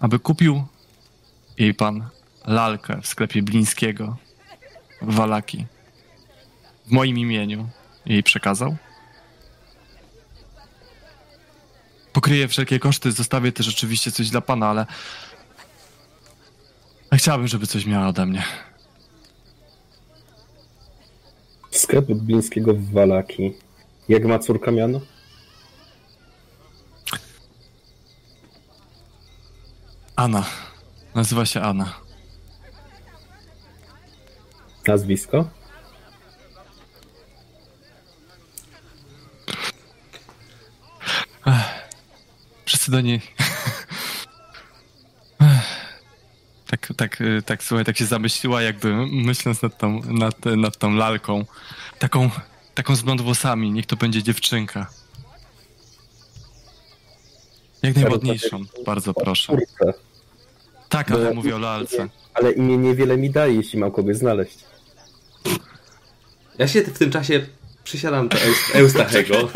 aby 0.00 0.18
kupił 0.18 0.64
jej 1.58 1.74
pan 1.74 2.08
lalkę 2.46 3.00
w 3.02 3.06
sklepie 3.06 3.42
Blińskiego 3.42 4.16
w 5.02 5.14
Walaki? 5.14 5.66
w 6.90 6.92
moim 6.92 7.18
imieniu 7.18 7.68
jej 8.06 8.22
przekazał. 8.22 8.76
Pokryję 12.12 12.48
wszelkie 12.48 12.78
koszty, 12.78 13.12
zostawię 13.12 13.52
też 13.52 13.68
oczywiście 13.68 14.10
coś 14.12 14.30
dla 14.30 14.40
pana, 14.40 14.68
ale 14.68 14.86
chciałbym, 17.12 17.48
żeby 17.48 17.66
coś 17.66 17.86
miała 17.86 18.08
ode 18.08 18.26
mnie. 18.26 18.42
Sklep 21.70 22.04
Blińskiego 22.04 22.74
w 22.74 22.90
Walaki. 22.92 23.52
Jak 24.08 24.24
ma 24.24 24.38
córka 24.38 24.70
miano? 24.70 25.00
Anna. 30.16 30.44
Nazywa 31.14 31.46
się 31.46 31.60
Anna. 31.60 32.09
Nazwisko? 34.86 35.48
Wszyscy 42.64 42.90
do 42.90 43.00
niej. 43.00 43.20
tak 46.66 46.80
tak, 46.80 46.96
tak, 46.96 47.20
y, 47.20 47.42
tak, 47.42 47.62
słuchaj, 47.62 47.84
tak 47.84 47.96
się 47.96 48.04
zamyśliła, 48.06 48.62
jakby 48.62 49.06
myśląc 49.06 49.62
nad 49.62 49.78
tą, 49.78 50.00
nad, 50.02 50.44
nad 50.44 50.76
tą 50.76 50.94
lalką. 50.94 51.44
Taką, 51.98 52.30
taką 52.74 52.96
z 52.96 53.02
blond 53.02 53.20
włosami, 53.20 53.70
niech 53.70 53.86
to 53.86 53.96
będzie 53.96 54.22
dziewczynka. 54.22 54.86
Jak 57.82 57.96
najładniejszą, 57.96 58.64
bardzo 58.86 59.14
proszę. 59.14 59.56
Tak, 60.88 61.10
ale 61.10 61.28
Bo- 61.28 61.34
mówię 61.34 61.56
o 61.56 61.58
lalce. 61.58 62.08
Ale 62.34 62.52
imię 62.52 62.76
niewiele 62.76 63.16
mi 63.16 63.30
daje, 63.30 63.54
jeśli 63.54 63.78
mam 63.78 63.90
kogoś 63.90 64.16
znaleźć. 64.16 64.69
Ja 66.58 66.68
się 66.68 66.82
w 66.82 66.98
tym 66.98 67.10
czasie 67.10 67.46
przysiadam 67.84 68.28
do 68.28 68.36
Eust- 68.36 68.76
Eustachego. 68.76 69.48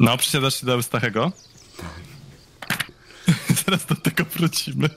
No, 0.00 0.16
przysiadasz 0.18 0.60
się 0.60 0.66
do 0.66 0.72
Eustachego? 0.72 1.32
Zaraz 3.66 3.86
do 3.86 3.94
tego 3.94 4.24
wrócimy. 4.24 4.88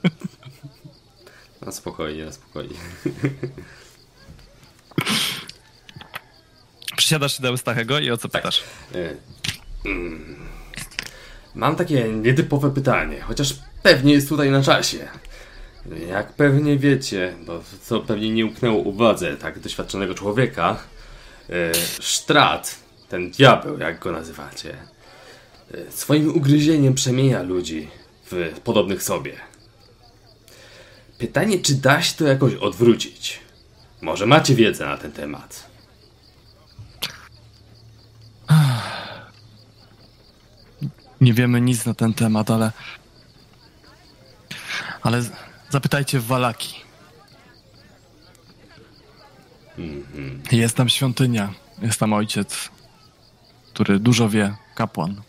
No 1.65 1.71
spokojnie, 1.71 2.25
no 2.25 2.31
spokojnie. 2.33 2.75
Przysiadasz 6.97 7.37
się 7.37 7.43
do 7.43 7.49
Eustachego 7.49 7.99
i 7.99 8.11
o 8.11 8.17
co 8.17 8.29
pytasz? 8.29 8.63
E, 8.95 9.15
mm. 9.85 10.35
Mam 11.55 11.75
takie 11.75 12.03
nietypowe 12.09 12.73
pytanie, 12.73 13.21
chociaż 13.21 13.55
pewnie 13.83 14.13
jest 14.13 14.29
tutaj 14.29 14.51
na 14.51 14.63
czasie. 14.63 15.07
Jak 16.09 16.33
pewnie 16.33 16.77
wiecie, 16.77 17.35
bo 17.45 17.61
co 17.81 17.99
pewnie 17.99 18.29
nie 18.29 18.45
umknęło 18.45 18.77
uwadze 18.77 19.37
tak 19.37 19.59
doświadczonego 19.59 20.13
człowieka, 20.13 20.77
e, 21.49 21.71
Strat, 22.01 22.79
ten 23.09 23.31
diabeł, 23.31 23.79
jak 23.79 23.99
go 23.99 24.11
nazywacie, 24.11 24.77
e, 25.73 25.91
swoim 25.91 26.35
ugryzieniem 26.35 26.93
przemienia 26.93 27.43
ludzi 27.43 27.87
w 28.31 28.59
podobnych 28.63 29.03
sobie. 29.03 29.33
Pytanie, 31.17 31.59
czy 31.59 31.75
da 31.75 32.01
się 32.01 32.15
to 32.15 32.25
jakoś 32.25 32.53
odwrócić? 32.53 33.39
Może 34.01 34.25
macie 34.25 34.55
wiedzę 34.55 34.85
na 34.85 34.97
ten 34.97 35.11
temat? 35.11 35.69
Nie 41.21 41.33
wiemy 41.33 41.61
nic 41.61 41.85
na 41.85 41.93
ten 41.93 42.13
temat, 42.13 42.51
ale. 42.51 42.71
Ale 45.01 45.21
zapytajcie 45.69 46.19
w 46.19 46.25
Walaki. 46.25 46.75
Jest 50.51 50.75
tam 50.77 50.89
świątynia. 50.89 51.53
Jest 51.81 51.99
tam 51.99 52.13
ojciec, 52.13 52.69
który 53.73 53.99
dużo 53.99 54.29
wie, 54.29 54.55
kapłan. 54.75 55.21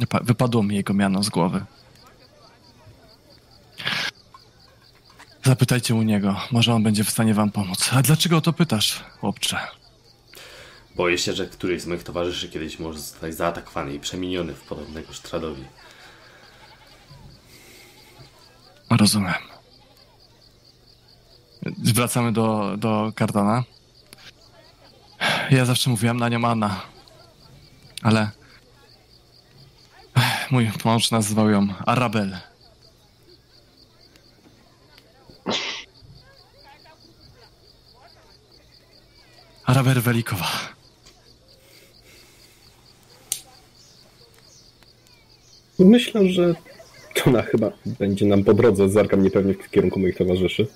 Wypa- 0.00 0.24
Wypadło 0.24 0.62
mi 0.62 0.76
jego 0.76 0.94
miano 0.94 1.22
z 1.22 1.28
głowy. 1.28 1.64
Zapytajcie 5.44 5.94
u 5.94 6.02
niego, 6.02 6.40
może 6.50 6.74
on 6.74 6.82
będzie 6.82 7.04
w 7.04 7.10
stanie 7.10 7.34
wam 7.34 7.50
pomóc. 7.50 7.90
A 7.92 8.02
dlaczego 8.02 8.36
o 8.36 8.40
to 8.40 8.52
pytasz, 8.52 9.04
chłopcze? 9.20 9.58
Boję 10.96 11.18
się, 11.18 11.32
że 11.32 11.46
któryś 11.46 11.82
z 11.82 11.86
moich 11.86 12.02
towarzyszy 12.02 12.48
kiedyś 12.48 12.78
może 12.78 12.98
zostać 12.98 13.34
zaatakowany 13.34 13.94
i 13.94 14.00
przemieniony 14.00 14.54
w 14.54 14.60
podobnego 14.60 15.12
Sztradowi. 15.12 15.64
Rozumiem. 18.90 19.53
Wracamy 21.94 22.32
do, 22.32 22.76
do 22.76 23.12
Cardana. 23.18 23.64
Ja 25.50 25.64
zawsze 25.64 25.90
mówiłem 25.90 26.16
na 26.16 26.28
nią 26.28 26.44
Anna. 26.44 26.80
Ale 28.02 28.30
mój 30.50 30.70
mąż 30.84 31.10
nazywał 31.10 31.50
ją 31.50 31.68
Arabel. 31.86 32.36
Arabel 39.64 40.00
Welikowa. 40.00 40.50
Myślę, 45.78 46.28
że 46.28 46.54
ona 47.26 47.42
chyba 47.42 47.72
będzie 47.86 48.26
nam 48.26 48.44
po 48.44 48.54
drodze. 48.54 48.88
Zerkam 48.88 49.22
niepewnie 49.22 49.54
w 49.54 49.70
kierunku 49.70 50.00
moich 50.00 50.16
towarzyszy. 50.16 50.66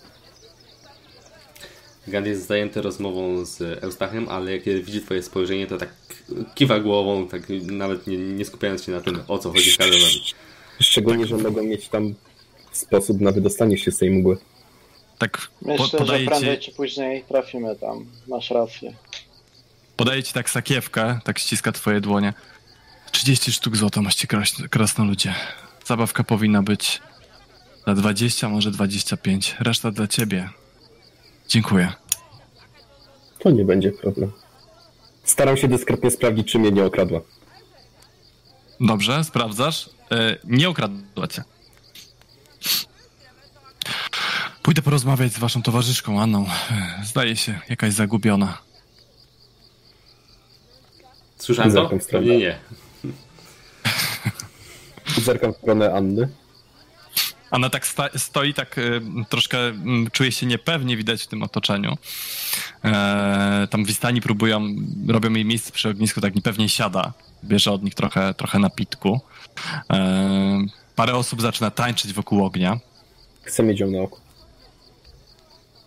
Gand 2.09 2.27
jest 2.27 2.47
zajęty 2.47 2.83
rozmową 2.83 3.45
z 3.45 3.85
Eustachem, 3.85 4.29
ale 4.29 4.59
kiedy 4.59 4.83
widzi 4.83 5.01
twoje 5.01 5.23
spojrzenie, 5.23 5.67
to 5.67 5.77
tak 5.79 5.89
kiwa 6.55 6.81
głową, 6.81 7.29
tak 7.29 7.43
nawet 7.63 8.07
nie, 8.07 8.17
nie 8.17 8.45
skupiając 8.45 8.85
się 8.85 8.93
na 8.93 9.01
tym, 9.01 9.19
o 9.29 9.39
co 9.39 9.51
chodzi 9.53 9.77
Cardonowi. 9.77 10.23
Szczególnie, 10.81 11.27
że 11.27 11.37
mogą 11.37 11.63
mieć 11.63 11.89
tam 11.89 12.15
sposób 12.73 13.21
na 13.21 13.33
wydostanie 13.33 13.79
się 13.79 13.91
z 13.93 13.99
tej 13.99 14.11
mgły. 14.11 14.39
Tak 15.19 15.39
po, 15.61 15.67
Myślę, 15.69 15.87
że 15.87 15.99
podaje 15.99 16.27
prędzej 16.27 16.59
ci, 16.59 16.71
czy 16.71 16.77
później 16.77 17.25
trafimy 17.29 17.77
tam. 17.77 18.07
Masz 18.29 18.51
rację. 18.51 18.95
podaje 19.97 20.23
ci 20.23 20.33
tak 20.33 20.51
sakiewkę, 20.51 21.19
tak 21.25 21.39
ściska 21.39 21.73
twoje 21.73 22.01
dłonie. 22.01 22.33
30 23.13 23.53
sztuk 23.53 23.77
złota 23.77 24.03
macie 24.03 24.27
kras- 24.29 24.69
krasnoludzie. 24.69 25.35
Zabawka 25.87 26.25
powinna 26.25 26.63
być 26.63 27.01
za 27.87 27.95
20, 27.95 28.49
może 28.49 28.71
25. 28.71 29.57
Reszta 29.61 29.91
dla 29.91 30.07
ciebie. 30.07 30.49
Dziękuję. 31.49 31.93
To 33.39 33.51
nie 33.51 33.65
będzie 33.65 33.93
problem. 33.93 34.33
Staram 35.25 35.57
się 35.57 35.69
dyskretnie 35.69 36.11
sprawdzić, 36.11 36.53
czy 36.53 36.59
mnie 36.59 36.71
nie 36.71 36.85
okradła. 36.85 37.21
Dobrze, 38.81 39.25
sprawdzasz. 39.25 39.91
E, 40.13 40.37
nie 40.45 40.69
okradła 40.69 41.27
cię. 41.29 41.45
Pójdę 44.63 44.83
porozmawiać 44.83 45.33
z 45.33 45.39
waszą 45.39 45.63
towarzyszką, 45.63 46.21
Anną. 46.21 46.47
E, 46.71 47.05
Zdaje 47.05 47.37
się, 47.37 47.61
jakaś 47.69 47.93
zagubiona. 47.93 48.59
Słyszałem 51.39 51.73
to? 51.73 51.91
Pewnie 52.11 52.39
nie. 52.39 52.59
Zerkam 55.23 55.53
w 55.53 55.57
stronę 55.57 55.95
Anny. 55.95 56.29
Anna 57.51 57.71
tak 57.71 57.87
sta- 57.87 58.19
stoi, 58.19 58.55
tak 58.55 58.79
y, 58.79 59.01
troszkę 59.29 59.59
mm, 59.59 60.11
czuje 60.11 60.33
się 60.33 60.47
niepewnie, 60.47 60.97
widać 60.97 61.23
w 61.23 61.27
tym 61.27 61.43
otoczeniu. 61.43 61.97
E, 62.85 63.69
tam 63.71 63.85
Wistani 63.85 64.21
próbują, 64.21 64.67
robią 65.09 65.33
jej 65.33 65.45
miejsce 65.45 65.73
przy 65.73 65.89
ognisku, 65.89 66.21
tak 66.21 66.35
niepewnie 66.35 66.69
siada. 66.69 67.13
Bierze 67.45 67.73
od 67.73 67.83
nich 67.83 67.95
trochę, 67.95 68.35
trochę 68.35 68.59
napitku. 68.59 69.21
E, 69.93 70.59
parę 70.97 71.15
osób 71.15 71.43
zaczyna 71.43 71.71
tańczyć 71.71 72.13
wokół 72.13 72.45
ognia. 72.45 72.79
Chcę 73.43 73.63
mieć 73.63 73.81
ją 73.81 73.91
na 73.91 73.99
oku. 73.99 74.21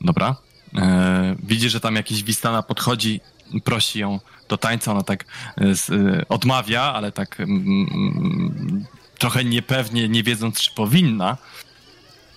Dobra. 0.02 0.36
E, 0.76 1.36
widzi, 1.44 1.70
że 1.70 1.80
tam 1.80 1.96
jakiś 1.96 2.24
Wistana 2.24 2.64
podchodzi, 2.64 3.20
prosi 3.64 4.00
ją 4.00 4.20
do 4.50 4.58
tańca. 4.58 4.92
Ona 4.92 5.04
tak 5.04 5.26
e, 5.58 5.64
e, 5.96 6.28
odmawia, 6.30 6.82
ale 6.82 7.12
tak 7.12 7.40
mm, 7.40 7.88
mm, 7.92 8.86
trochę 9.22 9.44
niepewnie, 9.44 10.10
nie 10.10 10.24
wiedząc, 10.24 10.62
czy 10.62 10.72
powinna. 10.72 11.38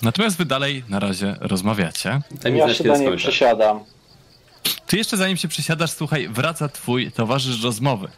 Natomiast 0.02 0.36
wy 0.36 0.44
dalej 0.44 0.84
na 0.88 0.98
razie 0.98 1.36
rozmawiacie. 1.40 2.20
Mi 2.44 2.58
Ja 2.58 2.74
się 2.74 2.84
do 2.84 2.96
niej 2.96 3.16
przysiadam. 3.16 3.80
Ty 4.86 4.96
jeszcze 4.96 5.16
zanim 5.16 5.36
się 5.36 5.48
przysiadasz, 5.48 5.90
słuchaj, 5.90 6.28
wraca 6.28 6.68
twój 6.68 7.12
towarzysz 7.12 7.62
rozmowy. 7.62 8.08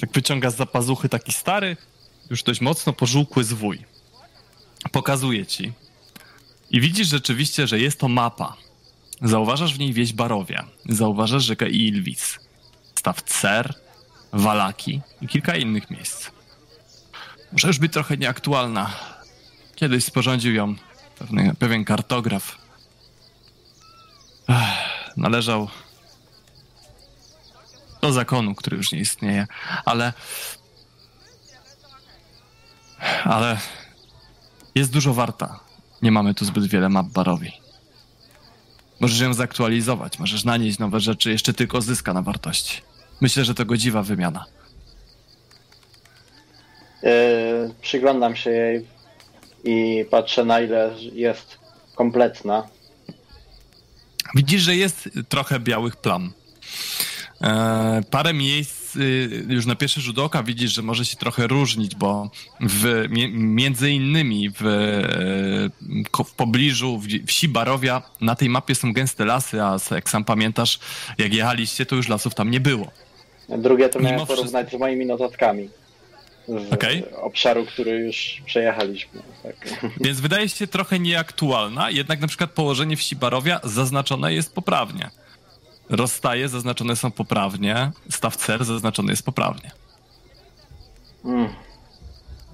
Tak 0.00 0.12
wyciąga 0.12 0.50
z 0.50 0.56
zapazuchy 0.56 1.08
taki 1.08 1.32
stary, 1.32 1.76
już 2.30 2.42
dość 2.42 2.60
mocno 2.60 2.92
pożółkły 2.92 3.44
zwój. 3.44 3.84
Pokazuje 4.92 5.46
ci. 5.46 5.72
I 6.70 6.80
widzisz 6.80 7.08
rzeczywiście, 7.08 7.66
że 7.66 7.78
jest 7.78 8.00
to 8.00 8.08
mapa. 8.08 8.56
Zauważasz 9.22 9.74
w 9.74 9.78
niej 9.78 9.92
wieś 9.92 10.12
Barowia. 10.12 10.64
Zauważasz 10.88 11.44
rzekę 11.44 11.68
Ilwis. 11.68 12.38
Staw 12.94 13.22
Cer, 13.22 13.85
Walaki 14.36 15.00
i 15.20 15.28
kilka 15.28 15.56
innych 15.56 15.90
miejsc. 15.90 16.30
Już 17.64 17.78
być 17.78 17.92
trochę 17.92 18.16
nieaktualna. 18.16 18.90
Kiedyś 19.74 20.04
sporządził 20.04 20.54
ją 20.54 20.74
pewny, 21.18 21.54
pewien 21.54 21.84
kartograf. 21.84 22.58
Ech, 24.48 25.16
należał 25.16 25.68
do 28.00 28.12
zakonu, 28.12 28.54
który 28.54 28.76
już 28.76 28.92
nie 28.92 28.98
istnieje, 28.98 29.46
ale. 29.84 30.12
Ale 33.24 33.58
jest 34.74 34.92
dużo 34.92 35.14
warta. 35.14 35.60
Nie 36.02 36.12
mamy 36.12 36.34
tu 36.34 36.44
zbyt 36.44 36.66
wiele 36.66 36.88
map 36.88 37.06
barowi. 37.06 37.52
Możesz 39.00 39.20
ją 39.20 39.34
zaktualizować, 39.34 40.18
możesz 40.18 40.44
nanieść 40.44 40.78
nowe 40.78 41.00
rzeczy, 41.00 41.30
jeszcze 41.30 41.54
tylko 41.54 41.80
zyska 41.80 42.12
na 42.12 42.22
wartości. 42.22 42.82
Myślę, 43.20 43.44
że 43.44 43.54
to 43.54 43.64
godziwa 43.64 44.02
wymiana. 44.02 44.44
Yy, 47.02 47.10
przyglądam 47.80 48.36
się 48.36 48.50
jej 48.50 48.86
i 49.64 50.04
patrzę 50.10 50.44
na 50.44 50.60
ile 50.60 50.94
jest 51.12 51.58
kompletna. 51.94 52.68
Widzisz, 54.34 54.62
że 54.62 54.76
jest 54.76 55.08
trochę 55.28 55.60
białych 55.60 55.96
plam. 55.96 56.32
E, 57.40 58.02
parę 58.10 58.34
miejsc 58.34 58.96
y, 58.96 59.46
już 59.48 59.66
na 59.66 59.74
pierwszy 59.74 60.00
rzut 60.00 60.18
oka 60.18 60.42
widzisz, 60.42 60.74
że 60.74 60.82
może 60.82 61.04
się 61.04 61.16
trochę 61.16 61.46
różnić, 61.46 61.94
bo 61.94 62.30
w, 62.60 63.06
między 63.32 63.90
innymi 63.90 64.50
w, 64.50 64.62
y, 66.20 66.24
w 66.24 66.34
pobliżu 66.34 67.02
wsi 67.26 67.48
Barowia 67.48 68.02
na 68.20 68.34
tej 68.34 68.48
mapie 68.48 68.74
są 68.74 68.92
gęste 68.92 69.24
lasy, 69.24 69.62
a 69.62 69.78
jak 69.90 70.10
sam 70.10 70.24
pamiętasz, 70.24 70.78
jak 71.18 71.34
jechaliście, 71.34 71.86
to 71.86 71.96
już 71.96 72.08
lasów 72.08 72.34
tam 72.34 72.50
nie 72.50 72.60
było. 72.60 72.90
Drugie 73.48 73.88
to 73.88 74.00
miałem 74.00 74.26
porównać 74.26 74.66
wszystko... 74.66 74.78
z 74.78 74.80
moimi 74.80 75.06
notatkami 75.06 75.68
z 76.48 76.72
okay. 76.72 77.16
obszaru, 77.16 77.66
który 77.66 77.90
już 77.90 78.42
przejechaliśmy. 78.46 79.22
Tak. 79.42 79.56
Więc 80.04 80.20
wydaje 80.20 80.48
się 80.48 80.66
trochę 80.66 80.98
nieaktualna, 80.98 81.90
jednak 81.90 82.20
na 82.20 82.26
przykład 82.26 82.50
położenie 82.50 82.96
wsi 82.96 83.16
Barowia 83.16 83.60
zaznaczone 83.64 84.34
jest 84.34 84.54
poprawnie. 84.54 85.10
Rozstaje 85.88 86.48
zaznaczone 86.48 86.96
są 86.96 87.10
poprawnie, 87.10 87.90
staw 88.10 88.36
cer 88.36 88.64
zaznaczony 88.64 89.12
jest 89.12 89.22
poprawnie. 89.22 89.70
Mm. 91.24 91.48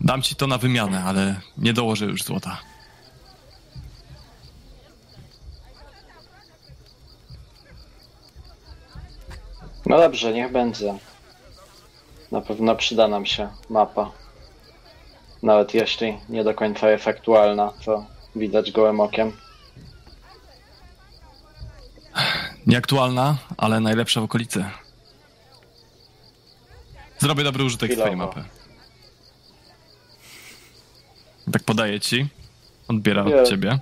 Dam 0.01 0.23
ci 0.23 0.37
to 0.37 0.47
na 0.47 0.59
wymianę, 0.59 1.05
ale 1.05 1.41
nie 1.59 1.73
dołożę 1.73 2.07
już 2.07 2.23
złota. 2.23 2.59
No 9.87 9.99
dobrze, 9.99 10.33
niech 10.33 10.53
będzie. 10.53 10.95
Na 12.33 12.41
pewno 12.41 12.77
przyda 12.77 13.09
nam 13.09 13.27
się 13.27 13.49
mapa. 13.71 14.11
Nawet 15.43 15.75
jeśli 15.75 16.19
nie 16.29 16.45
do 16.45 16.55
końca 16.55 16.89
efektualna, 16.89 17.73
to 17.85 18.07
widać 18.37 18.73
gołym 18.73 19.01
okiem. 19.01 19.33
Nieaktualna, 22.67 23.39
ale 23.57 23.81
najlepsza 23.81 24.21
w 24.21 24.25
okolicy. 24.25 24.65
Zrobię 27.19 27.45
dobry 27.45 27.65
użytek 27.65 27.91
Chwilowo. 27.91 28.03
twojej 28.11 28.17
mapy. 28.17 28.45
Tak 31.53 31.63
podaję 31.63 32.01
ci. 32.01 32.27
Odbiera 32.89 33.25
od 33.25 33.49
ciebie. 33.49 33.79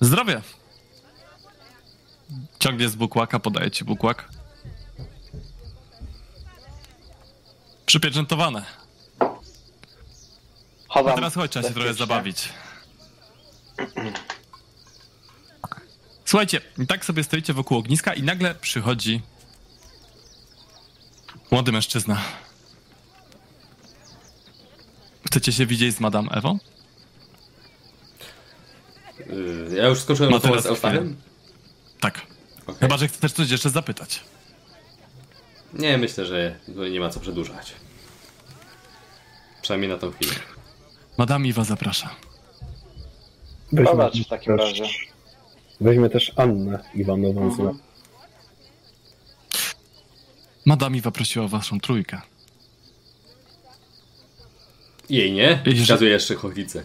Zdrowie! 0.00 0.40
Ciągnie 2.66 2.88
z 2.88 2.96
bukłaka, 2.96 3.38
podaję 3.38 3.70
ci 3.70 3.84
bukłak. 3.84 4.28
Przypieczętowane. 7.86 8.64
A 10.88 11.02
teraz 11.02 11.34
chodź, 11.34 11.50
trzeba 11.50 11.68
się 11.68 11.74
trochę 11.74 11.94
zabawić. 11.94 12.48
Słuchajcie, 16.24 16.60
i 16.78 16.86
tak 16.86 17.04
sobie 17.04 17.24
stoicie 17.24 17.52
wokół 17.52 17.78
ogniska 17.78 18.14
i 18.14 18.22
nagle 18.22 18.54
przychodzi 18.54 19.22
młody 21.50 21.72
mężczyzna. 21.72 22.22
Chcecie 25.26 25.52
się 25.52 25.66
widzieć 25.66 25.96
z 25.96 26.00
Madame 26.00 26.30
Ewą? 26.30 26.58
Ja 29.76 29.86
już 29.86 30.00
skończyłem 30.00 30.32
rozmowę 30.32 30.62
z 30.62 30.66
Eustachem? 30.66 31.16
Tak. 32.00 32.35
Okay. 32.66 32.80
Chyba, 32.80 32.96
że 32.96 33.08
chcesz 33.08 33.32
coś 33.32 33.50
jeszcze 33.50 33.70
zapytać. 33.70 34.20
Nie, 35.72 35.98
myślę, 35.98 36.26
że 36.26 36.58
nie 36.90 37.00
ma 37.00 37.10
co 37.10 37.20
przedłużać. 37.20 37.72
Przynajmniej 39.62 39.90
na 39.90 39.98
tą 39.98 40.10
chwilę. 40.12 40.32
Madame 41.18 41.48
Iwa 41.48 41.64
zaprasza. 41.64 42.10
Weźmy 43.72 44.24
w 44.24 44.28
takim 44.28 44.58
też, 44.58 44.68
razie. 44.68 44.84
Weźmy 45.80 46.10
też 46.10 46.32
Annę 46.36 46.84
Iwanową 46.94 47.42
mhm. 47.42 47.74
z 47.74 47.78
Madame 50.66 50.96
Iwa 50.96 51.10
prosiła 51.10 51.44
o 51.44 51.48
waszą 51.48 51.80
trójkę. 51.80 52.20
Jej 55.08 55.32
nie? 55.32 55.62
Wskazuje 55.82 56.10
jeszcze 56.10 56.34
chochlicę. 56.34 56.84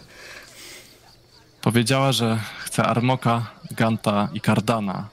Powiedziała, 1.60 2.12
że 2.12 2.38
chce 2.58 2.82
Armoka, 2.82 3.50
Ganta 3.70 4.28
i 4.34 4.40
Kardana, 4.40 5.08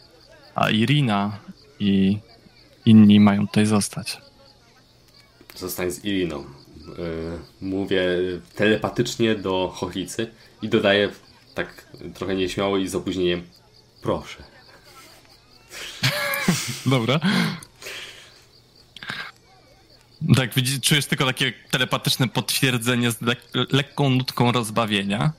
a 0.59 0.69
Irina 0.69 1.39
i 1.79 2.17
inni 2.85 3.19
mają 3.19 3.47
tutaj 3.47 3.65
zostać. 3.65 4.17
Zostań 5.55 5.91
z 5.91 6.05
Iriną. 6.05 6.39
Yy, 6.39 7.39
mówię 7.61 8.03
telepatycznie 8.55 9.35
do 9.35 9.71
chochlicy 9.75 10.31
i 10.61 10.69
dodaję 10.69 11.09
tak 11.55 11.87
trochę 12.13 12.35
nieśmiało 12.35 12.77
i 12.77 12.87
z 12.87 12.95
opóźnieniem 12.95 13.41
proszę. 14.01 14.43
Dobra. 16.85 17.19
Tak, 20.35 20.53
widzisz, 20.53 20.79
czujesz 20.81 21.05
tylko 21.05 21.25
takie 21.25 21.53
telepatyczne 21.71 22.27
potwierdzenie 22.27 23.11
z 23.11 23.21
lek 23.21 23.39
lekką 23.71 24.09
nutką 24.09 24.51
rozbawienia. 24.51 25.31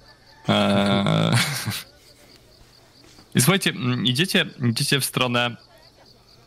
Eee... 0.49 1.37
I 3.35 3.41
słuchajcie, 3.41 3.73
idziecie, 4.05 4.47
idziecie 4.71 5.01
w 5.01 5.05
stronę 5.05 5.57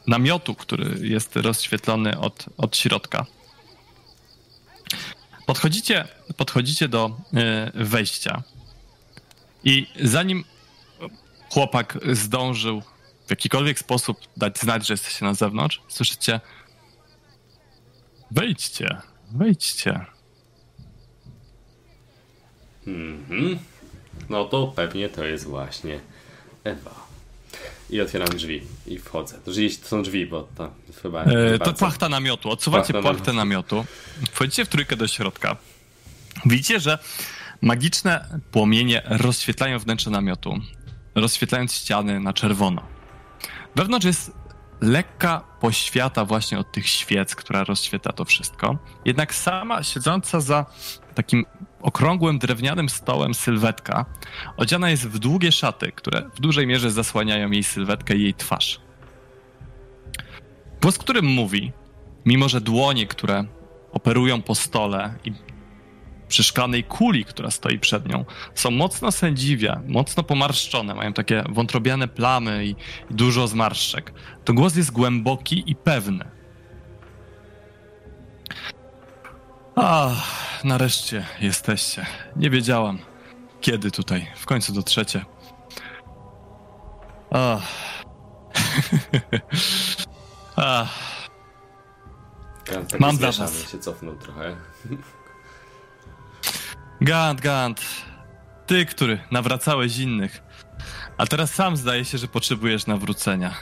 namiotu, 0.07 0.55
który 0.55 1.07
jest 1.07 1.35
rozświetlony 1.35 2.19
od, 2.19 2.45
od 2.57 2.77
środka. 2.77 3.26
Podchodzicie, 5.45 6.07
podchodzicie 6.38 6.88
do 6.88 7.18
e, 7.34 7.72
wejścia. 7.76 8.43
I 9.64 9.88
zanim 10.01 10.43
chłopak 11.49 11.99
zdążył 12.11 12.81
w 13.27 13.30
jakikolwiek 13.30 13.80
sposób 13.80 14.18
dać 14.38 14.60
znać, 14.60 14.88
że 14.88 14.93
jesteście 14.93 15.26
na 15.26 15.34
zewnątrz, 15.34 15.81
słyszycie 15.88 16.39
wejdźcie, 18.31 18.97
wejdźcie. 19.31 20.05
Mhm. 22.88 23.60
No 24.30 24.45
to 24.45 24.68
pewnie 24.68 25.10
to 25.10 25.26
jest 25.26 25.45
właśnie 25.45 25.99
Ewa. 26.64 26.91
I 27.90 28.02
otwieram 28.02 28.27
drzwi 28.27 28.61
i 28.88 28.99
wchodzę. 28.99 29.40
To 29.45 29.52
są 29.88 30.03
drzwi, 30.03 30.26
bo 30.26 30.48
to 30.56 30.72
chyba. 31.02 31.23
E, 31.23 31.60
to 31.60 31.73
płachta 31.73 32.10
namiotu. 32.10 32.49
Odsuwacie 32.49 32.94
płachta 32.94 33.10
płachtę 33.10 33.34
namiotu. 33.34 33.85
Wchodzicie 34.31 34.65
w 34.65 34.69
trójkę 34.69 34.95
do 34.95 35.07
środka. 35.07 35.56
Widzicie, 36.45 36.80
że 36.80 36.99
magiczne 37.61 38.40
płomienie 38.52 39.02
rozświetlają 39.06 39.80
wnętrze 39.80 40.10
namiotu, 40.10 40.60
rozświetlając 41.15 41.73
ściany 41.73 42.19
na 42.19 42.34
czerwono. 42.34 42.81
Wewnątrz 43.76 44.06
jest 44.06 44.31
lekka 44.81 45.44
poświata 45.60 46.26
właśnie 46.26 46.60
od 46.60 46.72
tych 46.72 46.88
świec, 46.88 47.35
która 47.35 47.64
rozświetla 47.64 48.14
to 48.14 48.26
wszystko. 48.26 48.77
Jednak 49.06 49.35
sama 49.35 49.84
siedząca 49.84 50.41
za 50.41 50.65
takim 51.15 51.45
okrągłym 51.84 52.39
drewnianym 52.39 52.89
stołem 52.89 53.34
sylwetka 53.34 54.05
odziana 54.57 54.89
jest 54.89 55.07
w 55.07 55.19
długie 55.19 55.51
szaty, 55.51 55.91
które 55.91 56.30
w 56.35 56.41
dużej 56.41 56.68
mierze 56.68 56.91
zasłaniają 56.91 57.51
jej 57.51 57.64
sylwetkę 57.64 58.15
i 58.15 58.23
jej 58.23 58.34
twarz. 58.34 58.81
Głos, 60.81 60.97
którym 60.97 61.26
mówi, 61.26 61.72
mimo 62.26 62.49
że 62.49 62.61
dłonie, 62.61 63.07
które 63.07 63.45
operują 63.91 64.41
po 64.41 64.55
stole 64.55 65.15
i 65.26 65.31
przy 66.27 66.43
szklanej 66.43 66.84
kuli, 66.84 67.26
która 67.26 67.51
stoi 67.51 67.80
przed 67.80 68.10
nią, 68.10 68.26
są 68.55 68.72
mocno 68.72 69.11
sędziwie, 69.11 69.80
mocno 69.88 70.23
pomarszczone, 70.23 70.95
mają 70.95 71.14
takie 71.14 71.43
wątrobiane 71.49 72.07
plamy 72.07 72.65
i, 72.65 72.69
i 72.69 72.76
dużo 73.14 73.47
zmarszczek. 73.47 74.14
To 74.45 74.53
głos 74.53 74.76
jest 74.76 74.91
głęboki 74.91 75.64
i 75.68 75.76
pewny. 75.76 76.32
Ach, 79.75 80.63
nareszcie 80.63 81.25
jesteście. 81.41 82.05
Nie 82.35 82.49
wiedziałam, 82.49 82.99
kiedy 83.61 83.91
tutaj. 83.91 84.27
W 84.35 84.45
końcu 84.45 84.73
dotrzecie. 84.73 85.25
Ach. 87.31 87.61
Ach. 90.55 90.89
Mam 92.99 93.17
dla 93.17 93.31
was. 93.31 93.71
się 93.71 93.79
cofnął 93.79 94.15
trochę. 94.15 94.55
Gant, 97.01 97.41
Gant. 97.41 97.81
Ty, 98.65 98.85
który 98.85 99.19
nawracałeś 99.31 99.97
innych. 99.97 100.43
A 101.17 101.25
teraz 101.25 101.53
sam 101.53 101.77
zdaje 101.77 102.05
się, 102.05 102.17
że 102.17 102.27
potrzebujesz 102.27 102.87
nawrócenia. 102.87 103.53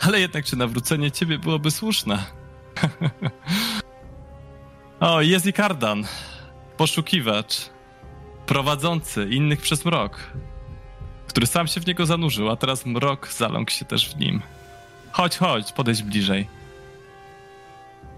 Ale 0.00 0.20
jednak 0.20 0.44
czy 0.44 0.56
nawrócenie 0.56 1.10
ciebie 1.10 1.38
byłoby 1.38 1.70
słuszne? 1.70 2.24
o, 5.00 5.20
jest 5.20 5.46
i 5.46 5.52
Kardan. 5.52 6.04
Poszukiwacz. 6.76 7.70
Prowadzący 8.46 9.28
innych 9.30 9.60
przez 9.60 9.84
mrok. 9.84 10.30
Który 11.26 11.46
sam 11.46 11.66
się 11.66 11.80
w 11.80 11.86
niego 11.86 12.06
zanurzył, 12.06 12.50
a 12.50 12.56
teraz 12.56 12.86
mrok 12.86 13.32
zaląkł 13.32 13.70
się 13.70 13.84
też 13.84 14.14
w 14.14 14.16
nim. 14.16 14.42
Chodź, 15.12 15.36
chodź, 15.36 15.72
podejdź 15.72 16.02
bliżej. 16.02 16.48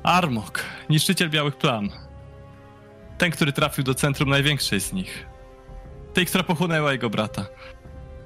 Armok, 0.03 0.65
niszczyciel 0.91 1.31
białych 1.31 1.57
plam. 1.57 1.91
Ten, 3.19 3.31
który 3.31 3.53
trafił 3.53 3.85
do 3.85 3.95
centrum 3.95 4.31
największej 4.31 4.81
z 4.81 4.93
nich. 4.93 5.27
Tej, 6.15 6.27
która 6.27 6.45
pochłonęła 6.45 6.93
jego 6.93 7.11
brata. 7.11 7.47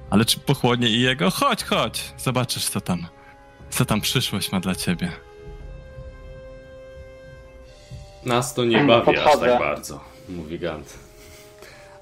Ale 0.09 0.25
czy 0.25 0.39
pochłonie 0.39 0.89
i 0.89 1.01
jego? 1.01 1.31
Chodź, 1.31 1.63
chodź, 1.63 2.13
zobaczysz 2.17 2.69
co 2.69 2.81
tam. 2.81 3.07
co 3.69 3.85
tam 3.85 4.01
przyszłość 4.01 4.51
ma 4.51 4.59
dla 4.59 4.75
ciebie. 4.75 5.26
Nas 8.25 8.53
to 8.53 8.65
nie 8.65 8.83
bawi 8.83 9.17
aż 9.17 9.39
tak 9.39 9.59
bardzo, 9.59 9.99
mówi 10.29 10.59
Gant. 10.59 10.93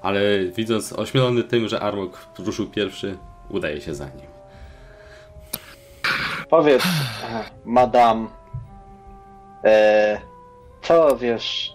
Ale 0.02 0.20
widząc, 0.56 0.92
ośmielony 0.92 1.42
tym, 1.44 1.68
że 1.68 1.80
Armok 1.80 2.26
ruszył 2.38 2.66
pierwszy, 2.66 3.16
udaje 3.48 3.80
się 3.80 3.94
za 3.94 4.04
nim. 4.04 4.26
Powiedz, 6.50 6.82
e, 6.84 7.44
madam, 7.64 8.28
e, 9.64 10.20
co 10.82 11.16
wiesz 11.16 11.72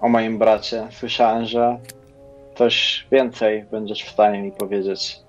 o 0.00 0.08
moim 0.08 0.38
bracie? 0.38 0.88
Słyszałem, 0.92 1.46
że 1.46 1.78
coś 2.54 3.06
więcej 3.12 3.64
będziesz 3.70 4.04
w 4.04 4.10
stanie 4.10 4.42
mi 4.42 4.52
powiedzieć, 4.52 5.20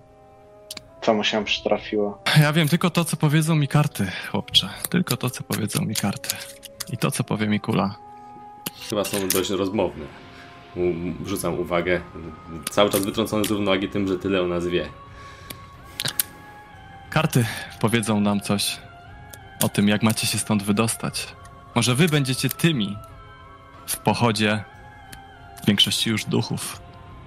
co 1.02 1.14
mu 1.14 1.24
się 1.24 1.46
przytrafiło. 1.46 2.22
Ja 2.42 2.54
wiem 2.54 2.68
tylko 2.68 2.90
to, 2.90 3.06
co 3.06 3.18
powiedzą 3.18 3.56
mi 3.56 3.68
karty, 3.68 4.08
chłopcze. 4.32 4.70
Tylko 4.90 5.18
to, 5.18 5.30
co 5.30 5.44
powiedzą 5.44 5.86
mi 5.86 5.96
karty. 5.96 6.36
I 6.92 6.98
to, 6.98 7.12
co 7.12 7.24
powie 7.24 7.48
mi 7.48 7.60
kula. 7.60 7.96
Chyba 8.90 9.04
są 9.04 9.28
dość 9.28 9.50
rozmowne. 9.50 10.06
Rzucam 11.26 11.60
uwagę. 11.60 12.02
Cały 12.70 12.90
czas 12.90 13.06
wytrącony 13.06 13.46
z 13.46 13.52
równowagi 13.52 13.90
tym, 13.90 14.08
że 14.08 14.18
tyle 14.18 14.42
o 14.42 14.48
nas 14.48 14.68
wie. 14.68 14.90
Karty 17.10 17.46
powiedzą 17.80 18.20
nam 18.20 18.42
coś 18.42 18.80
o 19.64 19.70
tym, 19.70 19.88
jak 19.88 20.04
macie 20.04 20.28
się 20.28 20.38
stąd 20.38 20.64
wydostać. 20.64 21.28
Może 21.76 21.96
wy 21.96 22.10
będziecie 22.10 22.50
tymi 22.50 22.98
w 23.88 23.98
pochodzie 23.98 24.64
w 25.64 25.66
większości 25.68 26.10
już 26.10 26.26
duchów, 26.26 26.82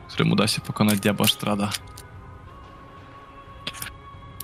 którym 0.09 0.33
uda 0.33 0.49
się 0.49 0.61
pokonać 0.61 1.01
diabła 1.01 1.27
Sztrada. 1.27 1.71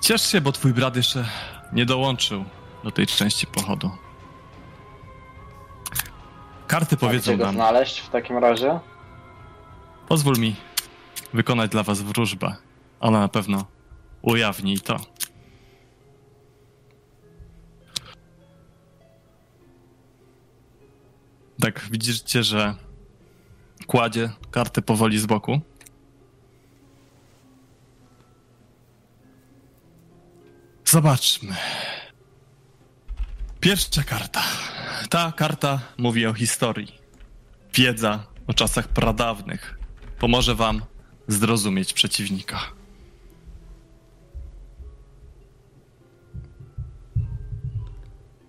Ciesz 0.00 0.32
się, 0.32 0.40
bo 0.40 0.52
twój 0.52 0.72
brat 0.72 0.96
jeszcze 0.96 1.24
nie 1.72 1.86
dołączył 1.86 2.44
do 2.84 2.90
tej 2.90 3.06
części 3.06 3.46
pochodu. 3.46 3.90
Karty 6.68 6.96
powiedzą 6.96 7.36
nam. 7.36 7.54
znaleźć 7.54 8.00
w 8.00 8.08
takim 8.08 8.38
razie? 8.38 8.78
Pozwól 10.08 10.38
mi 10.38 10.56
wykonać 11.34 11.70
dla 11.70 11.82
was 11.82 12.02
wróżbę. 12.02 12.56
Ona 13.00 13.20
na 13.20 13.28
pewno 13.28 13.64
ujawni 14.22 14.80
to. 14.80 14.96
Tak, 21.60 21.88
widzicie, 21.90 22.42
że 22.42 22.74
kładzie 23.86 24.30
kartę 24.50 24.82
powoli 24.82 25.18
z 25.18 25.26
boku. 25.26 25.60
Zobaczmy. 30.84 31.54
Pierwsza 33.60 34.02
karta. 34.02 34.42
Ta 35.10 35.32
karta 35.32 35.80
mówi 35.98 36.26
o 36.26 36.34
historii. 36.34 36.98
Wiedza 37.74 38.24
o 38.46 38.54
czasach 38.54 38.88
pradawnych 38.88 39.78
pomoże 40.18 40.54
wam 40.54 40.82
zrozumieć 41.28 41.92
przeciwnika. 41.92 42.60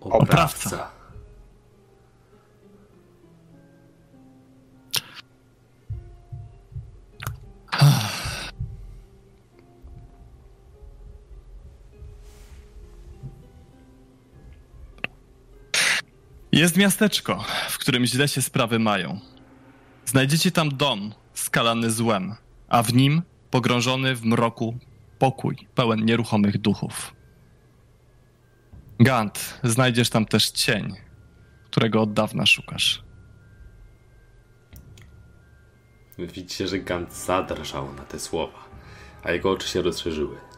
Oprawca. 0.00 0.90
Jest 16.60 16.76
miasteczko, 16.76 17.44
w 17.68 17.78
którym 17.78 18.06
źle 18.06 18.28
się 18.28 18.42
sprawy 18.42 18.78
mają. 18.78 19.20
Znajdziecie 20.04 20.50
tam 20.50 20.76
dom 20.76 21.14
skalany 21.34 21.90
złem, 21.90 22.34
a 22.68 22.82
w 22.82 22.94
nim 22.94 23.22
pogrążony 23.50 24.14
w 24.14 24.24
mroku 24.24 24.78
pokój 25.18 25.56
pełen 25.74 26.04
nieruchomych 26.04 26.58
duchów. 26.58 27.14
Gant, 28.98 29.60
znajdziesz 29.64 30.10
tam 30.10 30.26
też 30.26 30.50
cień, 30.50 30.94
którego 31.64 32.02
od 32.02 32.12
dawna 32.12 32.46
szukasz. 32.46 33.02
Widzicie, 36.18 36.68
że 36.68 36.78
Gant 36.78 37.14
zadrżał 37.14 37.94
na 37.94 38.02
te 38.02 38.18
słowa, 38.18 38.68
a 39.22 39.32
jego 39.32 39.50
oczy 39.50 39.68
się 39.68 39.82
rozszerzyły. 39.82 40.49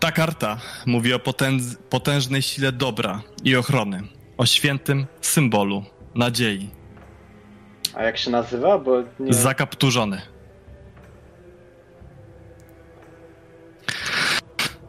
Ta 0.00 0.12
karta 0.12 0.58
mówi 0.86 1.14
o 1.14 1.18
potędz- 1.18 1.76
potężnej 1.76 2.42
sile 2.42 2.72
dobra 2.72 3.22
i 3.44 3.56
ochrony, 3.56 4.02
o 4.36 4.46
świętym 4.46 5.06
symbolu 5.20 5.84
nadziei. 6.14 6.70
A 7.94 8.02
jak 8.02 8.18
się 8.18 8.30
nazywa? 8.30 8.78
Bo 8.78 9.02
nie... 9.20 9.34
Zakapturzony. 9.34 10.22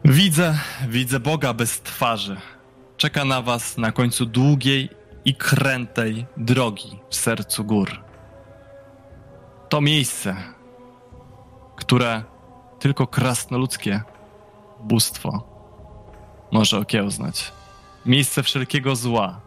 Widzę, 0.06 0.56
widzę 0.88 1.20
Boga 1.20 1.54
bez 1.54 1.82
twarzy. 1.82 2.38
Czeka 2.98 3.26
na 3.26 3.42
was 3.42 3.78
na 3.78 3.92
końcu 3.92 4.26
długiej 4.26 4.90
i 5.26 5.36
krętej 5.36 6.26
drogi 6.38 7.00
w 7.10 7.16
sercu 7.16 7.64
gór. 7.64 8.04
To 9.70 9.82
miejsce, 9.82 10.36
które 11.76 12.24
tylko 12.80 13.08
krasnoludzkie 13.08 14.02
bóstwo 14.80 15.60
może 16.52 16.78
okiełznać. 16.78 17.52
Miejsce 18.06 18.44
wszelkiego 18.44 18.96
zła, 18.96 19.42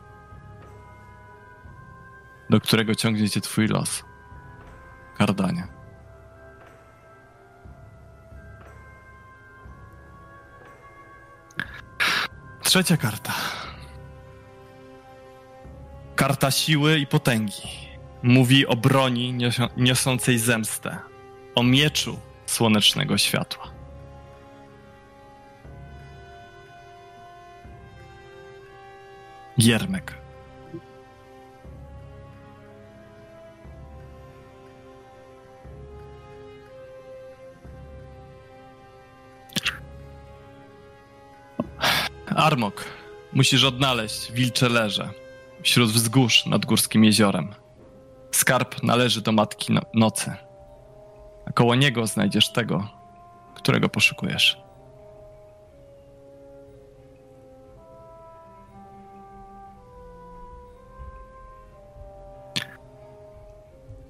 do 2.51 2.61
którego 2.61 2.95
ciągnie 2.95 3.31
cię 3.31 3.41
twój 3.41 3.69
los. 3.69 4.05
Kardanie. 5.19 5.67
Trzecia 12.63 12.97
karta. 12.97 13.33
Karta 16.17 16.51
siły 16.51 16.99
i 16.99 17.07
potęgi. 17.07 17.63
Mówi 18.23 18.67
o 18.67 18.77
broni 18.77 19.35
niosącej 19.77 20.39
zemstę. 20.39 20.99
O 21.55 21.63
mieczu 21.63 22.19
słonecznego 22.47 23.19
światła. 23.19 23.72
Giermek. 29.59 30.15
Armok, 42.37 42.85
musisz 43.33 43.65
odnaleźć 43.65 44.33
wilcze 44.33 44.69
leże 44.69 45.09
wśród 45.63 45.91
wzgórz 45.91 46.47
nad 46.47 46.67
górskim 46.67 47.05
jeziorem. 47.05 47.55
Skarb 48.31 48.83
należy 48.83 49.21
do 49.21 49.33
Matki 49.33 49.73
no- 49.73 49.83
Nocy. 49.95 50.33
A 51.47 51.53
koło 51.53 51.75
niego 51.75 52.07
znajdziesz 52.07 52.53
tego, 52.53 52.89
którego 53.55 53.89
poszukujesz. 53.89 54.61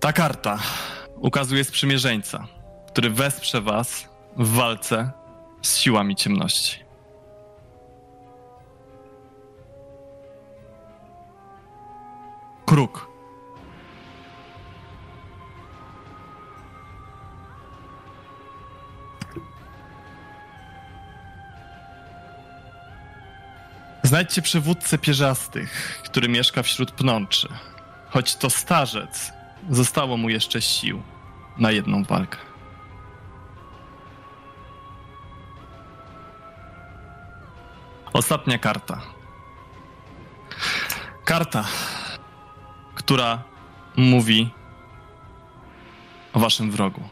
Ta 0.02 0.12
karta 0.12 0.58
ukazuje 1.16 1.64
sprzymierzeńca, 1.64 2.46
który 2.88 3.10
wesprze 3.10 3.60
was 3.60 4.08
w 4.36 4.54
walce 4.54 5.10
z 5.62 5.76
siłami 5.76 6.16
ciemności. 6.16 6.84
Kruk. 12.66 13.08
Znajdźcie 24.02 24.42
przywódcę 24.42 24.98
pierzastych, 24.98 26.00
który 26.04 26.28
mieszka 26.28 26.62
wśród 26.62 26.90
pnączy. 26.90 27.48
Choć 28.10 28.36
to 28.36 28.50
starzec, 28.50 29.32
zostało 29.70 30.16
mu 30.16 30.28
jeszcze 30.28 30.62
sił 30.62 31.02
na 31.58 31.70
jedną 31.70 32.04
walkę. 32.04 32.38
Ostatnia 38.12 38.58
karta. 38.58 39.00
Karta 41.24 41.64
która 42.94 43.42
mówi 43.96 44.50
o 46.32 46.40
waszym 46.40 46.70
wrogu. 46.70 47.02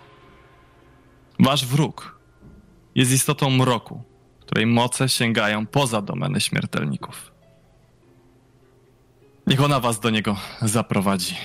Wasz 1.39 1.67
wróg 1.67 2.19
jest 2.95 3.13
istotą 3.13 3.51
mroku, 3.51 4.03
której 4.41 4.67
moce 4.67 5.09
sięgają 5.09 5.67
poza 5.67 6.03
domeny 6.03 6.41
śmiertelników. 6.41 7.33
Niech 9.47 9.61
ona 9.61 9.81
was 9.81 10.01
do 10.01 10.11
niego 10.11 10.37
zaprowadzi. 10.63 11.37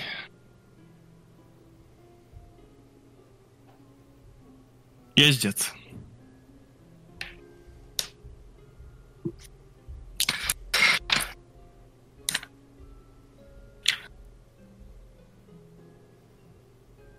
Jeździec. 5.16 5.74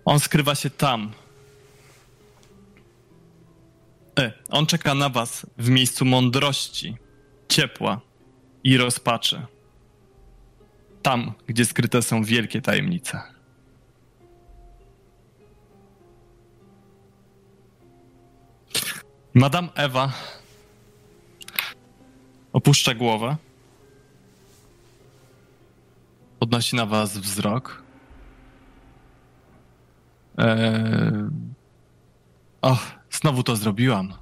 On 0.04 0.20
skrywa 0.20 0.54
się 0.54 0.70
tam. 0.70 1.12
E, 4.18 4.32
on 4.50 4.66
czeka 4.66 4.94
na 4.94 5.08
was 5.08 5.46
w 5.58 5.68
miejscu 5.68 6.04
mądrości, 6.04 6.96
ciepła 7.48 8.00
i 8.64 8.76
rozpaczy. 8.76 9.46
Tam, 11.02 11.32
gdzie 11.46 11.64
skryte 11.64 12.02
są 12.02 12.22
wielkie 12.22 12.62
tajemnice. 12.62 13.37
Madame 19.38 19.68
Ewa 19.74 20.12
opuszcza 22.52 22.94
głowę. 22.94 23.36
Podnosi 26.38 26.76
na 26.76 26.86
was 26.86 27.18
wzrok. 27.18 27.82
Eee... 30.38 31.30
Och, 32.62 32.78
znowu 33.10 33.42
to 33.42 33.56
zrobiłam. 33.56 34.14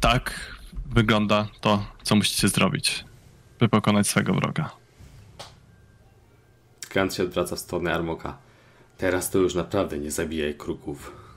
Tak 0.00 0.56
wygląda 0.86 1.48
to, 1.60 1.84
co 2.02 2.16
musicie 2.16 2.48
zrobić, 2.48 3.04
by 3.58 3.68
pokonać 3.68 4.08
swego 4.08 4.34
wroga. 4.34 4.70
Gant 6.94 7.14
się 7.14 7.22
odwraca 7.22 7.56
w 7.56 7.58
stronę 7.58 7.94
Armoka. 7.94 8.36
Teraz 8.98 9.30
to 9.30 9.38
już 9.38 9.54
naprawdę 9.54 9.98
nie 9.98 10.10
zabijaj 10.10 10.54
kruków. 10.54 11.29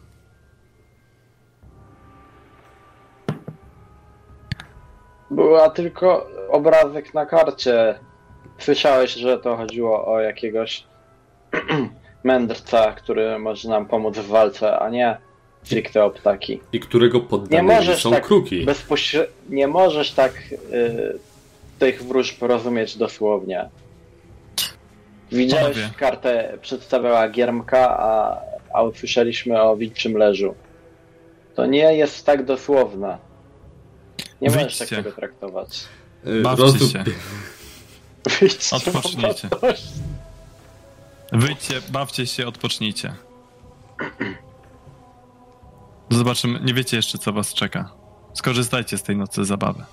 Była 5.32 5.70
tylko 5.70 6.28
obrazek 6.50 7.14
na 7.14 7.26
karcie. 7.26 8.00
Słyszałeś, 8.58 9.14
że 9.14 9.38
to 9.38 9.58
chodziło 9.58 10.08
o 10.08 10.20
jakiegoś 10.20 10.84
mędrca, 12.24 12.92
który 12.92 13.40
może 13.40 13.70
nam 13.70 13.86
pomóc 13.86 14.18
w 14.18 14.28
walce, 14.28 14.80
a 14.80 14.90
nie 14.90 15.18
stricte 15.64 16.04
o 16.04 16.10
ptaki. 16.10 16.62
I 16.74 16.80
którego 16.80 17.22
możesz 17.64 18.02
są 18.04 18.12
tak 18.12 18.26
kruki. 18.26 18.66
bezpośre... 18.66 19.26
Nie 19.50 19.68
możesz 19.68 20.12
tak 20.12 20.34
y, 20.74 21.20
tych 21.80 22.04
wróżb 22.04 22.42
rozumieć 22.44 22.98
dosłownie. 22.98 23.70
Widziałeś 25.32 25.76
Panowie. 25.78 25.94
kartę, 25.98 26.58
przedstawiała 26.62 27.30
Giermka, 27.30 28.00
a, 28.00 28.42
a 28.74 28.84
usłyszeliśmy 28.84 29.62
o 29.62 29.78
wilczym 29.78 30.18
leżu. 30.18 30.56
To 31.56 31.66
nie 31.66 31.96
jest 31.96 32.26
tak 32.26 32.46
dosłowne. 32.46 33.18
Nie 34.44 34.50
możesz 34.50 34.78
tak 34.78 34.88
Wyjdźcie. 34.90 34.96
tego 35.04 35.12
traktować. 35.12 35.84
Y, 36.28 36.42
Bawcie 36.42 36.80
się. 36.80 37.04
Wyjdźcie 38.40 38.76
Odpocznijcie. 38.76 39.50
Wyjdźcie, 41.32 41.82
bawcie 41.90 42.28
się, 42.28 42.48
odpocznijcie. 42.48 43.14
Zobaczymy, 46.10 46.60
nie 46.60 46.74
wiecie 46.74 46.98
jeszcze, 46.98 47.18
co 47.18 47.34
was 47.34 47.54
czeka. 47.54 47.90
Skorzystajcie 48.34 48.98
z 48.98 49.04
tej 49.04 49.18
nocy 49.18 49.46
zabawy. 49.46 49.84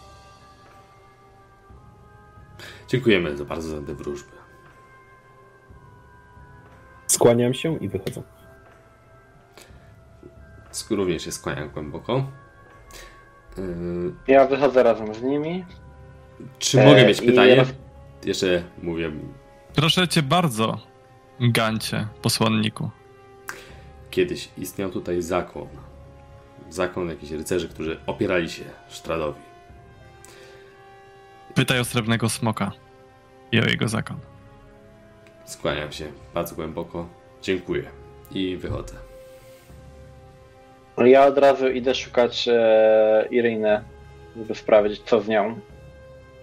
Dziękujemy 2.88 3.36
za 3.36 3.44
bardzo 3.44 3.80
za 3.80 3.86
te 3.86 3.94
wróżby. 3.94 4.30
Skłaniam 7.06 7.54
się 7.54 7.78
i 7.78 7.88
wychodzę. 7.88 8.22
Również 10.90 11.24
się 11.24 11.32
skłaniam 11.32 11.68
głęboko. 11.70 12.30
Y, 13.60 14.32
Ja 14.32 14.46
wychodzę 14.46 14.82
razem 14.82 15.14
z 15.14 15.22
nimi. 15.22 15.64
Czy 16.58 16.80
E, 16.80 16.86
mogę 16.86 17.06
mieć 17.06 17.20
pytanie? 17.20 17.54
roz- 17.56 17.72
Jeszcze 18.24 18.62
mówię, 18.82 19.10
Proszę 19.74 20.08
cię 20.08 20.22
bardzo, 20.22 20.78
Gancie, 21.40 22.06
posłanniku. 22.22 22.90
kiedyś 24.10 24.48
istniał 24.58 24.90
tutaj 24.90 25.22
zakon. 25.22 25.68
Zakon 26.70 27.08
jakichś 27.08 27.32
rycerzy, 27.32 27.68
którzy 27.68 28.00
opierali 28.06 28.50
się 28.50 28.64
Sztradowi. 28.88 29.40
Pytaj 31.54 31.80
o 31.80 31.84
srebrnego 31.84 32.28
smoka 32.28 32.72
i 33.52 33.60
o 33.60 33.64
jego 33.64 33.88
zakon. 33.88 34.16
Skłaniam 35.44 35.92
się 35.92 36.12
bardzo 36.34 36.54
głęboko. 36.54 37.08
Dziękuję. 37.42 37.90
I 38.30 38.56
wychodzę. 38.56 38.94
Ja 40.98 41.26
od 41.26 41.38
razu 41.38 41.68
idę 41.68 41.94
szukać 41.94 42.48
e, 42.48 43.28
Irinę, 43.30 43.84
żeby 44.36 44.54
sprawdzić, 44.54 45.02
co 45.02 45.20
z 45.20 45.28
nią. 45.28 45.60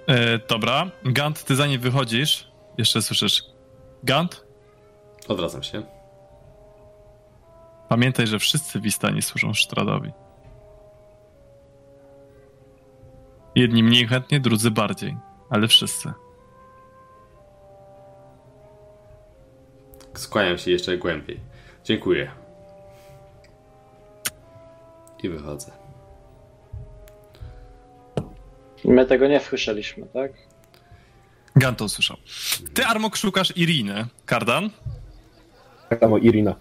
E, 0.08 0.38
dobra, 0.38 0.92
Gant, 1.06 1.44
ty 1.44 1.56
zanim 1.56 1.82
wychodzisz, 1.82 2.52
jeszcze 2.78 3.02
słyszysz. 3.02 3.44
Gant, 4.04 4.46
Odwracam 5.28 5.64
się. 5.64 5.84
pamiętaj, 7.90 8.28
że 8.28 8.40
wszyscy 8.40 8.80
Wistani 8.80 9.22
służą 9.22 9.54
Sztradowi. 9.54 10.12
Jedni 13.56 13.84
mniej 13.84 14.08
chętnie, 14.08 14.40
drudzy 14.40 14.72
bardziej, 14.72 15.18
ale 15.50 15.68
wszyscy. 15.68 16.14
Skłaniam 20.14 20.58
się 20.58 20.72
jeszcze 20.72 20.98
głębiej. 20.98 21.40
Dziękuję. 21.84 22.32
I 25.24 25.30
wychodzę. 25.30 25.72
My 28.86 29.06
tego 29.06 29.28
nie 29.28 29.40
słyszeliśmy, 29.40 30.06
tak? 30.14 30.32
Gant 31.56 31.78
to 31.78 31.86
usłyszał. 31.86 32.18
Ty, 32.74 32.86
Armok, 32.86 33.16
szukasz 33.18 33.54
Iriny. 33.58 34.06
Kardan? 34.26 34.70
Tak 35.90 36.00
samo 36.00 36.18
Irina. 36.18 36.56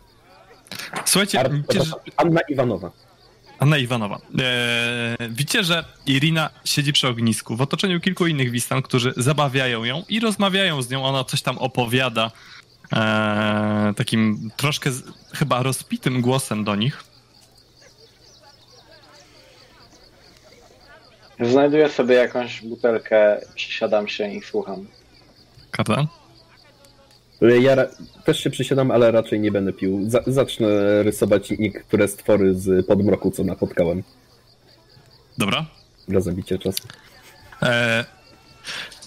Słuchajcie, 1.04 1.40
Ar- 1.40 1.50
widzicie, 1.52 1.84
że... 1.84 1.92
Anna 2.16 2.40
Iwanowa. 2.48 2.90
Anna 3.58 3.78
Iwanowa. 3.78 4.18
Eee, 4.38 5.16
widzicie, 5.30 5.64
że 5.64 5.84
Irina 6.06 6.50
siedzi 6.64 6.92
przy 6.92 7.08
ognisku 7.08 7.56
w 7.56 7.60
otoczeniu 7.60 8.00
kilku 8.00 8.26
innych 8.26 8.50
Wistan, 8.50 8.82
którzy 8.82 9.12
zabawiają 9.16 9.84
ją 9.84 10.02
i 10.08 10.20
rozmawiają 10.20 10.82
z 10.82 10.90
nią. 10.90 11.04
Ona 11.04 11.24
coś 11.24 11.42
tam 11.42 11.58
opowiada 11.58 12.30
eee, 12.92 13.94
takim 13.94 14.50
troszkę 14.56 14.92
z, 14.92 15.02
chyba 15.34 15.62
rozpitym 15.62 16.20
głosem 16.20 16.64
do 16.64 16.74
nich. 16.74 17.04
Znajduję 21.40 21.88
sobie 21.88 22.14
jakąś 22.14 22.62
butelkę, 22.62 23.40
przysiadam 23.54 24.08
się 24.08 24.28
i 24.32 24.42
słucham. 24.42 24.86
Kardan? 25.70 26.06
Ja 27.60 27.74
ra- 27.74 27.86
też 28.24 28.40
się 28.40 28.50
przysiadam, 28.50 28.90
ale 28.90 29.10
raczej 29.10 29.40
nie 29.40 29.52
będę 29.52 29.72
pił. 29.72 30.10
Za- 30.10 30.22
zacznę 30.26 31.02
rysować 31.02 31.50
niektóre 31.50 32.08
stwory 32.08 32.54
z 32.54 32.86
podmroku, 32.86 33.30
co 33.30 33.44
napotkałem 33.44 34.02
Dobra. 35.38 35.66
dla 36.08 36.20
zabicia 36.20 36.58
czasu. 36.58 36.82
E, 37.62 38.04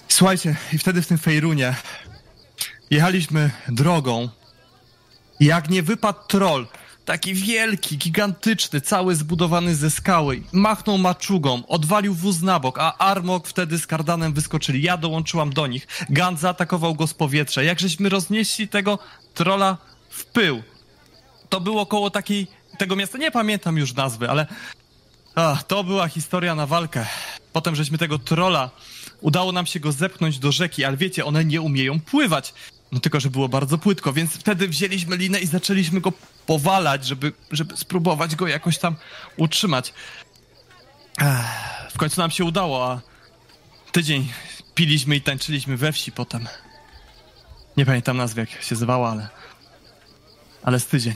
słuchajcie, 0.07 0.55
i 0.73 0.77
wtedy 0.77 1.01
w 1.01 1.07
tym 1.07 1.17
Fejrunie 1.17 1.75
jechaliśmy 2.91 3.51
drogą. 3.67 4.29
Jak 5.39 5.69
nie 5.69 5.83
wypadł 5.83 6.19
troll, 6.27 6.67
taki 7.09 7.33
wielki, 7.33 7.97
gigantyczny, 7.97 8.81
cały 8.81 9.15
zbudowany 9.15 9.75
ze 9.75 9.89
skały, 9.91 10.43
machnął 10.51 10.97
maczugą, 10.97 11.63
odwalił 11.67 12.13
wóz 12.13 12.41
na 12.41 12.59
bok, 12.59 12.79
a 12.79 12.97
Armok 12.97 13.47
wtedy 13.47 13.79
z 13.79 13.87
Kardanem 13.87 14.33
wyskoczyli. 14.33 14.81
Ja 14.81 14.97
dołączyłam 14.97 15.53
do 15.53 15.67
nich. 15.67 15.87
Gant 16.09 16.39
zaatakował 16.39 16.95
go 16.95 17.07
z 17.07 17.13
powietrza. 17.13 17.63
Jak 17.63 17.79
żeśmy 17.79 18.09
roznieśli 18.09 18.67
tego 18.67 18.99
trolla 19.33 19.77
w 20.09 20.25
pył. 20.25 20.63
To 21.49 21.61
było 21.61 21.85
koło 21.85 22.09
takiej, 22.09 22.47
tego 22.77 22.95
miasta, 22.95 23.17
nie 23.17 23.31
pamiętam 23.31 23.77
już 23.77 23.93
nazwy, 23.93 24.29
ale 24.29 24.47
Ach, 25.35 25.63
to 25.63 25.83
była 25.83 26.07
historia 26.07 26.55
na 26.55 26.65
walkę. 26.65 27.05
Potem 27.53 27.75
żeśmy 27.75 27.97
tego 27.97 28.19
trola, 28.19 28.69
udało 29.21 29.51
nam 29.51 29.65
się 29.65 29.79
go 29.79 29.91
zepchnąć 29.91 30.39
do 30.39 30.51
rzeki, 30.51 30.85
ale 30.85 30.97
wiecie, 30.97 31.25
one 31.25 31.45
nie 31.45 31.61
umieją 31.61 31.99
pływać. 31.99 32.53
No 32.91 32.99
tylko, 32.99 33.19
że 33.19 33.29
było 33.29 33.49
bardzo 33.49 33.77
płytko, 33.77 34.13
więc 34.13 34.31
wtedy 34.31 34.67
wzięliśmy 34.67 35.17
linę 35.17 35.39
i 35.39 35.47
zaczęliśmy 35.47 36.01
go 36.01 36.13
powalać, 36.45 37.05
żeby, 37.05 37.33
żeby 37.51 37.77
spróbować 37.77 38.35
go 38.35 38.47
jakoś 38.47 38.77
tam 38.77 38.95
utrzymać. 39.37 39.93
Ech, 41.21 41.91
w 41.91 41.97
końcu 41.97 42.21
nam 42.21 42.31
się 42.31 42.43
udało, 42.43 42.91
a 42.91 43.01
tydzień, 43.91 44.31
piliśmy 44.75 45.15
i 45.15 45.21
tańczyliśmy 45.21 45.77
we 45.77 45.91
wsi 45.91 46.11
potem. 46.11 46.47
Nie 47.77 47.85
pamiętam 47.85 48.17
nazwy, 48.17 48.41
jak 48.41 48.63
się 48.63 48.75
zwała, 48.75 49.11
ale... 49.11 49.29
Ale 50.63 50.79
z 50.79 50.87
tydzień. 50.87 51.15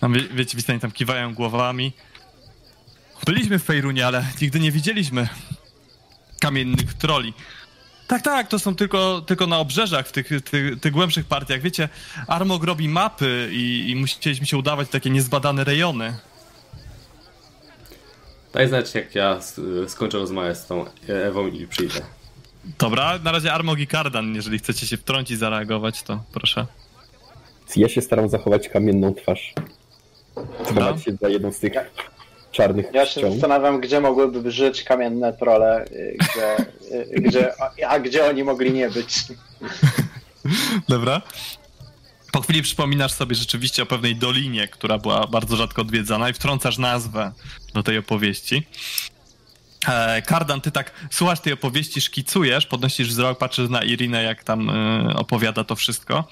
Tam, 0.00 0.12
wie, 0.12 0.28
wiecie, 0.28 0.56
Wistani 0.56 0.80
tam 0.80 0.92
kiwają 0.92 1.34
głowami. 1.34 1.92
Byliśmy 3.26 3.58
w 3.58 3.64
Fejrunie, 3.64 4.06
ale 4.06 4.26
nigdy 4.40 4.60
nie 4.60 4.72
widzieliśmy 4.72 5.28
kamiennych 6.40 6.94
troli. 6.94 7.34
Tak, 8.06 8.22
tak, 8.22 8.48
to 8.48 8.58
są 8.58 8.76
tylko, 8.76 9.20
tylko 9.26 9.46
na 9.46 9.58
obrzeżach, 9.58 10.08
w 10.08 10.12
tych, 10.12 10.28
tych, 10.44 10.80
tych 10.80 10.92
głębszych 10.92 11.26
partiach. 11.26 11.60
Wiecie, 11.60 11.88
Armog 12.26 12.64
robi 12.64 12.88
mapy 12.88 13.48
i, 13.52 13.90
i 13.90 13.96
musieliśmy 13.96 14.46
się 14.46 14.56
udawać 14.56 14.88
w 14.88 14.90
takie 14.90 15.10
niezbadane 15.10 15.64
rejony. 15.64 16.14
Daj 18.52 18.68
znać, 18.68 18.94
jak 18.94 19.14
ja 19.14 19.40
skończę 19.88 20.18
rozmawiać 20.18 20.58
z 20.58 20.66
tą 20.66 20.84
Ewą 21.08 21.46
i 21.46 21.66
przyjdę. 21.66 22.00
Dobra, 22.78 23.18
na 23.24 23.32
razie 23.32 23.52
Armog 23.52 23.78
i 23.78 23.86
Kardan, 23.86 24.34
jeżeli 24.34 24.58
chcecie 24.58 24.86
się 24.86 24.96
wtrącić, 24.96 25.38
zareagować, 25.38 26.02
to 26.02 26.22
proszę. 26.32 26.66
Ja 27.76 27.88
się 27.88 28.00
staram 28.00 28.28
zachować 28.28 28.68
kamienną 28.68 29.14
twarz. 29.14 29.54
Dobra. 30.34 30.64
Schować 30.64 31.04
się 31.04 31.12
za 31.20 31.28
jedną 31.28 31.52
z 31.52 31.58
tych 31.58 31.72
czarnych 32.54 32.86
Ja 32.92 33.06
się 33.06 33.30
zastanawiam, 33.30 33.80
gdzie 33.80 34.00
mogłyby 34.00 34.50
żyć 34.50 34.82
kamienne 34.82 35.32
trole, 35.32 35.84
y, 35.84 36.16
gdzie, 36.18 36.56
y, 36.96 37.20
gdzie, 37.20 37.52
a 37.88 37.98
gdzie 37.98 38.26
oni 38.26 38.44
mogli 38.44 38.72
nie 38.72 38.90
być. 38.90 39.14
Dobra. 40.88 41.22
Po 42.32 42.40
chwili 42.40 42.62
przypominasz 42.62 43.12
sobie 43.12 43.34
rzeczywiście 43.34 43.82
o 43.82 43.86
pewnej 43.86 44.16
dolinie, 44.16 44.68
która 44.68 44.98
była 44.98 45.26
bardzo 45.26 45.56
rzadko 45.56 45.82
odwiedzana 45.82 46.30
i 46.30 46.32
wtrącasz 46.32 46.78
nazwę 46.78 47.32
do 47.74 47.82
tej 47.82 47.98
opowieści. 47.98 48.66
E, 49.88 50.22
Kardan, 50.22 50.60
ty 50.60 50.70
tak 50.70 50.92
słuchasz 51.10 51.40
tej 51.40 51.52
opowieści, 51.52 52.00
szkicujesz, 52.00 52.66
podnosisz 52.66 53.08
wzrok, 53.08 53.38
patrzysz 53.38 53.68
na 53.68 53.82
Irinę, 53.82 54.22
jak 54.22 54.44
tam 54.44 54.70
e, 54.70 55.14
opowiada 55.16 55.64
to 55.64 55.76
wszystko. 55.76 56.24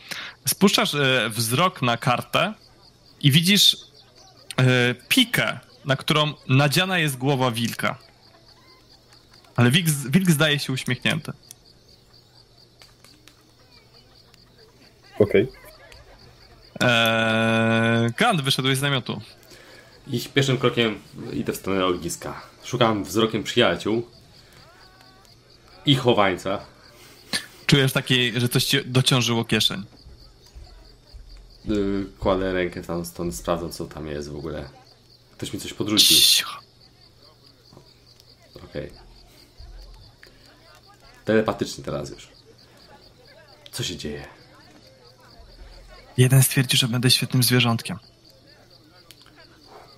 Spuszczasz 0.48 0.94
e, 0.94 1.30
wzrok 1.30 1.82
na 1.82 1.96
kartę 1.96 2.54
i 3.20 3.30
widzisz 3.30 3.76
e, 4.56 4.94
pikę, 5.08 5.58
na 5.84 5.96
którą 5.96 6.32
nadziana 6.48 6.98
jest 6.98 7.16
głowa 7.18 7.50
wilka. 7.50 7.98
Ale 9.56 9.70
wilk, 9.70 9.86
wilk 9.88 10.30
zdaje 10.30 10.58
się 10.58 10.72
uśmiechnięty. 10.72 11.32
Okej. 15.18 15.48
Eee, 16.80 18.10
Gant, 18.16 18.40
wyszedłeś 18.40 18.78
z 18.78 18.82
namiotu. 18.82 19.20
I 20.06 20.20
pierwszym 20.20 20.58
krokiem 20.58 21.00
idę 21.32 21.52
w 21.52 21.56
stronę 21.56 21.86
ogniska. 21.86 22.42
Szukam 22.64 23.04
wzrokiem 23.04 23.42
przyjaciół 23.42 24.06
i 25.86 25.94
chowańca. 25.94 26.60
Czujesz 27.66 27.92
taki, 27.92 28.40
że 28.40 28.48
coś 28.48 28.64
ci 28.64 28.84
dociążyło 28.84 29.44
kieszeń. 29.44 29.84
Yy, 31.64 32.06
Kładę 32.18 32.52
rękę 32.52 32.82
tam 32.82 33.04
stąd, 33.04 33.34
sprawdzam 33.36 33.70
co 33.70 33.84
tam 33.84 34.06
jest 34.06 34.30
w 34.30 34.36
ogóle. 34.36 34.68
Ktoś 35.42 35.52
mi 35.52 35.60
coś 35.60 35.72
podrzucił. 35.72 36.46
Okej. 38.64 38.92
Telepatycznie 41.24 41.84
teraz 41.84 42.10
już. 42.10 42.28
Co 43.72 43.82
się 43.82 43.96
dzieje? 43.96 44.24
Jeden 46.16 46.42
stwierdził, 46.42 46.78
że 46.78 46.88
będę 46.88 47.10
świetnym 47.10 47.42
zwierzątkiem. 47.42 47.98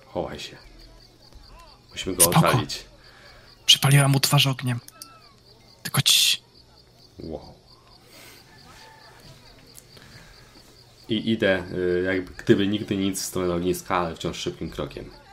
Chowaj 0.07 0.39
się. 0.39 0.57
Musimy 1.91 2.15
go 2.15 2.23
Spoko. 2.23 2.47
ocalić. 2.47 2.85
Przypaliłam 3.65 4.11
mu 4.11 4.19
twarz 4.19 4.47
ogniem. 4.47 4.79
Tylko 5.83 6.01
ci. 6.01 6.41
Wow. 7.19 7.53
I 11.09 11.31
idę, 11.31 11.63
y, 11.73 12.03
jakby 12.05 12.33
gdyby 12.43 12.67
nigdy 12.67 12.97
nic 12.97 13.21
w 13.21 13.25
stronę 13.25 13.53
ogniska, 13.53 13.97
ale 13.97 14.15
wciąż 14.15 14.37
szybkim 14.37 14.69
krokiem. 14.69 15.24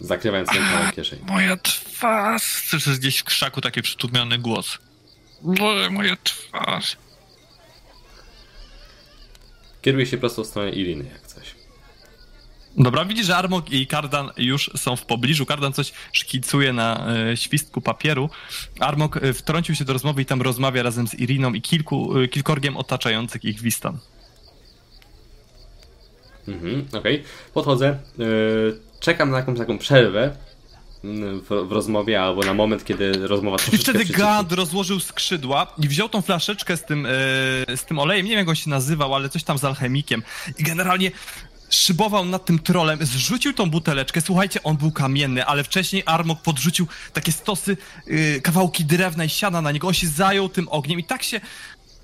Zakrywając 0.00 0.52
ręką 0.52 0.92
kieszeń. 0.96 1.18
Moja 1.26 1.56
twarz. 1.56 2.42
Słyszysz 2.42 2.98
gdzieś 2.98 3.18
w 3.18 3.24
krzaku 3.24 3.60
taki 3.60 3.82
przytłumiony 3.82 4.38
głos. 4.38 4.78
Boże, 5.42 5.90
moja 5.90 6.16
twarz. 6.24 6.96
Kieruję 9.82 10.06
się 10.06 10.18
prosto 10.18 10.44
w 10.44 10.46
stronę 10.46 10.70
Iriny, 10.70 11.04
jak 11.12 11.26
coś. 11.26 11.54
Dobra, 12.78 13.04
widzisz, 13.04 13.26
że 13.26 13.36
Armok 13.36 13.70
i 13.70 13.86
Kardan 13.86 14.30
już 14.36 14.70
są 14.76 14.96
w 14.96 15.06
pobliżu. 15.06 15.46
Kardan 15.46 15.72
coś 15.72 15.92
szkicuje 16.12 16.72
na 16.72 17.06
e, 17.30 17.36
świstku 17.36 17.80
papieru. 17.80 18.30
Armok 18.80 19.16
e, 19.16 19.32
wtrącił 19.32 19.74
się 19.74 19.84
do 19.84 19.92
rozmowy 19.92 20.22
i 20.22 20.26
tam 20.26 20.42
rozmawia 20.42 20.82
razem 20.82 21.08
z 21.08 21.14
Iriną 21.14 21.52
i 21.52 21.62
kilku, 21.62 22.18
e, 22.18 22.28
kilkorgiem 22.28 22.76
otaczających 22.76 23.44
ich 23.44 23.60
Wistan. 23.60 23.98
Mhm, 26.48 26.86
okej. 26.92 27.22
Podchodzę, 27.54 27.98
y, 28.20 28.85
czekam 29.00 29.30
na 29.30 29.36
jakąś 29.36 29.58
taką 29.58 29.78
przerwę 29.78 30.26
y, 31.04 31.08
w, 31.40 31.68
w 31.68 31.72
rozmowie, 31.72 32.22
albo 32.22 32.42
na 32.42 32.54
moment, 32.54 32.84
kiedy 32.84 33.26
rozmowa 33.26 33.56
I 33.56 33.58
troszeczkę 33.58 33.82
wtedy 33.82 33.98
przycichnie. 33.98 34.24
Gad 34.24 34.52
rozłożył 34.52 35.00
skrzydła 35.00 35.74
i 35.78 35.88
wziął 35.88 36.08
tą 36.08 36.22
flaszeczkę 36.22 36.76
z 36.76 36.84
tym, 36.84 37.06
e, 37.06 37.10
z 37.76 37.84
tym 37.84 37.98
olejem, 37.98 38.26
nie 38.26 38.30
wiem 38.30 38.38
jak 38.38 38.48
on 38.48 38.54
się 38.54 38.70
nazywał, 38.70 39.14
ale 39.14 39.28
coś 39.28 39.44
tam 39.44 39.58
z 39.58 39.64
alchemikiem. 39.64 40.22
I 40.58 40.62
generalnie 40.62 41.10
szybował 41.70 42.24
nad 42.24 42.44
tym 42.44 42.58
trolem, 42.58 43.06
zrzucił 43.06 43.52
tą 43.52 43.70
buteleczkę. 43.70 44.20
Słuchajcie, 44.20 44.62
on 44.62 44.76
był 44.76 44.92
kamienny, 44.92 45.44
ale 45.44 45.64
wcześniej 45.64 46.02
Armok 46.06 46.42
podrzucił 46.42 46.86
takie 47.12 47.32
stosy, 47.32 47.76
e, 48.06 48.40
kawałki 48.40 48.84
drewna 48.84 49.24
i 49.24 49.28
siana 49.28 49.62
na 49.62 49.72
niego. 49.72 49.88
On 49.88 49.94
się 49.94 50.06
zajął 50.06 50.48
tym 50.48 50.68
ogniem 50.68 50.98
i 50.98 51.04
tak 51.04 51.22
się 51.22 51.40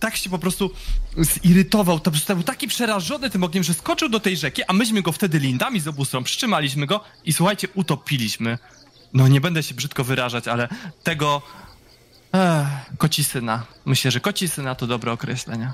tak 0.02 0.16
się 0.16 0.30
po 0.30 0.38
prostu 0.38 0.70
zirytował, 1.18 2.00
to 2.00 2.10
był 2.10 2.42
taki 2.42 2.68
przerażony 2.68 3.30
tym 3.30 3.44
ogniem, 3.44 3.64
że 3.64 3.74
skoczył 3.74 4.08
do 4.08 4.20
tej 4.20 4.36
rzeki, 4.36 4.62
a 4.68 4.72
myśmy 4.72 5.02
go 5.02 5.12
wtedy 5.12 5.38
lindami 5.38 5.80
z 5.80 5.88
obu 5.88 6.04
stron 6.04 6.24
przytrzymaliśmy 6.24 6.86
go 6.86 7.00
i 7.24 7.32
słuchajcie, 7.32 7.68
utopiliśmy. 7.74 8.58
No 9.12 9.28
nie 9.28 9.40
będę 9.40 9.62
się 9.62 9.74
brzydko 9.74 10.04
wyrażać, 10.04 10.48
ale 10.48 10.68
tego 11.02 11.42
Ech, 12.32 12.96
koci 12.98 13.24
syna. 13.24 13.62
Myślę, 13.84 14.10
że 14.10 14.20
koci 14.20 14.48
syna 14.48 14.74
to 14.74 14.86
dobre 14.86 15.12
określenie. 15.12 15.72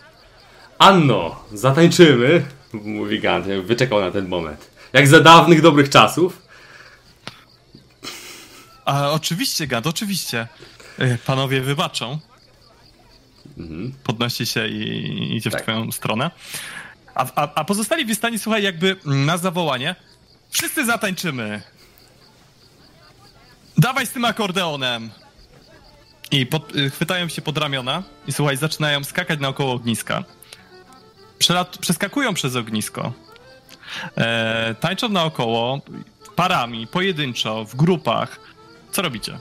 Anno, 0.79 1.45
zatańczymy, 1.53 2.47
mówi 2.73 3.21
Gant, 3.21 3.47
wyczekał 3.47 4.01
na 4.01 4.11
ten 4.11 4.29
moment. 4.29 4.71
Jak 4.93 5.09
za 5.09 5.21
dawnych 5.21 5.63
dobrych 5.63 5.91
czasów. 5.91 6.43
A 8.85 9.11
oczywiście, 9.11 9.67
Gad, 9.67 9.87
oczywiście. 9.87 10.49
Panowie 11.27 11.61
wybaczą. 11.61 12.19
Podnosi 14.05 14.47
się 14.47 14.69
i 14.69 15.37
idzie 15.37 15.51
w 15.51 15.53
Tak. 15.53 15.63
twoją 15.63 15.93
stronę. 15.93 16.31
A, 17.15 17.27
a, 17.35 17.55
a 17.55 17.65
pozostali 17.65 18.05
w 18.05 18.15
stanie, 18.15 18.39
słuchaj, 18.39 18.63
jakby 18.63 18.97
mm, 19.07 19.27
na 19.27 19.37
zawołanie. 19.37 19.97
Wszyscy 20.51 20.87
zatańczymy. 20.87 21.63
Dawaj 23.79 24.07
z 24.07 24.11
tym 24.11 24.25
akordeonem. 24.25 25.11
I 26.31 26.47
pod, 26.47 26.77
y, 26.77 26.91
chwytają 26.91 27.29
się 27.29 27.43
pod 27.43 27.59
ramiona 27.59 28.03
i 28.27 28.33
słuchaj, 28.33 28.57
zaczynają 28.57 29.05
skakać 29.05 29.41
naokoło 29.41 29.73
ogniska. 29.73 30.25
Przelat, 31.39 31.79
przeskakują 31.79 32.35
przez 32.35 32.57
ognisko. 32.57 33.13
E, 34.17 34.75
tańczą 34.81 35.09
naokoło 35.09 35.81
parami, 36.37 36.87
pojedynczo, 36.87 37.65
w 37.65 37.77
grupach. 37.77 38.41
Co 38.93 39.03
robicie? 39.03 39.39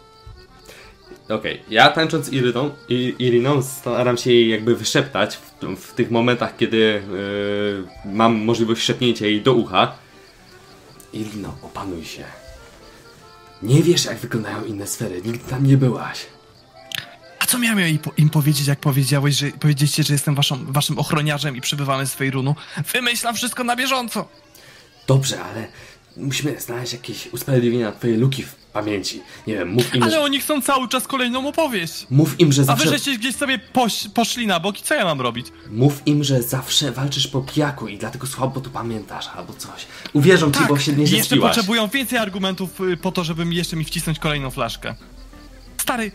Okej, 1.29 1.63
ja 1.69 1.89
tańcząc 1.89 2.25
z 2.25 2.33
Iryną, 2.33 2.71
I, 2.89 3.15
Iriną 3.19 3.63
staram 3.63 4.17
się 4.17 4.31
jej 4.31 4.49
jakby 4.49 4.75
wyszeptać 4.75 5.37
w, 5.37 5.75
w 5.75 5.93
tych 5.93 6.11
momentach, 6.11 6.57
kiedy 6.57 6.77
yy, 6.77 8.13
mam 8.13 8.35
możliwość 8.35 8.81
szepnięcia 8.83 9.25
jej 9.25 9.41
do 9.41 9.53
ucha. 9.53 9.95
Irino, 11.13 11.57
opanuj 11.61 12.05
się. 12.05 12.23
Nie 13.61 13.83
wiesz, 13.83 14.05
jak 14.05 14.17
wyglądają 14.17 14.63
inne 14.65 14.87
sfery, 14.87 15.21
nigdy 15.25 15.49
tam 15.49 15.67
nie 15.67 15.77
byłaś. 15.77 16.25
A 17.39 17.45
co 17.45 17.57
miałem 17.57 17.97
po- 17.97 18.11
im 18.17 18.29
powiedzieć, 18.29 18.67
jak 18.67 18.79
powiedziałeś, 18.79 19.35
że 19.35 19.51
powiedzieliście, 19.51 20.03
że 20.03 20.13
jestem 20.13 20.35
waszą, 20.35 20.65
waszym 20.65 20.99
ochroniarzem 20.99 21.55
i 21.55 21.61
przybywamy 21.61 22.05
z 22.05 22.13
Fejrunu? 22.13 22.55
Wymyślam 22.93 23.35
wszystko 23.35 23.63
na 23.63 23.75
bieżąco. 23.75 24.27
Dobrze, 25.07 25.43
ale 25.43 25.67
musimy 26.17 26.59
znaleźć 26.59 26.93
jakieś 26.93 27.27
usprawiedliwienie 27.27 27.83
na 27.83 27.91
twoje 27.91 28.17
luki 28.17 28.43
w 28.43 28.55
pamięci. 28.73 29.21
Nie 29.47 29.53
wiem, 29.53 29.69
mów 29.69 29.95
im, 29.95 30.03
Ale 30.03 30.11
że, 30.11 30.21
oni 30.21 30.39
chcą 30.41 30.61
cały 30.61 30.87
czas 30.87 31.07
kolejną 31.07 31.47
opowieść. 31.47 32.07
mów 32.09 32.39
im, 32.39 32.53
że 32.53 32.61
A 32.61 32.65
wy 32.65 32.67
zawsze... 32.67 32.89
żeście 32.89 33.17
gdzieś 33.17 33.35
sobie 33.35 33.59
poś, 33.59 34.07
poszli 34.13 34.47
na 34.47 34.59
bok 34.59 34.79
i 34.79 34.83
co 34.83 34.95
ja 34.95 35.05
mam 35.05 35.21
robić? 35.21 35.47
Mów 35.69 36.01
im, 36.05 36.23
że 36.23 36.41
zawsze 36.43 36.91
walczysz 36.91 37.27
po 37.27 37.41
pijaku 37.41 37.87
i 37.87 37.97
dlatego 37.97 38.27
słabo 38.27 38.61
to 38.61 38.69
pamiętasz, 38.69 39.27
albo 39.35 39.53
coś. 39.53 39.85
Uwierzą 40.13 40.51
ci, 40.51 40.59
bo 40.69 40.79
się 40.79 40.93
nie 40.93 41.01
jeszcze 41.01 41.17
zespiłaś. 41.17 41.55
potrzebują 41.55 41.87
więcej 41.87 42.19
argumentów 42.19 42.81
y, 42.81 42.97
po 42.97 43.11
to, 43.11 43.23
żeby 43.23 43.45
jeszcze 43.45 43.75
mi 43.75 43.85
wcisnąć 43.85 44.19
kolejną 44.19 44.51
flaszkę. 44.51 44.95
Stary, 45.77 46.11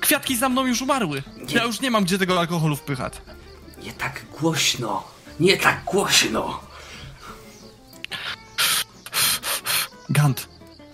kwiatki 0.00 0.36
za 0.36 0.48
mną 0.48 0.66
już 0.66 0.82
umarły. 0.82 1.22
Ja 1.48 1.64
już 1.64 1.80
nie 1.80 1.90
mam 1.90 2.04
gdzie 2.04 2.18
tego 2.18 2.40
alkoholu 2.40 2.76
wpychać. 2.76 3.12
Nie 3.84 3.92
tak 3.92 4.22
głośno! 4.40 5.04
Nie 5.40 5.56
tak 5.56 5.84
głośno! 5.84 6.60
Gant, 10.10 10.48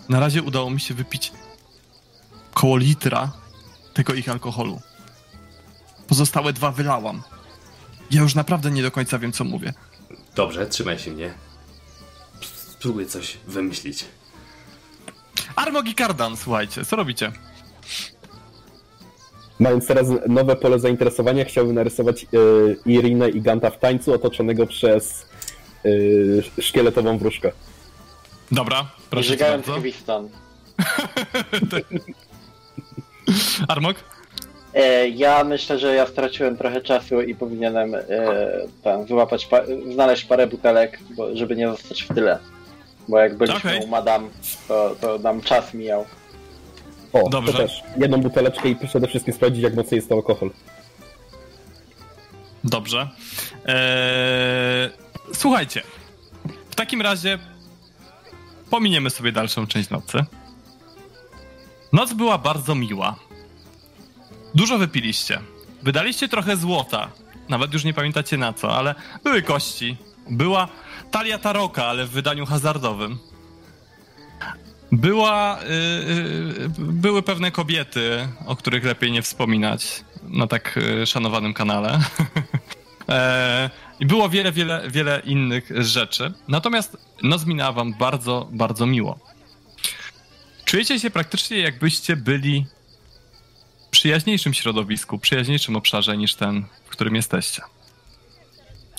na 0.09 0.21
razie 0.21 0.43
udało 0.43 0.71
mi 0.71 0.81
się 0.81 0.95
wypić 0.95 1.33
koło 2.55 2.77
litra 2.77 3.33
tego 3.95 4.15
ich 4.15 4.29
alkoholu. 4.29 4.81
Pozostałe 6.09 6.53
dwa 6.53 6.73
wylałam. 6.73 7.23
Ja 8.11 8.23
już 8.23 8.35
naprawdę 8.35 8.71
nie 8.71 8.83
do 8.83 8.91
końca 8.91 9.19
wiem, 9.19 9.33
co 9.33 9.45
mówię. 9.45 9.73
Dobrze, 10.35 10.67
trzymaj 10.67 10.99
się 10.99 11.11
mnie. 11.11 11.35
Spróbuję 12.71 13.07
coś 13.07 13.37
wymyślić. 13.47 14.05
Armog 15.57 15.89
i 15.89 15.95
Kardan, 15.95 16.37
słuchajcie, 16.37 16.85
co 16.85 16.97
robicie? 16.97 17.33
Mając 19.59 19.87
teraz 19.87 20.07
nowe 20.29 20.57
pole 20.57 20.79
zainteresowania, 20.79 21.45
chciałbym 21.45 21.75
narysować 21.75 22.23
y, 22.23 22.27
Irinę 22.87 23.29
i 23.29 23.41
Ganta 23.41 23.71
w 23.71 23.79
tańcu 23.79 24.13
otoczonego 24.13 24.67
przez 24.67 25.27
y, 25.87 26.43
szkieletową 26.61 27.19
wróżkę. 27.19 27.53
Dobra, 28.53 28.87
proszę 29.11 29.29
Żygając 29.29 29.67
bardzo. 29.67 29.81
Kwistan. 29.83 30.29
Armog? 33.69 33.97
E, 34.75 35.09
Ja 35.09 35.45
myślę, 35.45 35.79
że 35.79 35.95
ja 35.95 36.07
straciłem 36.07 36.57
trochę 36.57 36.81
czasu 36.81 37.21
i 37.23 37.35
powinienem 37.35 37.95
e, 37.95 38.03
tam 38.85 39.05
wyłapać, 39.07 39.47
pa- 39.47 39.63
znaleźć 39.93 40.25
parę 40.25 40.47
butelek, 40.47 40.99
bo, 41.17 41.37
żeby 41.37 41.57
nie 41.57 41.69
zostać 41.69 42.03
w 42.03 42.15
tyle. 42.15 42.39
Bo 43.09 43.19
jak 43.19 43.37
byliśmy 43.37 43.71
Okej. 43.71 43.85
u 43.85 43.87
Madame, 43.87 44.29
to, 44.69 44.97
to 45.01 45.19
nam 45.19 45.41
czas 45.41 45.75
mijał. 45.75 46.07
O, 47.13 47.29
Dobrze. 47.29 47.53
to 47.53 47.59
też. 47.59 47.83
Jedną 47.97 48.21
buteleczkę 48.21 48.69
i 48.69 48.77
przede 48.77 49.07
wszystkim 49.09 49.35
sprawdzić, 49.35 49.63
jak 49.63 49.75
mocny 49.75 49.97
jest 49.97 50.09
to 50.09 50.15
alkohol. 50.15 50.51
Dobrze. 52.65 53.09
Eee, 53.67 54.91
słuchajcie, 55.35 55.83
w 56.71 56.75
takim 56.75 57.03
razie 57.03 57.39
pominiemy 58.71 59.11
sobie 59.11 59.33
dalszą 59.33 59.67
część 59.67 59.91
nocy. 59.91 60.25
Noc 61.93 62.13
była 62.13 62.39
bardzo 62.39 62.75
miła. 62.75 63.17
Dużo 64.55 64.79
wypiliście. 64.79 65.41
Wydaliście 65.83 66.29
trochę 66.29 66.57
złota. 66.57 67.11
Nawet 67.49 67.73
już 67.73 67.85
nie 67.85 67.95
pamiętacie 67.95 68.39
na 68.39 68.53
co, 68.53 68.77
ale 68.77 68.95
były 69.25 69.43
kości. 69.43 69.97
Była 70.31 70.69
talia 71.11 71.39
taroka, 71.39 71.85
ale 71.87 72.07
w 72.07 72.11
wydaniu 72.11 72.47
hazardowym. 72.47 73.19
Była, 74.93 75.59
yy, 76.59 76.69
były 76.79 77.23
pewne 77.23 77.51
kobiety, 77.51 78.29
o 78.47 78.57
których 78.57 78.85
lepiej 78.85 79.13
nie 79.13 79.23
wspominać 79.23 80.05
na 80.23 80.47
tak 80.47 80.77
yy, 80.77 81.07
szanowanym 81.07 81.55
kanale. 81.55 81.99
E, 83.09 83.71
I 84.01 84.07
było 84.07 84.29
wiele, 84.29 84.53
wiele, 84.53 84.91
wiele 84.91 85.21
innych 85.25 85.71
rzeczy. 85.85 86.33
Natomiast 86.49 86.97
noc 87.23 87.47
minęła 87.47 87.73
wam 87.73 87.95
bardzo, 87.95 88.49
bardzo 88.53 88.87
miło. 88.87 89.19
Czujecie 90.65 91.01
się 91.01 91.11
praktycznie 91.11 91.59
jakbyście 91.59 92.17
byli 92.17 92.67
w 93.87 93.91
przyjaźniejszym 93.91 94.55
środowisku, 94.55 95.19
przyjaźniejszym 95.19 95.77
obszarze 95.77 96.17
niż 96.17 96.35
ten, 96.35 96.67
w 96.85 96.89
którym 96.89 97.15
jesteście. 97.15 97.63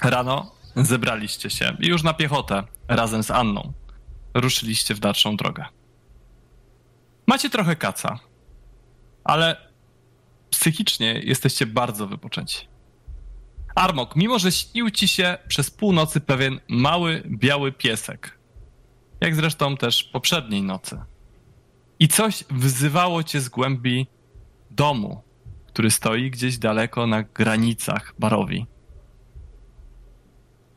Rano 0.04 0.52
zebraliście 0.76 1.50
się 1.50 1.78
i 1.80 1.88
już 1.88 2.04
na 2.04 2.14
piechotę 2.14 2.64
razem 2.88 3.24
z 3.24 3.32
Anną 3.32 3.74
ruszyliście 4.34 4.96
w 4.96 5.00
dalszą 5.00 5.38
drogę. 5.38 5.66
Macie 7.28 7.50
trochę 7.50 7.76
kaca, 7.76 8.20
ale 9.24 9.72
psychicznie 10.50 11.22
jesteście 11.24 11.66
bardzo 11.66 12.08
wypoczęci. 12.08 12.68
Armok, 13.78 14.16
mimo 14.16 14.40
że 14.40 14.52
śnił 14.52 14.92
ci 14.92 15.08
się 15.08 15.38
przez 15.48 15.72
północy 15.72 16.22
pewien 16.22 16.60
mały, 16.68 17.24
biały 17.28 17.72
piesek, 17.72 18.38
jak 19.22 19.36
zresztą 19.36 19.78
też 19.78 20.04
poprzedniej 20.04 20.62
nocy, 20.62 21.00
i 22.00 22.08
coś 22.08 22.44
wzywało 22.50 23.24
cię 23.24 23.42
z 23.42 23.50
głębi 23.50 24.08
domu, 24.72 25.22
który 25.68 25.92
stoi 25.92 26.32
gdzieś 26.32 26.58
daleko 26.58 27.08
na 27.08 27.24
granicach 27.24 28.14
Barowi. 28.20 28.66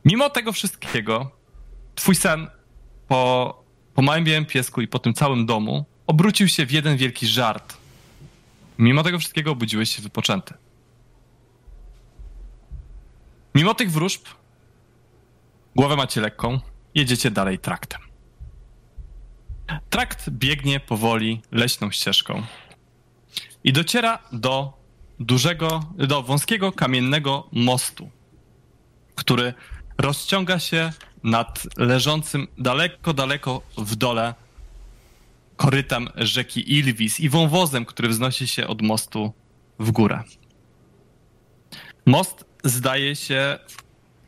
Mimo 0.05 0.31
tego 0.31 0.53
wszystkiego, 0.53 1.31
twój 1.95 2.15
sen 2.15 2.47
po, 3.09 3.65
po 3.95 4.03
małym 4.03 4.25
białym 4.25 4.47
piesku 4.47 4.81
i 4.81 4.89
po 4.89 4.99
tym 4.99 5.15
całym 5.15 5.47
domu 5.47 5.85
obrócił 6.07 6.49
się 6.49 6.67
w 6.67 6.71
jeden 6.71 6.97
wielki 6.97 7.27
żart. 7.27 7.77
Mimo 8.79 9.03
tego 9.03 9.19
wszystkiego 9.19 9.51
obudziłeś 9.51 9.97
się 9.97 10.03
wypoczęty. 10.03 10.55
Mimo 13.55 13.75
tych 13.75 13.91
wróżb, 13.91 14.23
głowę 15.77 15.97
macie 15.97 16.21
lekką, 16.21 16.61
jedziecie 16.95 17.31
dalej 17.31 17.59
traktem. 17.59 18.01
Trakt 19.91 20.31
biegnie 20.31 20.81
powoli 20.81 21.43
leśną 21.53 21.91
ścieżką 21.91 22.43
i 23.65 23.73
dociera 23.73 24.19
do 24.33 24.73
dużego, 25.21 25.81
do 25.97 26.23
wąskiego 26.23 26.73
kamiennego 26.73 27.49
mostu, 27.53 28.11
który 29.15 29.55
rozciąga 29.99 30.59
się 30.59 30.93
nad 31.23 31.67
leżącym 31.77 32.49
daleko, 32.59 33.15
daleko 33.15 33.63
w 33.79 33.97
dole 33.97 34.35
korytem 35.57 36.09
rzeki 36.17 36.73
Ilvis 36.73 37.21
i 37.21 37.29
wąwozem, 37.29 37.85
który 37.85 38.09
wznosi 38.09 38.47
się 38.47 38.67
od 38.67 38.83
mostu 38.83 39.33
w 39.79 39.91
górę. 39.91 40.23
Most 42.07 42.50
zdaje 42.65 43.17
się 43.17 43.59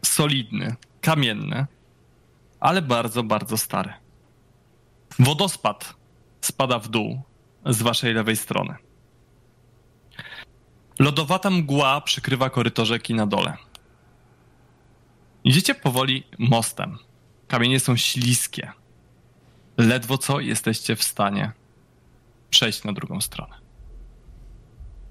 solidny, 0.05 0.77
kamienny, 1.01 1.67
ale 2.61 2.83
bardzo, 2.83 3.23
bardzo 3.23 3.57
stary. 3.59 3.93
Wodospad 5.19 5.95
spada 6.41 6.79
w 6.79 6.89
dół 6.89 7.23
z 7.67 7.83
waszej 7.83 8.15
lewej 8.15 8.37
strony. 8.37 8.75
Lodowata 10.99 11.51
mgła 11.51 12.01
przykrywa 12.01 12.51
koryto 12.51 12.85
rzeki 12.85 13.15
na 13.15 13.27
dole. 13.27 13.57
Idziecie 15.45 15.75
powoli 15.75 16.25
mostem. 16.39 16.99
Kamienie 17.49 17.81
są 17.81 17.97
śliskie. 17.97 18.73
Ledwo 19.79 20.19
co 20.19 20.41
jesteście 20.41 20.97
w 20.97 21.03
stanie 21.03 21.53
przejść 22.51 22.85
na 22.85 22.93
drugą 22.93 23.21
stronę. 23.21 23.55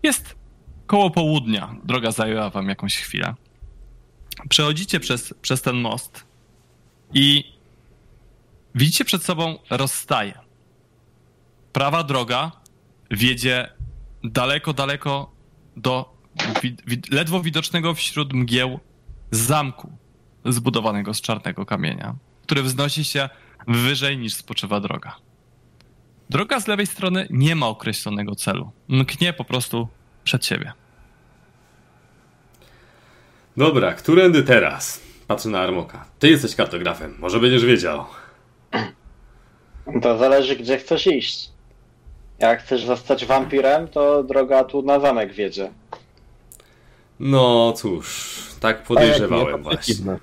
Jest 0.04 0.36
koło 0.92 1.10
południa. 1.10 1.76
Droga 1.84 2.12
zajęła 2.12 2.50
wam 2.50 2.70
jakąś 2.70 2.98
chwilę. 2.98 3.36
Przechodzicie 4.50 5.00
przez, 5.00 5.34
przez 5.42 5.62
ten 5.62 5.76
most 5.76 6.26
i 7.14 7.54
widzicie 8.76 9.06
przed 9.06 9.24
sobą 9.24 9.58
rozstaje. 9.70 10.40
Prawa 11.74 12.04
droga 12.04 12.52
wiedzie 13.12 13.70
daleko, 14.24 14.74
daleko 14.74 15.32
do 15.78 16.14
wi- 16.62 16.78
wi- 16.88 17.02
ledwo 17.12 17.42
widocznego 17.42 17.94
wśród 17.94 18.34
mgieł 18.34 18.80
zamku 19.32 19.92
zbudowanego 20.46 21.14
z 21.14 21.22
czarnego 21.22 21.66
kamienia, 21.66 22.16
który 22.44 22.64
wznosi 22.64 23.04
się 23.04 23.30
wyżej 23.68 24.18
niż 24.18 24.34
spoczywa 24.34 24.80
droga. 24.80 25.16
Droga 26.30 26.60
z 26.60 26.68
lewej 26.68 26.88
strony 26.88 27.28
nie 27.30 27.56
ma 27.56 27.68
określonego 27.68 28.36
celu. 28.36 28.72
Mknie 28.88 29.34
po 29.34 29.44
prostu 29.44 29.88
przed 30.24 30.46
siebie. 30.46 30.81
Dobra, 33.58 33.94
którędy 33.94 34.44
teraz? 34.44 35.02
Patrzę 35.28 35.50
na 35.50 35.60
Armoka. 35.60 36.06
Ty 36.20 36.30
jesteś 36.30 36.56
kartografem, 36.56 37.16
może 37.20 37.40
będziesz 37.40 37.66
wiedział. 37.66 38.06
To 40.02 40.18
zależy, 40.18 40.56
gdzie 40.56 40.78
chcesz 40.78 41.08
iść. 41.08 41.50
Jak 42.40 42.64
chcesz 42.64 42.86
zostać 42.86 43.26
wampirem, 43.26 43.88
to 43.88 44.24
droga 44.24 44.64
tu 44.64 44.82
na 44.82 45.00
zamek 45.00 45.34
wiedzie. 45.34 45.72
No 47.20 47.74
cóż, 47.78 48.38
tak 48.60 48.84
podejrzewałem 48.84 49.52
to 49.52 49.58
właśnie. 49.58 50.18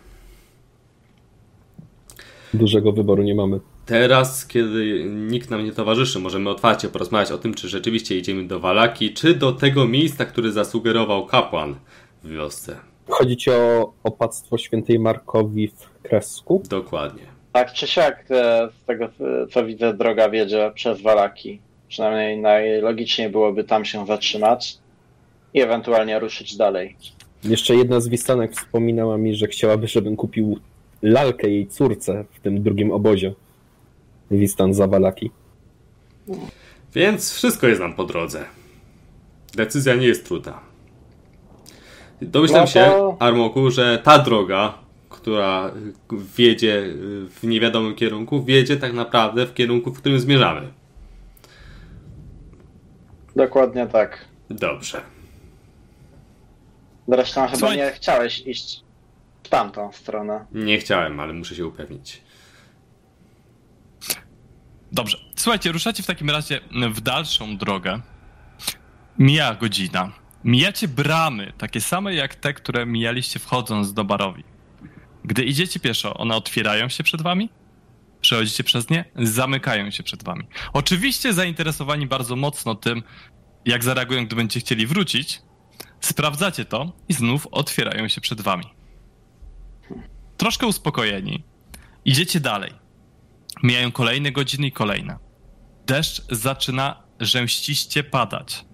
Dużego 2.54 2.92
wyboru 2.92 3.22
nie 3.22 3.34
mamy. 3.34 3.60
Teraz, 3.86 4.46
kiedy 4.46 5.04
nikt 5.04 5.50
nam 5.50 5.64
nie 5.64 5.72
towarzyszy, 5.72 6.18
możemy 6.18 6.50
otwarcie 6.50 6.88
porozmawiać 6.88 7.32
o 7.32 7.38
tym, 7.38 7.54
czy 7.54 7.68
rzeczywiście 7.68 8.18
idziemy 8.18 8.46
do 8.46 8.60
Walaki, 8.60 9.14
czy 9.14 9.34
do 9.34 9.52
tego 9.52 9.86
miejsca, 9.86 10.24
które 10.24 10.52
zasugerował 10.52 11.26
kapłan 11.26 11.74
w 12.24 12.30
wiosce. 12.30 12.76
Chodzi 13.08 13.36
ci 13.36 13.50
o 13.50 13.92
opactwo 14.04 14.58
świętej 14.58 14.98
Markowi 14.98 15.68
w 15.68 16.02
Kresku? 16.02 16.62
Dokładnie. 16.68 17.22
Tak 17.52 17.72
czy 17.72 17.86
siak, 17.86 18.24
e, 18.30 18.68
z 18.82 18.84
tego 18.86 19.04
e, 19.04 19.10
co 19.50 19.64
widzę, 19.64 19.94
droga 19.94 20.30
wiedzie 20.30 20.72
przez 20.74 21.00
Walaki. 21.00 21.60
Przynajmniej 21.88 22.38
najlogiczniej 22.38 23.28
byłoby 23.28 23.64
tam 23.64 23.84
się 23.84 24.06
zatrzymać 24.06 24.78
i 25.54 25.60
ewentualnie 25.60 26.18
ruszyć 26.18 26.56
dalej. 26.56 26.96
Jeszcze 27.44 27.74
jedna 27.74 28.00
z 28.00 28.08
Wistanek 28.08 28.52
wspominała 28.52 29.18
mi, 29.18 29.34
że 29.34 29.46
chciałaby, 29.46 29.88
żebym 29.88 30.16
kupił 30.16 30.58
lalkę 31.02 31.48
jej 31.48 31.66
córce 31.66 32.24
w 32.32 32.40
tym 32.40 32.62
drugim 32.62 32.92
obozie. 32.92 33.34
Wistan 34.30 34.74
Zawalaki. 34.74 35.30
Więc 36.94 37.32
wszystko 37.32 37.66
jest 37.66 37.80
nam 37.80 37.94
po 37.94 38.04
drodze. 38.04 38.44
Decyzja 39.54 39.94
nie 39.94 40.06
jest 40.06 40.26
trudna. 40.26 40.67
Domyślam 42.22 42.60
No 42.60 42.66
to- 42.66 42.72
się, 42.72 43.16
Armoku, 43.18 43.70
że 43.70 43.98
ta 43.98 44.18
droga, 44.18 44.74
która 45.08 45.70
wiedzie 46.36 46.82
w 47.30 47.38
niewiadomym 47.42 47.94
kierunku, 47.94 48.44
wiedzie 48.44 48.76
tak 48.76 48.92
naprawdę 48.92 49.46
w 49.46 49.54
kierunku, 49.54 49.92
w 49.92 49.98
którym 49.98 50.20
zmierzamy. 50.20 50.72
Dokładnie 53.36 53.86
tak. 53.86 54.24
Dobrze. 54.50 55.00
Zresztą 57.08 57.46
chyba 57.48 57.74
nie 57.74 57.90
chciałeś 57.90 58.40
iść 58.46 58.82
w 59.42 59.48
tamtą 59.48 59.92
stronę. 59.92 60.44
Nie 60.52 60.78
chciałem, 60.78 61.20
ale 61.20 61.32
muszę 61.32 61.54
się 61.54 61.66
upewnić. 61.66 62.22
Dobrze. 64.92 65.18
Słuchajcie, 65.36 65.72
ruszacie 65.72 66.02
w 66.02 66.06
takim 66.06 66.30
razie 66.30 66.60
w 66.94 67.00
dalszą 67.00 67.56
drogę. 67.56 68.00
Mija 69.18 69.54
godzina. 69.54 70.12
Mijacie 70.44 70.88
bramy, 70.88 71.52
takie 71.58 71.80
same 71.80 72.14
jak 72.14 72.34
te, 72.34 72.54
które 72.54 72.86
mijaliście 72.86 73.38
wchodząc 73.38 73.92
do 73.92 74.04
barowi. 74.04 74.44
Gdy 75.24 75.44
idziecie 75.44 75.80
pieszo, 75.80 76.14
one 76.14 76.36
otwierają 76.36 76.88
się 76.88 77.02
przed 77.02 77.22
wami, 77.22 77.48
przechodzicie 78.20 78.64
przez 78.64 78.90
nie, 78.90 79.04
zamykają 79.16 79.90
się 79.90 80.02
przed 80.02 80.24
wami. 80.24 80.46
Oczywiście 80.72 81.32
zainteresowani 81.32 82.06
bardzo 82.06 82.36
mocno 82.36 82.74
tym, 82.74 83.02
jak 83.64 83.84
zareagują, 83.84 84.26
gdy 84.26 84.36
będziecie 84.36 84.60
chcieli 84.60 84.86
wrócić, 84.86 85.42
sprawdzacie 86.00 86.64
to 86.64 86.92
i 87.08 87.12
znów 87.12 87.46
otwierają 87.50 88.08
się 88.08 88.20
przed 88.20 88.40
wami. 88.40 88.64
Troszkę 90.36 90.66
uspokojeni, 90.66 91.44
idziecie 92.04 92.40
dalej. 92.40 92.72
Mijają 93.62 93.92
kolejne 93.92 94.32
godziny 94.32 94.66
i 94.66 94.72
kolejne. 94.72 95.18
Deszcz 95.86 96.22
zaczyna 96.30 97.02
rzęściście 97.20 98.04
padać. 98.04 98.64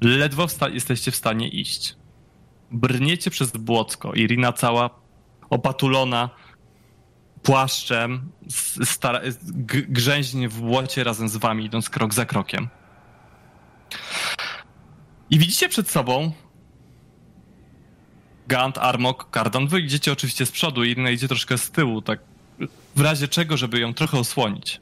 Ledwo 0.00 0.46
wsta- 0.46 0.68
jesteście 0.74 1.10
w 1.10 1.16
stanie 1.16 1.48
iść. 1.48 1.94
Brniecie 2.70 3.30
przez 3.30 3.50
błocko. 3.50 4.12
Irina 4.14 4.52
cała 4.52 4.90
opatulona 5.50 6.30
płaszczem, 7.42 8.32
stara- 8.84 9.20
g- 9.42 9.82
grzęźnie 9.88 10.48
w 10.48 10.60
błocie 10.60 11.04
razem 11.04 11.28
z 11.28 11.36
wami, 11.36 11.64
idąc 11.64 11.90
krok 11.90 12.14
za 12.14 12.24
krokiem. 12.26 12.68
I 15.30 15.38
widzicie 15.38 15.68
przed 15.68 15.90
sobą 15.90 16.32
Gant, 18.48 18.78
Armok, 18.78 19.30
Kardon. 19.30 19.68
Wy 19.68 19.80
idziecie 19.80 20.12
oczywiście 20.12 20.46
z 20.46 20.50
przodu, 20.52 20.84
Irina 20.84 21.10
idzie 21.10 21.28
troszkę 21.28 21.58
z 21.58 21.70
tyłu, 21.70 22.02
tak 22.02 22.20
w 22.96 23.00
razie 23.00 23.28
czego, 23.28 23.56
żeby 23.56 23.80
ją 23.80 23.94
trochę 23.94 24.18
osłonić. 24.18 24.80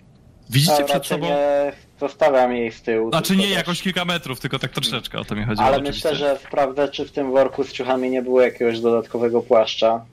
Widzicie 0.51 0.73
A 0.73 0.77
przed 0.77 0.89
raczej 0.91 1.09
sobą... 1.09 1.27
nie 1.27 1.73
zostawiam 2.01 2.53
jej 2.57 2.73
z 2.73 2.83
tyłu. 2.83 3.09
Znaczy 3.11 3.37
nie 3.37 3.47
też- 3.47 3.57
jakoś 3.57 3.83
kilka 3.83 4.05
metrów, 4.05 4.41
tylko 4.41 4.59
tak 4.59 4.71
troszeczkę 4.73 5.19
o 5.19 5.25
to 5.25 5.35
mi 5.35 5.45
chodziło. 5.45 5.66
Ale 5.66 5.77
oczywiście. 5.77 6.09
myślę, 6.11 6.27
że 6.29 6.39
sprawdzę, 6.49 6.89
czy 6.89 7.05
w 7.05 7.12
tym 7.12 7.31
worku 7.31 7.65
z 7.65 7.73
ciuchami 7.73 8.11
nie 8.11 8.23
było 8.23 8.41
jakiegoś 8.43 8.81
dodatkowego 8.81 9.43
płaszcza. 9.43 10.05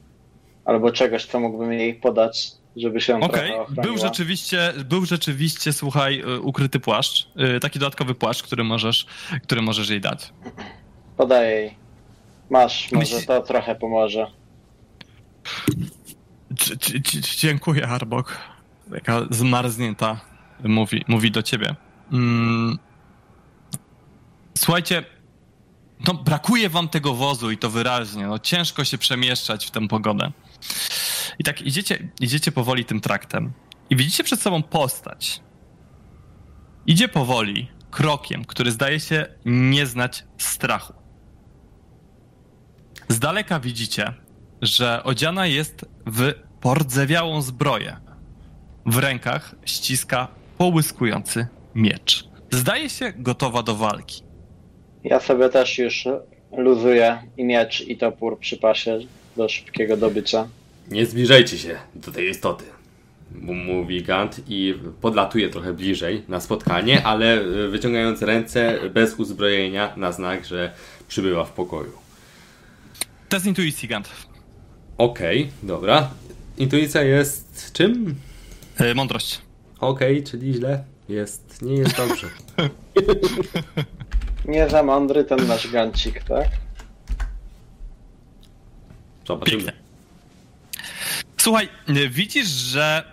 Albo 0.65 0.91
czegoś, 0.91 1.25
co 1.25 1.39
mógłbym 1.39 1.73
jej 1.73 1.93
podać, 1.95 2.51
żeby 2.75 3.01
się 3.01 3.15
Okej, 3.21 3.53
ochroniła. 3.55 3.83
był 3.83 3.97
rzeczywiście, 3.97 4.73
był 4.85 5.05
rzeczywiście, 5.05 5.73
słuchaj, 5.73 6.19
y, 6.21 6.39
ukryty 6.41 6.79
płaszcz, 6.79 7.27
y, 7.55 7.59
taki 7.59 7.79
dodatkowy 7.79 8.15
płaszcz, 8.15 8.43
który 8.43 8.63
możesz, 8.63 9.05
który 9.43 9.61
możesz 9.61 9.89
jej 9.89 10.01
dać. 10.01 10.33
Podaję 11.17 11.49
jej. 11.55 11.75
Masz, 12.49 12.91
może 12.91 13.15
Myśli- 13.15 13.27
to 13.27 13.41
trochę 13.41 13.75
pomoże. 13.75 14.27
Dziękuję, 17.37 17.87
Arbok. 17.87 18.37
Taka 18.93 19.21
zmarznięta 19.29 20.19
mówi, 20.63 21.05
mówi 21.07 21.31
do 21.31 21.43
ciebie. 21.43 21.75
Mm. 22.11 22.79
Słuchajcie, 24.57 25.03
no 26.07 26.13
brakuje 26.13 26.69
wam 26.69 26.89
tego 26.89 27.13
wozu 27.13 27.51
i 27.51 27.57
to 27.57 27.69
wyraźnie. 27.69 28.27
No, 28.27 28.39
ciężko 28.39 28.83
się 28.85 28.97
przemieszczać 28.97 29.65
w 29.65 29.71
tę 29.71 29.87
pogodę. 29.87 30.31
I 31.39 31.43
tak 31.43 31.61
idziecie, 31.61 32.09
idziecie 32.19 32.51
powoli 32.51 32.85
tym 32.85 33.01
traktem 33.01 33.51
i 33.89 33.95
widzicie 33.95 34.23
przed 34.23 34.41
sobą 34.41 34.63
postać. 34.63 35.41
Idzie 36.85 37.07
powoli, 37.07 37.67
krokiem, 37.91 38.45
który 38.45 38.71
zdaje 38.71 38.99
się 38.99 39.25
nie 39.45 39.85
znać 39.85 40.23
strachu. 40.37 40.93
Z 43.09 43.19
daleka 43.19 43.59
widzicie, 43.59 44.13
że 44.61 45.03
odziana 45.03 45.47
jest 45.47 45.85
w 46.05 46.33
pordzewiałą 46.61 47.41
zbroję. 47.41 47.97
W 48.85 48.97
rękach 48.97 49.55
ściska 49.65 50.27
połyskujący 50.61 51.47
miecz. 51.75 52.27
Zdaje 52.51 52.89
się 52.89 53.13
gotowa 53.17 53.63
do 53.63 53.75
walki. 53.75 54.23
Ja 55.03 55.19
sobie 55.19 55.49
też 55.49 55.77
już 55.77 56.07
luzuję 56.57 57.23
i 57.37 57.43
miecz 57.43 57.81
i 57.81 57.97
topór 57.97 58.39
przy 58.39 58.57
pasie 58.57 58.99
do 59.37 59.49
szybkiego 59.49 59.97
dobycia. 59.97 60.47
Nie 60.91 61.05
zbliżajcie 61.05 61.57
się 61.57 61.75
do 61.95 62.11
tej 62.11 62.29
istoty. 62.29 62.65
Mówi 63.41 64.03
Gant 64.03 64.41
i 64.47 64.73
podlatuje 65.01 65.49
trochę 65.49 65.73
bliżej 65.73 66.23
na 66.27 66.39
spotkanie, 66.39 67.03
ale 67.03 67.41
y, 67.41 67.67
wyciągając 67.67 68.21
ręce 68.21 68.79
bez 68.89 69.15
uzbrojenia 69.19 69.93
na 69.97 70.11
znak, 70.11 70.45
że 70.45 70.73
przybywa 71.07 71.43
w 71.43 71.51
pokoju. 71.51 71.93
Test 73.29 73.45
intuicji, 73.45 73.87
Gant. 73.87 74.09
Okej, 74.97 75.49
dobra. 75.63 76.09
Intuicja 76.57 77.01
jest 77.01 77.71
czym? 77.73 78.15
E, 78.77 78.93
mądrość. 78.93 79.50
Okej, 79.81 80.23
czyli 80.23 80.53
źle. 80.53 80.83
Jest, 81.09 81.61
nie 81.61 81.73
jest 81.73 81.97
dobrze. 81.97 82.27
Nie 84.45 84.69
za 84.69 84.83
mądry 84.83 85.23
ten 85.23 85.47
nasz 85.47 85.71
gancik, 85.71 86.23
tak? 86.23 86.47
Zobaczymy. 89.27 89.63
Pięknie. 89.63 89.81
Słuchaj, 91.37 91.69
e, 91.87 92.09
widzisz, 92.09 92.47
że 92.47 93.03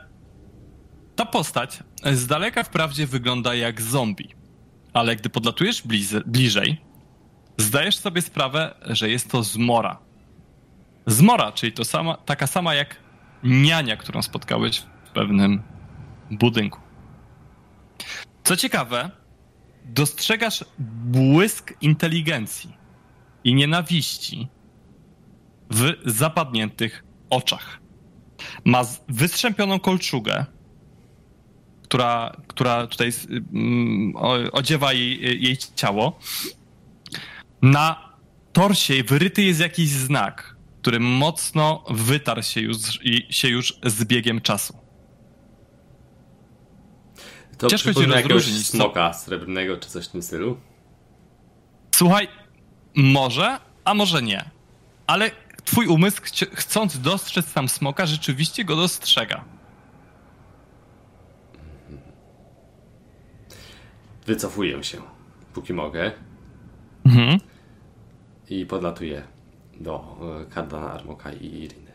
ta 1.16 1.26
postać 1.26 1.78
z 2.12 2.26
daleka 2.26 2.64
wprawdzie 2.64 3.06
wygląda 3.06 3.54
jak 3.54 3.82
zombie, 3.82 4.28
ale 4.92 5.16
gdy 5.16 5.28
podlatujesz 5.28 5.86
bliz- 5.86 6.22
bliżej, 6.26 6.80
zdajesz 7.56 7.96
sobie 7.96 8.22
sprawę, 8.22 8.74
że 8.86 9.10
jest 9.10 9.30
to 9.30 9.42
zmora. 9.42 9.98
Zmora, 11.06 11.52
czyli 11.52 11.72
to 11.72 11.84
sama, 11.84 12.16
taka 12.16 12.46
sama 12.46 12.74
jak 12.74 12.96
niania, 13.44 13.96
którą 13.96 14.22
spotkałeś 14.22 14.82
w 15.04 15.10
pewnym 15.10 15.62
budynku. 16.30 16.80
Co 18.44 18.56
ciekawe, 18.56 19.10
dostrzegasz 19.84 20.64
błysk 20.78 21.74
inteligencji 21.80 22.76
i 23.44 23.54
nienawiści 23.54 24.48
w 25.70 25.92
zapadniętych 26.04 27.04
oczach. 27.30 27.80
Ma 28.64 28.84
wystrzępioną 29.08 29.80
kolczugę, 29.80 30.46
która, 31.82 32.36
która 32.46 32.86
tutaj 32.86 33.12
mm, 33.52 34.12
odziewa 34.52 34.92
jej, 34.92 35.42
jej 35.42 35.56
ciało. 35.56 36.18
Na 37.62 38.12
torsie 38.52 39.04
wyryty 39.04 39.42
jest 39.42 39.60
jakiś 39.60 39.88
znak, 39.88 40.56
który 40.80 41.00
mocno 41.00 41.84
wytarł 41.90 42.42
się 42.42 42.60
już, 42.60 42.78
się 43.30 43.48
już 43.48 43.78
z 43.84 44.04
biegiem 44.04 44.40
czasu. 44.40 44.87
To 47.58 47.66
Ciężko 47.66 47.88
jakiegoś 47.88 48.22
rozróżnić, 48.22 48.68
smoka 48.68 49.12
srebrnego 49.12 49.76
czy 49.76 49.88
coś 49.88 50.06
w 50.06 50.08
tym 50.08 50.22
stylu. 50.22 50.60
Słuchaj, 51.94 52.28
może, 52.94 53.58
a 53.84 53.94
może 53.94 54.22
nie. 54.22 54.50
Ale 55.06 55.30
twój 55.64 55.86
umysł, 55.86 56.22
chcąc 56.54 57.00
dostrzec 57.00 57.52
tam 57.52 57.68
smoka, 57.68 58.06
rzeczywiście 58.06 58.64
go 58.64 58.76
dostrzega. 58.76 59.44
Wycofuję 64.26 64.84
się, 64.84 64.98
póki 65.54 65.72
mogę 65.72 66.12
Mhm. 67.06 67.38
i 68.50 68.66
podlatuję 68.66 69.22
do 69.80 70.16
e, 70.42 70.54
Kardana 70.54 70.92
Armoka 70.92 71.32
i 71.32 71.46
Iriny. 71.46 71.92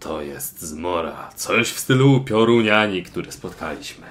To 0.00 0.22
jest 0.22 0.62
zmora, 0.62 1.30
coś 1.36 1.68
w 1.72 1.78
stylu 1.78 2.20
pioruniani, 2.20 3.02
które 3.02 3.32
spotkaliśmy. 3.32 4.06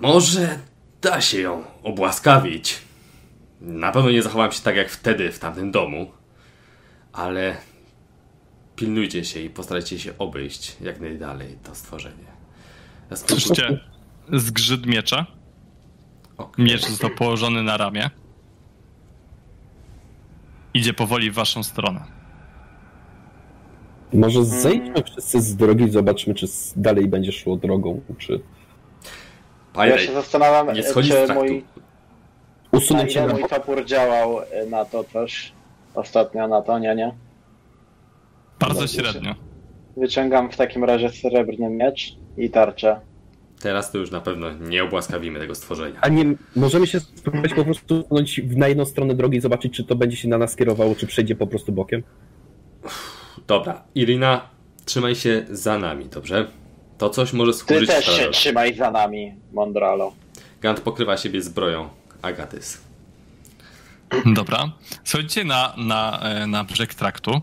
Może 0.00 0.58
da 1.00 1.20
się 1.20 1.40
ją 1.40 1.64
obłaskawić. 1.82 2.78
Na 3.60 3.92
pewno 3.92 4.10
nie 4.10 4.22
zachowałem 4.22 4.52
się 4.52 4.62
tak 4.62 4.76
jak 4.76 4.90
wtedy 4.90 5.32
w 5.32 5.38
tamtym 5.38 5.70
domu, 5.70 6.10
ale 7.12 7.56
pilnujcie 8.76 9.24
się 9.24 9.40
i 9.40 9.50
postarajcie 9.50 9.98
się 9.98 10.18
obejść 10.18 10.76
jak 10.80 11.00
najdalej 11.00 11.58
to 11.62 11.74
stworzenie. 11.74 12.28
Słyszycie 13.14 13.80
zgrzyt 14.32 14.86
miecza. 14.86 15.26
Okej. 16.36 16.64
Miecz 16.64 16.86
został 16.86 17.10
położony 17.10 17.62
na 17.62 17.76
ramię. 17.76 18.10
Idzie 20.74 20.94
powoli 20.94 21.30
w 21.30 21.34
waszą 21.34 21.62
stronę. 21.62 22.04
Może 24.12 24.44
zejdźmy 24.44 25.02
wszyscy 25.04 25.40
z 25.40 25.56
drogi 25.56 25.84
i 25.84 25.90
zobaczmy, 25.90 26.34
czy 26.34 26.46
dalej 26.76 27.08
będzie 27.08 27.32
szło 27.32 27.56
drogą, 27.56 28.00
czy 28.18 28.40
Ja 29.86 29.98
się 29.98 30.12
zastanawiam, 30.12 30.74
nie 30.74 30.82
schodzi 30.82 31.12
z 31.12 31.26
czy 31.26 31.34
mój, 31.34 31.64
na 32.72 32.78
usunięcie 32.78 33.18
ile 33.18 33.28
na 33.28 33.34
mój 33.34 33.44
topór 33.44 33.84
działał 33.84 34.40
na 34.70 34.84
to 34.84 35.04
coś 35.04 35.52
ostatnio, 35.94 36.48
na 36.48 36.62
to, 36.62 36.78
nie, 36.78 36.94
nie? 36.94 37.14
Bardzo 38.58 38.80
Dobrze. 38.80 38.94
średnio. 38.94 39.34
Wyciągam 39.96 40.50
w 40.50 40.56
takim 40.56 40.84
razie 40.84 41.08
srebrny 41.08 41.70
miecz 41.70 42.16
i 42.36 42.50
tarczę. 42.50 43.00
Teraz 43.60 43.92
to 43.92 43.98
już 43.98 44.10
na 44.10 44.20
pewno 44.20 44.52
nie 44.52 44.84
obłaskawimy 44.84 45.38
tego 45.38 45.54
stworzenia. 45.54 46.00
A 46.00 46.08
nie 46.08 46.24
możemy 46.56 46.86
się 46.86 47.00
spróbować 47.00 47.54
po 47.54 47.64
prostu 47.64 48.02
stanąć 48.02 48.40
na 48.56 48.68
jedną 48.68 48.84
stronę 48.84 49.14
drogi 49.14 49.38
i 49.38 49.40
zobaczyć, 49.40 49.74
czy 49.76 49.84
to 49.84 49.96
będzie 49.96 50.16
się 50.16 50.28
na 50.28 50.38
nas 50.38 50.56
kierowało, 50.56 50.94
czy 50.94 51.06
przejdzie 51.06 51.36
po 51.36 51.46
prostu 51.46 51.72
bokiem? 51.72 52.02
Dobra, 53.46 53.84
Irina, 53.94 54.40
trzymaj 54.84 55.14
się 55.14 55.44
za 55.50 55.78
nami, 55.78 56.04
dobrze? 56.04 56.46
To 56.98 57.10
coś 57.10 57.32
może 57.32 57.52
Ty 57.52 57.58
służyć 57.58 57.88
też 57.88 58.04
się 58.04 58.30
trzymaj 58.30 58.74
za 58.74 58.90
nami, 58.90 59.34
Mondralo. 59.52 60.12
Gant 60.60 60.80
pokrywa 60.80 61.16
siebie 61.16 61.42
zbroją 61.42 61.88
Agatys. 62.22 62.80
Dobra. 64.26 64.72
Schodzicie 65.04 65.44
na, 65.44 65.74
na, 65.76 66.20
e, 66.22 66.46
na 66.46 66.64
brzeg 66.64 66.94
traktu. 66.94 67.40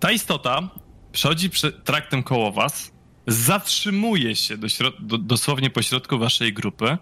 Ta 0.00 0.12
istota 0.12 0.68
przechodzi 1.12 1.50
traktem 1.84 2.22
koło 2.22 2.52
was, 2.52 2.92
zatrzymuje 3.26 4.36
się 4.36 4.56
do 4.56 4.66
środ- 4.66 5.00
do, 5.00 5.18
dosłownie 5.18 5.70
po 5.70 5.82
środku 5.82 6.18
waszej 6.18 6.52
grupy 6.52 6.98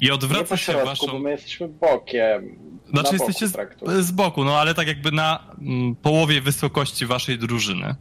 i 0.00 0.10
odwraca 0.10 0.44
po 0.44 0.56
się 0.56 0.64
środku, 0.64 0.86
waszą... 0.86 1.06
bo 1.06 1.18
my 1.18 1.30
jesteśmy 1.30 1.68
bokiem. 1.68 2.58
Znaczy 2.90 3.12
na 3.12 3.18
boku 3.18 3.30
jesteście 3.30 3.48
z, 3.48 4.06
z 4.06 4.10
boku, 4.10 4.44
no 4.44 4.58
ale 4.58 4.74
tak 4.74 4.86
jakby 4.86 5.12
na 5.12 5.54
mm, 5.60 5.96
połowie 5.96 6.40
wysokości 6.40 7.06
waszej 7.06 7.38
drużyny. 7.38 7.94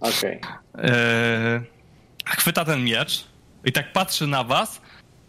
Okej. 0.00 0.40
Eee, 0.74 1.77
chwyta 2.36 2.64
ten 2.64 2.84
miecz 2.84 3.24
i 3.64 3.72
tak 3.72 3.92
patrzy 3.92 4.26
na 4.26 4.44
was 4.44 4.80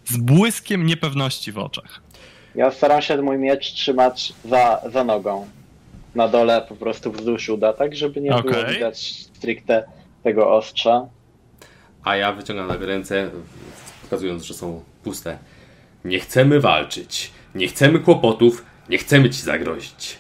z 0.06 0.18
błyskiem 0.18 0.86
niepewności 0.86 1.52
w 1.52 1.58
oczach. 1.58 2.02
Ja 2.56 2.72
staram 2.72 3.02
się 3.02 3.22
mój 3.22 3.38
miecz 3.38 3.74
trzymać 3.74 4.34
za, 4.46 4.82
za 4.92 5.04
nogą. 5.04 5.48
Na 6.16 6.28
dole 6.28 6.66
po 6.70 6.76
prostu 6.76 7.12
wzdłuż 7.12 7.50
uda, 7.50 7.74
tak 7.74 7.96
żeby 7.96 8.22
nie 8.22 8.30
było 8.30 8.40
Okej. 8.40 8.74
widać 8.74 9.28
stricte 9.36 9.84
tego 10.24 10.56
ostrza. 10.56 11.08
A 12.04 12.16
ja 12.16 12.34
wyciągam 12.34 12.68
nagle 12.68 12.88
ręce, 12.88 13.30
pokazując, 14.04 14.44
że 14.44 14.54
są 14.54 14.84
puste. 15.04 15.38
Nie 16.06 16.20
chcemy 16.20 16.60
walczyć. 16.60 17.32
Nie 17.56 17.68
chcemy 17.68 18.00
kłopotów. 18.00 18.66
Nie 18.90 18.98
chcemy 18.98 19.30
ci 19.30 19.42
zagrozić. 19.42 20.18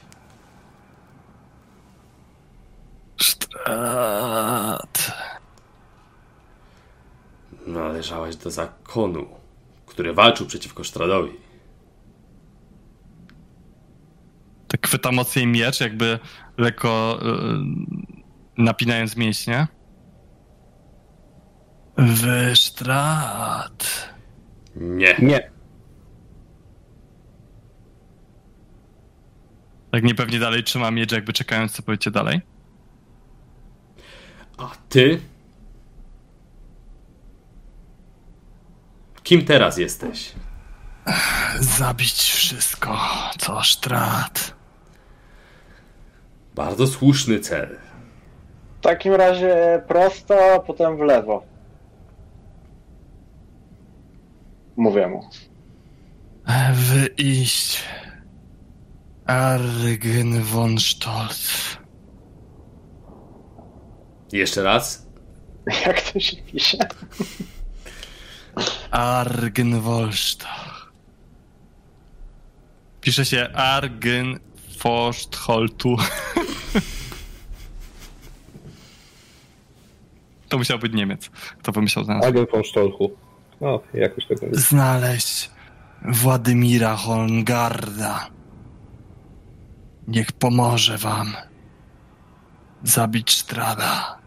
Strat. 3.22 5.12
Należałeś 7.68 8.36
do 8.36 8.52
zakonu, 8.52 9.28
który 9.86 10.14
walczył 10.14 10.48
przeciwko 10.48 10.84
Sztradowi. 10.84 11.32
Tak 14.68 14.88
chwyta 14.88 15.12
mocniej 15.12 15.48
miecz, 15.48 15.82
jakby 15.82 16.20
lekko 16.58 17.20
e, 17.22 17.26
napinając 18.58 19.18
mięśnie. 19.18 19.68
Wysztrat. 21.98 23.84
Nie. 24.76 25.16
Nie. 25.20 25.52
Tak 29.92 30.04
niepewnie 30.04 30.40
dalej 30.40 30.64
trzyma 30.64 30.92
miecz, 30.92 31.12
jakby 31.12 31.34
czekając, 31.34 31.72
co 31.72 31.84
powiecie 31.84 32.12
dalej. 32.12 32.42
A 34.58 34.72
ty? 34.90 35.20
Kim 39.30 39.46
teraz 39.46 39.78
jesteś? 39.78 40.32
Zabić 41.60 42.14
wszystko, 42.14 42.98
co 43.38 43.64
sztrat. 43.64 44.54
Bardzo 46.56 46.88
słuszny 46.88 47.40
cel. 47.40 47.80
W 48.80 48.82
takim 48.82 49.14
razie 49.14 49.82
prosto, 49.88 50.54
a 50.56 50.60
potem 50.60 50.98
w 50.98 51.00
lewo. 51.00 51.44
Mówię 54.78 55.08
mu. 55.08 55.30
Wyjść. 56.74 57.84
Argen 59.26 60.42
von 60.42 60.78
Stolz. 60.78 61.78
Jeszcze 64.32 64.64
raz? 64.64 65.08
Jak 65.86 66.02
to 66.02 66.20
się 66.20 66.38
pisze? 66.38 66.78
Argen 68.92 69.82
Wolstach. 69.82 70.92
Pisze 73.02 73.26
się 73.26 73.50
Argen 73.54 74.40
Forstholtu. 74.78 75.96
To 80.50 80.58
musiał 80.58 80.80
być 80.80 80.94
Niemiec. 80.94 81.30
Kto 81.60 81.72
pomyślał 81.72 82.06
na 82.06 82.14
nazwę? 82.14 82.28
Agent 82.28 82.52
von 82.52 82.64
Stolchu. 82.64 83.12
No, 83.62 83.80
jakoś 83.94 84.26
tak 84.26 84.40
będzie. 84.40 84.60
Znaleźć 84.60 85.50
Władimira 86.06 86.96
Holngarda. 86.96 88.28
Niech 90.08 90.32
pomoże 90.32 90.98
wam 90.98 91.34
zabić 92.84 93.38
Strada. 93.38 94.20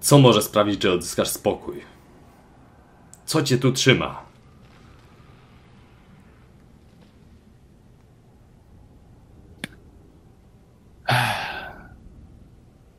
Co 0.00 0.18
może 0.18 0.42
sprawić, 0.42 0.82
że 0.82 0.92
odzyskasz 0.92 1.28
spokój? 1.28 1.93
Co 3.26 3.42
cię 3.42 3.58
tu 3.58 3.72
trzyma? 3.72 4.24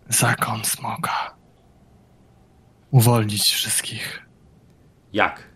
Zakon 0.10 0.66
smoka. 0.66 1.36
Uwolnić 2.92 3.42
wszystkich. 3.44 4.26
Jak? 5.14 5.56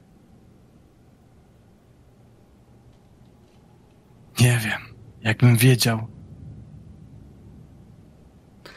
Nie 4.40 4.58
wiem. 4.58 4.82
Jakbym 5.22 5.58
wiedział. 5.58 6.08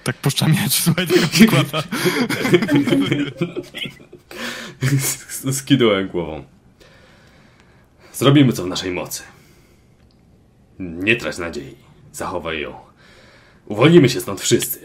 Tak 0.04 0.16
puszcza 0.16 0.48
miecz, 0.48 0.72
słuchaj 0.82 1.06
tego 1.06 1.56
Skidałem 5.52 6.08
głową. 6.08 6.44
Zrobimy 8.12 8.52
co 8.52 8.64
w 8.64 8.66
naszej 8.66 8.90
mocy. 8.90 9.22
Nie 10.78 11.16
trać 11.16 11.38
nadziei. 11.38 11.76
Zachowaj 12.12 12.60
ją. 12.60 12.74
Uwolnimy 13.66 14.08
się 14.08 14.20
stąd 14.20 14.40
wszyscy. 14.40 14.80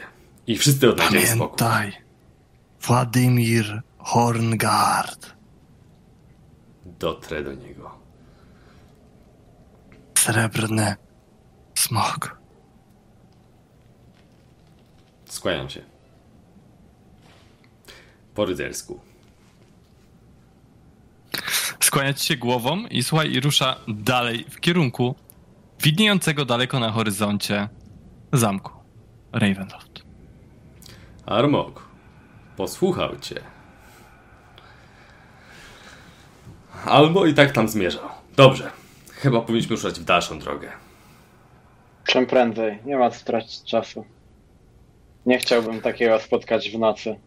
I 0.47 0.57
wszyscy 0.57 0.89
odnajdziemy 0.89 1.27
spokój. 1.27 1.57
Pamiętaj. 1.57 2.01
Władimir 2.81 3.81
Horngard. 3.97 5.33
Dotrę 6.85 7.43
do 7.43 7.53
niego. 7.53 7.99
Srebrny 10.17 10.95
smok. 11.75 12.37
Skłaniam 15.25 15.69
się. 15.69 15.81
Po 18.35 18.45
rycersku. 18.45 18.99
Skłaniać 21.87 22.21
się 22.21 22.35
głową 22.35 22.85
i 22.87 23.03
słuchaj, 23.03 23.31
i 23.31 23.39
rusza 23.39 23.75
dalej 23.87 24.45
w 24.49 24.59
kierunku 24.59 25.15
widniejącego 25.83 26.45
daleko 26.45 26.79
na 26.79 26.91
horyzoncie 26.91 27.69
zamku 28.33 28.71
Ravenloft. 29.31 30.03
Armok. 31.25 31.87
Posłuchał 32.57 33.19
cię. 33.19 33.41
Albo 36.85 37.25
i 37.25 37.33
tak 37.33 37.51
tam 37.51 37.67
zmierzał. 37.67 38.09
Dobrze. 38.35 38.71
Chyba 39.11 39.41
powinniśmy 39.41 39.75
ruszać 39.75 39.99
w 39.99 40.03
dalszą 40.03 40.39
drogę. 40.39 40.71
Czym 42.05 42.25
prędzej. 42.25 42.79
Nie 42.85 42.97
ma 42.97 43.09
co 43.09 43.25
tracić 43.25 43.63
czasu. 43.63 44.05
Nie 45.25 45.39
chciałbym 45.39 45.81
takiego 45.81 46.19
spotkać 46.19 46.69
w 46.69 46.79
nocy. 46.79 47.19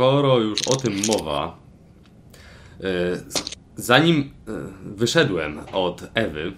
Skoro 0.00 0.38
już 0.38 0.62
o 0.62 0.76
tym 0.76 0.94
mowa, 1.08 1.58
e, 2.80 2.84
zanim 3.76 4.18
e, 4.18 4.52
wyszedłem 4.84 5.60
od 5.72 6.02
Ewy, 6.14 6.52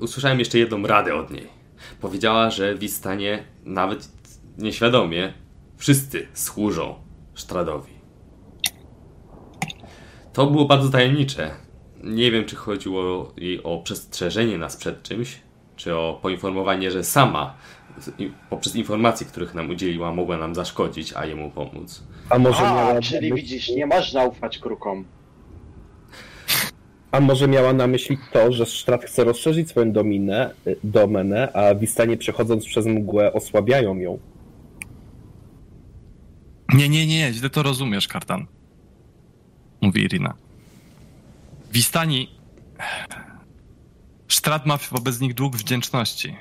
usłyszałem 0.00 0.38
jeszcze 0.38 0.58
jedną 0.58 0.86
radę 0.86 1.14
od 1.14 1.30
niej. 1.30 1.48
Powiedziała, 2.00 2.50
że 2.50 2.74
w 2.74 2.82
Istanie 2.82 3.44
nawet 3.64 4.08
nieświadomie 4.58 5.32
wszyscy 5.76 6.26
służą 6.34 6.94
Sztradowi. 7.34 7.92
To 10.32 10.46
było 10.46 10.64
bardzo 10.64 10.88
tajemnicze. 10.88 11.50
Nie 12.02 12.30
wiem, 12.30 12.44
czy 12.44 12.56
chodziło 12.56 13.32
jej 13.36 13.62
o 13.62 13.78
przestrzeżenie 13.78 14.58
nas 14.58 14.76
przed 14.76 15.02
czymś, 15.02 15.40
czy 15.76 15.96
o 15.96 16.18
poinformowanie, 16.22 16.90
że 16.90 17.04
sama 17.04 17.56
poprzez 18.50 18.76
informacje, 18.76 19.26
których 19.26 19.54
nam 19.54 19.70
udzieliła, 19.70 20.12
mogła 20.12 20.36
nam 20.38 20.54
zaszkodzić, 20.54 21.12
a 21.12 21.26
jemu 21.26 21.50
pomóc. 21.50 22.04
A 22.30 22.38
może, 22.38 22.58
A, 22.68 22.74
miała 22.74 23.00
czyli 23.00 23.30
na 23.30 23.36
widzisz, 23.36 23.68
myśli, 23.68 23.76
nie 23.76 23.86
można 23.86 24.24
ufać 24.24 24.58
krukom. 24.58 25.04
a 27.10 27.20
może 27.20 27.48
miała 27.48 27.72
na 27.72 27.86
myśli 27.86 28.18
to, 28.32 28.52
że 28.52 28.66
Strat 28.66 29.04
chce 29.04 29.24
rozszerzyć 29.24 29.68
swoją 29.70 29.92
dominę, 29.92 30.50
y, 30.66 30.76
domenę, 30.84 31.52
a 31.52 31.74
Wistanie 31.74 32.16
przechodząc 32.16 32.66
przez 32.66 32.86
mgłę 32.86 33.32
osłabiają 33.32 33.96
ją. 33.96 34.18
Nie, 36.74 36.88
nie, 36.88 37.06
nie, 37.06 37.32
źle 37.32 37.50
to 37.50 37.62
rozumiesz, 37.62 38.08
Kartan. 38.08 38.46
Mówi 39.80 40.02
Irina. 40.02 40.34
Wistani... 41.72 42.30
Sztrat 44.28 44.66
ma 44.66 44.78
wobec 44.92 45.20
nich 45.20 45.34
dług 45.34 45.56
wdzięczności. 45.56 46.36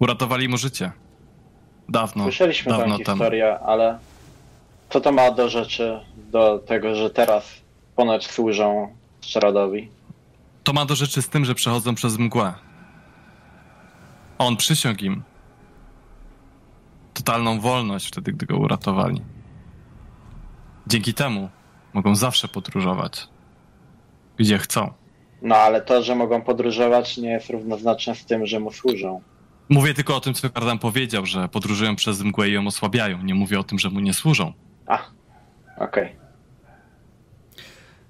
Uratowali 0.00 0.48
mu 0.48 0.56
życie. 0.56 0.92
Dawno, 1.88 2.24
Słyszeliśmy 2.24 2.72
tę 2.72 2.78
No, 2.78 2.78
dawno 2.78 2.98
temu. 2.98 3.16
historię, 3.18 3.58
ale 3.60 3.98
co 4.90 5.00
to 5.00 5.12
ma 5.12 5.30
do 5.30 5.48
rzeczy, 5.48 6.00
do 6.16 6.58
tego, 6.58 6.94
że 6.94 7.10
teraz 7.10 7.50
ponoć 7.96 8.26
służą 8.26 8.94
Szczeradowi? 9.20 9.90
To 10.64 10.72
ma 10.72 10.84
do 10.84 10.94
rzeczy 10.94 11.22
z 11.22 11.28
tym, 11.28 11.44
że 11.44 11.54
przechodzą 11.54 11.94
przez 11.94 12.18
mgłę. 12.18 12.54
On 14.38 14.56
przysiągł 14.56 15.04
im 15.04 15.22
totalną 17.14 17.60
wolność 17.60 18.08
wtedy, 18.08 18.32
gdy 18.32 18.46
go 18.46 18.56
uratowali. 18.58 19.22
Dzięki 20.86 21.14
temu 21.14 21.48
mogą 21.92 22.14
zawsze 22.14 22.48
podróżować, 22.48 23.28
gdzie 24.36 24.58
chcą. 24.58 24.92
No 25.42 25.56
ale 25.56 25.80
to, 25.80 26.02
że 26.02 26.14
mogą 26.14 26.42
podróżować 26.42 27.16
nie 27.16 27.28
jest 27.30 27.50
równoznaczne 27.50 28.14
z 28.14 28.24
tym, 28.24 28.46
że 28.46 28.60
mu 28.60 28.72
służą. 28.72 29.20
Mówię 29.68 29.94
tylko 29.94 30.16
o 30.16 30.20
tym, 30.20 30.34
co 30.34 30.50
Kardan 30.50 30.78
powiedział, 30.78 31.26
że 31.26 31.48
podróżują 31.48 31.96
przez 31.96 32.22
mgłę 32.22 32.48
i 32.48 32.52
ją 32.52 32.66
osłabiają. 32.66 33.22
Nie 33.22 33.34
mówię 33.34 33.60
o 33.60 33.64
tym, 33.64 33.78
że 33.78 33.90
mu 33.90 34.00
nie 34.00 34.14
służą. 34.14 34.52
A, 34.86 35.10
okej. 35.76 36.16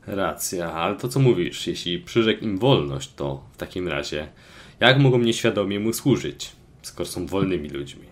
Racja, 0.06 0.72
ale 0.72 0.97
to 0.97 1.09
co 1.09 1.20
mówisz, 1.20 1.66
jeśli 1.66 1.98
przyrzekł 1.98 2.44
im 2.44 2.59
wolność, 2.59 3.12
to 3.14 3.44
w 3.52 3.56
takim 3.56 3.89
razie 3.89 4.28
jak 4.80 4.98
mogą 4.98 5.18
nieświadomie 5.18 5.80
mu 5.80 5.93
służyć, 5.93 6.52
skoro 6.82 7.09
są 7.09 7.26
wolnymi 7.26 7.68
ludźmi? 7.68 8.06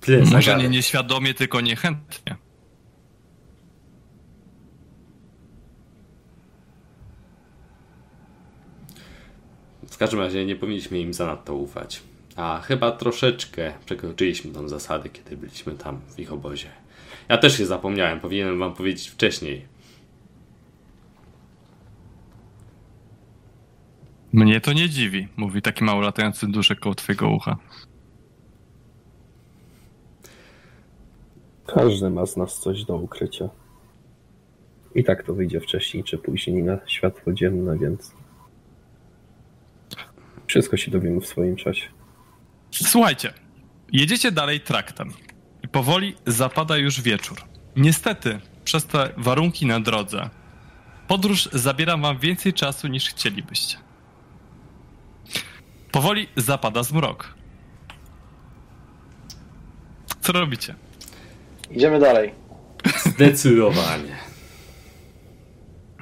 Tyle 0.00 0.24
Może 0.24 0.56
nie 0.56 0.68
nieświadomie, 0.68 1.34
tylko 1.34 1.60
niechętnie. 1.60 2.36
Każdym 10.02 10.20
razie 10.20 10.46
nie 10.46 10.56
powinniśmy 10.56 10.98
im 10.98 11.14
zanadto 11.14 11.54
ufać. 11.54 12.02
A 12.36 12.60
chyba 12.64 12.92
troszeczkę 12.92 13.72
przekroczyliśmy 13.84 14.52
tą 14.52 14.68
zasadę, 14.68 15.08
kiedy 15.08 15.36
byliśmy 15.36 15.72
tam 15.72 16.00
w 16.08 16.18
ich 16.18 16.32
obozie. 16.32 16.68
Ja 17.28 17.38
też 17.38 17.58
się 17.58 17.66
zapomniałem, 17.66 18.20
powinienem 18.20 18.58
wam 18.58 18.74
powiedzieć 18.74 19.08
wcześniej. 19.08 19.66
Mnie 24.32 24.60
to 24.60 24.72
nie 24.72 24.88
dziwi, 24.88 25.28
mówi 25.36 25.62
taki 25.62 25.84
mało 25.84 26.00
latający 26.00 26.46
duszek 26.46 26.80
koło 26.80 26.94
twojego 26.94 27.28
ucha. 27.28 27.56
Każdy 31.66 32.10
ma 32.10 32.26
z 32.26 32.36
nas 32.36 32.60
coś 32.60 32.84
do 32.84 32.96
ukrycia. 32.96 33.48
I 34.94 35.04
tak 35.04 35.22
to 35.22 35.34
wyjdzie 35.34 35.60
wcześniej 35.60 36.04
czy 36.04 36.18
później 36.18 36.62
na 36.62 36.78
światło 36.86 37.32
dzienne, 37.32 37.78
więc 37.78 38.21
wszystko 40.52 40.76
się 40.76 40.90
dowiemy 40.90 41.20
w 41.20 41.26
swoim 41.26 41.56
czasie. 41.56 41.88
Słuchajcie, 42.70 43.32
jedziecie 43.92 44.32
dalej 44.32 44.60
traktem. 44.60 45.12
I 45.62 45.68
powoli 45.68 46.14
zapada 46.26 46.76
już 46.76 47.00
wieczór. 47.00 47.38
Niestety, 47.76 48.40
przez 48.64 48.86
te 48.86 49.08
warunki 49.16 49.66
na 49.66 49.80
drodze, 49.80 50.30
podróż 51.08 51.48
zabiera 51.52 51.96
wam 51.96 52.18
więcej 52.18 52.52
czasu 52.52 52.88
niż 52.88 53.08
chcielibyście. 53.08 53.76
Powoli 55.92 56.28
zapada 56.36 56.82
zmrok. 56.82 57.34
Co 60.20 60.32
robicie? 60.32 60.74
Idziemy 61.70 62.00
dalej. 62.00 62.34
Zdecydowanie. 63.04 64.16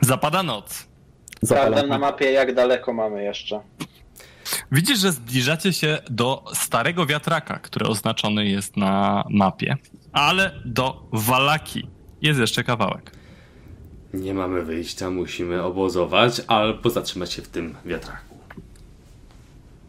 Zapada 0.01 0.43
noc. 0.43 0.87
Sprawdzam 1.45 1.89
na 1.89 1.99
mapie, 1.99 2.33
jak 2.33 2.55
daleko 2.55 2.93
mamy 2.93 3.25
jeszcze. 3.25 3.61
Widzisz, 4.73 4.99
że 4.99 5.13
zbliżacie 5.13 5.73
się 5.73 5.99
do 6.11 6.45
starego 6.55 7.07
wiatraka, 7.07 7.59
który 7.59 7.87
oznaczony 7.87 8.47
jest 8.47 8.77
na 8.77 9.25
mapie, 9.31 9.77
ale 10.13 10.51
do 10.65 11.07
Walaki 11.13 11.89
jest 12.23 12.41
jeszcze 12.41 12.65
kawałek. 12.65 13.13
Nie 14.15 14.35
mamy 14.35 14.63
wyjścia, 14.63 15.11
musimy 15.11 15.63
obozować 15.63 16.43
albo 16.47 16.91
zatrzymać 16.91 17.33
się 17.33 17.43
w 17.43 17.49
tym 17.49 17.77
wiatraku. 17.85 18.39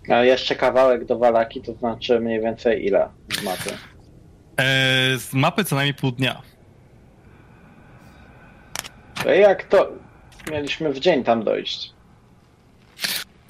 A 0.10 0.24
jeszcze 0.24 0.56
kawałek 0.56 1.06
do 1.06 1.18
Walaki, 1.18 1.62
to 1.62 1.74
znaczy 1.74 2.20
mniej 2.20 2.42
więcej 2.42 2.86
ile 2.86 3.10
z 3.40 3.44
mapy? 3.44 3.70
Eee, 4.58 5.20
z 5.20 5.34
mapy 5.34 5.64
co 5.64 5.76
najmniej 5.76 5.94
pół 5.94 6.12
dnia. 6.12 6.42
Jak 9.26 9.64
to? 9.64 9.92
Mieliśmy 10.52 10.94
w 10.94 11.00
dzień 11.00 11.24
tam 11.24 11.44
dojść. 11.44 11.94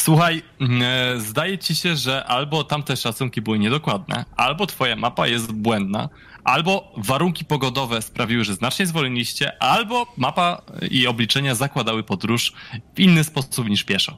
Słuchaj, 0.03 0.41
e, 0.61 1.19
zdaje 1.19 1.57
ci 1.57 1.76
się, 1.76 1.95
że 1.95 2.26
albo 2.26 2.64
tamte 2.64 2.98
szacunki 2.98 3.41
były 3.41 3.60
niedokładne, 3.60 4.26
albo 4.36 4.68
twoja 4.68 4.95
mapa 4.95 5.28
jest 5.28 5.52
błędna, 5.52 6.10
albo 6.44 6.94
warunki 6.98 7.45
pogodowe 7.45 8.02
sprawiły, 8.02 8.44
że 8.44 8.53
znacznie 8.53 8.88
zwolniliście, 8.88 9.64
albo 9.64 10.07
mapa 10.18 10.61
i 10.91 11.07
obliczenia 11.07 11.56
zakładały 11.56 12.03
podróż 12.03 12.53
w 12.95 12.99
inny 12.99 13.23
sposób 13.23 13.69
niż 13.69 13.84
pieszo. 13.84 14.18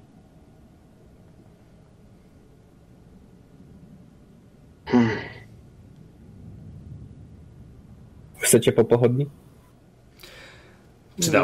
Chcecie 8.40 8.72
po 8.72 8.86
pochodni? 8.86 9.26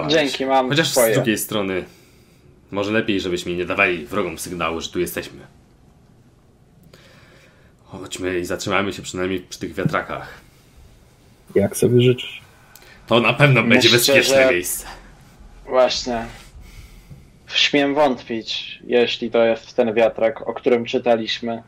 Dzięki, 0.08 0.46
mam 0.46 0.70
Chociaż 0.70 0.90
swoje. 0.90 1.14
z 1.14 1.16
drugiej 1.18 1.38
strony, 1.38 1.86
może 2.72 2.92
lepiej, 2.92 3.20
żebyśmy 3.22 3.56
nie 3.56 3.66
dawali 3.66 4.06
wrogom 4.06 4.38
sygnału, 4.38 4.82
że 4.82 4.90
tu 4.90 5.00
jesteśmy. 5.00 5.40
Chodźmy 7.84 8.40
i 8.40 8.46
zatrzymajmy 8.46 8.94
się 8.94 9.02
przynajmniej 9.02 9.40
przy 9.42 9.60
tych 9.60 9.74
wiatrakach. 9.74 10.42
Jak 11.56 11.78
sobie 11.78 12.02
życzysz? 12.02 12.42
To 13.08 13.20
na 13.20 13.34
pewno 13.34 13.62
będzie 13.64 13.76
Myślę, 13.90 13.92
bezpieczne 13.98 14.44
że- 14.48 14.52
miejsce. 14.54 14.86
Właśnie. 15.66 16.26
Śmiem 17.48 17.96
wątpić, 17.96 18.80
jeśli 18.88 19.32
to 19.32 19.46
jest 19.46 19.74
ten 19.76 19.94
wiatrak, 19.94 20.48
o 20.50 20.54
którym 20.54 20.86
czytaliśmy 20.86 21.64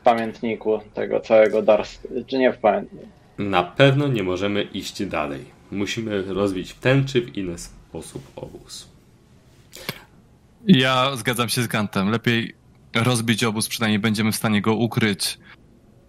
w 0.00 0.04
pamiętniku 0.04 0.80
tego 0.94 1.20
całego 1.20 1.62
Darst... 1.62 2.08
czy 2.26 2.38
nie 2.38 2.52
w 2.52 2.58
pamiętniku. 2.58 3.06
Na 3.38 3.62
pewno 3.62 4.08
nie 4.08 4.22
możemy 4.22 4.62
iść 4.62 5.04
dalej. 5.06 5.44
Musimy 5.70 6.22
rozbić 6.22 6.72
w 6.72 6.78
ten 6.78 7.06
czy 7.08 7.20
w 7.20 7.36
inny 7.36 7.58
sposób 7.58 8.22
obóz. 8.36 8.88
Ja 10.66 11.16
zgadzam 11.16 11.48
się 11.48 11.62
z 11.62 11.66
Gantem. 11.66 12.10
Lepiej 12.10 12.54
rozbić 12.94 13.44
obóz, 13.44 13.68
przynajmniej 13.68 13.98
będziemy 13.98 14.32
w 14.32 14.36
stanie 14.36 14.62
go 14.62 14.74
ukryć, 14.74 15.38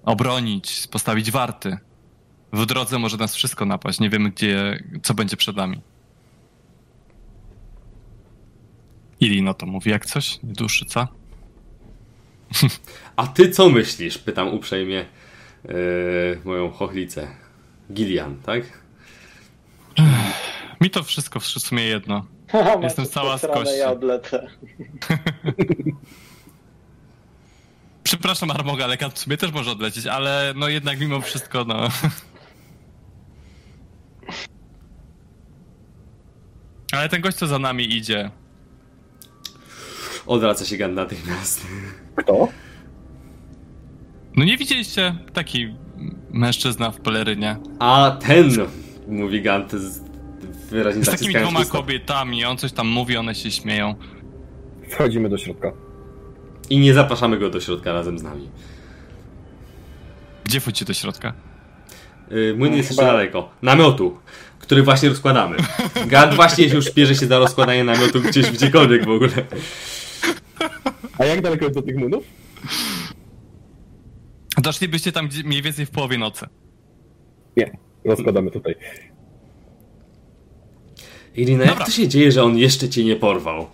obronić, 0.03 0.87
postawić 0.91 1.31
warty. 1.31 1.77
W 2.53 2.65
drodze 2.65 2.99
może 2.99 3.17
nas 3.17 3.35
wszystko 3.35 3.65
napaść. 3.65 3.99
Nie 3.99 4.09
wiemy, 4.09 4.29
gdzie, 4.31 4.83
co 5.03 5.13
będzie 5.13 5.37
przed 5.37 5.55
nami. 5.55 5.81
Ilino 9.19 9.53
to 9.53 9.65
mówi 9.65 9.91
jak 9.91 10.05
coś? 10.05 10.43
Nie 10.43 10.53
duszy, 10.53 10.85
co? 10.85 11.07
A 13.15 13.27
ty 13.27 13.51
co 13.51 13.69
myślisz? 13.69 14.17
Pytam 14.17 14.47
uprzejmie 14.47 15.05
yy, 15.65 16.41
moją 16.45 16.71
chochlicę. 16.71 17.27
Gillian, 17.93 18.41
tak? 18.41 18.83
Mi 20.81 20.89
to 20.89 21.03
wszystko 21.03 21.39
w 21.39 21.45
sumie 21.45 21.83
jedno. 21.83 22.25
Jestem 22.83 23.05
cała 23.05 23.37
z 23.37 23.41
kości. 23.41 23.77
Ja 23.79 23.91
odlecę. 23.91 24.47
Przepraszam, 28.03 28.51
Armoga, 28.51 28.83
ale 28.83 28.97
Gant 28.97 29.13
w 29.13 29.19
sumie 29.19 29.37
też 29.37 29.51
może 29.51 29.71
odlecieć, 29.71 30.07
ale 30.07 30.53
no 30.55 30.67
jednak 30.67 30.99
mimo 30.99 31.21
wszystko, 31.21 31.65
no... 31.65 31.87
Ale 36.91 37.09
ten 37.09 37.21
gość, 37.21 37.37
co 37.37 37.47
za 37.47 37.59
nami 37.59 37.95
idzie, 37.95 38.31
Odwraca 40.25 40.65
się 40.65 40.77
Gan 40.77 40.93
natychmiast. 40.93 41.67
Kto? 42.15 42.47
No 44.35 44.45
nie 44.45 44.57
widzieliście 44.57 45.15
taki 45.33 45.75
mężczyzna 46.31 46.91
w 46.91 46.99
pelerynie. 46.99 47.57
A 47.79 48.17
ten, 48.27 48.49
mówi 49.07 49.41
Gant 49.41 49.71
z 49.71 50.12
wyraźnie 50.73 51.03
Z 51.03 51.05
takimi 51.05 51.17
zaciskając 51.19 51.49
dwoma 51.49 51.59
usta. 51.65 51.77
kobietami, 51.77 52.45
on 52.45 52.57
coś 52.57 52.71
tam 52.71 52.87
mówi, 52.87 53.17
one 53.17 53.35
się 53.35 53.51
śmieją. 53.51 53.95
Wchodzimy 54.89 55.29
do 55.29 55.37
środka. 55.37 55.71
I 56.69 56.79
nie 56.79 56.93
zapraszamy 56.93 57.37
go 57.37 57.49
do 57.49 57.59
środka 57.59 57.93
razem 57.93 58.19
z 58.19 58.23
nami. 58.23 58.49
Gdzie 60.45 60.59
wchodzi 60.59 60.85
do 60.85 60.93
środka? 60.93 61.33
Yy, 62.31 62.53
młyn 62.57 62.71
No, 62.71 62.77
jest 62.77 62.89
chyba- 62.89 63.01
jeszcze 63.03 63.13
daleko. 63.17 63.49
Namiotu, 63.61 64.17
który 64.59 64.83
właśnie 64.83 65.09
rozkładamy. 65.09 65.57
Gant 66.07 66.33
właśnie 66.35 66.65
już 66.67 66.91
bierze 66.93 67.15
się 67.15 67.25
za 67.25 67.39
rozkładanie 67.39 67.83
namiotu 67.83 68.21
gdzieś, 68.21 68.51
gdziekolwiek 68.51 69.05
w 69.05 69.09
ogóle. 69.09 69.31
A 71.17 71.25
jak 71.25 71.41
daleko 71.41 71.65
jest 71.65 71.75
do 71.75 71.81
tych 71.81 71.95
młynów? 71.97 72.23
Doszlibyście 74.57 75.11
tam 75.11 75.27
gdzie- 75.27 75.43
mniej 75.43 75.61
więcej 75.61 75.85
w 75.85 75.91
połowie 75.91 76.17
nocy. 76.17 76.45
Nie, 77.57 77.77
rozkładamy 78.05 78.51
tutaj. 78.51 78.75
Irina, 81.35 81.63
jak 81.65 81.85
to 81.85 81.91
się 81.91 82.07
dzieje, 82.07 82.31
że 82.31 82.43
on 82.43 82.57
jeszcze 82.57 82.89
cię 82.89 83.03
nie 83.03 83.15
porwał? 83.15 83.67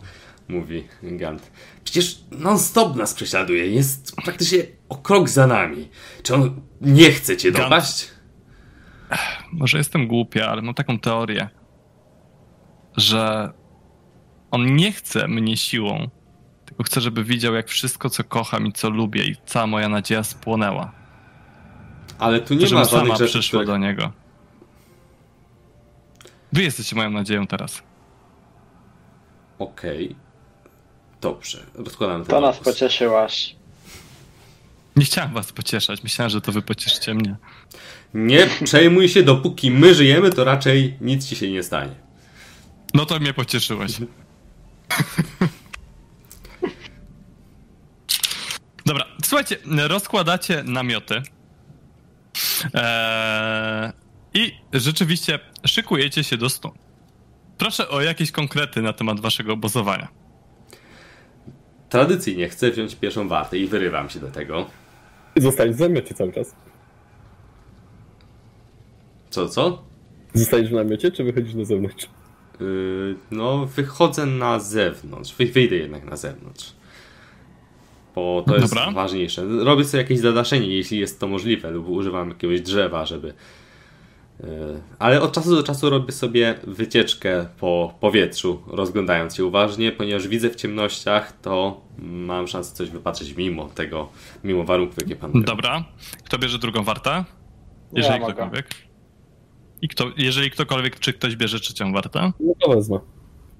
Mówi 0.48 0.84
Gant. 1.02 1.52
Przecież 1.84 2.19
non-stop 2.31 2.95
nas 2.95 3.14
prześladuje. 3.14 3.68
Jest 3.68 4.15
praktycznie 4.15 4.60
o 4.90 4.95
krok 4.95 5.30
za 5.30 5.48
nami. 5.48 5.90
Czy 6.23 6.36
on 6.36 6.61
nie 6.81 7.11
chce 7.11 7.38
cię 7.38 7.52
Gant. 7.52 7.64
dopaść? 7.64 8.07
Może 9.52 9.77
jestem 9.77 10.07
głupia, 10.07 10.48
ale 10.48 10.61
mam 10.61 10.73
taką 10.73 10.99
teorię, 10.99 11.49
że 12.98 13.53
on 14.52 14.76
nie 14.76 14.91
chce 14.91 15.27
mnie 15.27 15.57
siłą, 15.57 16.10
tylko 16.65 16.84
chce, 16.84 17.02
żeby 17.02 17.23
widział, 17.23 17.53
jak 17.53 17.68
wszystko, 17.68 18.10
co 18.10 18.23
kocham 18.23 18.68
i 18.68 18.73
co 18.73 18.90
lubię 18.90 19.23
i 19.23 19.36
cała 19.45 19.68
moja 19.68 19.90
nadzieja 19.90 20.23
spłonęła. 20.23 20.91
Ale 22.19 22.40
tu 22.41 22.53
nie 22.53 22.69
ma 22.69 22.86
żadnych 22.86 23.18
rzeczy, 23.18 23.30
przyszła 23.30 23.61
których... 23.61 23.68
do 23.68 23.77
niego. 23.77 24.11
Wy 26.54 26.64
jesteście 26.64 26.96
moją 26.96 27.10
nadzieją 27.10 27.48
teraz. 27.48 27.84
Okej. 29.60 30.16
Dobrze, 31.22 31.66
rozkładamy 31.76 32.26
ten 32.26 32.32
To 32.32 32.42
nas 32.42 32.58
pocieszyłaś. 32.58 33.56
Nie 34.96 35.06
chciałem 35.06 35.34
was 35.34 35.52
pocieszać, 35.52 36.04
myślałem, 36.04 36.30
że 36.30 36.42
to 36.42 36.52
wy 36.52 36.62
pocieszycie 36.62 37.14
mnie. 37.14 37.36
Nie 38.14 38.48
przejmuj 38.64 39.10
się, 39.10 39.24
dopóki 39.24 39.72
my 39.72 39.96
żyjemy, 39.96 40.30
to 40.30 40.44
raczej 40.44 40.98
nic 41.02 41.28
ci 41.28 41.36
się 41.36 41.52
nie 41.52 41.64
stanie. 41.64 41.96
No 42.94 43.06
to 43.06 43.20
mnie 43.20 43.34
pocieszyłeś. 43.34 43.92
Dobra, 48.86 49.06
słuchajcie, 49.26 49.58
rozkładacie 49.88 50.64
namioty. 50.64 51.22
Eee, 52.74 53.92
I 54.34 54.51
rzeczywiście 54.73 55.39
szykujecie 55.65 56.23
się 56.23 56.38
do 56.38 56.49
snu. 56.49 56.72
Proszę 57.57 57.89
o 57.89 58.01
jakieś 58.01 58.31
konkrety 58.31 58.81
na 58.81 58.93
temat 58.93 59.19
waszego 59.19 59.53
obozowania. 59.53 60.07
Tradycyjnie 61.89 62.49
chcę 62.49 62.72
wziąć 62.72 62.95
pierwszą 62.95 63.27
wartę 63.27 63.57
i 63.57 63.68
wyrywam 63.68 64.10
się 64.10 64.19
do 64.19 64.27
tego. 64.31 64.65
Zostaniesz 65.38 65.76
w 65.76 65.80
namiocie 65.80 66.15
cały 66.15 66.34
czas. 66.34 66.56
Co, 69.30 69.49
co? 69.49 69.84
Zostajesz 70.34 70.69
w 70.69 70.73
namiocie, 70.73 71.11
czy 71.11 71.23
wychodzisz 71.23 71.53
na 71.53 71.65
zewnątrz? 71.65 72.10
Yy, 72.60 73.15
no, 73.31 73.65
wychodzę 73.65 74.26
na 74.26 74.60
zewnątrz. 74.60 75.35
Wy- 75.35 75.45
Wyjdę 75.45 75.76
jednak 75.76 76.03
na 76.06 76.18
zewnątrz. 76.18 76.73
Bo 78.15 78.43
to 78.47 78.56
jest 78.56 78.73
Dobra. 78.73 78.91
ważniejsze. 78.91 79.45
Robię 79.64 79.85
sobie 79.85 80.03
jakieś 80.03 80.19
zadaszenie, 80.19 80.68
jeśli 80.68 80.99
jest 80.99 81.19
to 81.19 81.27
możliwe, 81.27 81.72
lub 81.72 81.89
używam 81.89 82.30
jakiegoś 82.30 82.61
drzewa, 82.61 83.06
żeby. 83.06 83.34
Yy, 84.44 84.82
ale 84.99 85.22
od 85.22 85.32
czasu 85.32 85.56
do 85.56 85.64
czasu 85.64 85.90
robię 85.90 86.11
sobie 86.11 86.60
wycieczkę 86.68 87.45
po 87.60 87.94
powietrzu, 87.99 88.64
rozglądając 88.68 89.36
się 89.36 89.45
uważnie, 89.45 89.91
ponieważ 89.91 90.28
widzę 90.28 90.49
w 90.49 90.56
ciemnościach, 90.56 91.40
to 91.41 91.82
mam 91.98 92.48
szansę 92.48 92.76
coś 92.76 92.90
wypatrzeć 92.90 93.36
mimo 93.36 93.66
tego, 93.66 94.10
mimo 94.44 94.64
warunków, 94.64 94.98
jakie 94.98 95.16
panują. 95.16 95.43
Dobra, 95.43 95.84
kto 96.24 96.38
bierze 96.40 96.59
drugą 96.59 96.84
wartę? 96.84 97.26
Jeżeli 97.93 98.14
Ja 98.16 98.19
mogę. 98.22 98.34
ktokolwiek. 98.34 98.68
I 99.82 99.88
kto, 99.88 100.06
jeżeli 100.18 100.51
ktokolwiek, 100.51 101.00
czy 101.00 101.14
ktoś 101.14 101.35
bierze 101.35 101.59
trzecią 101.59 101.93
wartę? 101.93 102.32
No 102.40 102.53
to 102.59 102.69
wezmę. 102.69 103.00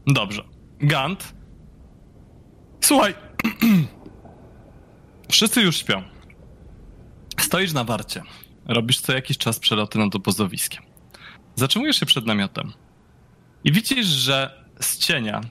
Dobrze. 0.08 0.44
Gant. 0.80 1.34
Słuchaj. 2.82 3.14
Wszyscy 5.32 5.62
już 5.62 5.78
śpią. 5.78 6.02
Stoisz 7.40 7.74
na 7.74 7.84
warcie. 7.84 8.22
Robisz 8.70 9.00
co 9.00 9.14
jakiś 9.14 9.38
czas 9.38 9.60
przeloty 9.60 10.00
nad 10.00 10.16
obozowiskiem. 10.16 10.84
Zatrzymujesz 11.56 12.00
się 12.00 12.06
przed 12.06 12.26
namiotem. 12.26 12.74
I 13.64 13.72
widzisz, 13.72 14.06
że 14.06 14.66
z 14.80 14.98
cienia 14.98 15.42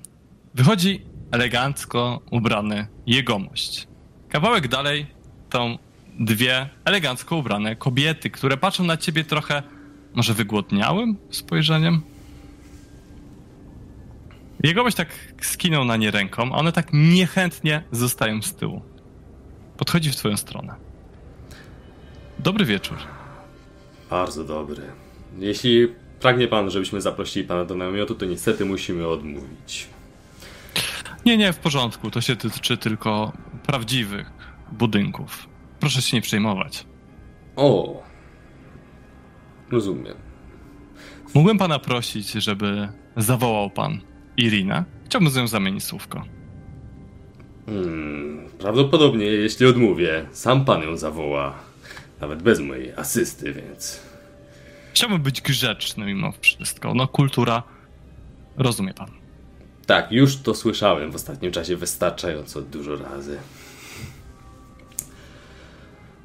wychodzi 0.55 1.03
elegancko 1.31 2.21
ubrany 2.31 2.87
jegomość. 3.07 3.89
Kawałek 4.29 4.69
dalej 4.69 5.07
są 5.53 5.79
dwie 6.19 6.69
elegancko 6.85 7.37
ubrane 7.37 7.77
kobiety, 7.77 8.31
które 8.31 8.57
patrzą 8.57 8.85
na 8.85 8.97
ciebie 8.97 9.25
trochę 9.25 9.63
może 10.15 10.35
wygłodniałym 10.35 11.17
spojrzeniem. 11.31 12.03
Jegomość 14.63 14.97
tak 14.97 15.09
skinął 15.41 15.85
na 15.85 15.97
nie 15.97 16.11
ręką, 16.11 16.55
a 16.55 16.57
one 16.57 16.73
tak 16.73 16.89
niechętnie 16.93 17.83
zostają 17.93 18.43
z 18.43 18.55
tyłu. 18.55 18.83
Podchodzi 19.77 20.11
w 20.11 20.17
twoją 20.17 20.37
stronę. 20.37 20.88
Dobry 22.39 22.65
wieczór. 22.65 22.97
Bardzo 24.11 24.45
dobry. 24.45 24.83
Jeśli 25.39 25.89
pragnie 26.21 26.49
pan, 26.49 26.71
żebyśmy 26.71 27.01
zaprosili 27.01 27.49
pana 27.49 27.65
do 27.65 27.75
namiotu, 27.75 28.15
to 28.15 28.27
niestety 28.27 28.65
musimy 28.65 29.07
odmówić. 29.09 29.89
Nie, 31.27 31.37
nie, 31.37 31.53
w 31.53 31.59
porządku. 31.59 32.11
To 32.11 32.21
się 32.21 32.37
tyczy 32.37 32.77
tylko 32.77 33.33
prawdziwych 33.67 34.31
budynków. 34.73 35.49
Proszę 35.81 36.03
się 36.03 36.17
nie 36.17 36.21
przejmować. 36.21 36.87
O! 37.57 38.03
Rozumiem. 39.71 40.15
Mógłbym 41.35 41.59
pana 41.59 41.79
prosić, 41.79 42.33
żeby 42.33 42.89
zawołał 43.17 43.71
pan 43.71 44.01
Irinę? 44.37 44.85
Chciałbym 45.05 45.31
z 45.31 45.37
nią 45.37 45.47
zamienić 45.47 45.85
słówko. 45.85 46.25
Hmm, 47.67 48.49
prawdopodobnie, 48.59 49.27
jeśli 49.27 49.67
odmówię, 49.67 50.27
sam 50.33 50.65
pan 50.65 50.83
ją 50.83 50.97
zawoła. 50.97 51.68
Nawet 52.21 52.43
bez 52.43 52.61
mojej 52.61 52.93
asysty, 52.93 53.53
więc. 53.53 54.01
Chciałbym 54.93 55.23
być 55.23 55.41
grzeczny 55.41 56.05
mimo 56.07 56.33
wszystko. 56.41 56.95
No, 56.95 57.09
kultura. 57.09 57.63
Rozumie 58.57 58.95
pan. 58.95 59.11
Tak, 59.87 60.13
już 60.13 60.37
to 60.37 60.55
słyszałem 60.55 61.11
w 61.11 61.15
ostatnim 61.15 61.53
czasie 61.53 61.77
wystarczająco 61.77 62.63
dużo 62.63 62.97
razy. 62.97 63.39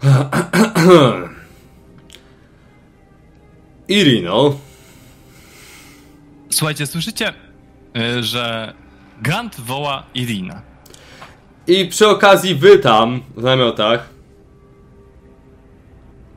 Irino, 3.88 4.60
Słuchajcie, 6.50 6.88
słyszycie, 6.88 7.34
y, 7.98 8.24
że 8.24 8.74
Gant 9.22 9.60
woła 9.62 10.04
Irinę. 10.14 10.62
i 11.68 11.86
przy 11.88 12.08
okazji 12.08 12.56
wy 12.56 12.80
tam 12.80 13.22
w 13.38 13.44
namiotach. 13.44 14.10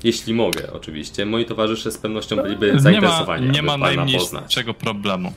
Jeśli 0.06 0.34
mogę, 0.34 0.72
oczywiście. 0.72 1.26
Moi 1.26 1.44
towarzysze 1.44 1.92
z 1.92 1.98
pewnością 1.98 2.36
byliby 2.36 2.66
Nie 2.66 2.72
ma, 2.72 2.80
zainteresowani, 2.80 3.50
nie 3.50 3.62
ma 3.62 3.78
pana 3.78 4.04
poznać. 4.04 4.32
najmniejszego 4.32 4.74
problemu. 4.74 5.32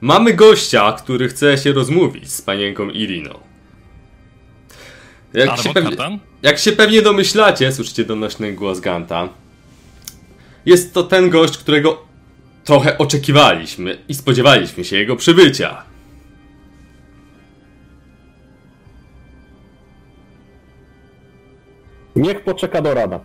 Mamy 0.00 0.34
gościa, 0.34 0.92
który 0.92 1.28
chce 1.28 1.58
się 1.58 1.72
rozmówić 1.72 2.32
z 2.32 2.42
panienką 2.42 2.90
Iriną. 2.90 3.38
Jak 5.34 5.58
się, 5.60 5.72
pewnie, 5.74 5.96
jak 6.42 6.58
się 6.58 6.72
pewnie 6.72 7.02
domyślacie, 7.02 7.72
słyszycie 7.72 8.04
donośny 8.04 8.52
głos 8.52 8.80
Ganta. 8.80 9.28
Jest 10.66 10.94
to 10.94 11.02
ten 11.02 11.30
gość, 11.30 11.58
którego 11.58 12.02
trochę 12.64 12.98
oczekiwaliśmy 12.98 13.98
i 14.08 14.14
spodziewaliśmy 14.14 14.84
się 14.84 14.96
jego 14.96 15.16
przybycia. 15.16 15.82
Niech 22.16 22.44
poczeka 22.44 22.82
do 22.82 22.94
rana. 22.94 23.20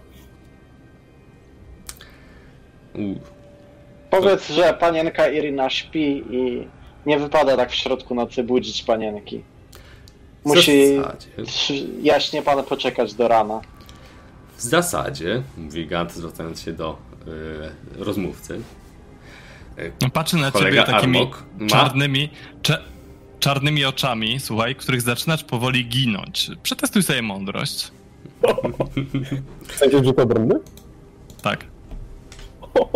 Powiedz, 4.10 4.50
że 4.50 4.74
panienka 4.80 5.28
Irina 5.28 5.70
śpi 5.70 6.24
i 6.30 6.68
nie 7.06 7.20
wypada 7.20 7.58
tak 7.58 7.72
w 7.72 7.76
środku 7.76 8.16
nocy 8.16 8.44
budzić 8.44 8.84
panienki. 8.84 9.44
Musi 10.46 11.00
jaśnie 12.02 12.42
pan 12.42 12.64
poczekać 12.64 13.14
do 13.14 13.28
rana. 13.28 13.62
w 14.58 14.62
zasadzie 14.62 15.44
mówi 15.58 15.88
Gant, 15.88 16.12
zwracając 16.14 16.62
się 16.62 16.74
do 16.74 16.98
y, 17.98 18.04
rozmówcy. 18.04 18.62
No, 20.02 20.10
Patrzy 20.10 20.36
na 20.38 20.52
ciebie 20.52 20.84
takimi 20.84 21.18
Armok 21.18 21.44
ma- 21.60 21.68
czarnymi, 21.68 22.30
cze, 22.62 22.78
czarnymi 23.40 23.86
oczami, 23.86 24.40
słuchaj, 24.40 24.76
których 24.76 25.02
zaczynasz 25.02 25.44
powoli 25.44 25.86
ginąć. 25.86 26.52
Przetestuj 26.64 27.04
sobie 27.04 27.22
mądrość. 27.22 27.92
Sensie 29.76 30.04
rzut 30.04 30.20
obronny? 30.20 30.56
Tak. 31.42 31.66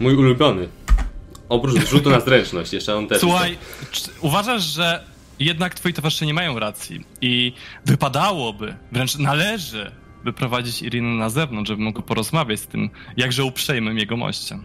Mój 0.00 0.16
ulubiony. 0.16 0.68
Oprócz 1.48 1.88
rzutu 1.88 2.10
na 2.10 2.20
zręczność, 2.20 2.72
jeszcze 2.72 2.96
on 2.96 3.06
też. 3.06 3.20
Słuchaj, 3.20 3.58
czy 3.90 4.10
uważasz, 4.20 4.62
że 4.62 5.04
jednak 5.40 5.74
twoi 5.74 5.92
towarzysze 5.92 6.26
nie 6.26 6.34
mają 6.34 6.58
racji 6.58 7.04
i 7.20 7.52
wypadałoby, 7.84 8.76
wręcz 8.92 9.18
należy 9.18 9.92
wyprowadzić 10.24 10.82
Irinę 10.82 11.08
na 11.08 11.30
zewnątrz, 11.30 11.68
żeby 11.68 11.82
mógł 11.82 12.02
porozmawiać 12.02 12.60
z 12.60 12.66
tym 12.66 12.90
jakże 13.16 13.44
uprzejmym 13.44 13.98
jego 13.98 14.16
mościem. 14.16 14.64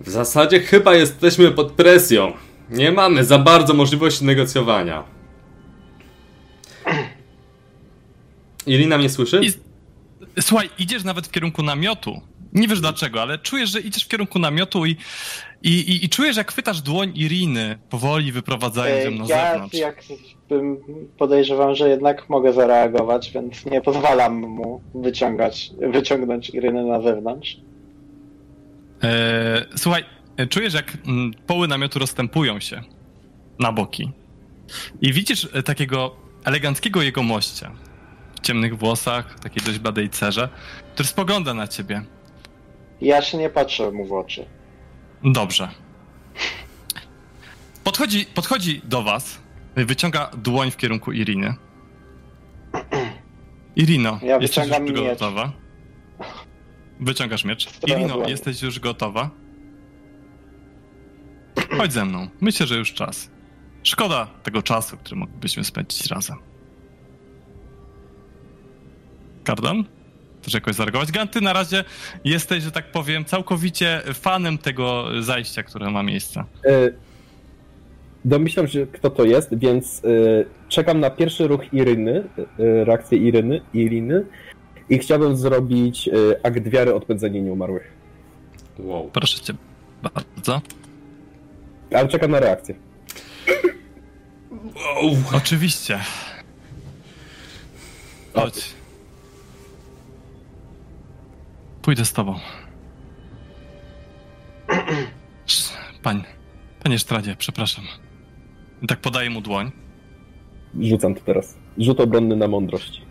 W 0.00 0.10
zasadzie 0.10 0.60
chyba 0.60 0.94
jesteśmy 0.94 1.50
pod 1.50 1.72
presją. 1.72 2.32
Nie 2.70 2.92
mamy 2.92 3.24
za 3.24 3.38
bardzo 3.38 3.74
możliwości 3.74 4.24
negocjowania. 4.24 5.04
Irina 8.66 8.98
mnie 8.98 9.10
słyszy? 9.10 9.40
I, 9.44 9.52
słuchaj, 10.40 10.70
idziesz 10.78 11.04
nawet 11.04 11.26
w 11.26 11.30
kierunku 11.30 11.62
namiotu. 11.62 12.20
Nie 12.52 12.68
wiesz 12.68 12.80
dlaczego, 12.80 13.22
ale 13.22 13.38
czujesz, 13.38 13.70
że 13.70 13.80
idziesz 13.80 14.04
w 14.04 14.08
kierunku 14.08 14.38
namiotu 14.38 14.86
i, 14.86 14.96
i, 15.62 15.70
i, 15.70 16.04
i 16.04 16.08
czujesz, 16.08 16.36
jak 16.36 16.52
chwytasz 16.52 16.80
dłoń 16.80 17.12
Iriny, 17.14 17.78
powoli 17.90 18.32
wyprowadzając 18.32 19.04
ją 19.04 19.10
na 19.10 19.34
ja 19.34 19.52
zewnątrz. 19.52 19.78
jakbym 19.78 20.76
podejrzewam, 21.18 21.74
że 21.74 21.88
jednak 21.88 22.28
mogę 22.28 22.52
zareagować, 22.52 23.30
więc 23.30 23.66
nie 23.66 23.80
pozwalam 23.80 24.34
mu 24.40 24.80
wyciągać, 24.94 25.70
wyciągnąć 25.92 26.50
Irynę 26.50 26.84
na 26.84 27.02
zewnątrz. 27.02 27.56
E, 29.02 29.66
słuchaj, 29.76 30.04
czujesz, 30.46 30.74
jak 30.74 30.96
mm, 31.06 31.34
poły 31.46 31.68
namiotu 31.68 31.98
rozstępują 31.98 32.60
się 32.60 32.82
na 33.58 33.72
boki. 33.72 34.10
I 35.00 35.12
widzisz 35.12 35.48
e, 35.52 35.62
takiego 35.62 36.16
eleganckiego 36.44 37.02
jego 37.02 37.22
mościa 37.22 37.70
w 38.36 38.40
ciemnych 38.40 38.78
włosach, 38.78 39.38
takiej 39.40 39.62
dość 39.66 39.78
bladej 39.78 40.10
cerze, 40.10 40.48
który 40.94 41.08
spogląda 41.08 41.54
na 41.54 41.68
ciebie. 41.68 42.02
Ja 43.00 43.22
się 43.22 43.38
nie 43.38 43.50
patrzę 43.50 43.90
mu 43.90 44.06
w 44.06 44.12
oczy. 44.12 44.46
Dobrze. 45.24 45.68
Podchodzi, 47.84 48.26
podchodzi 48.34 48.80
do 48.84 49.02
was, 49.02 49.38
wyciąga 49.76 50.30
dłoń 50.36 50.70
w 50.70 50.76
kierunku 50.76 51.12
Iriny. 51.12 51.54
Irino, 53.76 54.18
Ja 54.22 54.38
jesteś 54.38 54.68
już 54.68 54.78
miecz. 54.78 54.94
gotowa? 54.96 55.52
Wyciągasz 57.00 57.44
miecz. 57.44 57.68
Irino, 57.86 58.28
jesteś 58.28 58.62
już 58.62 58.80
gotowa? 58.80 59.30
Chodź 61.78 61.92
ze 61.92 62.04
mną. 62.04 62.28
Myślę, 62.40 62.66
że 62.66 62.76
już 62.76 62.94
czas. 62.94 63.30
Szkoda 63.82 64.26
tego 64.42 64.62
czasu, 64.62 64.96
który 64.96 65.16
moglibyśmy 65.16 65.64
spędzić 65.64 66.06
razem. 66.06 66.36
Kardan? 69.44 69.84
Chcesz 70.42 70.54
jakoś 70.54 70.74
zareagować? 70.74 71.12
Gan, 71.12 71.28
ty 71.28 71.40
na 71.40 71.52
razie 71.52 71.84
jesteś, 72.24 72.62
że 72.62 72.72
tak 72.72 72.92
powiem, 72.92 73.24
całkowicie 73.24 74.02
fanem 74.14 74.58
tego 74.58 75.04
zajścia, 75.20 75.62
które 75.62 75.90
ma 75.90 76.02
miejsce. 76.02 76.44
E, 76.64 76.90
Domyślam 78.24 78.68
się, 78.68 78.86
kto 78.86 79.10
to 79.10 79.24
jest, 79.24 79.58
więc 79.58 80.02
e, 80.04 80.08
czekam 80.68 81.00
na 81.00 81.10
pierwszy 81.10 81.46
ruch 81.48 81.72
Iryny, 81.72 82.24
e, 82.38 82.84
reakcję 82.84 83.18
Iryny, 83.18 83.60
Iriny 83.74 84.24
i 84.90 84.98
chciałbym 84.98 85.36
zrobić 85.36 86.10
akt 86.42 86.68
wiary 86.68 86.94
odpędzenie 86.94 87.42
nieumarłych. 87.42 87.92
Wow. 88.78 89.10
Proszę 89.12 89.40
cię 89.40 89.54
bardzo. 90.02 90.60
Ale 91.94 92.08
czekam 92.08 92.30
na 92.30 92.40
reakcję. 92.40 92.74
wow. 94.54 95.16
Oczywiście. 95.34 95.98
Chodź. 98.34 98.74
Pójdę 101.82 102.04
z 102.04 102.12
tobą. 102.12 102.34
Pań, 106.02 106.24
panie 106.82 106.98
Sztradzie, 106.98 107.36
przepraszam. 107.38 107.84
Tak 108.88 109.00
podaję 109.00 109.30
mu 109.30 109.40
dłoń. 109.40 109.70
Rzucam 110.80 111.14
to 111.14 111.20
teraz. 111.20 111.56
Rzut 111.78 112.00
obronny 112.00 112.36
na 112.36 112.48
mądrość. 112.48 113.02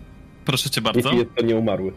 Proszę 0.46 0.70
cię 0.70 0.82
bardzo. 0.82 1.00
Jeśli 1.00 1.18
jest 1.18 1.36
to 1.36 1.46
nieumarły. 1.46 1.94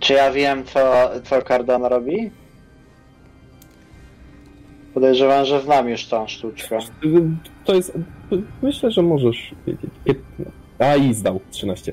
Czy 0.00 0.12
ja 0.12 0.30
wiem, 0.32 0.64
co, 0.64 1.10
co 1.24 1.42
Kardan 1.42 1.84
robi? 1.84 2.30
Podejrzewam, 4.96 5.44
że 5.44 5.62
znam 5.62 5.88
już 5.88 6.06
tą 6.06 6.28
sztuczkę. 6.28 6.78
To 7.64 7.74
jest. 7.74 7.98
Myślę, 8.62 8.90
że 8.90 9.02
możesz 9.02 9.54
A 10.78 10.96
i 10.96 11.14
zdał 11.14 11.40
13. 11.50 11.92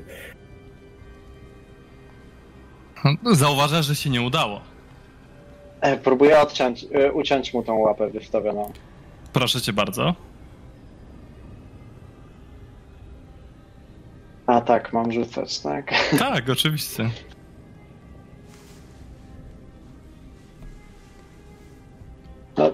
Zauważasz, 3.32 3.86
że 3.86 3.94
się 3.94 4.10
nie 4.10 4.22
udało. 4.22 4.60
E, 5.80 5.96
Próbuję 5.96 6.40
odciąć, 6.40 6.86
e, 6.92 7.12
uciąć 7.12 7.54
mu 7.54 7.62
tą 7.62 7.78
łapę 7.78 8.10
wystawioną. 8.10 8.72
Proszę 9.32 9.60
cię 9.60 9.72
bardzo. 9.72 10.14
A 14.46 14.60
tak, 14.60 14.92
mam 14.92 15.12
rzucać, 15.12 15.60
tak? 15.60 15.94
Tak, 16.18 16.48
oczywiście. 16.48 17.10
No. 22.58 22.70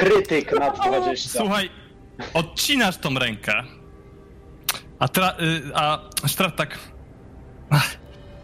Krytyk 0.00 0.58
nad 0.60 0.78
20. 0.86 1.38
Słuchaj, 1.38 1.70
odcinasz 2.34 2.96
tą 2.96 3.14
rękę. 3.14 3.52
A, 4.98 5.06
tra- 5.06 5.42
y, 5.42 5.62
a 5.74 5.98
Sztrat 6.26 6.56
tak. 6.56 6.78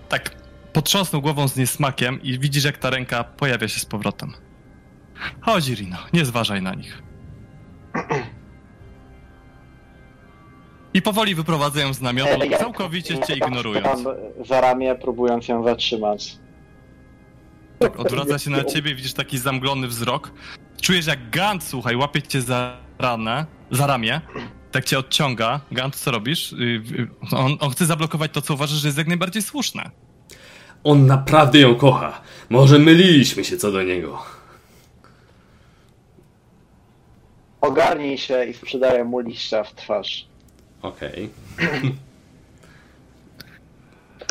Tak 0.09 0.31
potrząsnął 0.73 1.23
głową 1.23 1.49
z 1.49 1.57
niesmakiem 1.57 2.23
i 2.23 2.39
widzisz, 2.39 2.65
jak 2.65 2.79
ta 2.79 2.91
ręka 2.91 3.25
pojawia 3.25 3.69
się 3.69 3.81
z 3.81 3.85
powrotem. 3.87 4.33
Chodź, 5.41 5.69
Rino, 5.69 5.97
nie 6.13 6.25
zważaj 6.25 6.63
na 6.63 6.75
nich. 6.75 7.03
I 10.95 11.03
powoli 11.03 11.35
wyprowadzają 11.35 11.95
z 11.95 12.01
namiotu, 12.01 12.31
całkowicie 12.59 13.19
cię 13.19 13.25
ja 13.29 13.47
ignorując. 13.47 13.85
tam 14.05 14.15
Za 14.47 14.61
ramię, 14.61 14.95
próbując 14.95 15.49
ją 15.49 15.65
zatrzymać. 15.65 16.37
Tak, 17.85 18.01
odwraca 18.01 18.39
się 18.39 18.51
na 18.51 18.65
ciebie, 18.65 18.95
widzisz 18.95 19.13
taki 19.13 19.39
zamglony 19.39 19.89
wzrok. 19.89 20.31
Czujesz 20.83 21.07
jak 21.07 21.31
Gant, 21.31 21.65
słuchaj, 21.65 21.97
łapie 21.97 22.23
cię 22.23 22.43
za 22.43 22.77
ranę, 22.99 23.47
za 23.71 23.87
ramię. 23.87 24.21
Tak 24.73 24.85
cię 24.85 24.99
odciąga. 24.99 25.61
Gant, 25.71 25.97
co 25.97 26.11
robisz? 26.11 26.53
Y, 26.53 26.57
y, 26.57 27.37
On, 27.37 27.57
on 27.61 27.71
chce 27.71 27.87
zablokować 27.87 28.31
to, 28.33 28.43
co 28.43 28.55
uważasz, 28.55 28.79
że 28.79 28.89
jest 28.89 28.99
jak 28.99 29.07
najbardziej 29.07 29.43
słuszne. 29.43 29.91
On 30.85 31.07
naprawdę 31.07 31.59
ją 31.59 31.75
kocha. 31.75 32.21
Może 32.51 32.79
myliliśmy 32.79 33.45
się 33.45 33.57
co 33.57 33.73
do 33.73 33.83
niego. 33.83 34.23
Ogarnij 37.61 38.19
się 38.19 38.45
i 38.45 38.55
sprzedaję 38.55 39.05
mu 39.05 39.19
liścia 39.19 39.65
w 39.65 39.75
twarz. 39.75 40.27
Okej. 40.83 41.31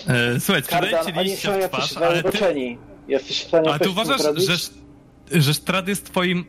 E, 0.07 0.39
Słuchaj, 0.39 0.63
sprzedaję 0.63 0.91
Kardan, 0.91 1.13
ci 1.13 1.19
oni 1.19 1.29
liścia 1.29 1.61
są 1.61 1.67
w 1.67 1.71
twarz, 1.71 1.97
ale 1.97 2.23
ty. 2.23 2.77
Jesteś 3.07 3.39
w 3.43 3.47
stanie 3.47 3.69
ale 3.69 3.79
ty 3.79 3.89
uważasz, 3.89 4.21
że, 4.21 4.55
że 5.41 5.53
Strad 5.53 5.87
jest 5.87 6.05
twoim 6.05 6.45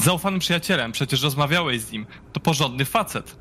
zaufanym 0.00 0.40
przyjacielem. 0.40 0.92
Przecież 0.92 1.22
rozmawiałeś 1.22 1.80
z 1.80 1.92
nim. 1.92 2.06
To 2.32 2.40
porządny 2.40 2.84
facet. 2.84 3.36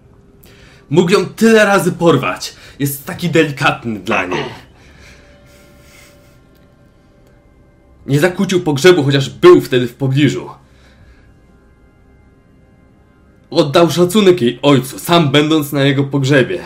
Mógł 0.89 1.11
ją 1.11 1.25
tyle 1.25 1.65
razy 1.65 1.91
porwać. 1.91 2.55
Jest 2.79 3.05
taki 3.05 3.29
delikatny 3.29 3.99
dla 3.99 4.25
niej. 4.25 4.45
Nie 8.05 8.19
zakłócił 8.19 8.63
pogrzebu, 8.63 9.03
chociaż 9.03 9.29
był 9.29 9.61
wtedy 9.61 9.87
w 9.87 9.95
pobliżu. 9.95 10.49
Oddał 13.49 13.91
szacunek 13.91 14.41
jej 14.41 14.59
ojcu, 14.61 14.99
sam 14.99 15.31
będąc 15.31 15.71
na 15.71 15.83
jego 15.83 16.03
pogrzebie. 16.03 16.63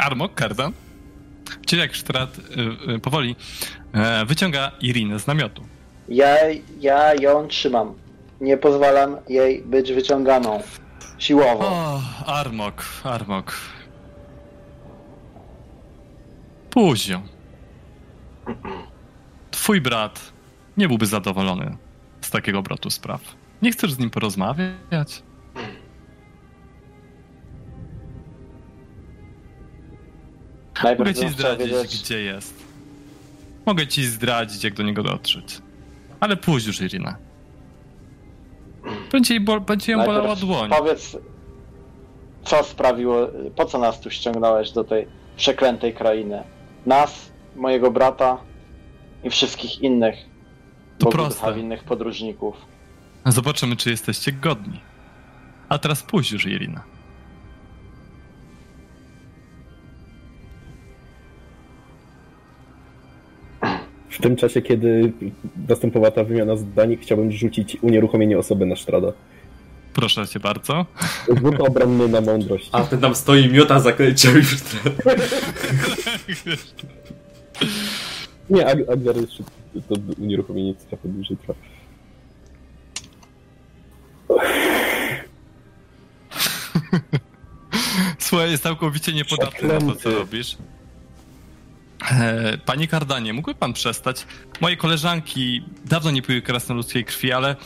Armok, 0.00 0.34
Kardan. 0.34 0.72
Jak 1.72 1.94
Sztrat 1.94 2.38
y, 2.38 2.92
y, 2.92 2.98
powoli 2.98 3.36
e, 3.92 4.24
wyciąga 4.24 4.72
Irinę 4.80 5.18
z 5.18 5.26
namiotu. 5.26 5.64
Ja, 6.08 6.36
ja 6.80 7.14
ją 7.14 7.48
trzymam. 7.48 7.94
Nie 8.40 8.56
pozwalam 8.56 9.16
jej 9.28 9.62
być 9.62 9.92
wyciąganą. 9.92 10.62
Siłowo. 11.18 11.64
O, 11.64 12.00
Armok, 12.26 12.84
Armok. 13.04 13.54
Ją. 17.08 17.22
Twój 19.50 19.80
brat 19.80 20.32
nie 20.76 20.88
byłby 20.88 21.06
zadowolony 21.06 21.76
z 22.20 22.30
takiego 22.30 22.58
obrotu 22.58 22.90
spraw. 22.90 23.20
Nie 23.62 23.72
chcesz 23.72 23.92
z 23.92 23.98
nim 23.98 24.10
porozmawiać? 24.10 25.22
Najpierw 30.84 31.08
Mogę 31.08 31.14
ci 31.28 31.28
zdradzić, 31.34 31.66
wiedzieć, 31.70 32.02
gdzie 32.02 32.20
jest. 32.22 32.54
Mogę 33.66 33.86
ci 33.86 34.04
zdradzić, 34.04 34.64
jak 34.64 34.74
do 34.74 34.82
niego 34.82 35.02
dotrzeć. 35.02 35.58
Ale 36.20 36.36
pójdź 36.36 36.66
już, 36.66 36.80
Irina. 36.80 37.16
Będzie, 39.12 39.40
bol- 39.40 39.60
będzie 39.60 39.92
ją 39.92 39.98
najpierw 39.98 40.18
bolała 40.18 40.36
dłoń. 40.36 40.70
Powiedz, 40.70 41.16
co 42.44 42.64
sprawiło, 42.64 43.28
po 43.56 43.64
co 43.64 43.78
nas 43.78 44.00
tu 44.00 44.10
ściągnąłeś 44.10 44.70
do 44.70 44.84
tej 44.84 45.06
przeklętej 45.36 45.94
krainy? 45.94 46.42
Nas, 46.86 47.30
mojego 47.56 47.90
brata 47.90 48.38
i 49.24 49.30
wszystkich 49.30 49.78
innych 49.82 50.14
To 50.98 51.10
proste. 51.10 51.60
innych 51.60 51.84
podróżników. 51.84 52.56
Zobaczymy, 53.26 53.76
czy 53.76 53.90
jesteście 53.90 54.32
godni. 54.32 54.80
A 55.68 55.78
teraz 55.78 56.02
pójdź 56.02 56.32
już, 56.32 56.46
Irina. 56.46 56.82
W 64.10 64.18
tym 64.20 64.36
czasie, 64.36 64.62
kiedy 64.62 65.12
następowała 65.68 66.10
ta 66.10 66.24
wymiana 66.24 66.56
zdań, 66.56 66.96
chciałbym 67.02 67.32
rzucić 67.32 67.76
unieruchomienie 67.82 68.38
osoby 68.38 68.66
na 68.66 68.76
Sztrada. 68.76 69.12
Proszę 69.94 70.28
cię 70.28 70.40
bardzo. 70.40 70.86
Rzut 71.42 71.60
obronny 71.60 72.08
na 72.08 72.20
mądrość. 72.20 72.68
A 72.72 72.82
ten 72.82 73.00
tam 73.00 73.14
stoi, 73.14 73.48
miota 73.48 73.80
zaklęcia 73.80 74.30
już. 74.30 74.56
Nie, 78.50 78.66
Ag- 78.66 78.92
Agdar 78.92 79.16
jest 79.16 79.32
szybki. 79.32 79.52
To 79.88 79.94
unieruchomienie 80.22 80.74
trochę 80.74 81.08
dłużej 81.08 81.36
trwa. 81.36 81.54
Słuchaj, 88.18 88.50
jest 88.50 88.62
całkowicie 88.62 89.12
niepodatny 89.12 89.68
na 89.68 89.80
to, 89.80 89.94
co 89.94 90.10
robisz. 90.10 90.56
E, 92.10 92.58
Panie 92.58 92.88
Kardanie, 92.88 93.32
mógłby 93.32 93.54
pan 93.54 93.72
przestać? 93.72 94.26
Moje 94.60 94.76
koleżanki 94.76 95.64
dawno 95.84 96.10
nie 96.10 96.22
piły 96.22 96.42
krasnoludzkiej 96.42 97.04
krwi, 97.04 97.32
ale 97.32 97.56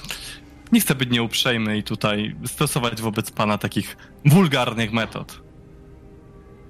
nie 0.73 0.81
chcę 0.81 0.95
być 0.95 1.11
nieuprzejmy 1.11 1.77
i 1.77 1.83
tutaj 1.83 2.37
stosować 2.47 3.03
wobec 3.03 3.31
pana 3.31 3.59
takich 3.59 3.97
wulgarnych 4.25 4.93
metod. 4.93 5.41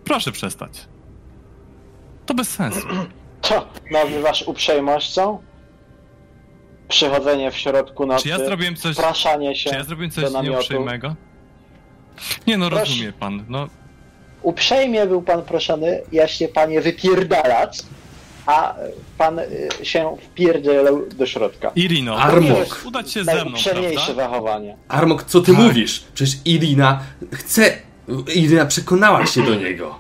Proszę 0.05 0.33
przestać. 0.33 0.89
To 2.27 2.35
bez 2.35 2.49
sensu. 2.51 2.87
Co 3.43 3.69
nazywasz 3.91 4.43
uprzejmością? 4.43 5.43
Przychodzenie 6.89 7.51
w 7.51 7.57
środku 7.57 8.07
nocy, 8.07 8.23
Czy 8.23 8.29
ja 8.29 8.39
zrobiłem 8.39 8.77
coś, 8.77 8.97
wpraszanie 8.97 9.57
się 9.57 9.71
czy 9.71 9.77
ja 9.77 9.85
zrobiłem 9.85 10.11
do 10.11 10.15
coś 10.15 10.33
namiotu. 10.33 10.51
nieuprzejmego? 10.57 11.17
Nie 12.47 12.59
no, 12.59 12.71
Proszę. 12.71 12.85
rozumie 12.85 13.13
pan. 13.13 13.45
No, 13.49 13.69
Uprzejmie 14.45 15.07
był 15.07 15.23
pan 15.23 15.43
proszony, 15.43 16.03
jaśnie 16.13 16.49
panie 16.49 16.81
wypierdalać, 16.81 17.79
a 18.47 18.75
pan 19.19 19.39
y, 19.39 19.69
się 19.83 20.17
wpierdzielał 20.23 21.07
do 21.07 21.27
środka. 21.27 21.71
Irino, 21.77 22.17
Armok. 22.17 22.83
udać 22.87 23.13
się 23.13 23.25
ze 23.25 23.35
mną, 23.35 23.45
Najuprzejniejsze 23.45 24.05
prawda? 24.15 24.23
zachowanie. 24.23 24.77
Armok, 24.89 25.25
co 25.25 25.41
ty 25.41 25.53
Tak. 25.53 25.61
mówisz? 25.61 26.05
Przecież 26.15 26.37
Irina 26.45 27.01
chce. 27.33 27.73
Irina 28.35 28.67
przekonała 28.67 29.27
się 29.27 29.43
do 29.43 29.55
niego. 29.55 29.95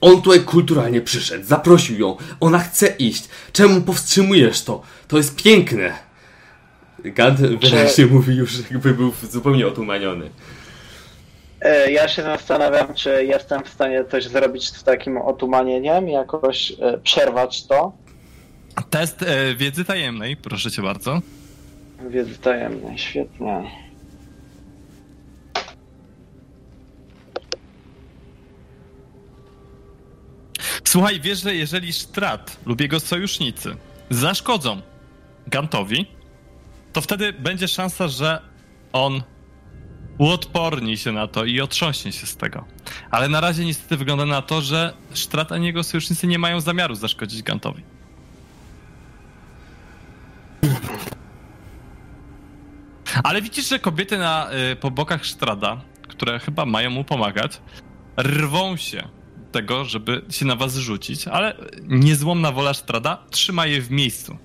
On 0.00 0.22
tutaj 0.22 0.40
kulturalnie 0.40 1.00
przyszedł, 1.00 1.44
zaprosił 1.44 1.98
ją. 2.00 2.16
Ona 2.40 2.58
chce 2.58 2.86
iść. 2.86 3.28
Czemu 3.52 3.80
powstrzymujesz 3.80 4.62
to? 4.62 4.82
To 5.08 5.16
jest 5.16 5.42
piękne. 5.42 5.92
Gant 7.04 7.40
wyraźnie 7.40 8.06
mówi 8.06 8.36
już, 8.36 8.52
jakby 8.70 8.94
był 8.94 9.12
zupełnie 9.30 9.66
otumaniony. 9.66 10.30
E, 11.66 11.90
Ja 11.92 12.08
się 12.08 12.22
zastanawiam, 12.22 12.94
czy 12.94 13.24
jestem 13.24 13.64
w 13.64 13.68
stanie 13.68 14.04
coś 14.04 14.24
zrobić 14.24 14.68
z 14.68 14.84
takim 14.84 15.16
otumanieniem, 15.18 16.08
jakoś 16.08 16.72
e, 16.80 16.98
przerwać 16.98 17.66
to. 17.66 17.92
Test 18.90 19.22
e, 19.22 19.54
wiedzy 19.54 19.84
tajemnej, 19.84 20.36
proszę 20.36 20.70
cię 20.70 20.82
bardzo. 20.82 21.20
Wiedzy 22.10 22.38
tajemnej, 22.38 22.98
świetnie. 22.98 23.70
Słuchaj, 30.84 31.20
wiesz, 31.20 31.42
że 31.42 31.54
jeżeli 31.54 31.92
Strat 31.92 32.56
lub 32.66 32.80
jego 32.80 33.00
sojusznicy 33.00 33.76
zaszkodzą 34.10 34.80
Gantowi, 35.46 36.06
to 36.92 37.00
wtedy 37.00 37.32
będzie 37.32 37.68
szansa, 37.68 38.08
że 38.08 38.40
on 38.92 39.22
uodporni 40.18 40.96
się 40.96 41.12
na 41.12 41.26
to 41.28 41.44
i 41.44 41.60
otrząśnie 41.60 42.12
się 42.12 42.26
z 42.26 42.36
tego. 42.36 42.64
Ale 43.10 43.28
na 43.28 43.40
razie 43.40 43.64
niestety 43.64 43.96
wygląda 43.96 44.26
na 44.26 44.42
to, 44.42 44.60
że 44.60 44.94
Strat 45.14 45.52
ani 45.52 45.66
jego 45.66 45.82
sojusznicy 45.82 46.26
nie 46.26 46.38
mają 46.38 46.60
zamiaru 46.60 46.94
zaszkodzić 46.94 47.42
Gantowi. 47.42 47.82
Ale 53.24 53.42
widzisz, 53.42 53.68
że 53.68 53.78
kobiety 53.78 54.18
na, 54.18 54.50
y, 54.72 54.76
po 54.76 54.90
bokach 54.90 55.26
Strada, 55.26 55.80
które 56.08 56.38
chyba 56.38 56.66
mają 56.66 56.90
mu 56.90 57.04
pomagać, 57.04 57.60
rwą 58.18 58.76
się 58.76 59.08
do 59.36 59.52
tego, 59.52 59.84
żeby 59.84 60.22
się 60.30 60.44
na 60.44 60.56
was 60.56 60.76
rzucić, 60.76 61.28
ale 61.28 61.56
niezłomna 61.82 62.52
wola 62.52 62.74
Strada 62.74 63.26
trzyma 63.30 63.66
je 63.66 63.80
w 63.80 63.90
miejscu. 63.90 64.38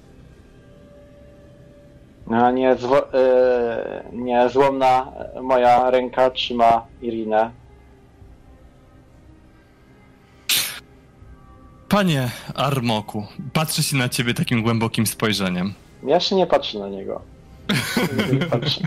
A 2.34 2.52
nie, 2.52 2.76
zło, 2.76 3.14
e, 3.14 4.04
nie 4.14 4.50
złomna 4.50 5.12
moja 5.42 5.90
ręka 5.90 6.30
trzyma 6.30 6.86
Irinę. 7.02 7.52
Panie 11.90 12.30
Armoku, 12.56 13.26
patrzę 13.54 13.84
się 13.84 13.98
na 13.98 14.10
ciebie 14.10 14.34
takim 14.34 14.64
głębokim 14.64 15.08
spojrzeniem. 15.08 15.74
Ja 16.04 16.20
się 16.20 16.36
nie 16.36 16.48
patrzę 16.48 16.80
na 16.80 16.90
niego. 16.90 17.22
Nie 18.34 18.46
patrzę. 18.46 18.82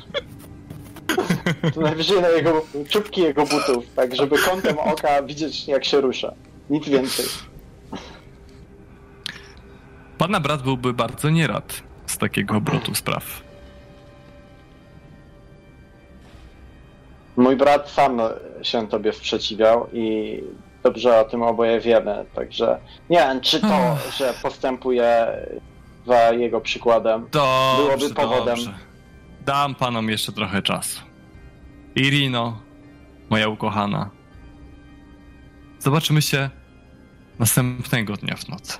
To 1.74 1.80
najwyżej 1.80 2.22
na 2.22 2.28
jego 2.28 2.62
czubki 2.88 3.20
jego 3.20 3.46
butów, 3.46 3.84
tak 3.96 4.16
żeby 4.16 4.38
kątem 4.38 4.78
oka 4.78 5.22
widzieć 5.22 5.68
jak 5.68 5.84
się 5.84 6.00
rusza. 6.00 6.34
Nic 6.70 6.88
więcej. 6.88 7.26
Pana 10.18 10.40
brat 10.40 10.62
byłby 10.62 10.92
bardzo 10.92 11.30
nierad 11.30 11.82
z 12.06 12.18
takiego 12.18 12.56
obrotu 12.56 12.94
spraw. 12.94 13.42
Mój 17.36 17.56
brat 17.56 17.90
sam 17.90 18.20
się 18.62 18.88
tobie 18.88 19.12
sprzeciwiał 19.12 19.88
i 19.92 20.40
dobrze 20.82 21.20
o 21.20 21.24
tym 21.24 21.42
oboje 21.42 21.80
wiemy, 21.80 22.24
także 22.34 22.78
nie 23.10 23.18
wiem, 23.18 23.40
czy 23.40 23.60
to, 23.60 23.96
że 24.16 24.34
postępuje 24.42 25.26
za 26.06 26.30
jego 26.32 26.60
przykładem, 26.60 27.28
Dobrze, 27.32 27.82
Byłoby 27.96 28.14
powodem. 28.14 28.46
dobrze. 28.56 28.74
Dam 29.46 29.74
panom 29.74 30.08
jeszcze 30.10 30.32
trochę 30.32 30.62
czasu. 30.62 31.00
Irino, 31.96 32.58
moja 33.30 33.48
ukochana. 33.48 34.10
Zobaczymy 35.78 36.22
się 36.22 36.50
następnego 37.38 38.16
dnia 38.16 38.36
w 38.36 38.48
nocy. 38.48 38.78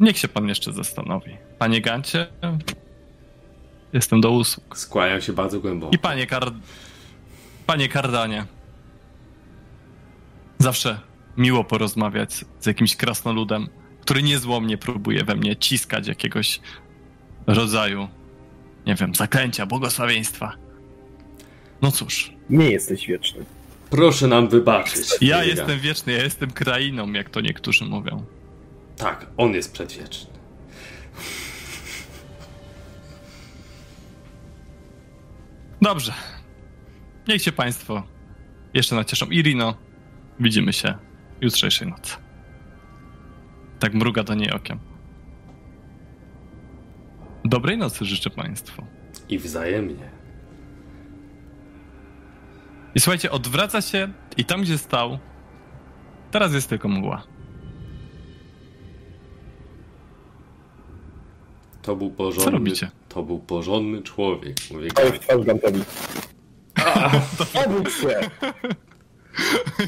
Niech 0.00 0.18
się 0.18 0.28
pan 0.28 0.48
jeszcze 0.48 0.72
zastanowi. 0.72 1.36
Panie 1.58 1.80
Gancie, 1.80 2.26
jestem 3.92 4.20
do 4.20 4.30
usług. 4.30 4.78
Skłaniał 4.78 5.20
się 5.20 5.32
bardzo 5.32 5.60
głęboko. 5.60 5.92
I 5.94 5.98
panie 5.98 6.26
Kar... 6.26 6.52
Panie 7.66 7.88
Kardanie. 7.88 8.44
Zawsze 10.58 11.00
miło 11.36 11.64
porozmawiać 11.64 12.44
z 12.60 12.66
jakimś 12.66 12.96
krasnoludem, 12.96 13.68
który 14.00 14.22
niezłomnie 14.22 14.78
próbuje 14.78 15.24
we 15.24 15.34
mnie 15.34 15.56
ciskać 15.56 16.06
jakiegoś 16.06 16.60
rodzaju, 17.46 18.08
nie 18.86 18.94
wiem, 18.94 19.14
zaklęcia, 19.14 19.66
błogosławieństwa. 19.66 20.52
No 21.82 21.92
cóż, 21.92 22.32
Nie 22.50 22.70
jesteś 22.70 23.06
wieczny. 23.06 23.44
Proszę 23.90 24.26
nam 24.26 24.48
wybaczyć. 24.48 25.08
ja 25.20 25.44
jestem 25.44 25.80
wieczny, 25.80 26.12
ja 26.12 26.22
jestem 26.22 26.50
krainą, 26.50 27.12
jak 27.12 27.30
to 27.30 27.40
niektórzy 27.40 27.84
mówią. 27.84 28.24
Tak, 29.00 29.26
on 29.36 29.54
jest 29.54 29.72
przedwieczny. 29.72 30.30
Dobrze. 35.82 36.12
Niech 37.28 37.42
się 37.42 37.52
państwo 37.52 38.02
jeszcze 38.74 38.94
nacieszą. 38.96 39.26
Irino, 39.26 39.74
widzimy 40.40 40.72
się 40.72 40.94
jutrzejszej 41.40 41.88
nocy. 41.88 42.16
Tak 43.78 43.94
mruga 43.94 44.22
do 44.22 44.34
niej 44.34 44.52
okiem. 44.52 44.78
Dobrej 47.44 47.78
nocy 47.78 48.04
życzę 48.04 48.30
państwu. 48.30 48.86
I 49.28 49.38
wzajemnie. 49.38 50.10
I 52.94 53.00
słuchajcie, 53.00 53.30
odwraca 53.30 53.82
się 53.82 54.12
i 54.36 54.44
tam, 54.44 54.62
gdzie 54.62 54.78
stał, 54.78 55.18
teraz 56.30 56.54
jest 56.54 56.68
tylko 56.68 56.88
mgła. 56.88 57.29
To 61.82 61.96
był 61.96 62.10
porządny. 62.10 62.44
Co 62.44 62.50
robicie? 62.50 62.90
To 63.08 63.22
był 63.22 63.38
porządny 63.38 64.02
człowiek. 64.02 64.56
Mówię, 64.70 64.90
Cały 64.90 65.12
w 65.12 65.18
twarz 65.18 65.40
Gantowi. 65.40 65.82
Obudź 67.66 67.92
się! 67.94 68.20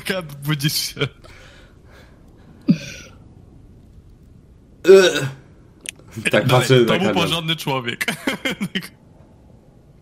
Kat, 0.04 0.34
budzisz 0.46 0.72
się. 0.72 1.00
Eee. 4.84 5.26
Tak 6.30 6.46
Dalej, 6.46 6.48
patrzę 6.48 6.84
to 6.84 6.92
na 6.92 6.98
był 6.98 7.14
porządny 7.14 7.56
człowiek. 7.56 8.06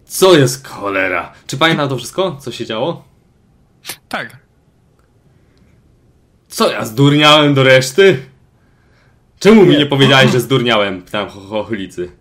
Co 0.05 0.39
jest 0.39 0.69
cholera? 0.69 1.33
Czy 1.47 1.57
pamiętam 1.57 1.89
to 1.89 1.97
wszystko? 1.97 2.37
Co 2.41 2.53
się 2.53 2.67
działo? 2.67 3.05
tak. 4.09 4.37
Co 6.49 6.71
ja 6.71 6.85
zdurniałem 6.85 7.55
do 7.55 7.65
reszty? 7.65 8.23
Czemu 9.41 9.67
mi 9.67 9.79
nie 9.79 9.87
powiedziałeś, 9.87 10.31
że 10.33 10.41
zdurniałem 10.41 11.03
tam 11.03 11.29
cho- 11.29 11.49
chochlicy? 11.49 12.13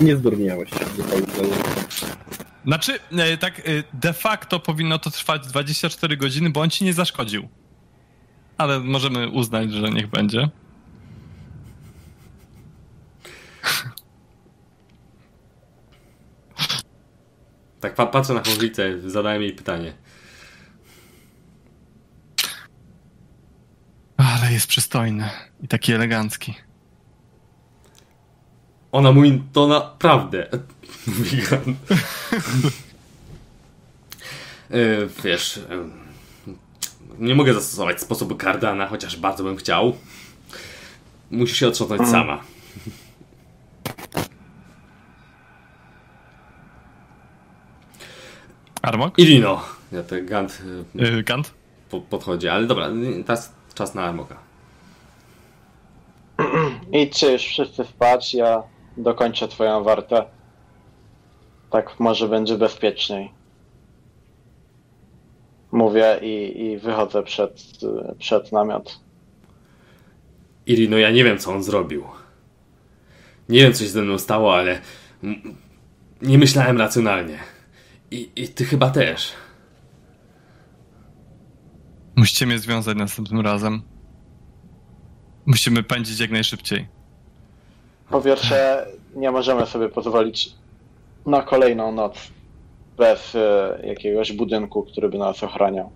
Nie 0.00 0.16
zdurniałeś. 0.16 0.70
Znaczy, 2.64 2.98
e, 3.12 3.36
tak 3.36 3.58
e, 3.58 3.62
de 3.92 4.12
facto 4.12 4.60
powinno 4.60 4.98
to 4.98 5.10
trwać 5.10 5.46
24 5.46 6.16
godziny, 6.16 6.50
bo 6.50 6.60
on 6.60 6.70
ci 6.70 6.84
nie 6.84 6.92
zaszkodził. 6.94 7.48
ale 8.58 8.80
możemy 8.80 9.28
uznać, 9.28 9.72
że 9.72 9.90
niech 9.90 10.06
będzie. 10.10 10.48
Tak 17.80 17.94
pa- 17.94 18.06
patrzę 18.06 18.34
na 18.34 18.42
chłopicę, 18.42 19.00
zadałem 19.10 19.42
jej 19.42 19.52
pytanie. 19.52 19.92
Ale 24.34 24.52
jest 24.52 24.66
przystojny 24.66 25.30
i 25.62 25.68
taki 25.68 25.92
elegancki. 25.92 26.54
Ona 28.92 29.12
mówi 29.12 29.42
to 29.52 29.66
naprawdę. 29.66 30.46
Mówi. 31.06 31.42
E, 34.70 34.76
Wiesz, 35.24 35.58
e, 35.58 35.62
nie 37.18 37.34
mogę 37.34 37.54
zastosować 37.54 38.00
sposobu 38.00 38.36
kardana, 38.36 38.86
chociaż 38.86 39.16
bardzo 39.16 39.44
bym 39.44 39.56
chciał. 39.56 39.96
Musisz 41.30 41.56
się 41.58 41.68
otrząsnąć 41.68 42.08
sama. 42.08 42.40
Armok? 48.82 49.18
Irino. 49.18 49.62
Ja 49.92 50.02
ten 50.02 50.26
Gant 50.26 50.62
Yy, 50.94 51.24
Kant? 51.24 51.54
po, 51.90 52.00
podchodzi, 52.00 52.48
ale 52.48 52.66
dobra, 52.66 52.88
teraz 53.26 53.52
czas 53.74 53.94
na 53.94 54.02
Armoka. 54.02 54.36
Idźcie 56.92 57.32
już 57.32 57.42
wszyscy 57.42 57.84
spać, 57.84 58.34
ja 58.34 58.62
dokończę 58.96 59.48
twoją 59.48 59.84
wartę. 59.84 60.24
Tak 61.70 62.00
może 62.00 62.28
będzie 62.28 62.58
bezpieczniej. 62.58 63.30
Mówię 65.72 66.18
i, 66.22 66.62
i 66.62 66.78
wychodzę 66.78 67.22
przed, 67.22 67.62
przed 68.18 68.52
namiot. 68.52 69.00
Irino, 70.66 70.98
ja 70.98 71.10
nie 71.10 71.24
wiem, 71.24 71.38
co 71.38 71.52
on 71.52 71.62
zrobił. 71.62 72.04
Nie 73.48 73.60
wiem, 73.60 73.72
co 73.72 73.84
się 73.84 73.90
ze 73.90 74.02
mną 74.02 74.18
stało, 74.18 74.56
ale 74.56 74.80
nie 76.22 76.38
myślałem 76.38 76.78
racjonalnie. 76.78 77.38
I, 78.10 78.30
I 78.36 78.48
ty 78.48 78.64
chyba 78.64 78.90
też. 78.90 79.32
Musicie 82.16 82.46
mnie 82.46 82.58
związać 82.58 82.96
następnym 82.96 83.40
razem. 83.40 83.82
Musimy 85.46 85.82
pędzić 85.82 86.20
jak 86.20 86.30
najszybciej. 86.30 86.86
Po 88.10 88.20
pierwsze, 88.20 88.86
nie 89.16 89.30
możemy 89.30 89.66
sobie 89.66 89.88
pozwolić 89.88 90.50
na 91.26 91.42
kolejną 91.42 91.92
noc 91.92 92.18
bez 92.96 93.34
e, 93.34 93.80
jakiegoś 93.86 94.32
budynku, 94.32 94.82
który 94.82 95.08
by 95.08 95.18
nas 95.18 95.42
ochraniał. 95.42 95.90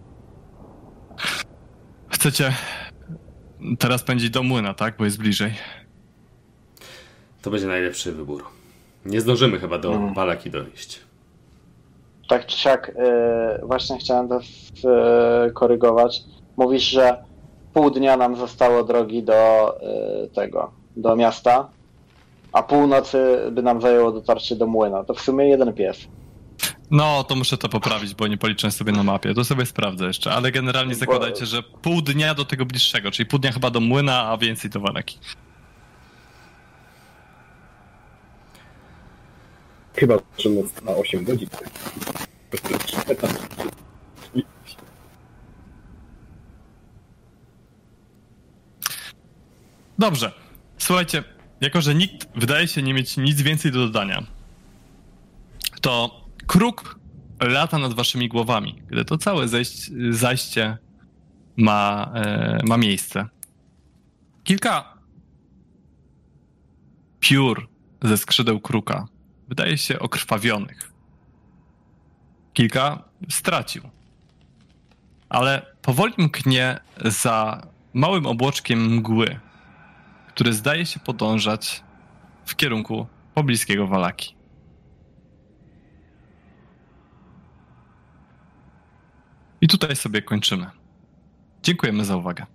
Chcecie 2.08 2.52
teraz 3.78 4.02
pędzić 4.02 4.30
do 4.30 4.42
młyna, 4.42 4.74
tak? 4.74 4.96
Bo 4.96 5.04
jest 5.04 5.18
bliżej. 5.18 5.54
To 7.42 7.50
będzie 7.50 7.66
najlepszy 7.66 8.12
wybór. 8.12 8.44
Nie 9.06 9.20
zdążymy 9.20 9.58
chyba 9.58 9.78
do 9.78 9.94
Mm. 9.94 10.14
Walaki 10.14 10.50
dojść. 10.50 11.00
Tak 12.28 12.46
czy 12.46 12.58
siak, 12.58 12.92
e, 12.96 13.60
właśnie 13.62 13.98
chciałem 13.98 14.28
to 14.28 14.40
e, 14.84 15.50
korygować. 15.50 16.20
Mówisz, 16.56 16.82
że 16.82 17.24
pół 17.74 17.90
dnia 17.90 18.16
nam 18.16 18.36
zostało 18.36 18.84
drogi 18.84 19.22
do 19.22 19.34
e, 19.34 20.28
tego, 20.28 20.70
do 20.96 21.16
miasta, 21.16 21.68
a 22.52 22.62
północy 22.62 23.38
by 23.52 23.62
nam 23.62 23.80
zajęło 23.80 24.12
dotarcie 24.12 24.56
do 24.56 24.66
młyna. 24.66 25.04
To 25.04 25.14
w 25.14 25.20
sumie 25.20 25.48
jeden 25.48 25.72
pies. 25.72 26.08
No, 26.90 27.24
to 27.24 27.34
muszę 27.34 27.58
to 27.58 27.68
poprawić, 27.68 28.14
bo 28.14 28.26
nie 28.26 28.38
policzyłem 28.38 28.72
sobie 28.72 28.92
na 28.92 29.02
mapie. 29.02 29.34
To 29.34 29.44
sobie 29.44 29.66
sprawdzę 29.66 30.06
jeszcze, 30.06 30.32
ale 30.32 30.52
generalnie 30.52 30.94
zakładajcie, 30.94 31.46
że 31.46 31.62
pół 31.62 32.02
dnia 32.02 32.34
do 32.34 32.44
tego 32.44 32.66
bliższego, 32.66 33.10
czyli 33.10 33.26
pół 33.26 33.38
dnia 33.38 33.52
chyba 33.52 33.70
do 33.70 33.80
młyna, 33.80 34.28
a 34.28 34.36
więcej 34.36 34.70
do 34.70 34.80
waleki. 34.80 35.18
Chyba, 39.98 40.18
że 40.38 40.50
noc 40.50 40.72
trwa 40.72 40.96
8 40.96 41.24
godzin. 41.24 41.48
Dobrze. 49.98 50.32
Słuchajcie, 50.78 51.24
jako 51.60 51.80
że 51.80 51.94
nikt 51.94 52.28
wydaje 52.36 52.68
się 52.68 52.82
nie 52.82 52.94
mieć 52.94 53.16
nic 53.16 53.42
więcej 53.42 53.72
do 53.72 53.78
dodania, 53.78 54.26
to 55.80 56.24
kruk 56.46 56.98
lata 57.40 57.78
nad 57.78 57.94
waszymi 57.94 58.28
głowami, 58.28 58.82
gdy 58.86 59.04
to 59.04 59.18
całe 59.18 59.48
zejść, 59.48 59.90
zajście 60.10 60.78
ma, 61.56 62.12
e, 62.14 62.60
ma 62.64 62.76
miejsce. 62.76 63.26
Kilka 64.44 64.98
piór 67.20 67.68
ze 68.02 68.16
skrzydeł 68.16 68.60
kruka 68.60 69.06
wydaje 69.48 69.78
się 69.78 69.98
okrwawionych. 69.98 70.92
Kilka 72.52 73.04
stracił. 73.30 73.82
Ale 75.28 75.74
powoli 75.82 76.14
mknie 76.18 76.80
za 77.04 77.62
małym 77.94 78.26
obłoczkiem 78.26 78.94
mgły, 78.94 79.40
który 80.28 80.52
zdaje 80.52 80.86
się 80.86 81.00
podążać 81.00 81.82
w 82.46 82.56
kierunku 82.56 83.06
pobliskiego 83.34 83.86
Walaki. 83.86 84.34
I 89.60 89.68
tutaj 89.68 89.96
sobie 89.96 90.22
kończymy. 90.22 90.66
Dziękujemy 91.62 92.04
za 92.04 92.16
uwagę. 92.16 92.46